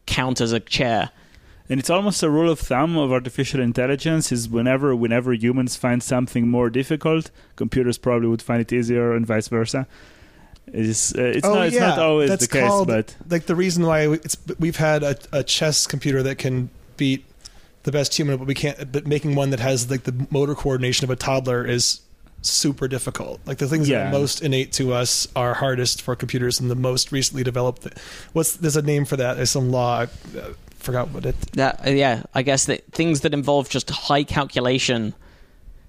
count 0.07 0.41
as 0.41 0.53
a 0.53 0.61
chair. 0.61 1.11
And 1.71 1.81
it's 1.81 1.91
almost 1.97 2.23
a 2.23 2.29
rule 2.29 2.51
of 2.51 2.59
thumb 2.61 2.93
of 3.05 3.11
artificial 3.11 3.61
intelligence 3.71 4.27
is 4.37 4.43
whenever 4.57 4.89
whenever 5.05 5.33
humans 5.47 5.77
find 5.77 6.03
something 6.03 6.45
more 6.57 6.69
difficult, 6.81 7.31
computers 7.57 7.99
probably 7.99 8.29
would 8.29 8.43
find 8.43 8.61
it 8.61 8.71
easier, 8.79 9.17
and 9.17 9.27
vice 9.27 9.49
versa. 9.49 9.87
It's 10.67 11.15
uh, 11.15 11.37
it's, 11.37 11.47
oh 11.47 11.55
not, 11.55 11.67
it's 11.67 11.77
yeah, 11.77 11.89
not 11.89 11.99
always 11.99 12.29
that's 12.31 12.47
the 12.47 12.53
case, 12.59 12.69
called, 12.69 12.89
but 12.89 13.17
like 13.31 13.47
the 13.47 13.57
reason 13.65 13.83
why 13.91 14.01
it's 14.27 14.37
we've 14.59 14.81
had 14.89 15.03
a, 15.03 15.15
a 15.33 15.43
chess 15.43 15.87
computer 15.87 16.23
that 16.23 16.37
can 16.37 16.69
beat 16.97 17.25
the 17.85 17.93
best 17.93 18.14
human, 18.14 18.37
but 18.37 18.47
we 18.47 18.55
can't. 18.55 18.91
But 18.91 19.07
making 19.07 19.35
one 19.35 19.51
that 19.51 19.61
has 19.61 19.91
like 19.91 20.03
the 20.03 20.26
motor 20.30 20.55
coordination 20.55 21.05
of 21.05 21.11
a 21.11 21.16
toddler 21.16 21.64
is 21.64 22.01
super 22.43 22.89
difficult. 22.89 23.41
Like 23.47 23.59
the 23.59 23.68
things 23.68 23.89
that 23.89 24.09
are 24.09 24.11
most 24.11 24.43
innate 24.43 24.72
to 24.74 24.93
us 24.93 25.28
are 25.37 25.55
hardest 25.55 26.03
for 26.03 26.16
computers, 26.16 26.61
and 26.61 26.70
the 26.70 26.74
most 26.74 27.12
recently 27.12 27.45
developed. 27.45 27.87
What's 28.32 28.57
there's 28.57 28.76
a 28.76 28.82
name 28.82 29.05
for 29.05 29.16
that? 29.16 29.35
There's 29.35 29.51
some 29.51 29.70
law. 29.70 30.07
Uh, 30.37 30.53
forgot 30.78 31.11
what 31.11 31.26
it. 31.26 31.39
That 31.53 31.87
uh, 31.87 31.91
yeah, 31.91 32.24
I 32.35 32.43
guess 32.43 32.66
that 32.66 32.85
things 32.93 33.20
that 33.20 33.35
involve 33.35 33.68
just 33.68 33.91
high 33.91 34.24
calculation, 34.24 35.14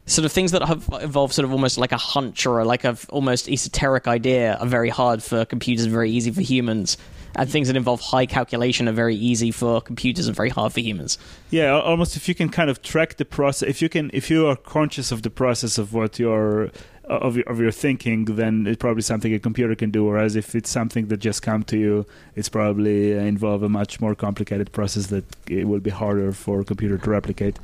sort 0.05 0.25
of 0.25 0.31
things 0.31 0.51
that 0.51 0.63
have 0.63 0.87
involve 1.01 1.33
sort 1.33 1.45
of 1.45 1.51
almost 1.51 1.77
like 1.77 1.91
a 1.91 1.97
hunch 1.97 2.45
or 2.45 2.63
like 2.63 2.83
a 2.83 2.97
almost 3.09 3.49
esoteric 3.49 4.07
idea 4.07 4.55
are 4.55 4.67
very 4.67 4.89
hard 4.89 5.23
for 5.23 5.45
computers, 5.45 5.85
and 5.85 5.93
very 5.93 6.11
easy 6.11 6.31
for 6.31 6.41
humans. 6.41 6.97
And 7.37 7.49
things 7.49 7.67
that 7.67 7.75
involve 7.75 7.99
high 7.99 8.25
calculation 8.25 8.87
are 8.87 8.93
very 8.93 9.15
easy 9.15 9.51
for 9.51 9.81
computers 9.81 10.27
and 10.27 10.35
very 10.35 10.47
hard 10.47 10.71
for 10.71 10.79
humans. 10.79 11.17
Yeah, 11.49 11.71
almost 11.71 12.15
if 12.15 12.29
you 12.29 12.35
can 12.35 12.47
kind 12.47 12.69
of 12.69 12.81
track 12.81 13.17
the 13.17 13.25
process, 13.25 13.67
if 13.67 13.81
you 13.81 13.89
can, 13.89 14.09
if 14.13 14.29
you 14.29 14.47
are 14.47 14.55
conscious 14.55 15.11
of 15.11 15.23
the 15.23 15.29
process 15.29 15.77
of 15.77 15.93
what 15.93 16.17
you're 16.17 16.71
of 17.09 17.35
your, 17.35 17.45
of 17.49 17.59
your 17.59 17.71
thinking, 17.71 18.25
then 18.25 18.65
it's 18.65 18.77
probably 18.77 19.01
something 19.01 19.33
a 19.33 19.39
computer 19.39 19.75
can 19.75 19.91
do. 19.91 20.05
Whereas 20.05 20.35
if 20.35 20.55
it's 20.55 20.69
something 20.69 21.07
that 21.07 21.17
just 21.17 21.41
come 21.41 21.63
to 21.63 21.77
you, 21.77 22.05
it's 22.35 22.49
probably 22.49 23.17
uh, 23.17 23.21
involve 23.21 23.63
a 23.63 23.69
much 23.69 23.99
more 23.99 24.15
complicated 24.15 24.71
process 24.71 25.07
that 25.07 25.25
it 25.49 25.67
will 25.67 25.81
be 25.81 25.91
harder 25.91 26.31
for 26.31 26.61
a 26.61 26.63
computer 26.63 26.97
to 26.97 27.09
replicate. 27.09 27.59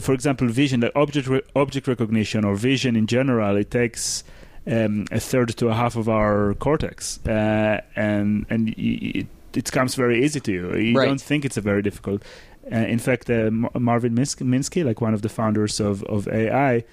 For 0.00 0.12
example, 0.14 0.46
vision, 0.48 0.80
like 0.80 0.92
object 0.94 1.26
re- 1.28 1.42
object 1.56 1.88
recognition 1.88 2.44
or 2.44 2.54
vision 2.54 2.94
in 2.96 3.06
general, 3.06 3.56
it 3.56 3.70
takes 3.70 4.22
um, 4.66 5.06
a 5.10 5.18
third 5.18 5.48
to 5.56 5.68
a 5.68 5.74
half 5.74 5.96
of 5.96 6.08
our 6.08 6.54
cortex, 6.54 7.18
uh, 7.26 7.80
and 7.96 8.46
and 8.50 8.68
it, 8.78 9.26
it 9.54 9.72
comes 9.72 9.94
very 9.96 10.24
easy 10.24 10.38
to 10.40 10.52
you. 10.52 10.76
You 10.76 10.96
Right. 10.98 11.06
don't 11.08 11.20
think 11.20 11.44
it's 11.44 11.56
a 11.56 11.60
very 11.60 11.82
difficult. 11.82 12.22
Uh, 12.70 12.76
in 12.76 12.98
fact, 13.00 13.28
uh, 13.30 13.50
Mar- 13.50 13.70
Marvin 13.74 14.14
Minsky, 14.14 14.46
Minsky, 14.46 14.84
like 14.84 15.00
one 15.00 15.14
of 15.14 15.22
the 15.22 15.28
founders 15.28 15.80
of, 15.80 16.04
of 16.04 16.28
AI, 16.28 16.84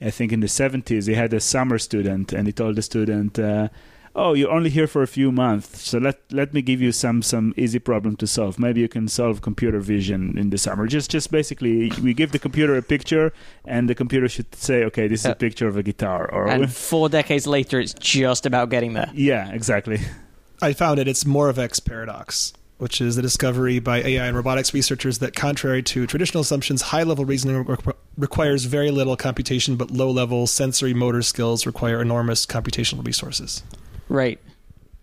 I 0.00 0.10
think 0.10 0.32
in 0.32 0.40
the 0.40 0.46
70s, 0.48 1.08
he 1.08 1.14
had 1.14 1.32
a 1.34 1.40
summer 1.40 1.78
student, 1.78 2.32
and 2.32 2.46
he 2.46 2.52
told 2.52 2.76
the 2.76 2.82
student, 2.82 3.38
uh, 3.38 3.68
"Oh, 4.16 4.34
you're 4.34 4.50
only 4.50 4.70
here 4.70 4.86
for 4.86 5.02
a 5.02 5.06
few 5.06 5.32
months, 5.32 5.82
so 5.88 5.98
let 5.98 6.16
let 6.30 6.54
me 6.54 6.62
give 6.62 6.80
you 6.80 6.92
some 6.92 7.22
some 7.22 7.52
easy 7.56 7.78
problem 7.78 8.16
to 8.16 8.26
solve. 8.26 8.58
Maybe 8.58 8.80
you 8.80 8.88
can 8.88 9.08
solve 9.08 9.40
computer 9.42 9.80
vision 9.80 10.38
in 10.38 10.50
the 10.50 10.58
summer. 10.58 10.86
Just 10.86 11.10
just 11.10 11.30
basically, 11.30 11.90
we 12.02 12.14
give 12.14 12.30
the 12.32 12.38
computer 12.38 12.76
a 12.76 12.82
picture, 12.82 13.32
and 13.64 13.88
the 13.88 13.94
computer 13.94 14.28
should 14.28 14.54
say, 14.54 14.84
okay, 14.84 15.08
this 15.08 15.20
is 15.20 15.26
a 15.26 15.34
picture 15.34 15.66
of 15.68 15.76
a 15.76 15.82
guitar, 15.82 16.30
or 16.32 16.46
And 16.48 16.72
four 16.72 17.08
decades 17.08 17.46
later, 17.46 17.80
it's 17.80 17.94
just 17.94 18.46
about 18.46 18.70
getting 18.70 18.92
there. 18.94 19.10
yeah, 19.14 19.50
exactly. 19.52 19.98
I 20.62 20.72
found 20.72 20.98
it. 21.00 21.08
It's 21.08 21.26
more 21.26 21.48
of 21.48 21.56
Moravec's 21.56 21.80
paradox, 21.80 22.52
which 22.78 23.00
is 23.00 23.16
the 23.16 23.22
discovery 23.22 23.80
by 23.80 23.98
AI 24.02 24.26
and 24.26 24.36
robotics 24.36 24.72
researchers 24.72 25.18
that, 25.18 25.34
contrary 25.34 25.82
to 25.82 26.06
traditional 26.06 26.40
assumptions, 26.42 26.82
high-level 26.82 27.24
reasoning 27.24 27.64
requ- 27.64 27.92
requires 28.16 28.64
very 28.64 28.90
little 28.90 29.16
computation, 29.16 29.76
but 29.76 29.90
low-level 29.90 30.46
sensory 30.46 30.94
motor 30.94 31.20
skills 31.22 31.66
require 31.66 32.00
enormous 32.00 32.46
computational 32.46 33.04
resources. 33.04 33.62
Right. 34.08 34.38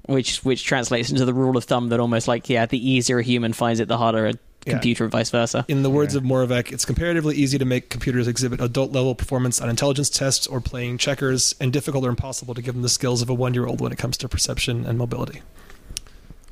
Which 0.08 0.44
which 0.44 0.64
translates 0.64 1.10
into 1.12 1.26
the 1.26 1.34
rule 1.34 1.58
of 1.58 1.64
thumb 1.66 1.90
that 1.90 2.00
almost 2.00 2.28
like 2.28 2.50
yeah, 2.50 2.66
the 2.66 2.90
easier 2.90 3.20
a 3.20 3.24
human 3.24 3.54
finds 3.54 3.80
it, 3.80 3.88
the 3.88 3.98
harder 3.98 4.28
a 4.28 4.34
Yeah. 4.66 4.74
computer, 4.74 5.06
and 5.06 5.12
vice 5.12 5.30
versa. 5.32 5.66
In 5.68 5.82
the 5.82 5.90
words 5.90 6.14
Yeah. 6.14 6.20
of 6.20 6.24
Moravec, 6.24 6.72
it's 6.72 6.86
comparatively 6.86 7.36
easy 7.36 7.58
to 7.58 7.66
make 7.66 7.90
computers 7.90 8.28
exhibit 8.28 8.62
adult-level 8.62 9.16
performance 9.16 9.60
on 9.60 9.70
intelligence 9.70 10.10
tests 10.10 10.46
or 10.46 10.62
playing 10.62 11.00
checkers, 11.00 11.56
and 11.60 11.74
difficult 11.74 12.06
or 12.06 12.10
impossible 12.10 12.54
to 12.54 12.62
give 12.62 12.76
them 12.76 12.84
the 12.84 12.90
skills 12.90 13.24
of 13.24 13.30
a 13.30 13.34
one-year-old 13.34 13.82
when 13.82 13.92
it 13.92 13.98
comes 13.98 14.18
to 14.18 14.30
perception 14.30 14.86
and 14.86 15.00
mobility. 15.00 15.42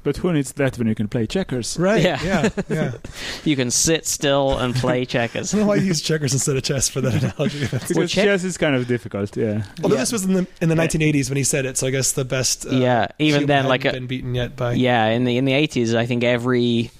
But 0.02 0.18
who 0.18 0.32
needs 0.32 0.54
that 0.54 0.78
when 0.78 0.88
you 0.88 0.95
can 0.95 1.08
play 1.10 1.28
checkers? 1.28 1.78
Right? 1.78 2.02
Yeah. 2.02 2.20
yeah, 2.24 2.50
yeah. 2.70 2.91
You 3.43 3.56
can 3.56 3.70
sit 3.70 4.08
still 4.08 4.58
and 4.58 4.74
play 4.74 5.04
checkers. 5.16 5.54
I 5.54 5.58
don't 5.58 5.66
know 5.66 5.70
why 5.70 5.76
you 5.76 5.88
use 5.88 6.02
checkers 6.02 6.34
instead 6.34 6.56
of 6.56 6.64
chess 6.64 6.88
for 6.88 7.02
that 7.02 7.14
analogy. 7.22 7.60
That's- 7.66 7.88
Because 7.89 8.12
check- 8.12 8.26
chess 8.26 8.43
is 8.43 8.58
kind 8.58 8.76
of 8.76 8.88
difficult. 8.88 9.36
Yeah. 9.36 9.64
Although 9.84 9.95
Yeah. 9.95 10.02
this 10.02 10.12
was 10.14 10.24
in 10.26 10.34
the 10.34 10.47
in 10.62 10.70
the 10.70 10.76
1980s 10.76 11.30
when 11.30 11.38
he 11.38 11.43
said 11.43 11.66
it, 11.66 11.78
so 11.78 11.88
I 11.88 11.89
guess 11.91 12.14
the 12.14 12.26
best. 12.26 12.66
Uh, 12.66 12.72
Yeah, 12.72 13.08
even 13.20 13.45
then, 13.47 13.68
like 13.68 13.84
hadn't 13.84 13.97
a- 13.97 14.00
been 14.02 14.08
beaten 14.08 14.36
yet 14.36 14.56
by. 14.56 14.74
Yeah, 14.74 15.06
in 15.08 15.26
the 15.26 15.38
in 15.38 15.45
the 15.45 15.54
eighties, 15.54 15.93
I 15.93 16.06
think 16.06 16.24
every 16.24 16.91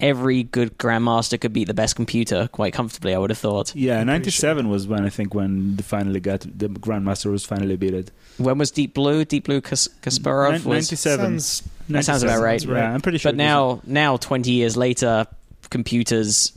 every 0.00 0.42
good 0.42 0.76
grandmaster 0.78 1.40
could 1.40 1.52
beat 1.52 1.68
the 1.68 1.74
best 1.74 1.94
computer 1.94 2.48
quite 2.50 2.72
comfortably. 2.72 3.14
I 3.14 3.18
would 3.18 3.30
have 3.30 3.38
thought. 3.38 3.72
Yeah, 3.76 4.00
I'm 4.00 4.06
pretty 4.08 4.24
97 4.24 4.68
was 4.68 4.86
when 4.88 5.04
I 5.04 5.10
think 5.10 5.32
when 5.32 5.76
the 5.76 5.82
finally 5.84 6.18
got 6.18 6.40
the 6.40 6.68
Grandmaster 6.68 7.30
was 7.30 7.44
finally 7.44 7.76
beaten. 7.76 8.06
When 8.38 8.58
was 8.58 8.70
Deep 8.72 8.94
Blue? 8.94 9.24
Deep 9.24 9.44
Blue 9.44 9.60
Kas- 9.60 9.88
Kasparov 10.02 10.52
Nin- 10.52 10.64
was. 10.64 10.90
97. 10.90 11.38
Sounds, 11.40 11.62
That 11.88 12.04
sounds 12.04 12.22
about 12.22 12.40
right. 12.40 12.64
Right. 12.64 12.78
Yeah, 12.78 12.92
I'm 12.94 13.00
pretty 13.00 13.18
sure. 13.18 13.30
But 13.32 13.34
it 13.36 13.38
now, 13.38 13.80
now 13.86 14.16
twenty 14.16 14.52
years 14.52 14.76
later, 14.76 15.26
computers 15.70 16.56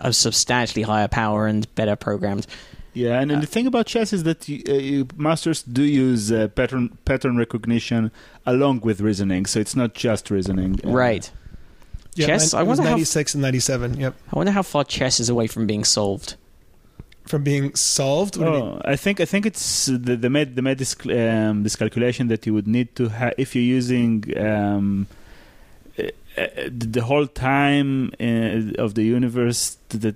are 0.00 0.12
substantially 0.12 0.82
higher 0.82 1.08
power 1.08 1.46
and 1.46 1.72
better 1.74 1.96
programmed. 1.96 2.46
yeah, 2.94 3.20
and, 3.20 3.30
and 3.32 3.42
the 3.42 3.46
thing 3.46 3.66
about 3.66 3.86
chess 3.86 4.12
is 4.12 4.24
that 4.24 4.48
you, 4.48 4.62
uh, 4.68 4.72
you, 4.72 5.06
masters 5.16 5.62
do 5.62 5.82
use 5.82 6.30
uh, 6.32 6.48
pattern 6.48 6.96
pattern 7.04 7.36
recognition 7.36 8.10
along 8.46 8.80
with 8.80 9.00
reasoning, 9.00 9.46
so 9.46 9.60
it's 9.60 9.76
not 9.76 9.94
just 9.94 10.30
reasoning. 10.30 10.78
Uh, 10.84 10.90
Right. 10.90 11.30
Yeah, 12.14 12.26
Chess? 12.26 12.52
nine- 12.52 12.58
I 12.60 12.64
it 12.64 12.68
was 12.68 12.78
wonder 12.78 12.90
how- 12.90 12.96
96 12.96 13.34
and 13.34 13.42
97. 13.42 14.00
Yep, 14.00 14.14
I 14.32 14.36
wonder 14.36 14.52
how 14.52 14.62
far 14.62 14.82
chess 14.84 15.20
is 15.20 15.28
away 15.28 15.46
from 15.46 15.66
being 15.68 15.84
solved. 15.84 16.34
From 17.28 17.42
being 17.44 17.74
solved. 17.74 18.36
What 18.36 18.46
do 18.46 18.50
you 18.52 18.58
mean? 18.64 18.72
Oh, 18.74 18.80
I 18.84 18.96
think 18.96 19.20
I 19.20 19.24
think 19.24 19.46
it's 19.46 19.86
the 19.86 20.16
they 20.16 20.28
made 20.28 20.56
they 20.56 20.62
made 20.62 20.78
this 20.78 20.96
um, 21.06 21.62
this 21.62 21.76
calculation 21.76 22.28
that 22.28 22.46
you 22.46 22.54
would 22.54 22.66
need 22.66 22.96
to 22.96 23.08
have 23.08 23.34
if 23.38 23.54
you're 23.54 23.70
using 23.80 24.24
um, 24.38 25.06
uh, 25.98 26.02
uh, 26.36 26.46
the 26.70 27.02
whole 27.02 27.26
time 27.26 28.12
uh, 28.20 28.82
of 28.84 28.94
the 28.94 29.02
universe 29.02 29.76
the 29.88 30.08
uh, 30.08 30.12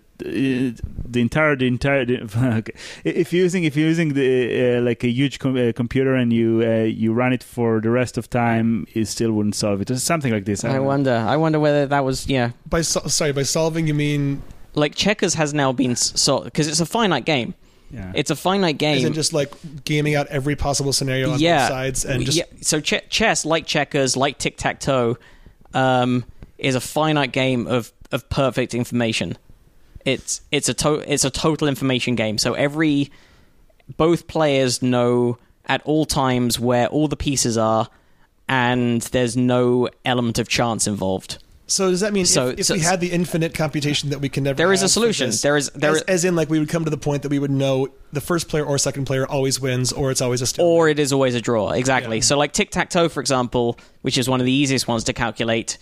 the 1.14 1.20
entire 1.20 1.56
the 1.56 1.66
entire 1.66 2.04
the, 2.04 2.16
okay. 2.58 2.72
if 3.04 3.32
you're 3.32 3.42
using 3.42 3.64
if 3.64 3.76
you're 3.76 3.88
using 3.88 4.14
the 4.14 4.76
uh, 4.76 4.80
like 4.82 5.02
a 5.02 5.08
huge 5.08 5.38
com- 5.40 5.56
uh, 5.56 5.72
computer 5.74 6.14
and 6.14 6.32
you 6.32 6.62
uh, 6.64 6.84
you 6.84 7.12
run 7.12 7.32
it 7.32 7.42
for 7.42 7.80
the 7.80 7.90
rest 7.90 8.16
of 8.18 8.30
time 8.30 8.86
it 8.94 9.06
still 9.06 9.32
wouldn't 9.32 9.56
solve 9.56 9.80
it 9.80 9.90
or 9.90 9.98
something 9.98 10.32
like 10.32 10.44
this 10.44 10.64
I 10.64 10.68
don't 10.68 10.76
know. 10.76 10.82
wonder. 10.84 11.16
I 11.16 11.36
wonder 11.36 11.58
whether 11.58 11.86
that 11.86 12.04
was 12.04 12.28
yeah. 12.28 12.52
By 12.66 12.82
sol- 12.82 13.08
sorry, 13.08 13.32
by 13.32 13.42
solving 13.42 13.86
you 13.88 13.94
mean 13.94 14.42
Like 14.74 14.94
checkers 14.94 15.34
has 15.34 15.52
now 15.52 15.72
been 15.72 15.96
solved 15.96 16.44
because 16.46 16.66
it's 16.68 16.80
a 16.80 16.86
finite 16.86 17.24
game. 17.26 17.54
yeah 17.90 18.12
It's 18.14 18.30
a 18.30 18.36
finite 18.36 18.78
game. 18.78 18.96
isn't 18.98 19.12
just 19.12 19.32
like 19.32 19.52
gaming 19.84 20.14
out 20.14 20.26
every 20.28 20.56
possible 20.56 20.92
scenario 20.92 21.30
on 21.32 21.38
Yeah. 21.38 21.60
both 21.60 21.68
sides 21.68 22.04
and 22.04 22.24
just 22.24 22.38
yeah, 22.38 22.44
so 22.62 22.80
ch- 22.80 23.06
chess, 23.10 23.44
like 23.44 23.66
checkers, 23.66 24.16
like 24.16 24.38
tic 24.38 24.56
tac 24.56 24.80
toe, 24.80 25.16
um, 25.74 26.24
is 26.58 26.74
a 26.74 26.80
finite 26.80 27.32
game 27.32 27.66
of, 27.66 27.92
of 28.10 28.28
perfect 28.30 28.74
information. 28.74 29.36
It's 30.04 30.40
it's 30.50 30.68
a 30.68 30.74
to- 30.74 31.04
it's 31.12 31.24
a 31.24 31.30
total 31.30 31.68
information 31.68 32.14
game. 32.14 32.38
So 32.38 32.54
every 32.54 33.10
both 33.96 34.26
players 34.26 34.80
know 34.82 35.38
at 35.66 35.82
all 35.84 36.06
times 36.06 36.58
where 36.58 36.86
all 36.88 37.08
the 37.08 37.16
pieces 37.16 37.56
are, 37.58 37.88
and 38.48 39.02
there's 39.12 39.36
no 39.36 39.88
element 40.04 40.38
of 40.38 40.48
chance 40.48 40.86
involved. 40.86 41.38
So 41.72 41.90
does 41.90 42.00
that 42.00 42.12
mean 42.12 42.26
So- 42.26 42.48
if, 42.48 42.58
if 42.60 42.66
so- 42.66 42.74
we 42.74 42.80
had 42.80 43.00
the 43.00 43.10
infinite 43.10 43.54
computation 43.54 44.10
that 44.10 44.20
we 44.20 44.28
can 44.28 44.44
never 44.44 44.56
There 44.56 44.72
is 44.72 44.82
a 44.82 44.88
solution. 44.88 45.28
this, 45.30 45.40
There 45.40 45.56
is- 45.56 45.70
there 45.74 45.92
as, 45.92 46.02
as 46.02 46.24
in 46.24 46.36
like 46.36 46.50
we 46.50 46.58
would 46.58 46.68
come 46.68 46.84
to 46.84 46.90
the 46.90 46.98
point 46.98 47.22
that 47.22 47.30
we 47.30 47.38
would 47.38 47.50
know 47.50 47.88
the 48.12 48.20
first 48.20 48.48
player 48.48 48.64
or 48.64 48.76
second 48.76 49.06
player 49.06 49.26
always 49.26 49.58
wins 49.60 49.90
or 49.92 50.10
it's 50.10 50.20
always 50.20 50.42
a 50.42 50.46
stalemate. 50.46 50.70
or 50.78 50.88
it 50.90 50.98
is 50.98 51.12
always 51.12 51.34
a 51.34 51.40
draw. 51.40 51.70
Exactly. 51.70 52.16
Yeah. 52.18 52.22
So, 52.22 52.36
like 52.36 52.52
tic 52.52 52.70
tac 52.70 52.90
toe, 52.90 53.08
for 53.08 53.20
example, 53.20 53.78
which 54.02 54.18
is 54.18 54.28
one 54.28 54.38
of 54.40 54.44
the 54.46 54.52
easiest 54.52 54.86
ones 54.86 55.04
to 55.04 55.12
calculate. 55.14 55.78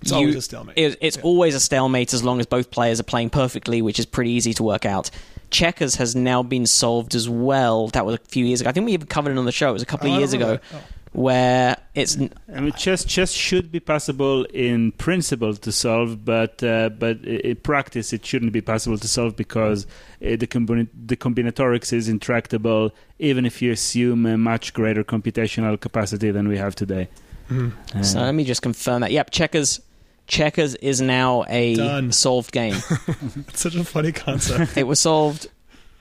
It's 0.00 0.12
always 0.12 0.34
a 0.36 0.42
stalemate. 0.42 0.76
it- 0.78 0.98
it's 1.00 1.16
Yeah. 1.16 1.22
always 1.22 1.54
a 1.54 1.60
stalemate 1.60 2.12
as 2.14 2.22
long 2.22 2.38
as 2.40 2.46
both 2.46 2.70
players 2.70 3.00
are 3.00 3.04
playing 3.04 3.30
perfectly, 3.30 3.82
which 3.82 3.98
is 3.98 4.06
pretty 4.06 4.30
easy 4.30 4.52
to 4.54 4.62
work 4.62 4.84
out. 4.86 5.10
Checkers 5.50 5.96
has 5.96 6.14
now 6.16 6.42
been 6.42 6.66
solved 6.66 7.14
as 7.14 7.28
well. 7.28 7.88
That 7.88 8.06
was 8.06 8.14
a 8.14 8.18
few 8.28 8.44
years 8.44 8.60
ago. 8.60 8.70
I 8.70 8.72
think 8.72 8.86
we 8.86 8.92
even 8.92 9.06
covered 9.06 9.32
it 9.32 9.38
on 9.38 9.44
the 9.44 9.52
show. 9.52 9.70
It 9.70 9.74
was 9.74 9.82
a 9.82 9.86
couple 9.86 10.08
Oh, 10.08 10.14
of 10.14 10.18
years 10.20 10.32
ago. 10.32 10.58
Oh. 10.74 10.78
Where 11.12 11.76
it's 11.94 12.16
I 12.54 12.60
mean, 12.60 12.72
chess 12.72 13.04
chess 13.04 13.32
should 13.32 13.70
be 13.70 13.80
possible 13.80 14.44
in 14.44 14.92
principle 14.92 15.54
to 15.54 15.70
solve, 15.72 16.24
but 16.24 16.62
uh, 16.62 16.88
but 16.90 17.22
in 17.24 17.56
practice 17.56 18.12
it 18.12 18.24
shouldn't 18.24 18.52
be 18.52 18.60
possible 18.62 18.96
to 18.98 19.08
solve 19.08 19.36
because 19.36 19.84
uh, 20.24 20.36
the 20.36 20.46
combina- 20.46 20.88
the 21.06 21.16
combinatorics 21.16 21.92
is 21.92 22.08
intractable, 22.08 22.92
even 23.18 23.44
if 23.44 23.60
you 23.60 23.72
assume 23.72 24.24
a 24.26 24.38
much 24.38 24.72
greater 24.72 25.04
computational 25.04 25.78
capacity 25.78 26.30
than 26.30 26.48
we 26.48 26.56
have 26.56 26.74
today. 26.74 27.08
Mhm. 27.50 27.72
Uh, 27.94 28.02
so. 28.02 28.20
Let 28.20 28.32
me 28.34 28.44
just 28.44 28.62
confirm 28.62 29.02
that. 29.02 29.12
Yep, 29.12 29.30
checkers. 29.30 29.80
Checkers 30.28 30.76
is 30.76 31.00
now 31.02 31.44
a 31.48 31.74
Done. 31.74 32.12
solved 32.12 32.52
game. 32.52 32.76
Such 33.52 33.74
a 33.74 33.84
funny 33.84 34.12
concept. 34.12 34.76
it 34.78 34.84
was 34.86 35.00
solved. 35.00 35.48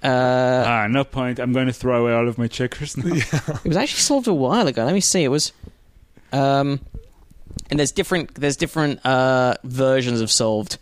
Uh, 0.03 0.63
ah, 0.65 0.87
no 0.87 1.03
point. 1.03 1.39
I'm 1.39 1.53
going 1.53 1.67
to 1.67 1.73
throw 1.73 2.01
away 2.01 2.13
all 2.13 2.27
of 2.27 2.37
my 2.37 2.47
checkers 2.47 2.97
now. 2.97 3.13
It 3.63 3.67
was 3.67 3.77
actually 3.77 3.99
solved 3.99 4.27
a 4.27 4.33
while 4.33 4.67
ago. 4.67 4.83
Let 4.83 4.93
me 4.93 5.01
see. 5.01 5.23
It 5.23 5.27
was, 5.29 5.53
um, 6.31 6.79
and 7.69 7.79
there's 7.79 7.91
different 7.91 8.35
there's 8.35 8.57
different 8.57 9.05
uh, 9.05 9.55
versions 9.63 10.21
of 10.21 10.31
solved. 10.31 10.77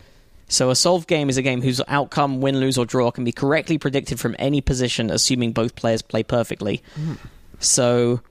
So 0.47 0.71
a 0.71 0.75
solved 0.75 1.07
game 1.07 1.29
is 1.29 1.37
a 1.37 1.43
game 1.43 1.61
whose 1.61 1.79
outcome, 1.87 2.41
win, 2.41 2.59
lose, 2.59 2.77
or 2.77 2.85
draw, 2.85 3.11
can 3.11 3.23
be 3.23 3.31
correctly 3.31 3.77
predicted 3.77 4.19
from 4.19 4.35
any 4.39 4.61
position, 4.61 5.11
assuming 5.11 5.51
both 5.51 5.75
players 5.75 6.01
play 6.01 6.23
perfectly. 6.23 6.81
So 7.59 8.21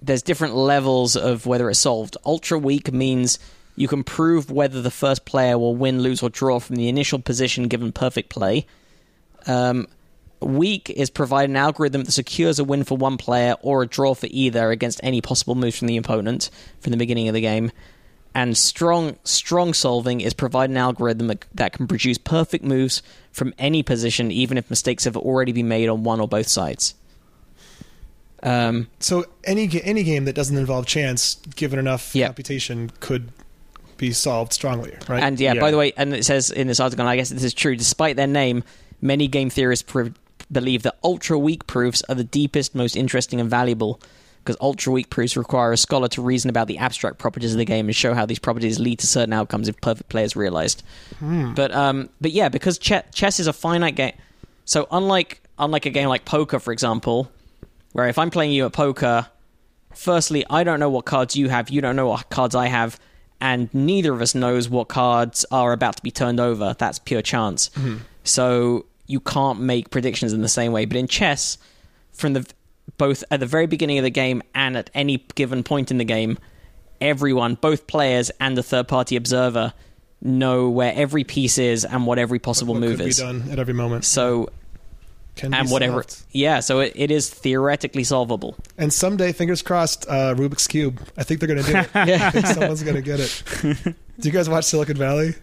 there's 0.00 0.22
different 0.22 0.54
levels 0.54 1.14
of 1.14 1.44
whether 1.44 1.68
it's 1.68 1.78
solved. 1.78 2.16
Ultra 2.24 2.58
weak 2.58 2.90
means 2.90 3.38
you 3.76 3.86
can 3.86 4.02
prove 4.02 4.50
whether 4.50 4.80
the 4.80 4.90
first 4.90 5.26
player 5.26 5.58
will 5.58 5.76
win, 5.76 6.00
lose, 6.00 6.22
or 6.22 6.30
draw 6.30 6.58
from 6.58 6.76
the 6.76 6.88
initial 6.88 7.18
position 7.18 7.68
given 7.68 7.92
perfect 7.92 8.30
play. 8.30 8.66
Um, 9.46 9.88
weak 10.44 10.90
is 10.90 11.10
provide 11.10 11.48
an 11.50 11.56
algorithm 11.56 12.04
that 12.04 12.12
secures 12.12 12.58
a 12.58 12.64
win 12.64 12.84
for 12.84 12.96
one 12.96 13.16
player 13.16 13.54
or 13.62 13.82
a 13.82 13.86
draw 13.86 14.14
for 14.14 14.28
either 14.30 14.70
against 14.70 15.00
any 15.02 15.20
possible 15.20 15.54
moves 15.54 15.78
from 15.78 15.88
the 15.88 15.96
opponent 15.96 16.50
from 16.80 16.90
the 16.90 16.96
beginning 16.96 17.28
of 17.28 17.34
the 17.34 17.40
game. 17.40 17.70
And 18.34 18.56
strong 18.56 19.16
strong 19.24 19.74
solving 19.74 20.20
is 20.22 20.32
provide 20.32 20.70
an 20.70 20.76
algorithm 20.78 21.26
that, 21.26 21.44
that 21.54 21.72
can 21.74 21.86
produce 21.86 22.16
perfect 22.16 22.64
moves 22.64 23.02
from 23.30 23.52
any 23.58 23.82
position, 23.82 24.30
even 24.30 24.56
if 24.56 24.70
mistakes 24.70 25.04
have 25.04 25.16
already 25.16 25.52
been 25.52 25.68
made 25.68 25.88
on 25.88 26.02
one 26.02 26.18
or 26.20 26.28
both 26.28 26.48
sides. 26.48 26.94
Um, 28.42 28.88
So 28.98 29.26
any 29.44 29.68
any 29.84 30.02
game 30.02 30.24
that 30.24 30.34
doesn't 30.34 30.56
involve 30.56 30.86
chance, 30.86 31.36
given 31.54 31.78
enough 31.78 32.14
Yeah. 32.14 32.26
computation, 32.26 32.90
could 33.00 33.28
be 33.98 34.12
solved 34.12 34.52
strongly, 34.52 34.94
right? 35.08 35.22
And 35.22 35.38
yeah, 35.38 35.52
Yeah. 35.52 35.60
by 35.60 35.70
the 35.70 35.76
way, 35.76 35.92
and 35.96 36.12
it 36.12 36.24
says 36.24 36.50
in 36.50 36.66
this 36.66 36.80
article, 36.80 37.02
and 37.02 37.10
I 37.10 37.16
guess 37.16 37.28
this 37.28 37.44
is 37.44 37.54
true, 37.54 37.76
despite 37.76 38.16
their 38.16 38.26
name, 38.26 38.64
many 39.00 39.28
game 39.28 39.48
theorists 39.50 39.84
pr- 39.86 40.08
believe 40.52 40.82
that 40.82 40.98
ultra 41.02 41.38
weak 41.38 41.66
proofs 41.66 42.02
are 42.08 42.14
the 42.14 42.24
deepest, 42.24 42.74
most 42.74 42.96
interesting, 42.96 43.40
and 43.40 43.48
valuable. 43.50 44.00
Because 44.44 44.56
ultra 44.60 44.92
weak 44.92 45.08
proofs 45.08 45.36
require 45.36 45.70
a 45.70 45.76
scholar 45.76 46.08
to 46.08 46.20
reason 46.22 46.50
about 46.50 46.66
the 46.66 46.78
abstract 46.78 47.18
properties 47.18 47.52
of 47.52 47.58
the 47.58 47.64
game 47.64 47.86
and 47.86 47.94
show 47.94 48.12
how 48.12 48.26
these 48.26 48.40
properties 48.40 48.80
lead 48.80 48.98
to 48.98 49.06
certain 49.06 49.32
outcomes 49.32 49.68
if 49.68 49.80
perfect 49.80 50.08
play 50.10 50.24
is 50.24 50.34
realized. 50.34 50.82
But 51.54 51.72
um, 51.72 52.08
but 52.20 52.32
yeah, 52.32 52.48
because 52.48 52.76
che- 52.78 53.04
chess 53.14 53.38
is 53.38 53.46
a 53.46 53.52
finite 53.52 53.94
game, 53.94 54.14
so 54.64 54.88
unlike 54.90 55.40
unlike 55.60 55.86
a 55.86 55.90
game 55.90 56.08
like 56.08 56.24
poker, 56.24 56.58
for 56.58 56.72
example, 56.72 57.30
where 57.92 58.08
if 58.08 58.18
I'm 58.18 58.30
playing 58.30 58.50
you 58.50 58.66
at 58.66 58.72
poker, 58.72 59.28
firstly, 59.94 60.44
I 60.50 60.64
don't 60.64 60.80
know 60.80 60.90
what 60.90 61.04
cards 61.04 61.36
you 61.36 61.48
have, 61.48 61.70
you 61.70 61.80
don't 61.80 61.94
know 61.94 62.08
what 62.08 62.28
cards 62.30 62.56
I 62.56 62.66
have, 62.66 62.98
and 63.40 63.72
neither 63.72 64.12
of 64.12 64.20
us 64.20 64.34
knows 64.34 64.68
what 64.68 64.88
cards 64.88 65.44
are 65.52 65.72
about 65.72 65.96
to 65.98 66.02
be 66.02 66.10
turned 66.10 66.40
over. 66.40 66.74
That's 66.76 66.98
pure 66.98 67.22
chance. 67.22 67.70
So 68.24 68.86
you 69.06 69.20
can't 69.20 69.60
make 69.60 69.90
predictions 69.90 70.32
in 70.32 70.42
the 70.42 70.48
same 70.48 70.72
way. 70.72 70.84
But 70.84 70.96
in 70.96 71.06
chess, 71.08 71.58
from 72.12 72.32
the 72.34 72.46
both 72.98 73.24
at 73.30 73.40
the 73.40 73.46
very 73.46 73.66
beginning 73.66 73.98
of 73.98 74.04
the 74.04 74.10
game 74.10 74.42
and 74.54 74.76
at 74.76 74.90
any 74.94 75.24
given 75.34 75.62
point 75.62 75.90
in 75.90 75.98
the 75.98 76.04
game, 76.04 76.38
everyone, 77.00 77.54
both 77.54 77.86
players 77.86 78.30
and 78.40 78.56
the 78.56 78.62
third 78.62 78.88
party 78.88 79.16
observer, 79.16 79.72
know 80.20 80.68
where 80.70 80.92
every 80.94 81.24
piece 81.24 81.58
is 81.58 81.84
and 81.84 82.06
what 82.06 82.18
every 82.18 82.38
possible 82.38 82.74
what 82.74 82.80
move 82.80 82.98
could 82.98 83.08
is. 83.08 83.18
be 83.18 83.24
done 83.24 83.48
at 83.50 83.58
every 83.58 83.74
moment. 83.74 84.04
So 84.04 84.48
Can 85.36 85.52
and 85.54 85.70
whatever, 85.70 86.02
solved. 86.02 86.24
yeah. 86.32 86.60
So 86.60 86.80
it, 86.80 86.92
it 86.94 87.10
is 87.10 87.28
theoretically 87.30 88.04
solvable. 88.04 88.56
And 88.78 88.92
someday, 88.92 89.32
fingers 89.32 89.62
crossed, 89.62 90.06
uh, 90.08 90.34
Rubik's 90.36 90.68
cube. 90.68 91.00
I 91.16 91.22
think 91.24 91.40
they're 91.40 91.48
going 91.48 91.62
to 91.64 91.72
do 91.72 91.78
it. 91.78 91.90
I 91.94 92.30
think 92.30 92.46
someone's 92.48 92.82
going 92.82 92.96
to 92.96 93.02
get 93.02 93.20
it. 93.20 93.42
Do 94.20 94.28
you 94.28 94.32
guys 94.32 94.48
watch 94.48 94.64
Silicon 94.64 94.96
Valley? 94.96 95.34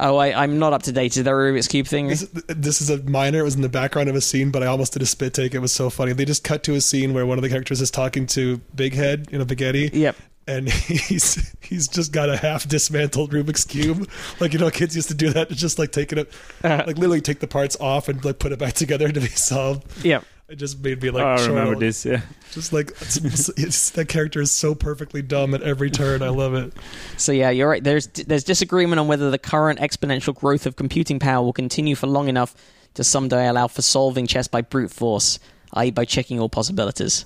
Oh, 0.00 0.16
I, 0.16 0.42
I'm 0.42 0.58
not 0.58 0.72
up 0.72 0.82
to 0.84 0.92
date. 0.92 1.16
Is 1.16 1.24
there 1.24 1.48
a 1.48 1.52
Rubik's 1.52 1.68
cube 1.68 1.86
thing? 1.86 2.08
This, 2.08 2.22
this 2.48 2.80
is 2.80 2.88
a 2.90 3.02
minor. 3.02 3.40
It 3.40 3.42
was 3.42 3.54
in 3.54 3.60
the 3.62 3.68
background 3.68 4.08
of 4.08 4.14
a 4.16 4.20
scene, 4.20 4.50
but 4.50 4.62
I 4.62 4.66
almost 4.66 4.94
did 4.94 5.02
a 5.02 5.06
spit 5.06 5.34
take. 5.34 5.54
It 5.54 5.58
was 5.58 5.72
so 5.72 5.90
funny. 5.90 6.12
They 6.12 6.24
just 6.24 6.44
cut 6.44 6.62
to 6.64 6.74
a 6.74 6.80
scene 6.80 7.12
where 7.14 7.26
one 7.26 7.38
of 7.38 7.42
the 7.42 7.48
characters 7.50 7.80
is 7.80 7.90
talking 7.90 8.26
to 8.28 8.58
Big 8.74 8.94
Head, 8.94 9.28
you 9.30 9.38
know, 9.38 9.44
Eddie. 9.48 9.90
Yep. 9.92 10.16
And 10.48 10.68
he's 10.72 11.54
he's 11.60 11.86
just 11.88 12.10
got 12.12 12.28
a 12.28 12.36
half 12.36 12.66
dismantled 12.66 13.30
Rubik's 13.32 13.64
cube, 13.64 14.08
like 14.40 14.52
you 14.52 14.58
know, 14.58 14.70
kids 14.70 14.96
used 14.96 15.08
to 15.08 15.14
do 15.14 15.30
that. 15.30 15.50
Just 15.50 15.78
like 15.78 15.92
taking 15.92 16.18
it, 16.18 16.32
Uh-huh. 16.64 16.82
like 16.86 16.96
literally 16.96 17.20
take 17.20 17.38
the 17.40 17.46
parts 17.46 17.76
off 17.78 18.08
and 18.08 18.24
like 18.24 18.38
put 18.40 18.50
it 18.50 18.58
back 18.58 18.72
together 18.72 19.10
to 19.12 19.20
be 19.20 19.28
solved. 19.28 20.04
Yep. 20.04 20.24
It 20.52 20.58
just 20.58 20.82
made 20.84 21.00
me 21.00 21.08
like, 21.08 21.24
oh, 21.24 21.42
I 21.42 21.46
remember 21.46 21.76
this. 21.76 22.04
Yeah. 22.04 22.20
Just 22.50 22.74
like 22.74 22.90
it's, 23.00 23.48
it's, 23.56 23.88
that 23.92 24.08
character 24.08 24.38
is 24.38 24.52
so 24.52 24.74
perfectly 24.74 25.22
dumb 25.22 25.54
at 25.54 25.62
every 25.62 25.90
turn. 25.90 26.20
I 26.20 26.28
love 26.28 26.52
it. 26.52 26.74
So 27.16 27.32
yeah, 27.32 27.48
you're 27.48 27.70
right. 27.70 27.82
There's 27.82 28.06
there's 28.08 28.44
disagreement 28.44 29.00
on 29.00 29.08
whether 29.08 29.30
the 29.30 29.38
current 29.38 29.78
exponential 29.78 30.34
growth 30.34 30.66
of 30.66 30.76
computing 30.76 31.18
power 31.18 31.42
will 31.42 31.54
continue 31.54 31.94
for 31.94 32.06
long 32.06 32.28
enough 32.28 32.54
to 32.92 33.02
someday 33.02 33.48
allow 33.48 33.66
for 33.66 33.80
solving 33.80 34.26
chess 34.26 34.46
by 34.46 34.60
brute 34.60 34.90
force, 34.90 35.38
i.e., 35.72 35.90
by 35.90 36.04
checking 36.04 36.38
all 36.38 36.50
possibilities. 36.50 37.24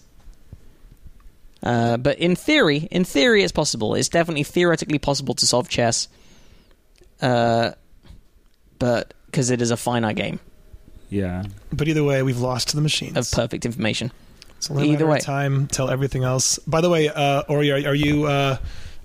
Uh, 1.65 1.97
but 1.97 2.21
in 2.21 2.37
theory, 2.37 2.87
in 2.93 3.03
theory, 3.03 3.43
it's 3.43 3.51
possible. 3.51 3.97
It's 3.97 4.09
definitely 4.09 4.45
theoretically 4.45 5.01
possible 5.01 5.35
to 5.35 5.47
solve 5.47 5.69
chess. 5.69 6.07
Uh, 7.21 7.73
but 8.79 9.15
because 9.27 9.51
it 9.51 9.61
is 9.61 9.73
a 9.73 9.77
finite 9.77 10.15
game 10.15 10.39
Yeah. 11.09 11.45
But 11.73 11.89
either 11.89 12.05
way, 12.05 12.23
we've 12.23 12.39
lost 12.41 12.69
to 12.71 12.77
the 12.77 12.83
machines. 12.83 13.17
of 13.17 13.31
perfect 13.31 13.65
information. 13.65 14.13
It's 14.57 14.71
only 14.71 14.91
either 14.91 15.07
way. 15.07 15.19
time 15.21 15.67
till 15.69 15.91
everything 15.91 16.25
else. 16.25 16.59
By 16.67 16.81
the 16.81 16.91
way, 16.91 17.09
uh, 17.09 17.43
Ori, 17.49 17.71
are, 17.71 17.91
are 17.91 17.95
you 17.95 18.25
uh, 18.25 18.57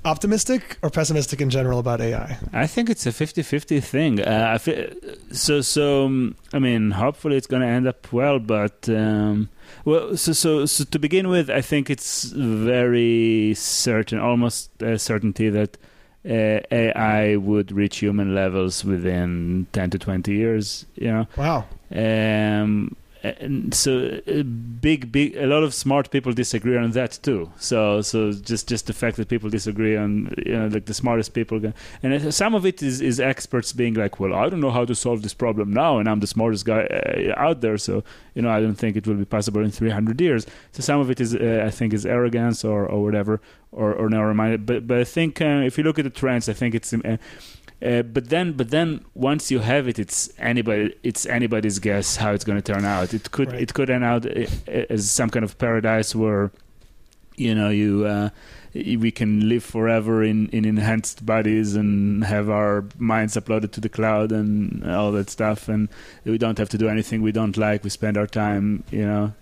optimistic 0.06 0.78
or 0.82 0.90
pessimistic 0.90 1.42
in 1.42 1.50
general 1.50 1.80
about 1.80 2.02
AI? 2.02 2.38
I 2.54 2.68
think 2.68 2.90
it's 2.90 3.06
a 3.06 3.10
50-50 3.12 3.84
thing. 3.84 4.20
Uh, 4.22 4.52
I 4.54 4.58
fe- 4.58 4.94
so 5.32 5.62
so 5.62 6.06
um, 6.06 6.36
I 6.54 6.60
mean, 6.60 6.92
hopefully 6.92 7.38
it's 7.38 7.48
going 7.48 7.62
to 7.62 7.68
end 7.68 7.88
up 7.88 8.12
well, 8.14 8.40
but 8.40 8.88
um, 8.90 9.50
well, 9.86 10.16
so 10.18 10.32
so 10.34 10.66
so 10.66 10.84
to 10.86 11.00
begin 11.00 11.28
with, 11.28 11.50
I 11.50 11.62
think 11.62 11.90
it's 11.90 12.24
very 12.24 13.54
certain, 13.56 14.20
almost 14.20 14.82
a 14.82 14.98
certainty 14.98 15.50
that 15.50 15.78
uh, 16.26 16.60
AI 16.72 17.36
would 17.36 17.72
reach 17.72 17.98
human 18.00 18.34
levels 18.34 18.86
within 18.86 19.68
10 19.74 19.90
to 19.92 20.00
20 20.00 20.32
years, 20.32 20.86
you 20.96 21.08
know. 21.12 21.28
Wow. 21.36 21.66
Um, 21.94 22.96
so 23.72 24.20
uh, 24.28 24.42
big, 24.42 25.12
big. 25.12 25.36
A 25.36 25.46
lot 25.46 25.62
of 25.62 25.76
smart 25.76 26.10
people 26.10 26.34
disagree 26.34 26.76
on 26.76 26.90
that 26.92 27.20
too. 27.22 27.52
So, 27.58 28.02
so 28.02 28.32
just 28.32 28.68
just 28.68 28.88
the 28.88 28.94
fact 28.94 29.18
that 29.18 29.30
people 29.30 29.50
disagree 29.50 29.96
on, 29.96 30.34
you 30.44 30.58
know, 30.58 30.68
like 30.68 30.86
the 30.86 30.96
smartest 30.96 31.34
people, 31.34 31.62
and 32.02 32.34
some 32.34 32.56
of 32.56 32.66
it 32.66 32.82
is 32.82 33.00
is 33.00 33.20
experts 33.20 33.74
being 33.74 33.94
like, 33.94 34.20
well, 34.20 34.34
I 34.34 34.50
don't 34.50 34.60
know 34.60 34.72
how 34.72 34.86
to 34.86 34.96
solve 34.96 35.22
this 35.22 35.36
problem 35.36 35.72
now, 35.72 36.00
and 36.00 36.10
I'm 36.10 36.20
the 36.20 36.28
smartest 36.28 36.66
guy 36.66 36.86
uh, 36.86 37.34
out 37.38 37.62
there, 37.62 37.78
so 37.78 38.04
you 38.34 38.42
know, 38.42 38.50
I 38.50 38.60
don't 38.60 38.76
think 38.76 38.98
it 38.98 39.06
will 39.06 39.16
be 39.16 39.26
possible 39.26 39.62
in 39.62 39.70
300 39.70 40.20
years. 40.20 40.48
So 40.72 40.82
some 40.82 41.00
of 41.00 41.12
it 41.12 41.22
is, 41.22 41.36
uh, 41.36 41.64
I 41.64 41.70
think, 41.70 41.94
is 41.94 42.08
arrogance 42.08 42.66
or 42.66 42.88
or 42.88 43.04
whatever, 43.04 43.40
or 43.72 43.94
or 43.94 44.10
narrow 44.10 44.34
minded. 44.34 44.66
But 44.66 44.88
but 44.88 44.98
I 44.98 45.04
think 45.04 45.42
uh, 45.42 45.62
if 45.64 45.78
you 45.78 45.84
look 45.84 46.00
at 46.00 46.06
the 46.06 46.10
trends, 46.10 46.50
I 46.50 46.54
think 46.54 46.74
it's. 46.74 46.92
Uh, 46.92 47.18
uh, 47.84 48.02
but 48.04 48.30
then, 48.30 48.54
but 48.54 48.70
then, 48.70 49.04
once 49.16 49.50
you 49.52 49.60
have 49.60 49.88
it, 49.88 49.98
it's 50.00 50.30
anybody. 50.38 50.94
It's 51.04 51.26
anybody's 51.26 51.80
guess 51.80 52.18
how 52.18 52.32
it's 52.34 52.44
going 52.44 52.62
to 52.62 52.74
turn 52.74 52.86
out. 52.86 53.14
It 53.14 53.32
could, 53.32 53.52
Right. 53.52 53.62
it 53.62 53.74
could 53.74 53.90
end 53.90 54.04
out 54.04 54.26
uh, 54.26 54.46
as 54.90 55.10
some 55.10 55.30
kind 55.30 55.44
of 55.44 55.58
paradise 55.58 56.14
where, 56.16 56.52
you 57.38 57.56
know, 57.56 57.70
you 57.70 58.06
uh, 58.06 58.30
we 58.74 59.12
can 59.12 59.50
live 59.50 59.64
forever 59.64 60.24
in, 60.24 60.48
in 60.50 60.64
enhanced 60.64 61.26
bodies 61.26 61.76
and 61.76 62.24
have 62.24 62.50
our 62.50 62.86
minds 62.98 63.36
uploaded 63.36 63.72
to 63.72 63.82
the 63.82 63.90
cloud 63.90 64.32
and 64.32 64.90
all 64.90 65.12
that 65.12 65.30
stuff, 65.30 65.68
and 65.68 65.90
we 66.24 66.38
don't 66.38 66.58
have 66.58 66.70
to 66.70 66.78
do 66.78 66.88
anything 66.88 67.22
we 67.22 67.32
don't 67.32 67.58
like. 67.58 67.84
We 67.84 67.90
spend 67.90 68.16
our 68.18 68.28
time, 68.28 68.84
you 68.92 69.06
know, 69.06 69.34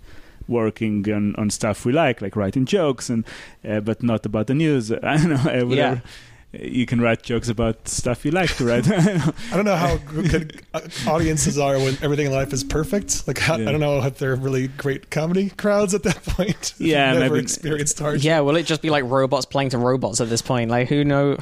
working 0.47 1.07
on, 1.13 1.35
on 1.35 1.49
stuff 1.51 1.85
we 1.85 1.91
like, 1.91 2.21
like 2.21 2.35
writing 2.35 2.65
jokes, 2.65 3.09
and 3.09 3.23
uh, 3.67 3.81
but 3.81 4.01
not 4.01 4.25
about 4.25 4.47
the 4.47 4.55
news. 4.55 4.91
I 5.03 5.17
don't 5.17 5.29
know, 5.29 5.35
uh, 5.51 5.65
whatever. 5.65 6.01
You 6.51 6.87
can 6.87 6.99
write 6.99 7.21
jokes 7.21 7.47
about 7.47 7.87
stuff 7.87 8.25
you 8.25 8.31
like 8.31 8.55
to 8.55 8.65
write. 8.65 8.87
I 8.91 9.55
don't 9.55 9.65
know 9.65 9.75
how 9.75 9.97
good 9.97 10.61
uh, 10.73 10.81
audiences 11.07 11.59
are 11.59 11.77
when 11.77 11.95
everything 12.01 12.25
in 12.25 12.31
life 12.31 12.51
is 12.53 12.63
perfect. 12.63 13.27
Like, 13.27 13.37
how, 13.37 13.57
Yeah. 13.57 13.69
I 13.69 13.71
don't 13.71 13.79
know 13.81 14.01
if 14.03 14.17
they're 14.17 14.35
really 14.35 14.67
great 14.69 15.11
comedy 15.11 15.51
crowds 15.51 15.93
at 15.93 16.01
that 16.03 16.23
point. 16.23 16.73
Yeah, 16.79 17.13
Never 17.13 17.35
maybe- 17.35 17.43
experienced 17.43 17.99
hardship. 17.99 18.23
Yeah, 18.25 18.39
will 18.39 18.55
it 18.55 18.63
just 18.63 18.81
be 18.81 18.89
like 18.89 19.03
robots 19.05 19.45
playing 19.45 19.69
to 19.71 19.77
robots 19.77 20.21
at 20.21 20.29
this 20.29 20.41
point? 20.41 20.71
Like, 20.71 20.87
who 20.89 21.03
know? 21.03 21.37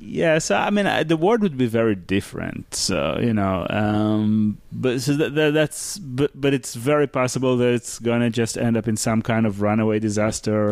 Yeah, 0.00 0.38
so 0.38 0.56
I 0.56 0.70
mean, 0.70 0.86
uh, 0.86 1.04
the 1.04 1.16
world 1.16 1.42
would 1.42 1.56
be 1.56 1.66
very 1.66 1.94
different. 1.94 2.74
So 2.74 3.18
you 3.20 3.32
know, 3.32 3.64
um, 3.70 4.58
but 4.72 5.00
so 5.00 5.14
that, 5.14 5.36
that, 5.36 5.54
that's 5.54 5.98
but 5.98 6.32
but 6.34 6.52
it's 6.52 6.74
very 6.74 7.06
possible 7.06 7.56
that 7.58 7.72
it's 7.74 8.00
gonna 8.00 8.30
just 8.30 8.58
end 8.58 8.76
up 8.76 8.88
in 8.88 8.96
some 8.96 9.22
kind 9.22 9.46
of 9.46 9.60
runaway 9.62 10.00
disaster 10.00 10.70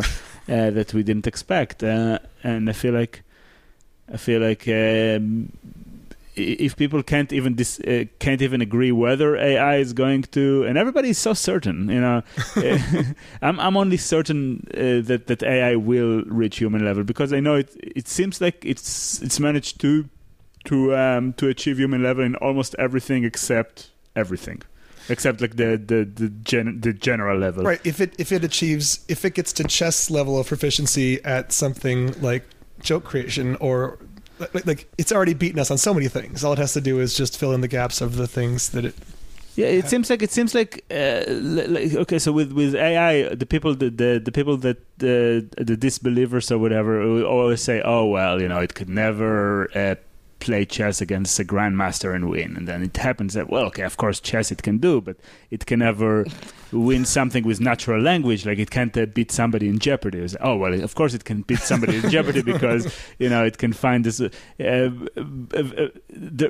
uh, 0.49 0.71
that 0.71 0.93
we 0.93 1.03
didn't 1.03 1.27
expect. 1.27 1.81
Uh, 1.83 2.19
and 2.43 2.69
I 2.69 2.73
feel 2.73 2.93
like 2.93 3.23
I 4.11 4.17
feel 4.17 4.41
like 4.41 4.67
um, 4.67 5.51
if 6.35 6.75
people 6.75 7.03
can't 7.03 7.31
even 7.33 7.55
dis- 7.55 7.79
uh, 7.81 8.05
can't 8.19 8.41
even 8.41 8.61
agree 8.61 8.91
whether 8.91 9.35
AI 9.35 9.77
is 9.77 9.93
going 9.93 10.23
to, 10.23 10.63
and 10.63 10.77
everybody 10.77 11.09
is 11.09 11.17
so 11.17 11.33
certain, 11.33 11.89
you 11.89 11.99
know, 11.99 12.23
uh, 12.55 12.77
I'm 13.41 13.59
I'm 13.59 13.77
only 13.77 13.97
certain 13.97 14.67
uh, 14.73 15.05
that 15.07 15.27
that 15.27 15.43
AI 15.43 15.75
will 15.75 16.23
reach 16.23 16.57
human 16.57 16.83
level 16.85 17.03
because 17.03 17.33
I 17.33 17.39
know 17.39 17.55
it. 17.55 17.75
It 17.77 18.07
seems 18.07 18.41
like 18.41 18.63
it's 18.65 19.21
it's 19.21 19.39
managed 19.39 19.79
to 19.81 20.09
to 20.65 20.95
um, 20.95 21.33
to 21.33 21.47
achieve 21.47 21.77
human 21.77 22.03
level 22.03 22.23
in 22.23 22.35
almost 22.35 22.75
everything 22.79 23.23
except 23.23 23.89
everything, 24.15 24.61
except 25.09 25.41
like 25.41 25.57
the 25.57 25.77
the 25.77 26.05
the, 26.05 26.29
gen- 26.29 26.79
the 26.81 26.93
general 26.93 27.37
level. 27.37 27.63
Right. 27.63 27.81
If 27.83 27.99
it 27.99 28.13
if 28.17 28.31
it 28.31 28.43
achieves 28.43 29.05
if 29.07 29.25
it 29.25 29.35
gets 29.35 29.53
to 29.53 29.63
chess 29.63 30.09
level 30.09 30.39
of 30.39 30.47
proficiency 30.47 31.23
at 31.23 31.51
something 31.51 32.19
like 32.21 32.43
joke 32.83 33.03
creation 33.03 33.55
or 33.57 33.97
like, 34.53 34.65
like 34.65 34.93
it's 34.97 35.11
already 35.11 35.33
beaten 35.33 35.59
us 35.59 35.71
on 35.71 35.77
so 35.77 35.93
many 35.93 36.07
things. 36.07 36.43
All 36.43 36.53
it 36.53 36.59
has 36.59 36.73
to 36.73 36.81
do 36.81 36.99
is 36.99 37.15
just 37.15 37.37
fill 37.37 37.53
in 37.53 37.61
the 37.61 37.67
gaps 37.67 38.01
of 38.01 38.15
the 38.15 38.27
things 38.27 38.69
that 38.69 38.85
it. 38.85 38.95
Yeah, 39.55 39.67
it 39.67 39.89
seems 39.89 40.09
like 40.09 40.21
it 40.21 40.31
seems 40.31 40.55
like 40.55 40.85
uh, 40.89 41.23
li- 41.27 41.67
like 41.67 41.93
okay. 41.93 42.19
So 42.19 42.31
with, 42.31 42.53
with 42.53 42.73
AI, 42.73 43.35
the 43.35 43.45
people 43.45 43.75
the 43.75 43.89
the, 43.89 44.31
people 44.31 44.55
that 44.57 44.77
uh, 44.77 45.43
the 45.61 45.75
disbelievers 45.77 46.49
or 46.51 46.57
whatever 46.57 47.03
always 47.25 47.61
say, 47.61 47.81
oh 47.83 48.05
well, 48.05 48.41
you 48.41 48.47
know, 48.47 48.59
it 48.59 48.75
could 48.75 48.87
never 48.87 49.69
uh, 49.77 49.95
play 50.41 50.65
chess 50.65 50.99
against 50.99 51.39
a 51.39 51.45
grandmaster 51.45 52.13
and 52.13 52.29
win. 52.29 52.57
And 52.57 52.67
then 52.67 52.83
it 52.83 52.97
happens 52.97 53.35
that, 53.35 53.49
well, 53.49 53.63
okay, 53.67 53.83
of 53.83 53.95
course, 53.95 54.19
chess 54.19 54.51
it 54.51 54.63
can 54.63 54.79
do, 54.79 54.99
but 54.99 55.15
it 55.51 55.65
can 55.65 55.79
never 55.79 56.25
win 56.73 57.05
something 57.05 57.45
with 57.45 57.61
natural 57.61 58.01
language. 58.01 58.45
Like 58.45 58.59
it 58.59 58.71
can't 58.71 58.95
uh, 58.97 59.05
beat 59.05 59.31
somebody 59.31 59.69
in 59.69 59.79
Jeopardy. 59.79 60.19
It's, 60.19 60.35
oh, 60.41 60.57
well, 60.57 60.73
of 60.73 60.95
course 60.95 61.13
it 61.13 61.23
can 61.23 61.43
beat 61.43 61.59
somebody 61.59 61.97
in 61.97 62.09
Jeopardy 62.09 62.41
because, 62.53 62.93
you 63.19 63.29
know, 63.29 63.45
it 63.45 63.57
can 63.57 63.71
find 63.71 64.03
this. 64.03 64.19
Uh, 64.19 64.29
uh, 64.59 64.89
uh, 65.55 65.87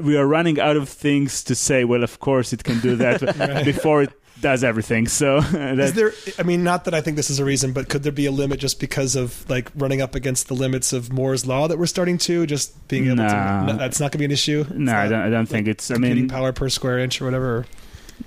we 0.02 0.18
are 0.18 0.26
running 0.26 0.60
out 0.60 0.78
of 0.78 0.90
things 0.90 1.44
to 1.44 1.54
say, 1.54 1.84
well, 1.84 2.04
of 2.04 2.20
course 2.20 2.54
it 2.54 2.64
can 2.64 2.80
do 2.80 2.96
that 2.96 3.20
before 3.66 4.04
it 4.04 4.21
does 4.42 4.64
everything. 4.64 5.08
So 5.08 5.38
is 5.54 5.94
there? 5.94 6.14
I 6.38 6.44
mean, 6.44 6.64
not 6.64 6.86
that 6.86 6.94
I 6.94 7.02
think 7.02 7.18
this 7.18 7.30
is 7.30 7.40
a 7.40 7.46
reason, 7.46 7.74
but 7.74 7.90
could 7.90 8.04
there 8.04 8.12
be 8.12 8.26
a 8.26 8.32
limit 8.32 8.60
just 8.60 8.80
because 8.80 9.16
of 9.16 9.50
like 9.50 9.72
running 9.76 10.02
up 10.02 10.16
against 10.16 10.48
the 10.48 10.54
limits 10.54 10.94
of 10.94 11.12
Moore's 11.12 11.46
law 11.46 11.68
that 11.68 11.78
we're 11.78 11.86
starting 11.86 12.18
to 12.20 12.46
just 12.46 12.88
being 12.88 13.06
able 13.06 13.18
nah. 13.18 13.66
to? 13.66 13.74
No, 13.74 13.78
that's 13.78 14.00
not 14.00 14.06
going 14.06 14.14
to 14.14 14.18
be 14.20 14.26
an 14.26 14.32
issue. 14.32 14.66
No, 14.74 14.96
I 14.96 15.08
don't. 15.08 15.22
I 15.22 15.30
don't 15.30 15.42
like 15.42 15.50
think 15.50 15.68
it's. 15.68 15.92
I 15.92 15.96
mean, 15.96 16.28
power 16.28 16.52
per 16.52 16.70
square 16.70 17.00
inch 17.00 17.22
or 17.22 17.26
whatever. 17.26 17.66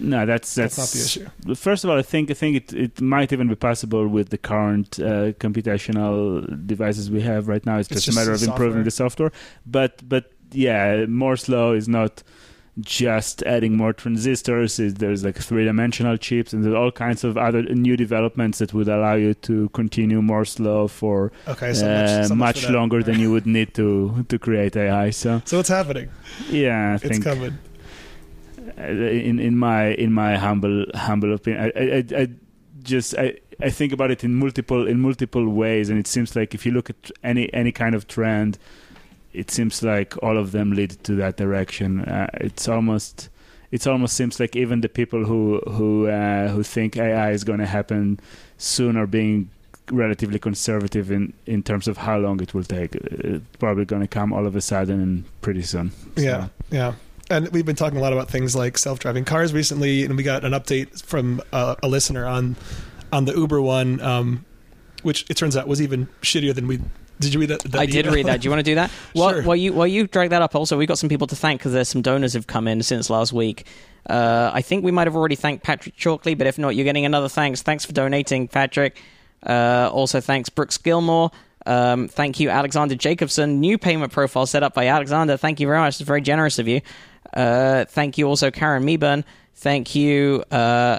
No, 0.01 0.27
that's, 0.27 0.55
that's, 0.55 0.77
that's 0.77 0.95
not 0.95 0.99
the 0.99 1.05
issue. 1.05 1.55
First 1.55 1.85
of 1.85 1.91
all, 1.91 1.97
I 1.97 2.03
think 2.03 2.31
I 2.31 2.35
think 2.35 2.57
it, 2.57 2.73
it 2.73 3.01
might 3.01 3.33
even 3.33 3.49
be 3.49 3.55
possible 3.55 4.09
with 4.09 4.31
the 4.31 4.39
current 4.39 4.99
uh, 4.99 5.33
computational 5.35 6.67
devices 6.67 7.11
we 7.11 7.21
have 7.23 7.49
right 7.49 7.65
now. 7.65 7.79
It's, 7.79 7.89
it's 7.91 8.05
just, 8.05 8.07
just, 8.07 8.17
a 8.17 8.21
matter 8.21 8.33
of 8.33 8.41
software. 8.41 8.67
improving 8.67 8.85
the 8.85 8.91
software. 8.91 9.33
But 9.67 10.07
but 10.09 10.33
yeah, 10.51 11.07
Moore's 11.07 11.49
law 11.49 11.73
is 11.73 11.89
not 11.89 12.23
just 12.81 13.43
adding 13.45 13.77
more 13.77 13.93
transistors. 13.93 14.77
There's 14.77 15.25
like 15.25 15.37
three 15.37 15.65
dimensional 15.65 16.17
chips, 16.17 16.53
and 16.53 16.65
there's 16.65 16.75
all 16.75 16.91
kinds 16.91 17.25
of 17.25 17.37
other 17.37 17.63
new 17.63 17.97
developments 17.97 18.59
that 18.59 18.75
would 18.75 18.89
allow 18.89 19.15
you 19.15 19.35
to 19.35 19.69
continue 19.71 20.21
Moore's 20.21 20.59
law 20.59 20.89
for 20.89 21.33
okay, 21.47 21.73
so 21.73 21.87
uh, 21.87 21.91
much, 21.91 22.29
so 22.29 22.35
much, 22.35 22.63
much 22.63 22.71
longer 22.71 23.03
than 23.03 23.21
you 23.21 23.31
would 23.31 23.47
need 23.47 23.75
to 23.75 24.25
to 24.29 24.39
create 24.39 24.77
AI. 24.77 25.11
So 25.11 25.43
so 25.45 25.61
it's 25.61 25.69
happening. 25.69 26.11
Yeah, 26.51 26.93
I 26.93 26.95
it's 26.95 27.05
think 27.05 27.25
coming. 27.25 27.59
Uh, 28.79 28.83
in 28.83 29.39
in 29.39 29.57
my 29.57 29.89
in 29.95 30.13
my 30.13 30.37
humble 30.37 30.87
humble 30.95 31.35
opinion, 31.35 31.73
I, 31.77 31.81
I, 31.81 32.23
I 32.23 32.29
just 32.83 33.17
I. 33.17 33.39
I 33.61 33.71
think 33.71 33.93
about 33.93 34.11
it 34.11 34.25
in 34.25 34.35
multiple 34.35 34.85
in 34.85 34.99
multiple 34.99 35.49
ways, 35.49 35.89
and 35.89 35.97
it 35.97 36.09
seems 36.09 36.35
like 36.35 36.57
if 36.57 36.67
you 36.67 36.73
look 36.73 36.91
at 36.91 37.13
any 37.23 37.55
any 37.55 37.71
kind 37.71 37.95
of 37.95 38.09
trend, 38.09 38.59
it 39.35 39.51
seems 39.51 39.83
like 39.83 40.23
all 40.23 40.39
of 40.39 40.53
them 40.53 40.73
lead 40.73 40.91
to 41.05 41.15
that 41.17 41.37
direction. 41.37 42.01
Uh, 42.01 42.29
it's 42.35 42.69
almost 42.69 43.29
it 43.71 43.87
almost 43.87 44.17
seems 44.17 44.39
like 44.39 44.55
even 44.55 44.81
the 44.81 44.89
people 44.89 45.25
who 45.25 45.61
who 45.67 46.07
uh, 46.07 46.49
who 46.49 46.63
think 46.63 46.97
AI 46.97 47.33
is 47.33 47.45
going 47.45 47.59
to 47.59 47.67
happen 47.67 48.21
soon 48.57 48.97
are 48.97 49.07
being 49.07 49.51
relatively 49.91 50.39
conservative 50.39 51.11
in 51.11 51.33
in 51.47 51.63
terms 51.63 51.89
of 51.89 51.97
how 51.97 52.17
long 52.19 52.41
it 52.41 52.55
will 52.55 52.65
take. 52.65 52.95
It's 52.95 53.45
probably 53.59 53.85
going 53.85 54.03
to 54.03 54.09
come 54.09 54.33
all 54.33 54.47
of 54.47 54.55
a 54.57 54.61
sudden 54.61 55.01
and 55.01 55.25
pretty 55.43 55.63
soon. 55.63 55.91
So. 55.91 56.23
Yeah, 56.23 56.49
yeah. 56.71 56.95
And 57.31 57.49
we've 57.49 57.67
been 57.67 57.77
talking 57.77 57.99
a 57.99 58.03
lot 58.03 58.13
about 58.13 58.29
things 58.29 58.55
like 58.55 58.77
self-driving 58.77 59.25
cars 59.25 59.53
recently, 59.53 60.05
and 60.05 60.15
we 60.17 60.23
got 60.23 60.45
an 60.45 60.53
update 60.53 61.03
from 61.03 61.41
uh, 61.53 61.75
a 61.83 61.89
listener 61.89 62.27
on 62.27 62.57
on 63.13 63.25
the 63.25 63.35
Uber 63.35 63.61
one, 63.61 64.01
um, 64.01 64.45
which 65.03 65.25
it 65.29 65.37
turns 65.37 65.57
out 65.57 65.67
was 65.67 65.81
even 65.83 66.07
shittier 66.23 66.55
than 66.55 66.69
we 66.69 66.81
did 67.21 67.35
you 67.35 67.41
read 67.41 67.51
that? 67.51 67.61
that 67.63 67.81
I 67.81 67.87
did 67.87 68.07
read 68.07 68.27
that. 68.27 68.41
Do 68.41 68.47
you 68.47 68.51
want 68.51 68.61
to 68.61 68.65
do 68.71 68.75
that? 68.77 68.91
Well, 69.15 69.31
sure. 69.31 69.43
While 69.43 69.57
you 69.57 69.73
while 69.73 69.87
you 69.87 70.07
drag 70.07 70.31
that 70.31 70.43
up, 70.43 70.55
also 70.55 70.77
we 70.77 70.87
got 70.87 70.99
some 70.99 71.09
people 71.09 71.27
to 71.29 71.37
thank 71.37 71.61
because 71.61 71.73
there's 71.73 71.89
some 71.89 72.03
donors 72.03 72.33
have 72.33 72.47
come 72.47 72.67
in 72.67 72.83
since 72.83 73.11
last 73.11 73.33
week. 73.33 73.67
Uh, 74.09 74.51
I 74.53 74.61
think 74.61 74.85
we 74.85 74.91
might 74.91 75.07
have 75.07 75.17
already 75.17 75.37
thanked 75.37 75.65
Patrick 75.65 75.97
Chalkley, 75.97 76.37
but 76.37 76.47
if 76.47 76.59
not, 76.59 76.75
you're 76.75 76.85
getting 76.85 77.07
another 77.07 77.29
thanks. 77.29 77.63
Thanks 77.63 77.85
for 77.85 77.93
donating, 77.93 78.49
Patrick. 78.49 79.01
Uh, 79.45 79.89
also, 79.93 80.21
thanks 80.21 80.49
Brooks 80.49 80.79
Gilmore. 80.79 81.31
Um, 81.67 82.09
thank 82.09 82.41
you, 82.41 82.51
Alexander 82.51 82.95
Jacobson. 82.95 83.61
New 83.61 83.79
payment 83.79 84.13
profile 84.13 84.47
set 84.47 84.63
up 84.63 84.75
by 84.75 84.89
Alexander. 84.89 85.37
Thank 85.37 85.61
you 85.61 85.67
very 85.67 85.79
much. 85.79 86.01
It's 86.01 86.07
very 86.07 86.21
generous 86.21 86.59
of 86.59 86.69
you. 86.69 86.81
Uh, 87.33 87.85
thank 87.87 88.19
you 88.19 88.27
also, 88.29 88.51
Karen 88.51 88.85
Meeburn. 88.85 89.25
Thank 89.55 89.95
you. 89.95 90.45
Uh, 90.51 90.99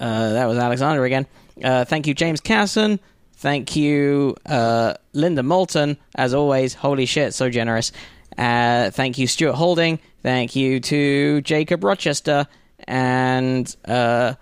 uh, 0.00 0.32
that 0.32 0.46
was 0.46 0.58
Alexander 0.58 1.04
again. 1.04 1.26
Uh, 1.62 1.84
thank 1.84 2.06
you, 2.06 2.14
James 2.14 2.40
Casson. 2.40 2.98
Thank 3.44 3.76
you, 3.76 4.36
uh, 4.46 4.94
Linda 5.12 5.42
Moulton, 5.42 5.98
as 6.14 6.32
always. 6.32 6.72
Holy 6.72 7.04
shit, 7.04 7.34
so 7.34 7.50
generous. 7.50 7.92
Uh, 8.38 8.88
thank 8.90 9.18
you, 9.18 9.26
Stuart 9.26 9.52
Holding. 9.52 9.98
Thank 10.22 10.56
you 10.56 10.80
to 10.80 11.42
Jacob 11.42 11.84
Rochester. 11.84 12.46
And 12.88 13.76
uh, 13.84 14.36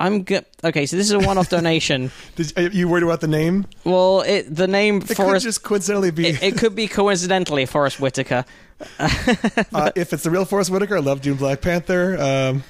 I'm 0.00 0.22
good. 0.22 0.46
Okay, 0.64 0.86
so 0.86 0.96
this 0.96 1.06
is 1.06 1.12
a 1.12 1.18
one-off 1.18 1.48
donation. 1.50 2.10
Did, 2.34 2.58
are 2.58 2.68
you 2.68 2.88
worried 2.88 3.04
about 3.04 3.20
the 3.20 3.28
name? 3.28 3.66
Well, 3.84 4.22
it, 4.22 4.44
the 4.54 4.66
name 4.66 4.96
it 4.96 5.14
Forrest 5.14 5.44
could 5.44 5.48
just 5.48 5.62
coincidentally 5.62 6.10
be. 6.10 6.26
It, 6.26 6.42
it 6.42 6.58
could 6.58 6.74
be 6.74 6.88
coincidentally 6.88 7.66
Forrest 7.66 8.00
Whitaker. 8.00 8.46
uh, 8.98 9.90
if 9.94 10.14
it's 10.14 10.22
the 10.22 10.30
real 10.30 10.46
Forrest 10.46 10.70
Whitaker, 10.70 10.96
I 10.96 11.00
love 11.00 11.20
Dune 11.20 11.36
Black 11.36 11.60
Panther. 11.60 12.16
Um, 12.18 12.64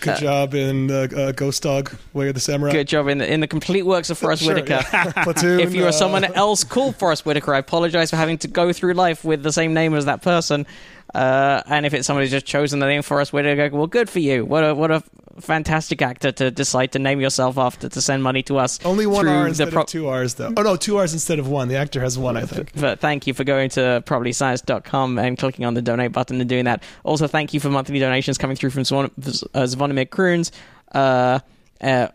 good 0.00 0.08
uh, 0.08 0.16
job 0.18 0.54
in 0.54 0.90
uh, 0.90 1.06
uh, 1.16 1.32
Ghost 1.32 1.62
Dog, 1.62 1.96
Way 2.12 2.28
of 2.28 2.34
the 2.34 2.40
Samurai. 2.40 2.72
Good 2.72 2.88
job 2.88 3.06
in 3.06 3.18
the, 3.18 3.32
in 3.32 3.38
the 3.38 3.46
complete 3.46 3.82
works 3.82 4.10
of 4.10 4.18
Forrest 4.18 4.42
sure, 4.42 4.54
Whitaker. 4.54 4.84
Yeah. 4.92 5.12
Platoon, 5.22 5.60
if 5.60 5.74
you 5.74 5.86
are 5.86 5.92
someone 5.92 6.24
else 6.24 6.64
called 6.64 6.96
Forrest 6.96 7.24
Whitaker, 7.24 7.54
I 7.54 7.58
apologize 7.58 8.10
for 8.10 8.16
having 8.16 8.38
to 8.38 8.48
go 8.48 8.72
through 8.72 8.94
life 8.94 9.24
with 9.24 9.44
the 9.44 9.52
same 9.52 9.74
name 9.74 9.94
as 9.94 10.06
that 10.06 10.22
person. 10.22 10.66
Uh, 11.14 11.62
and 11.66 11.86
if 11.86 11.94
it's 11.94 12.06
somebody 12.06 12.26
who's 12.26 12.32
just 12.32 12.46
chosen 12.46 12.80
the 12.80 12.86
name 12.86 13.02
for 13.02 13.20
us, 13.20 13.32
we're 13.32 13.42
to 13.42 13.56
go 13.56 13.76
well, 13.76 13.86
good 13.86 14.10
for 14.10 14.18
you. 14.18 14.44
What 14.44 14.62
a 14.62 14.74
what 14.74 14.90
a 14.90 15.02
fantastic 15.40 16.02
actor 16.02 16.32
to 16.32 16.50
decide 16.50 16.92
to 16.92 16.98
name 16.98 17.20
yourself 17.20 17.56
after 17.58 17.88
to 17.88 18.00
send 18.00 18.22
money 18.22 18.42
to 18.42 18.58
us. 18.58 18.78
Only 18.84 19.06
one 19.06 19.26
R 19.28 19.46
instead 19.46 19.72
pro- 19.72 19.82
of 19.82 19.88
two 19.88 20.08
R's, 20.08 20.34
though. 20.34 20.52
Oh 20.56 20.62
no, 20.62 20.76
two 20.76 20.96
R's 20.96 21.12
instead 21.12 21.38
of 21.38 21.48
one. 21.48 21.68
The 21.68 21.76
actor 21.76 22.00
has 22.00 22.18
one, 22.18 22.36
I 22.36 22.42
think. 22.42 22.72
But 22.74 23.00
thank 23.00 23.26
you 23.26 23.34
for 23.34 23.44
going 23.44 23.70
to 23.70 24.02
probablyscience.com 24.06 25.18
and 25.18 25.38
clicking 25.38 25.64
on 25.64 25.74
the 25.74 25.82
donate 25.82 26.12
button 26.12 26.40
and 26.40 26.48
doing 26.48 26.64
that. 26.66 26.82
Also, 27.04 27.26
thank 27.26 27.54
you 27.54 27.60
for 27.60 27.70
monthly 27.70 27.98
donations 27.98 28.38
coming 28.38 28.56
through 28.56 28.70
from 28.70 28.82
Zvon- 28.82 29.10
uh, 29.54 29.62
Zvonimir 29.62 30.08
Kruns. 30.08 30.50
Uh, 30.92 31.40
uh, 31.80 32.08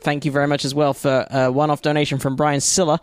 thank 0.00 0.24
you 0.24 0.30
very 0.30 0.46
much 0.46 0.64
as 0.64 0.74
well 0.74 0.94
for 0.94 1.26
a 1.30 1.50
one-off 1.50 1.82
donation 1.82 2.18
from 2.18 2.36
Brian 2.36 2.60
Silla. 2.60 3.00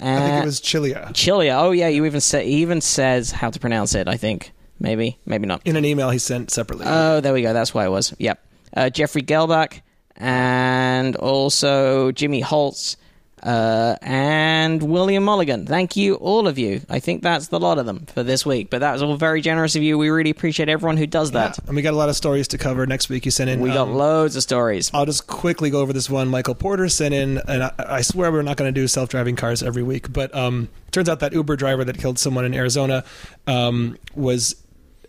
I 0.00 0.18
think 0.18 0.42
it 0.42 0.44
was 0.44 0.60
Chilia. 0.60 1.08
Chilia. 1.12 1.56
Oh 1.60 1.70
yeah, 1.70 1.88
you 1.88 2.04
even 2.04 2.20
say 2.20 2.46
he 2.46 2.62
even 2.62 2.80
says 2.80 3.30
how 3.30 3.50
to 3.50 3.60
pronounce 3.60 3.94
it. 3.94 4.08
I 4.08 4.16
think. 4.16 4.52
Maybe, 4.78 5.18
maybe 5.24 5.46
not. 5.46 5.62
In 5.64 5.76
an 5.76 5.84
email 5.84 6.10
he 6.10 6.18
sent 6.18 6.50
separately. 6.50 6.86
Oh, 6.88 7.20
there 7.20 7.32
we 7.32 7.42
go. 7.42 7.52
That's 7.52 7.72
why 7.72 7.86
it 7.86 7.90
was. 7.90 8.14
Yep. 8.18 8.44
Uh, 8.76 8.90
Jeffrey 8.90 9.22
Gelbach 9.22 9.80
and 10.16 11.16
also 11.16 12.12
Jimmy 12.12 12.40
Holtz 12.40 12.96
uh, 13.44 13.96
and 14.00 14.82
William 14.82 15.22
Mulligan. 15.22 15.66
Thank 15.66 15.96
you, 15.96 16.14
all 16.14 16.48
of 16.48 16.58
you. 16.58 16.80
I 16.88 16.98
think 16.98 17.22
that's 17.22 17.48
the 17.48 17.60
lot 17.60 17.78
of 17.78 17.86
them 17.86 18.06
for 18.06 18.22
this 18.22 18.46
week. 18.46 18.70
But 18.70 18.80
that 18.80 18.92
was 18.92 19.02
all 19.02 19.16
very 19.16 19.42
generous 19.42 19.76
of 19.76 19.82
you. 19.82 19.98
We 19.98 20.08
really 20.08 20.30
appreciate 20.30 20.68
everyone 20.68 20.96
who 20.96 21.06
does 21.06 21.32
that. 21.32 21.58
Yeah, 21.58 21.64
and 21.66 21.76
we 21.76 21.82
got 21.82 21.92
a 21.92 21.96
lot 21.96 22.08
of 22.08 22.16
stories 22.16 22.48
to 22.48 22.58
cover 22.58 22.86
next 22.86 23.08
week. 23.10 23.26
You 23.26 23.30
sent 23.30 23.50
in. 23.50 23.60
We 23.60 23.68
got 23.68 23.88
um, 23.88 23.94
loads 23.94 24.34
of 24.34 24.42
stories. 24.42 24.90
I'll 24.94 25.06
just 25.06 25.26
quickly 25.26 25.68
go 25.70 25.80
over 25.80 25.92
this 25.92 26.08
one. 26.08 26.28
Michael 26.28 26.54
Porter 26.54 26.88
sent 26.88 27.12
in, 27.12 27.38
and 27.46 27.64
I, 27.64 27.72
I 27.78 28.00
swear 28.00 28.32
we're 28.32 28.42
not 28.42 28.56
going 28.56 28.72
to 28.72 28.80
do 28.80 28.88
self-driving 28.88 29.36
cars 29.36 29.62
every 29.62 29.82
week, 29.82 30.10
but 30.12 30.34
um, 30.34 30.68
turns 30.90 31.08
out 31.08 31.20
that 31.20 31.34
Uber 31.34 31.56
driver 31.56 31.84
that 31.84 31.98
killed 31.98 32.18
someone 32.18 32.46
in 32.46 32.54
Arizona 32.54 33.04
um, 33.46 33.98
was 34.14 34.56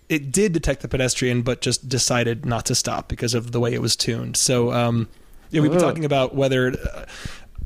it 0.10 0.32
did 0.32 0.54
detect 0.54 0.82
the 0.82 0.88
pedestrian, 0.88 1.42
but 1.42 1.62
just 1.62 1.90
decided 1.90 2.46
not 2.46 2.66
to 2.66 2.76
stop 2.76 3.08
because 3.08 3.34
of 3.34 3.52
the 3.52 3.60
way 3.60 3.74
it 3.74 3.82
was 3.82 3.96
tuned. 3.96 4.38
So, 4.38 4.72
um, 4.72 5.08
yeah, 5.50 5.62
we've 5.62 5.72
been 5.72 5.80
talking 5.80 6.06
about 6.06 6.36
whether. 6.36 6.74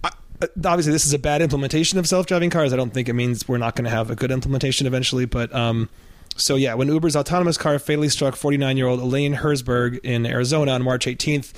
Uh, 0.02 0.10
obviously, 0.41 0.91
this 0.91 1.06
is 1.06 1.14
a 1.14 1.20
bad 1.20 1.41
implementation 1.41 1.99
of 1.99 2.07
self-driving 2.07 2.49
cars. 2.49 2.72
I 2.72 2.78
don't 2.78 2.94
think 2.94 3.10
it 3.10 3.14
means 3.14 3.48
we're 3.48 3.57
not 3.57 3.76
going 3.76 3.86
to 3.86 3.91
have 3.91 4.10
a 4.10 4.16
good 4.16 4.32
implementation 4.32 4.88
eventually. 4.88 5.26
But 5.26 5.53
um, 5.53 5.90
so 6.36 6.56
yeah, 6.56 6.74
when 6.76 6.88
Uber's 6.88 7.16
autonomous 7.16 7.57
car 7.57 7.78
fatally 7.80 8.10
struck 8.10 8.36
49-year-old 8.36 8.99
Elaine 8.99 9.36
Herzberg 9.36 9.99
in 10.03 10.26
Arizona 10.26 10.72
on 10.72 10.84
March 10.84 11.06
18th, 11.06 11.53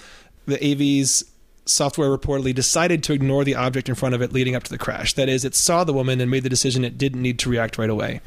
the 0.46 0.64
AV's 0.66 1.24
software 1.66 2.10
reportedly 2.10 2.54
decided 2.54 3.04
to 3.04 3.14
ignore 3.14 3.44
the 3.44 3.56
object 3.56 3.88
in 3.88 3.96
front 3.96 4.16
of 4.16 4.22
it 4.22 4.34
leading 4.34 4.56
up 4.56 4.64
to 4.64 4.72
the 4.72 4.78
crash. 4.78 5.14
That 5.14 5.30
is, 5.30 5.46
it 5.46 5.56
saw 5.56 5.84
the 5.84 5.94
woman 5.94 6.20
and 6.20 6.32
made 6.32 6.44
the 6.44 6.50
decision 6.50 6.84
it 6.84 6.98
didn't 6.98 7.22
need 7.22 7.40
to 7.40 7.50
react 7.50 7.78
right 7.78 7.90
away. 7.90 8.22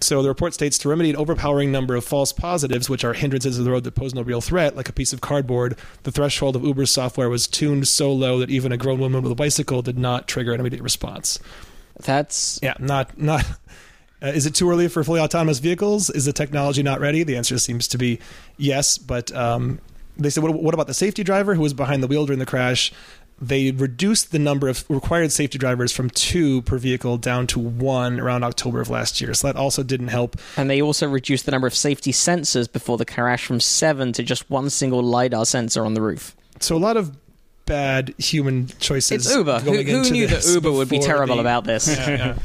So 0.00 0.22
the 0.22 0.28
report 0.28 0.52
states 0.52 0.76
to 0.78 0.88
remedy 0.88 1.10
an 1.10 1.16
overpowering 1.16 1.72
number 1.72 1.94
of 1.96 2.04
false 2.04 2.32
positives, 2.32 2.90
which 2.90 3.04
are 3.04 3.14
hindrances 3.14 3.58
of 3.58 3.64
the 3.64 3.70
road 3.70 3.84
that 3.84 3.94
pose 3.94 4.14
no 4.14 4.22
real 4.22 4.42
threat, 4.42 4.76
like 4.76 4.88
a 4.88 4.92
piece 4.92 5.12
of 5.12 5.20
cardboard, 5.20 5.76
the 6.02 6.12
threshold 6.12 6.54
of 6.54 6.64
Uber's 6.64 6.90
software 6.90 7.30
was 7.30 7.46
tuned 7.46 7.88
so 7.88 8.12
low 8.12 8.38
that 8.38 8.50
even 8.50 8.72
a 8.72 8.76
grown 8.76 9.00
woman 9.00 9.22
with 9.22 9.32
a 9.32 9.36
bicycle 9.36 9.80
did 9.82 9.98
not 9.98 10.28
trigger 10.28 10.52
an 10.52 10.60
immediate 10.60 10.82
response. 10.82 11.38
That's 11.98 12.60
yeah, 12.62 12.74
not 12.78 13.18
not. 13.18 13.44
Uh, 14.22 14.28
is 14.28 14.46
it 14.46 14.54
too 14.54 14.70
early 14.70 14.88
for 14.88 15.04
fully 15.04 15.20
autonomous 15.20 15.58
vehicles? 15.58 16.08
Is 16.08 16.24
the 16.24 16.32
technology 16.32 16.82
not 16.82 17.00
ready? 17.00 17.22
The 17.22 17.36
answer 17.36 17.58
seems 17.58 17.86
to 17.88 17.98
be 17.98 18.18
yes, 18.56 18.96
but 18.96 19.30
um, 19.36 19.78
they 20.16 20.30
said, 20.30 20.42
what, 20.42 20.54
what, 20.54 20.72
about 20.72 20.86
the 20.86 20.94
safety 20.94 21.22
driver 21.22 21.54
who 21.54 21.60
was 21.60 21.74
behind 21.74 22.02
the 22.02 22.06
wheel 22.06 22.24
during 22.24 22.38
the 22.38 22.46
crash? 22.46 22.92
They 23.40 23.70
reduced 23.70 24.32
the 24.32 24.38
number 24.38 24.68
of 24.68 24.84
required 24.88 25.30
safety 25.30 25.58
drivers 25.58 25.92
from 25.92 26.08
two 26.10 26.62
per 26.62 26.78
vehicle 26.78 27.18
down 27.18 27.46
to 27.48 27.58
one 27.58 28.18
around 28.18 28.44
October 28.44 28.80
of 28.80 28.88
last 28.88 29.20
year. 29.20 29.34
So 29.34 29.48
that 29.48 29.56
also 29.56 29.82
didn't 29.82 30.08
help. 30.08 30.36
And 30.56 30.70
they 30.70 30.80
also 30.80 31.06
reduced 31.06 31.44
the 31.44 31.52
number 31.52 31.66
of 31.66 31.74
safety 31.74 32.12
sensors 32.12 32.70
before 32.70 32.96
the 32.96 33.04
crash 33.04 33.44
from 33.44 33.60
seven 33.60 34.12
to 34.14 34.22
just 34.22 34.48
one 34.50 34.70
single 34.70 35.02
LiDAR 35.02 35.44
sensor 35.44 35.84
on 35.84 35.94
the 35.94 36.00
roof. 36.00 36.34
So 36.60 36.76
a 36.76 36.78
lot 36.78 36.96
of 36.96 37.16
bad 37.66 38.14
human 38.16 38.68
choices. 38.78 39.26
It's 39.26 39.34
Uber. 39.34 39.60
Who, 39.60 39.82
who 39.82 40.10
knew 40.10 40.26
that 40.28 40.46
Uber 40.46 40.72
would 40.72 40.88
be 40.88 40.98
terrible 40.98 41.36
the, 41.36 41.40
about 41.42 41.64
this? 41.64 41.88
Yeah, 41.96 42.08
yeah. 42.08 42.38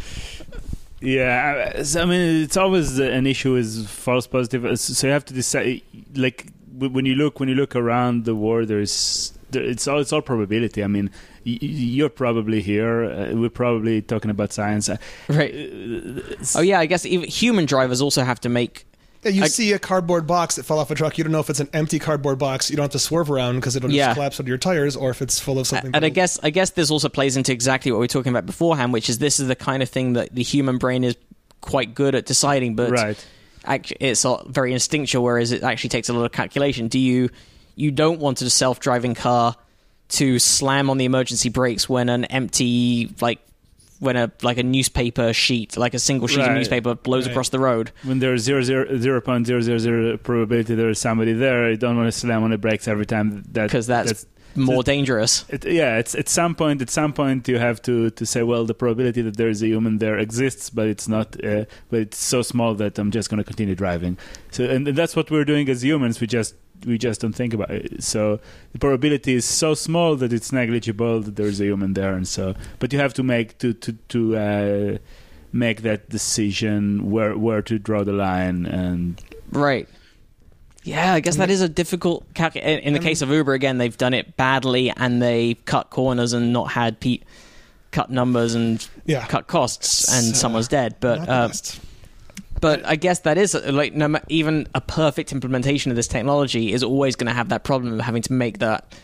Yeah, 1.04 1.72
I- 1.76 2.00
I 2.00 2.06
mean, 2.06 2.44
it's 2.44 2.58
always 2.58 3.00
an 3.00 3.26
issue 3.26 3.54
with 3.54 3.88
false 3.88 4.28
positive. 4.28 4.80
So 4.80 5.08
you 5.08 5.14
have 5.14 5.26
to 5.26 5.34
decide, 5.34 5.82
like 6.14 6.46
when 6.78 7.06
you 7.06 7.16
look 7.16 7.40
when 7.40 7.50
you 7.50 7.56
look 7.56 7.76
around 7.76 8.26
the 8.26 8.36
world, 8.36 8.68
there's 8.68 9.34
there, 9.40 9.41
it's 9.56 9.88
all 9.88 10.00
it's 10.00 10.12
all 10.14 10.22
probability. 10.22 10.84
I 10.84 10.88
mean, 10.88 11.10
y- 11.46 11.58
y- 11.62 11.68
you're 11.68 12.10
probably 12.10 12.62
here. 12.62 13.04
Uh, 13.06 13.36
we're 13.36 13.50
probably 13.50 14.02
talking 14.02 14.32
about 14.32 14.54
science. 14.54 14.90
Uh, 14.90 14.98
Right. 15.30 15.54
it's- 15.54 16.56
Oh 16.56 16.62
yeah, 16.62 16.80
I 16.80 16.86
guess 16.86 17.06
even 17.06 17.28
human 17.30 17.66
drivers 17.66 18.02
also 18.02 18.24
have 18.24 18.40
to 18.42 18.50
make. 18.50 18.86
Yeah, 19.24 19.32
you 19.32 19.44
I- 19.44 19.48
see 19.48 19.72
a 19.74 19.78
cardboard 19.80 20.26
box 20.26 20.56
that 20.56 20.64
fell 20.64 20.80
off 20.80 20.90
a 20.90 20.96
truck. 20.96 21.18
You 21.18 21.24
don't 21.24 21.32
know 21.32 21.40
if 21.40 21.50
it's 21.50 21.60
an 21.60 21.70
empty 21.74 22.00
cardboard 22.00 22.40
box. 22.40 22.70
You 22.72 22.76
don't 22.76 22.86
have 22.86 22.92
to 22.92 23.00
swerve 23.00 23.30
around 23.30 23.58
because 23.58 23.76
it'll 23.76 23.90
just 23.90 23.96
Yeah. 23.98 24.14
collapse 24.16 24.40
under 24.40 24.50
your 24.50 24.58
tires, 24.58 24.96
or 24.96 25.12
if 25.12 25.22
it's 25.22 25.40
full 25.40 25.60
of 25.60 25.68
something. 25.68 25.88
And 25.88 25.98
I 25.98 26.00
that'll- 26.10 26.16
guess 26.16 26.40
I 26.42 26.50
guess 26.50 26.72
this 26.72 26.90
also 26.90 27.08
plays 27.10 27.38
into 27.38 27.52
exactly 27.52 27.92
what 27.92 28.00
we 28.00 28.06
were 28.06 28.08
talking 28.08 28.32
about 28.32 28.46
beforehand, 28.48 28.94
which 28.94 29.10
is 29.10 29.20
this 29.20 29.40
is 29.40 29.48
the 29.48 29.56
kind 29.56 29.84
of 29.84 29.90
thing 29.90 30.14
that 30.14 30.34
the 30.34 30.42
human 30.44 30.78
brain 30.80 31.04
is 31.04 31.16
quite 31.62 31.94
good 31.94 32.16
at 32.16 32.26
deciding, 32.26 32.76
but 32.76 32.90
right. 32.90 33.24
act- 33.66 33.94
it's 34.00 34.26
all 34.26 34.44
very 34.50 34.74
instinctual, 34.74 35.24
whereas 35.24 35.52
it 35.52 35.62
actually 35.62 35.90
takes 35.92 36.10
a 36.10 36.14
lot 36.14 36.26
of 36.26 36.32
calculation. 36.32 36.88
Do 36.88 36.98
you 36.98 37.30
you 37.76 37.92
don't 37.92 38.20
want 38.20 38.42
a 38.42 38.50
self-driving 38.50 39.16
car 39.16 39.56
to 40.10 40.40
slam 40.40 40.90
on 40.90 40.98
the 40.98 41.06
emergency 41.06 41.50
brakes 41.50 41.88
when 41.88 42.10
an 42.10 42.26
empty 42.26 43.14
like 43.22 43.40
when 44.00 44.18
a 44.18 44.32
like 44.42 44.58
a 44.58 44.64
newspaper 44.64 45.32
sheet, 45.32 45.78
like 45.78 45.94
a 45.94 46.00
single 46.00 46.28
sheet 46.28 46.42
of 46.42 46.54
newspaper, 46.54 46.96
blows 46.96 47.26
Right. 47.28 47.32
across 47.32 47.50
the 47.50 47.60
road? 47.60 47.92
When 48.04 48.18
there's 48.20 48.42
zero 48.42 48.62
zero 48.64 48.98
zero 48.98 49.22
point 49.22 49.46
zero 49.46 49.62
zero 49.62 49.78
zero 49.78 50.18
probability 50.18 50.74
there 50.76 50.90
is 50.90 51.00
somebody 51.00 51.34
there, 51.34 51.70
you 51.70 51.78
don't 51.78 51.96
want 51.98 52.08
to 52.12 52.12
slam 52.12 52.44
on 52.44 52.50
the 52.50 52.58
brakes 52.58 52.88
every 52.88 53.06
time. 53.06 53.44
That 53.52 53.68
Because 53.68 53.86
that's, 53.88 54.10
that's 54.12 54.26
more 54.56 54.82
dangerous. 54.84 55.46
It, 55.50 55.66
yeah, 55.66 55.98
it's 56.00 56.16
at 56.16 56.28
some 56.30 56.56
point. 56.56 56.82
At 56.82 56.90
some 56.90 57.14
point, 57.14 57.48
you 57.48 57.60
have 57.60 57.80
to, 57.84 58.10
to 58.10 58.26
say, 58.26 58.42
well, 58.44 58.66
the 58.66 58.74
probability 58.74 59.22
that 59.22 59.38
there 59.38 59.50
is 59.50 59.62
a 59.62 59.68
human 59.68 60.00
there 60.00 60.18
exists, 60.18 60.72
but 60.72 60.88
it's 60.88 61.08
not. 61.08 61.42
Uh, 61.46 61.66
but 61.92 62.00
it's 62.02 62.18
so 62.18 62.42
small 62.42 62.74
that 62.76 62.98
I'm 62.98 63.12
just 63.12 63.30
going 63.30 63.38
to 63.38 63.44
continue 63.44 63.76
driving. 63.76 64.18
So, 64.50 64.64
and, 64.66 64.88
and 64.88 64.98
that's 64.98 65.16
what 65.16 65.30
we're 65.32 65.46
doing 65.46 65.70
as 65.70 65.84
humans. 65.84 66.20
We 66.20 66.26
just 66.28 66.56
we 66.86 66.98
just 66.98 67.22
don't 67.22 67.34
think 67.36 67.54
about 67.54 67.70
it. 67.72 68.04
So 68.04 68.40
the 68.74 68.80
probability 68.80 69.34
is 69.36 69.46
so 69.46 69.74
small 69.74 70.16
that 70.18 70.32
it's 70.34 70.52
negligible 70.52 71.22
that 71.22 71.36
there 71.36 71.48
is 71.48 71.60
a 71.62 71.66
human 71.66 71.94
there, 71.94 72.14
and 72.14 72.28
so. 72.28 72.56
But 72.80 72.92
you 72.94 73.00
have 73.00 73.14
to 73.16 73.24
make 73.24 73.58
to 73.60 73.74
to 73.74 73.94
to 74.10 74.38
uh, 74.38 74.98
make 75.54 75.82
that 75.82 76.10
decision 76.10 77.12
where 77.12 77.38
where 77.38 77.62
to 77.62 77.78
draw 77.80 78.04
the 78.04 78.14
line 78.14 78.66
and 78.66 79.22
Right. 79.52 79.88
Yeah, 80.84 81.14
I 81.14 81.20
guess 81.20 81.36
that 81.36 81.52
is 81.52 81.62
a 81.62 81.70
difficult 81.70 82.26
calc. 82.34 82.56
In 82.56 82.80
in 82.80 82.94
the 82.94 83.00
Um, 83.00 83.06
case 83.06 83.22
of 83.22 83.30
Uber, 83.30 83.54
again, 83.54 83.78
they've 83.78 83.98
done 83.98 84.16
it 84.16 84.36
badly 84.36 84.92
and 84.98 85.22
they 85.22 85.54
cut 85.66 85.92
corners 85.92 86.34
and 86.34 86.52
not 86.52 86.72
had 86.72 87.00
pe- 87.00 87.20
cut 87.92 88.10
numbers 88.10 88.56
and 88.56 88.88
yeah, 89.06 89.28
cut 89.28 89.46
costs, 89.46 90.10
and 90.12 90.34
uh, 90.34 90.36
someone's 90.36 90.68
dead. 90.68 90.96
But 91.00 91.18
not 91.20 91.28
the 91.28 91.34
uh, 91.34 91.48
best. 91.50 91.80
But 92.62 92.86
I 92.86 92.96
guess 92.96 93.20
that 93.20 93.38
is 93.38 93.54
like 93.54 93.94
no, 93.94 94.20
even 94.30 94.68
a 94.74 94.82
perfect 94.82 95.32
implementation 95.32 95.92
of 95.92 95.96
this 95.96 96.08
technology 96.08 96.72
is 96.72 96.84
always 96.84 97.16
going 97.16 97.28
to 97.28 97.34
have 97.34 97.50
that 97.50 97.64
problem 97.64 97.94
of 97.94 98.00
having 98.00 98.22
to 98.24 98.34
make 98.34 98.60
that. 98.60 98.96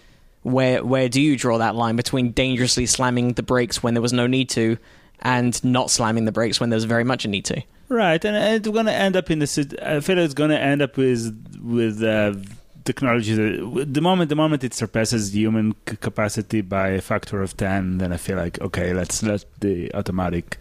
Where 0.44 0.86
where 0.86 1.10
do 1.10 1.20
you 1.20 1.36
draw 1.36 1.58
that 1.58 1.76
line 1.76 1.98
between 1.98 2.32
dangerously 2.32 2.86
slamming 2.86 3.34
the 3.34 3.44
brakes 3.44 3.84
when 3.84 3.96
there 3.96 4.02
was 4.02 4.14
no 4.14 4.28
need 4.28 4.50
to, 4.52 4.78
and 5.22 5.62
not 5.64 5.90
slamming 5.90 6.26
the 6.26 6.32
brakes 6.32 6.60
when 6.60 6.70
there's 6.70 6.86
very 6.86 7.04
much 7.04 7.26
a 7.26 7.28
need 7.28 7.44
to? 7.46 7.62
Right, 7.90 8.24
and 8.24 8.36
it's 8.36 8.68
going 8.68 8.86
to 8.86 8.94
end 8.94 9.16
up 9.16 9.32
in 9.32 9.40
the. 9.40 9.48
sit- 9.48 9.82
I 9.82 10.00
feel 10.02 10.18
it's 10.20 10.34
going 10.34 10.52
to 10.52 10.60
end 10.60 10.82
up 10.82 10.96
with 10.96 11.60
with 11.62 12.04
uh, 12.04 12.36
technology. 12.86 13.34
That, 13.34 13.94
the 13.94 14.02
moment 14.02 14.30
the 14.30 14.36
moment 14.36 14.64
it 14.64 14.74
surpasses 14.74 15.34
human 15.34 15.74
capacity 15.86 16.62
by 16.62 16.90
a 16.90 17.02
factor 17.02 17.42
of 17.42 17.58
ten, 17.58 17.98
then 17.98 18.14
I 18.14 18.18
feel 18.18 18.38
like 18.38 18.62
okay, 18.62 18.94
let's 18.94 19.24
let 19.24 19.46
the 19.60 19.94
automatic 19.94 20.58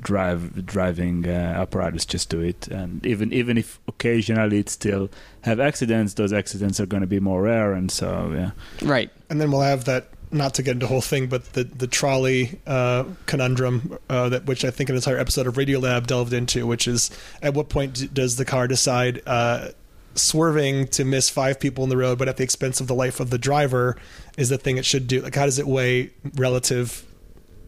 drive 0.00 0.66
driving 0.66 1.26
uh, 1.26 1.30
apparatus 1.30 2.04
just 2.04 2.28
do 2.28 2.40
it. 2.40 2.68
And 2.68 3.04
even 3.06 3.32
even 3.32 3.58
if 3.58 3.80
occasionally 3.88 4.58
it 4.58 4.68
still 4.68 5.10
have 5.42 5.60
accidents, 5.60 6.14
those 6.14 6.32
accidents 6.32 6.80
are 6.80 6.86
going 6.86 7.02
to 7.02 7.06
be 7.06 7.20
more 7.20 7.42
rare, 7.42 7.72
and 7.72 7.90
so 7.90 8.32
yeah. 8.32 8.50
Right. 8.86 9.10
and 9.30 9.40
then 9.40 9.50
we'll 9.50 9.62
have 9.62 9.84
that. 9.86 10.08
Not 10.34 10.54
to 10.54 10.62
get 10.62 10.72
into 10.72 10.86
the 10.86 10.88
whole 10.88 11.02
thing, 11.02 11.26
but 11.26 11.52
the 11.52 11.64
the 11.64 11.86
trolley 11.86 12.58
uh, 12.66 13.04
conundrum 13.26 13.98
uh, 14.08 14.30
that 14.30 14.46
which 14.46 14.64
I 14.64 14.70
think 14.70 14.88
an 14.88 14.96
entire 14.96 15.18
episode 15.18 15.46
of 15.46 15.56
Radiolab 15.56 16.06
delved 16.06 16.32
into, 16.32 16.66
which 16.66 16.88
is 16.88 17.10
at 17.42 17.52
what 17.52 17.68
point 17.68 18.14
does 18.14 18.36
the 18.36 18.46
car 18.46 18.66
decide 18.66 19.20
uh, 19.26 19.68
swerving 20.14 20.88
to 20.88 21.04
miss 21.04 21.28
five 21.28 21.60
people 21.60 21.84
in 21.84 21.90
the 21.90 21.96
road, 21.96 22.18
but 22.18 22.28
at 22.28 22.36
the 22.36 22.44
expense 22.44 22.80
of 22.80 22.86
the 22.86 22.94
life 22.94 23.20
of 23.20 23.30
the 23.30 23.38
driver, 23.38 23.96
is 24.38 24.48
the 24.48 24.58
thing 24.58 24.78
it 24.78 24.84
should 24.84 25.06
do? 25.06 25.20
Like, 25.20 25.34
how 25.34 25.44
does 25.44 25.58
it 25.58 25.66
weigh 25.66 26.10
relative, 26.34 27.04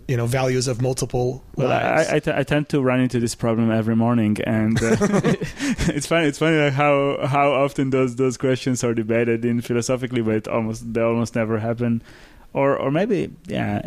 you 0.09 0.17
know, 0.17 0.27
values 0.27 0.69
of 0.69 0.83
multiple 0.83 1.43
Well, 1.57 1.69
lives? 1.69 2.09
I, 2.11 2.17
I, 2.17 2.19
t- 2.21 2.33
I 2.35 2.43
tend 2.43 2.69
to 2.71 2.83
run 2.83 3.01
into 3.01 3.21
this 3.21 3.35
problem 3.35 3.71
every 3.71 3.97
morning, 3.97 4.37
and 4.45 4.77
uh, 4.83 4.97
it's 5.01 6.07
funny. 6.07 6.29
It's 6.29 6.39
funny 6.39 6.59
like 6.59 6.75
how 6.75 7.27
how 7.27 7.53
often 7.53 7.91
those 7.91 8.17
those 8.17 8.37
questions 8.37 8.85
are 8.85 8.95
debated 8.95 9.45
in 9.45 9.61
philosophically, 9.61 10.23
but 10.23 10.47
almost 10.49 10.93
they 10.93 11.01
almost 11.01 11.35
never 11.35 11.59
happen, 11.59 12.03
or 12.53 12.77
or 12.77 12.91
maybe 12.91 13.31
yeah. 13.47 13.79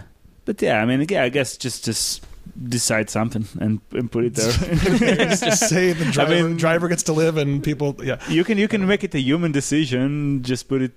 Uh, 0.00 0.02
but 0.44 0.60
yeah, 0.60 0.82
I 0.82 0.84
mean, 0.84 1.06
yeah, 1.08 1.22
I 1.24 1.28
guess 1.30 1.56
just 1.56 1.84
just 1.84 2.24
decide 2.68 3.10
something 3.10 3.46
and, 3.58 3.80
and 3.92 4.10
put 4.12 4.24
it 4.24 4.34
there. 4.34 4.52
just 5.36 5.68
say 5.68 5.92
the 5.92 6.04
driver, 6.12 6.30
mean- 6.48 6.56
driver 6.56 6.88
gets 6.88 7.02
to 7.04 7.12
live 7.12 7.36
and 7.36 7.62
people, 7.62 7.96
yeah. 8.02 8.22
you 8.28 8.44
can 8.44 8.58
you 8.58 8.68
can 8.68 8.86
make 8.86 9.02
it 9.04 9.14
a 9.14 9.20
human 9.20 9.52
decision. 9.52 10.42
Just 10.42 10.68
put 10.68 10.82
it, 10.82 10.92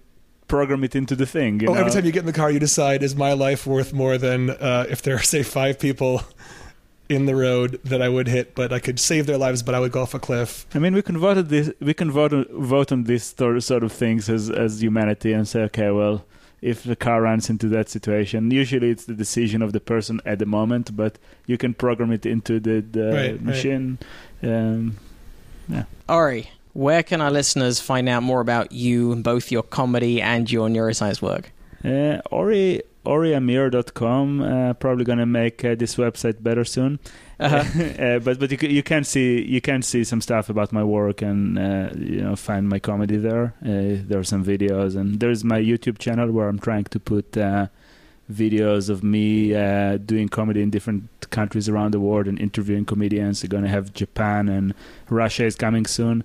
program 0.47 0.83
it 0.83 0.95
into 0.95 1.15
the 1.15 1.25
thing. 1.25 1.59
You 1.59 1.67
Oh, 1.69 1.73
know? 1.73 1.79
every 1.79 1.91
time 1.91 2.05
you 2.05 2.11
get 2.11 2.21
in 2.21 2.25
the 2.25 2.33
car, 2.33 2.49
you 2.51 2.59
decide: 2.59 3.03
is 3.03 3.15
my 3.15 3.33
life 3.33 3.65
worth 3.67 3.93
more 3.93 4.17
than 4.17 4.49
uh, 4.51 4.85
if 4.89 5.01
there 5.01 5.15
are, 5.15 5.21
say, 5.23 5.43
five 5.43 5.79
people 5.79 6.21
in 7.09 7.25
the 7.25 7.35
road 7.35 7.79
that 7.85 8.01
I 8.01 8.09
would 8.09 8.27
hit, 8.27 8.53
but 8.53 8.73
I 8.73 8.79
could 8.79 8.99
save 8.99 9.27
their 9.27 9.37
lives, 9.37 9.63
but 9.63 9.73
I 9.73 9.79
would 9.79 9.93
go 9.93 10.01
off 10.01 10.13
a 10.13 10.19
cliff. 10.19 10.65
I 10.75 10.79
mean, 10.79 10.93
we 10.93 11.01
can 11.01 11.17
vote 11.17 11.37
on 11.37 11.47
this. 11.47 11.71
We 11.79 11.93
can 11.93 12.11
vote 12.11 12.33
on, 12.33 12.45
vote 12.51 12.91
on 12.91 13.03
these 13.05 13.23
sort 13.37 13.61
sort 13.63 13.83
of 13.83 13.91
things 13.93 14.29
as 14.29 14.49
as 14.49 14.81
humanity 14.81 15.31
and 15.33 15.47
say, 15.47 15.61
okay, 15.63 15.89
well, 15.91 16.25
if 16.61 16.83
the 16.83 16.95
car 16.95 17.21
runs 17.21 17.49
into 17.49 17.67
that 17.69 17.87
situation, 17.87 18.51
usually 18.51 18.89
it's 18.89 19.05
the 19.05 19.13
decision 19.13 19.61
of 19.61 19.71
the 19.73 19.79
person 19.79 20.19
at 20.25 20.39
the 20.39 20.45
moment, 20.45 20.95
but 20.97 21.17
you 21.45 21.57
can 21.57 21.73
program 21.73 22.11
it 22.11 22.25
into 22.25 22.59
the, 22.59 22.81
the 22.81 23.05
Right, 23.05 23.31
right. 23.31 23.41
machine. 23.41 23.97
Um, 24.43 24.97
Ori, 26.09 26.49
where 26.77 27.01
can 27.01 27.21
our 27.21 27.31
listeners 27.31 27.79
find 27.79 28.07
out 28.07 28.21
more 28.21 28.39
about 28.39 28.71
you, 28.71 29.15
both 29.15 29.51
your 29.51 29.63
comedy 29.63 30.21
and 30.21 30.51
your 30.51 30.69
neuroscience 30.69 31.21
work? 31.21 31.51
uh, 31.83 32.21
Ori 32.31 32.81
oriamir.com. 33.03 34.41
Uh, 34.41 34.73
probably 34.73 35.05
gonna 35.05 35.25
make 35.25 35.63
uh, 35.65 35.75
this 35.75 35.95
website 35.95 36.43
better 36.43 36.63
soon. 36.63 36.99
Uh-huh. 37.39 37.83
uh, 38.03 38.17
but 38.17 38.39
but 38.39 38.49
you 38.51 38.57
you 38.67 38.81
can 38.81 39.03
see 39.03 39.39
you 39.43 39.61
can 39.61 39.83
see 39.83 40.03
some 40.03 40.21
stuff 40.21 40.49
about 40.49 40.73
my 40.73 40.83
work 40.83 41.21
and 41.21 41.59
uh, 41.59 41.89
you 41.95 42.19
know 42.19 42.35
find 42.35 42.67
my 42.67 42.79
comedy 42.79 43.15
there. 43.17 43.53
Uh, 43.63 44.01
there 44.09 44.17
are 44.17 44.23
some 44.23 44.43
videos 44.43 44.95
and 44.95 45.19
there's 45.19 45.43
my 45.43 45.59
YouTube 45.59 45.99
channel 45.99 46.31
where 46.31 46.47
I'm 46.47 46.57
trying 46.57 46.85
to 46.85 46.99
put 46.99 47.37
uh, 47.37 47.67
videos 48.31 48.89
of 48.89 49.03
me 49.03 49.53
uh, 49.53 49.97
doing 49.97 50.29
comedy 50.29 50.63
in 50.63 50.71
different 50.71 51.29
countries 51.29 51.69
around 51.69 51.93
the 51.93 51.99
world 51.99 52.27
and 52.27 52.39
interviewing 52.39 52.85
comedians. 52.85 53.43
We're 53.43 53.49
gonna 53.49 53.69
have 53.69 53.93
Japan 53.93 54.49
and 54.49 54.73
Russia 55.07 55.45
is 55.45 55.55
coming 55.55 55.85
soon. 55.85 56.23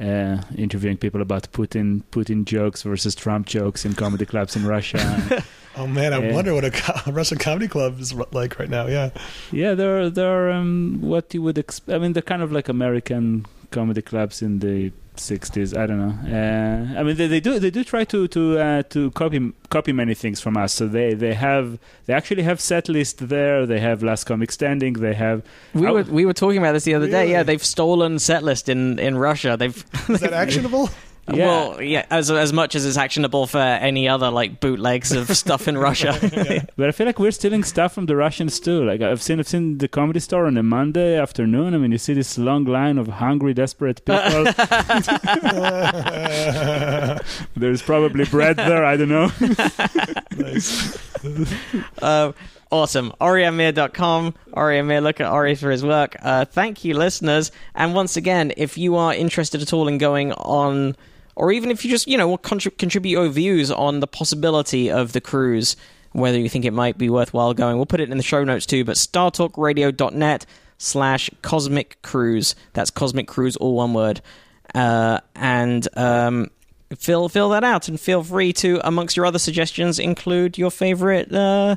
Uh, 0.00 0.40
interviewing 0.56 0.96
people 0.96 1.20
about 1.20 1.50
Putin 1.52 2.02
Putin 2.12 2.44
jokes 2.44 2.82
versus 2.82 3.16
Trump 3.16 3.46
jokes 3.46 3.84
in 3.84 3.94
comedy 3.94 4.24
clubs 4.26 4.54
in 4.56 4.64
Russia. 4.66 5.42
Oh 5.76 5.86
man, 5.86 6.12
I 6.12 6.18
Yeah. 6.18 6.34
wonder 6.34 6.54
what 6.54 6.64
a, 6.64 6.70
co- 6.72 7.12
Russian 7.12 7.38
comedy 7.38 7.68
club 7.68 8.00
is 8.00 8.12
like 8.32 8.58
right 8.58 8.68
now. 8.70 8.86
Yeah, 8.88 9.10
Yeah, 9.52 9.74
they're 9.74 10.10
they're 10.10 10.50
um, 10.50 10.98
what 11.00 11.32
you 11.32 11.40
would 11.42 11.56
expect. 11.58 11.94
I 11.94 11.98
mean, 12.00 12.14
they're 12.14 12.22
kind 12.32 12.42
of 12.42 12.50
like 12.50 12.68
American 12.68 13.46
comedy 13.70 14.02
clubs 14.02 14.42
in 14.42 14.58
the 14.58 14.90
'60s. 15.18 15.76
I 15.76 15.86
don't 15.86 15.98
know. 15.98 16.14
Uh, 16.26 16.98
I 16.98 17.02
mean, 17.02 17.16
they, 17.16 17.26
they 17.26 17.40
do 17.40 17.58
they 17.58 17.70
do 17.70 17.84
try 17.84 18.04
to 18.04 18.26
to 18.28 18.58
uh, 18.58 18.82
to 18.84 19.10
copy 19.12 19.52
copy 19.70 19.92
many 19.92 20.14
things 20.14 20.40
from 20.40 20.56
us. 20.56 20.72
So 20.72 20.86
they 20.86 21.14
they 21.14 21.34
have 21.34 21.78
they 22.06 22.14
actually 22.14 22.42
have 22.42 22.60
set 22.60 22.88
list 22.88 23.28
there. 23.28 23.66
They 23.66 23.80
have 23.80 24.02
Last 24.02 24.24
Comic 24.24 24.50
Standing. 24.52 24.94
They 24.94 25.14
have 25.14 25.42
We 25.74 25.90
were 25.90 26.02
we 26.04 26.24
were 26.24 26.34
talking 26.34 26.58
about 26.58 26.72
this 26.72 26.84
the 26.84 26.94
other 26.94 27.08
day. 27.08 27.30
Yeah, 27.30 27.42
they've 27.42 27.64
stolen 27.64 28.16
setlist 28.16 28.68
in 28.68 28.98
in 28.98 29.18
Russia. 29.18 29.56
They've 29.58 29.84
is 30.08 30.20
that 30.20 30.32
actionable? 30.44 30.90
Yeah. 31.34 31.46
well, 31.46 31.82
yeah, 31.82 32.06
as 32.10 32.30
as 32.30 32.52
much 32.52 32.74
as 32.74 32.86
it's 32.86 32.96
actionable 32.96 33.46
for 33.46 33.58
any 33.58 34.08
other 34.08 34.30
like 34.30 34.60
bootlegs 34.60 35.12
of 35.12 35.28
stuff 35.36 35.68
in 35.68 35.76
Russia. 35.78 36.16
But 36.76 36.88
I 36.88 36.92
feel 36.92 37.06
like 37.06 37.18
we're 37.18 37.30
stealing 37.32 37.64
stuff 37.64 37.92
from 37.94 38.06
the 38.06 38.16
Russians 38.16 38.60
too. 38.60 38.84
Like 38.84 39.00
I've 39.02 39.22
seen, 39.22 39.38
I've 39.38 39.48
seen 39.48 39.78
the 39.78 39.88
comedy 39.88 40.20
store 40.20 40.46
on 40.46 40.56
a 40.56 40.62
Monday 40.62 41.18
afternoon. 41.18 41.74
I 41.74 41.78
mean, 41.78 41.92
you 41.92 41.98
see 41.98 42.14
this 42.14 42.38
long 42.38 42.64
line 42.64 42.98
of 42.98 43.08
hungry, 43.08 43.54
desperate 43.54 44.04
people. 44.04 44.44
There's 47.56 47.82
probably 47.82 48.24
bread 48.24 48.56
there. 48.56 48.84
I 48.84 48.96
don't 48.96 49.08
know. 49.08 49.30
nice. 50.36 50.96
Uh, 52.00 52.32
awesome. 52.70 53.12
OriAmir.com. 53.20 54.34
Oriamir, 54.52 55.02
look 55.02 55.20
at 55.20 55.30
Ori 55.30 55.54
for 55.54 55.70
his 55.70 55.84
work. 55.84 56.16
Uh, 56.22 56.44
thank 56.44 56.84
you, 56.84 56.94
listeners. 56.94 57.50
And 57.74 57.94
once 57.94 58.16
again, 58.16 58.52
if 58.56 58.78
you 58.78 58.96
are 58.96 59.14
interested 59.14 59.62
at 59.62 59.72
all 59.72 59.88
in 59.88 59.98
going 59.98 60.32
on, 60.32 60.96
or 61.38 61.52
even 61.52 61.70
if 61.70 61.84
you 61.84 61.90
just, 61.90 62.06
you 62.06 62.18
know, 62.18 62.36
contrib- 62.38 62.76
contribute 62.78 63.12
your 63.12 63.28
views 63.28 63.70
on 63.70 64.00
the 64.00 64.06
possibility 64.06 64.90
of 64.90 65.12
the 65.12 65.20
cruise, 65.20 65.76
whether 66.12 66.38
you 66.38 66.48
think 66.48 66.64
it 66.64 66.72
might 66.72 66.98
be 66.98 67.08
worthwhile 67.08 67.54
going, 67.54 67.76
we'll 67.76 67.86
put 67.86 68.00
it 68.00 68.10
in 68.10 68.16
the 68.16 68.22
show 68.22 68.42
notes 68.42 68.66
too. 68.66 68.84
But 68.84 68.96
startalkradio.net 68.96 70.46
slash 70.78 71.30
Cosmic 71.42 72.02
Cruise. 72.02 72.54
That's 72.72 72.90
Cosmic 72.90 73.28
Cruise, 73.28 73.56
all 73.56 73.74
one 73.74 73.94
word. 73.94 74.20
Uh, 74.74 75.20
and 75.36 75.86
um, 75.96 76.50
fill 76.96 77.28
fill 77.28 77.50
that 77.50 77.64
out, 77.64 77.88
and 77.88 77.98
feel 78.00 78.22
free 78.22 78.52
to, 78.54 78.80
amongst 78.86 79.16
your 79.16 79.24
other 79.24 79.38
suggestions, 79.38 79.98
include 79.98 80.58
your 80.58 80.70
favorite 80.70 81.32
uh, 81.32 81.76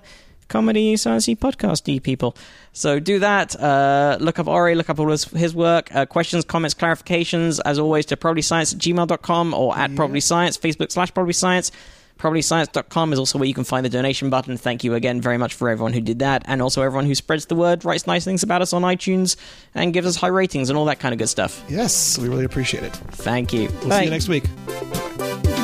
comedy 0.51 0.95
sciencey 0.95 1.35
podcasty 1.35 2.01
people. 2.03 2.35
So 2.73 2.99
do 2.99 3.19
that. 3.19 3.59
Uh, 3.59 4.17
look 4.19 4.37
up 4.37 4.47
Ori, 4.47 4.75
look 4.75 4.89
up 4.89 4.99
all 4.99 5.09
his, 5.09 5.23
his 5.25 5.55
work. 5.55 5.93
Uh, 5.95 6.05
questions, 6.05 6.45
comments, 6.45 6.75
clarifications, 6.75 7.59
as 7.65 7.79
always, 7.79 8.05
to 8.07 8.17
probablyscience 8.17 8.75
at 8.75 8.79
gmail.com 8.79 9.53
or 9.53 9.75
at 9.77 9.91
probablyscience, 9.91 10.59
Facebook 10.59 10.91
slash 10.91 11.11
probablyscience. 11.13 11.71
Probablyscience.com 12.19 13.13
is 13.13 13.19
also 13.19 13.39
where 13.39 13.47
you 13.47 13.53
can 13.55 13.63
find 13.63 13.83
the 13.83 13.89
donation 13.89 14.29
button. 14.29 14.55
Thank 14.55 14.83
you 14.83 14.93
again 14.93 15.21
very 15.21 15.39
much 15.39 15.55
for 15.55 15.69
everyone 15.69 15.93
who 15.93 16.01
did 16.01 16.19
that, 16.19 16.43
and 16.45 16.61
also 16.61 16.83
everyone 16.83 17.07
who 17.07 17.15
spreads 17.15 17.47
the 17.47 17.55
word, 17.55 17.83
writes 17.83 18.05
nice 18.05 18.23
things 18.23 18.43
about 18.43 18.61
us 18.61 18.73
on 18.73 18.83
iTunes, 18.83 19.37
and 19.73 19.91
gives 19.91 20.05
us 20.05 20.17
high 20.17 20.27
ratings 20.27 20.69
and 20.69 20.77
all 20.77 20.85
that 20.85 20.99
kind 20.99 21.13
of 21.13 21.17
good 21.19 21.29
stuff. 21.29 21.63
Yes, 21.67 22.19
we 22.19 22.29
really 22.29 22.45
appreciate 22.45 22.83
it. 22.83 22.93
Thank 22.93 23.53
you. 23.53 23.69
We'll 23.79 23.89
Bye. 23.89 23.99
see 23.99 24.05
you 24.05 24.11
next 24.11 24.29
week. 24.29 25.60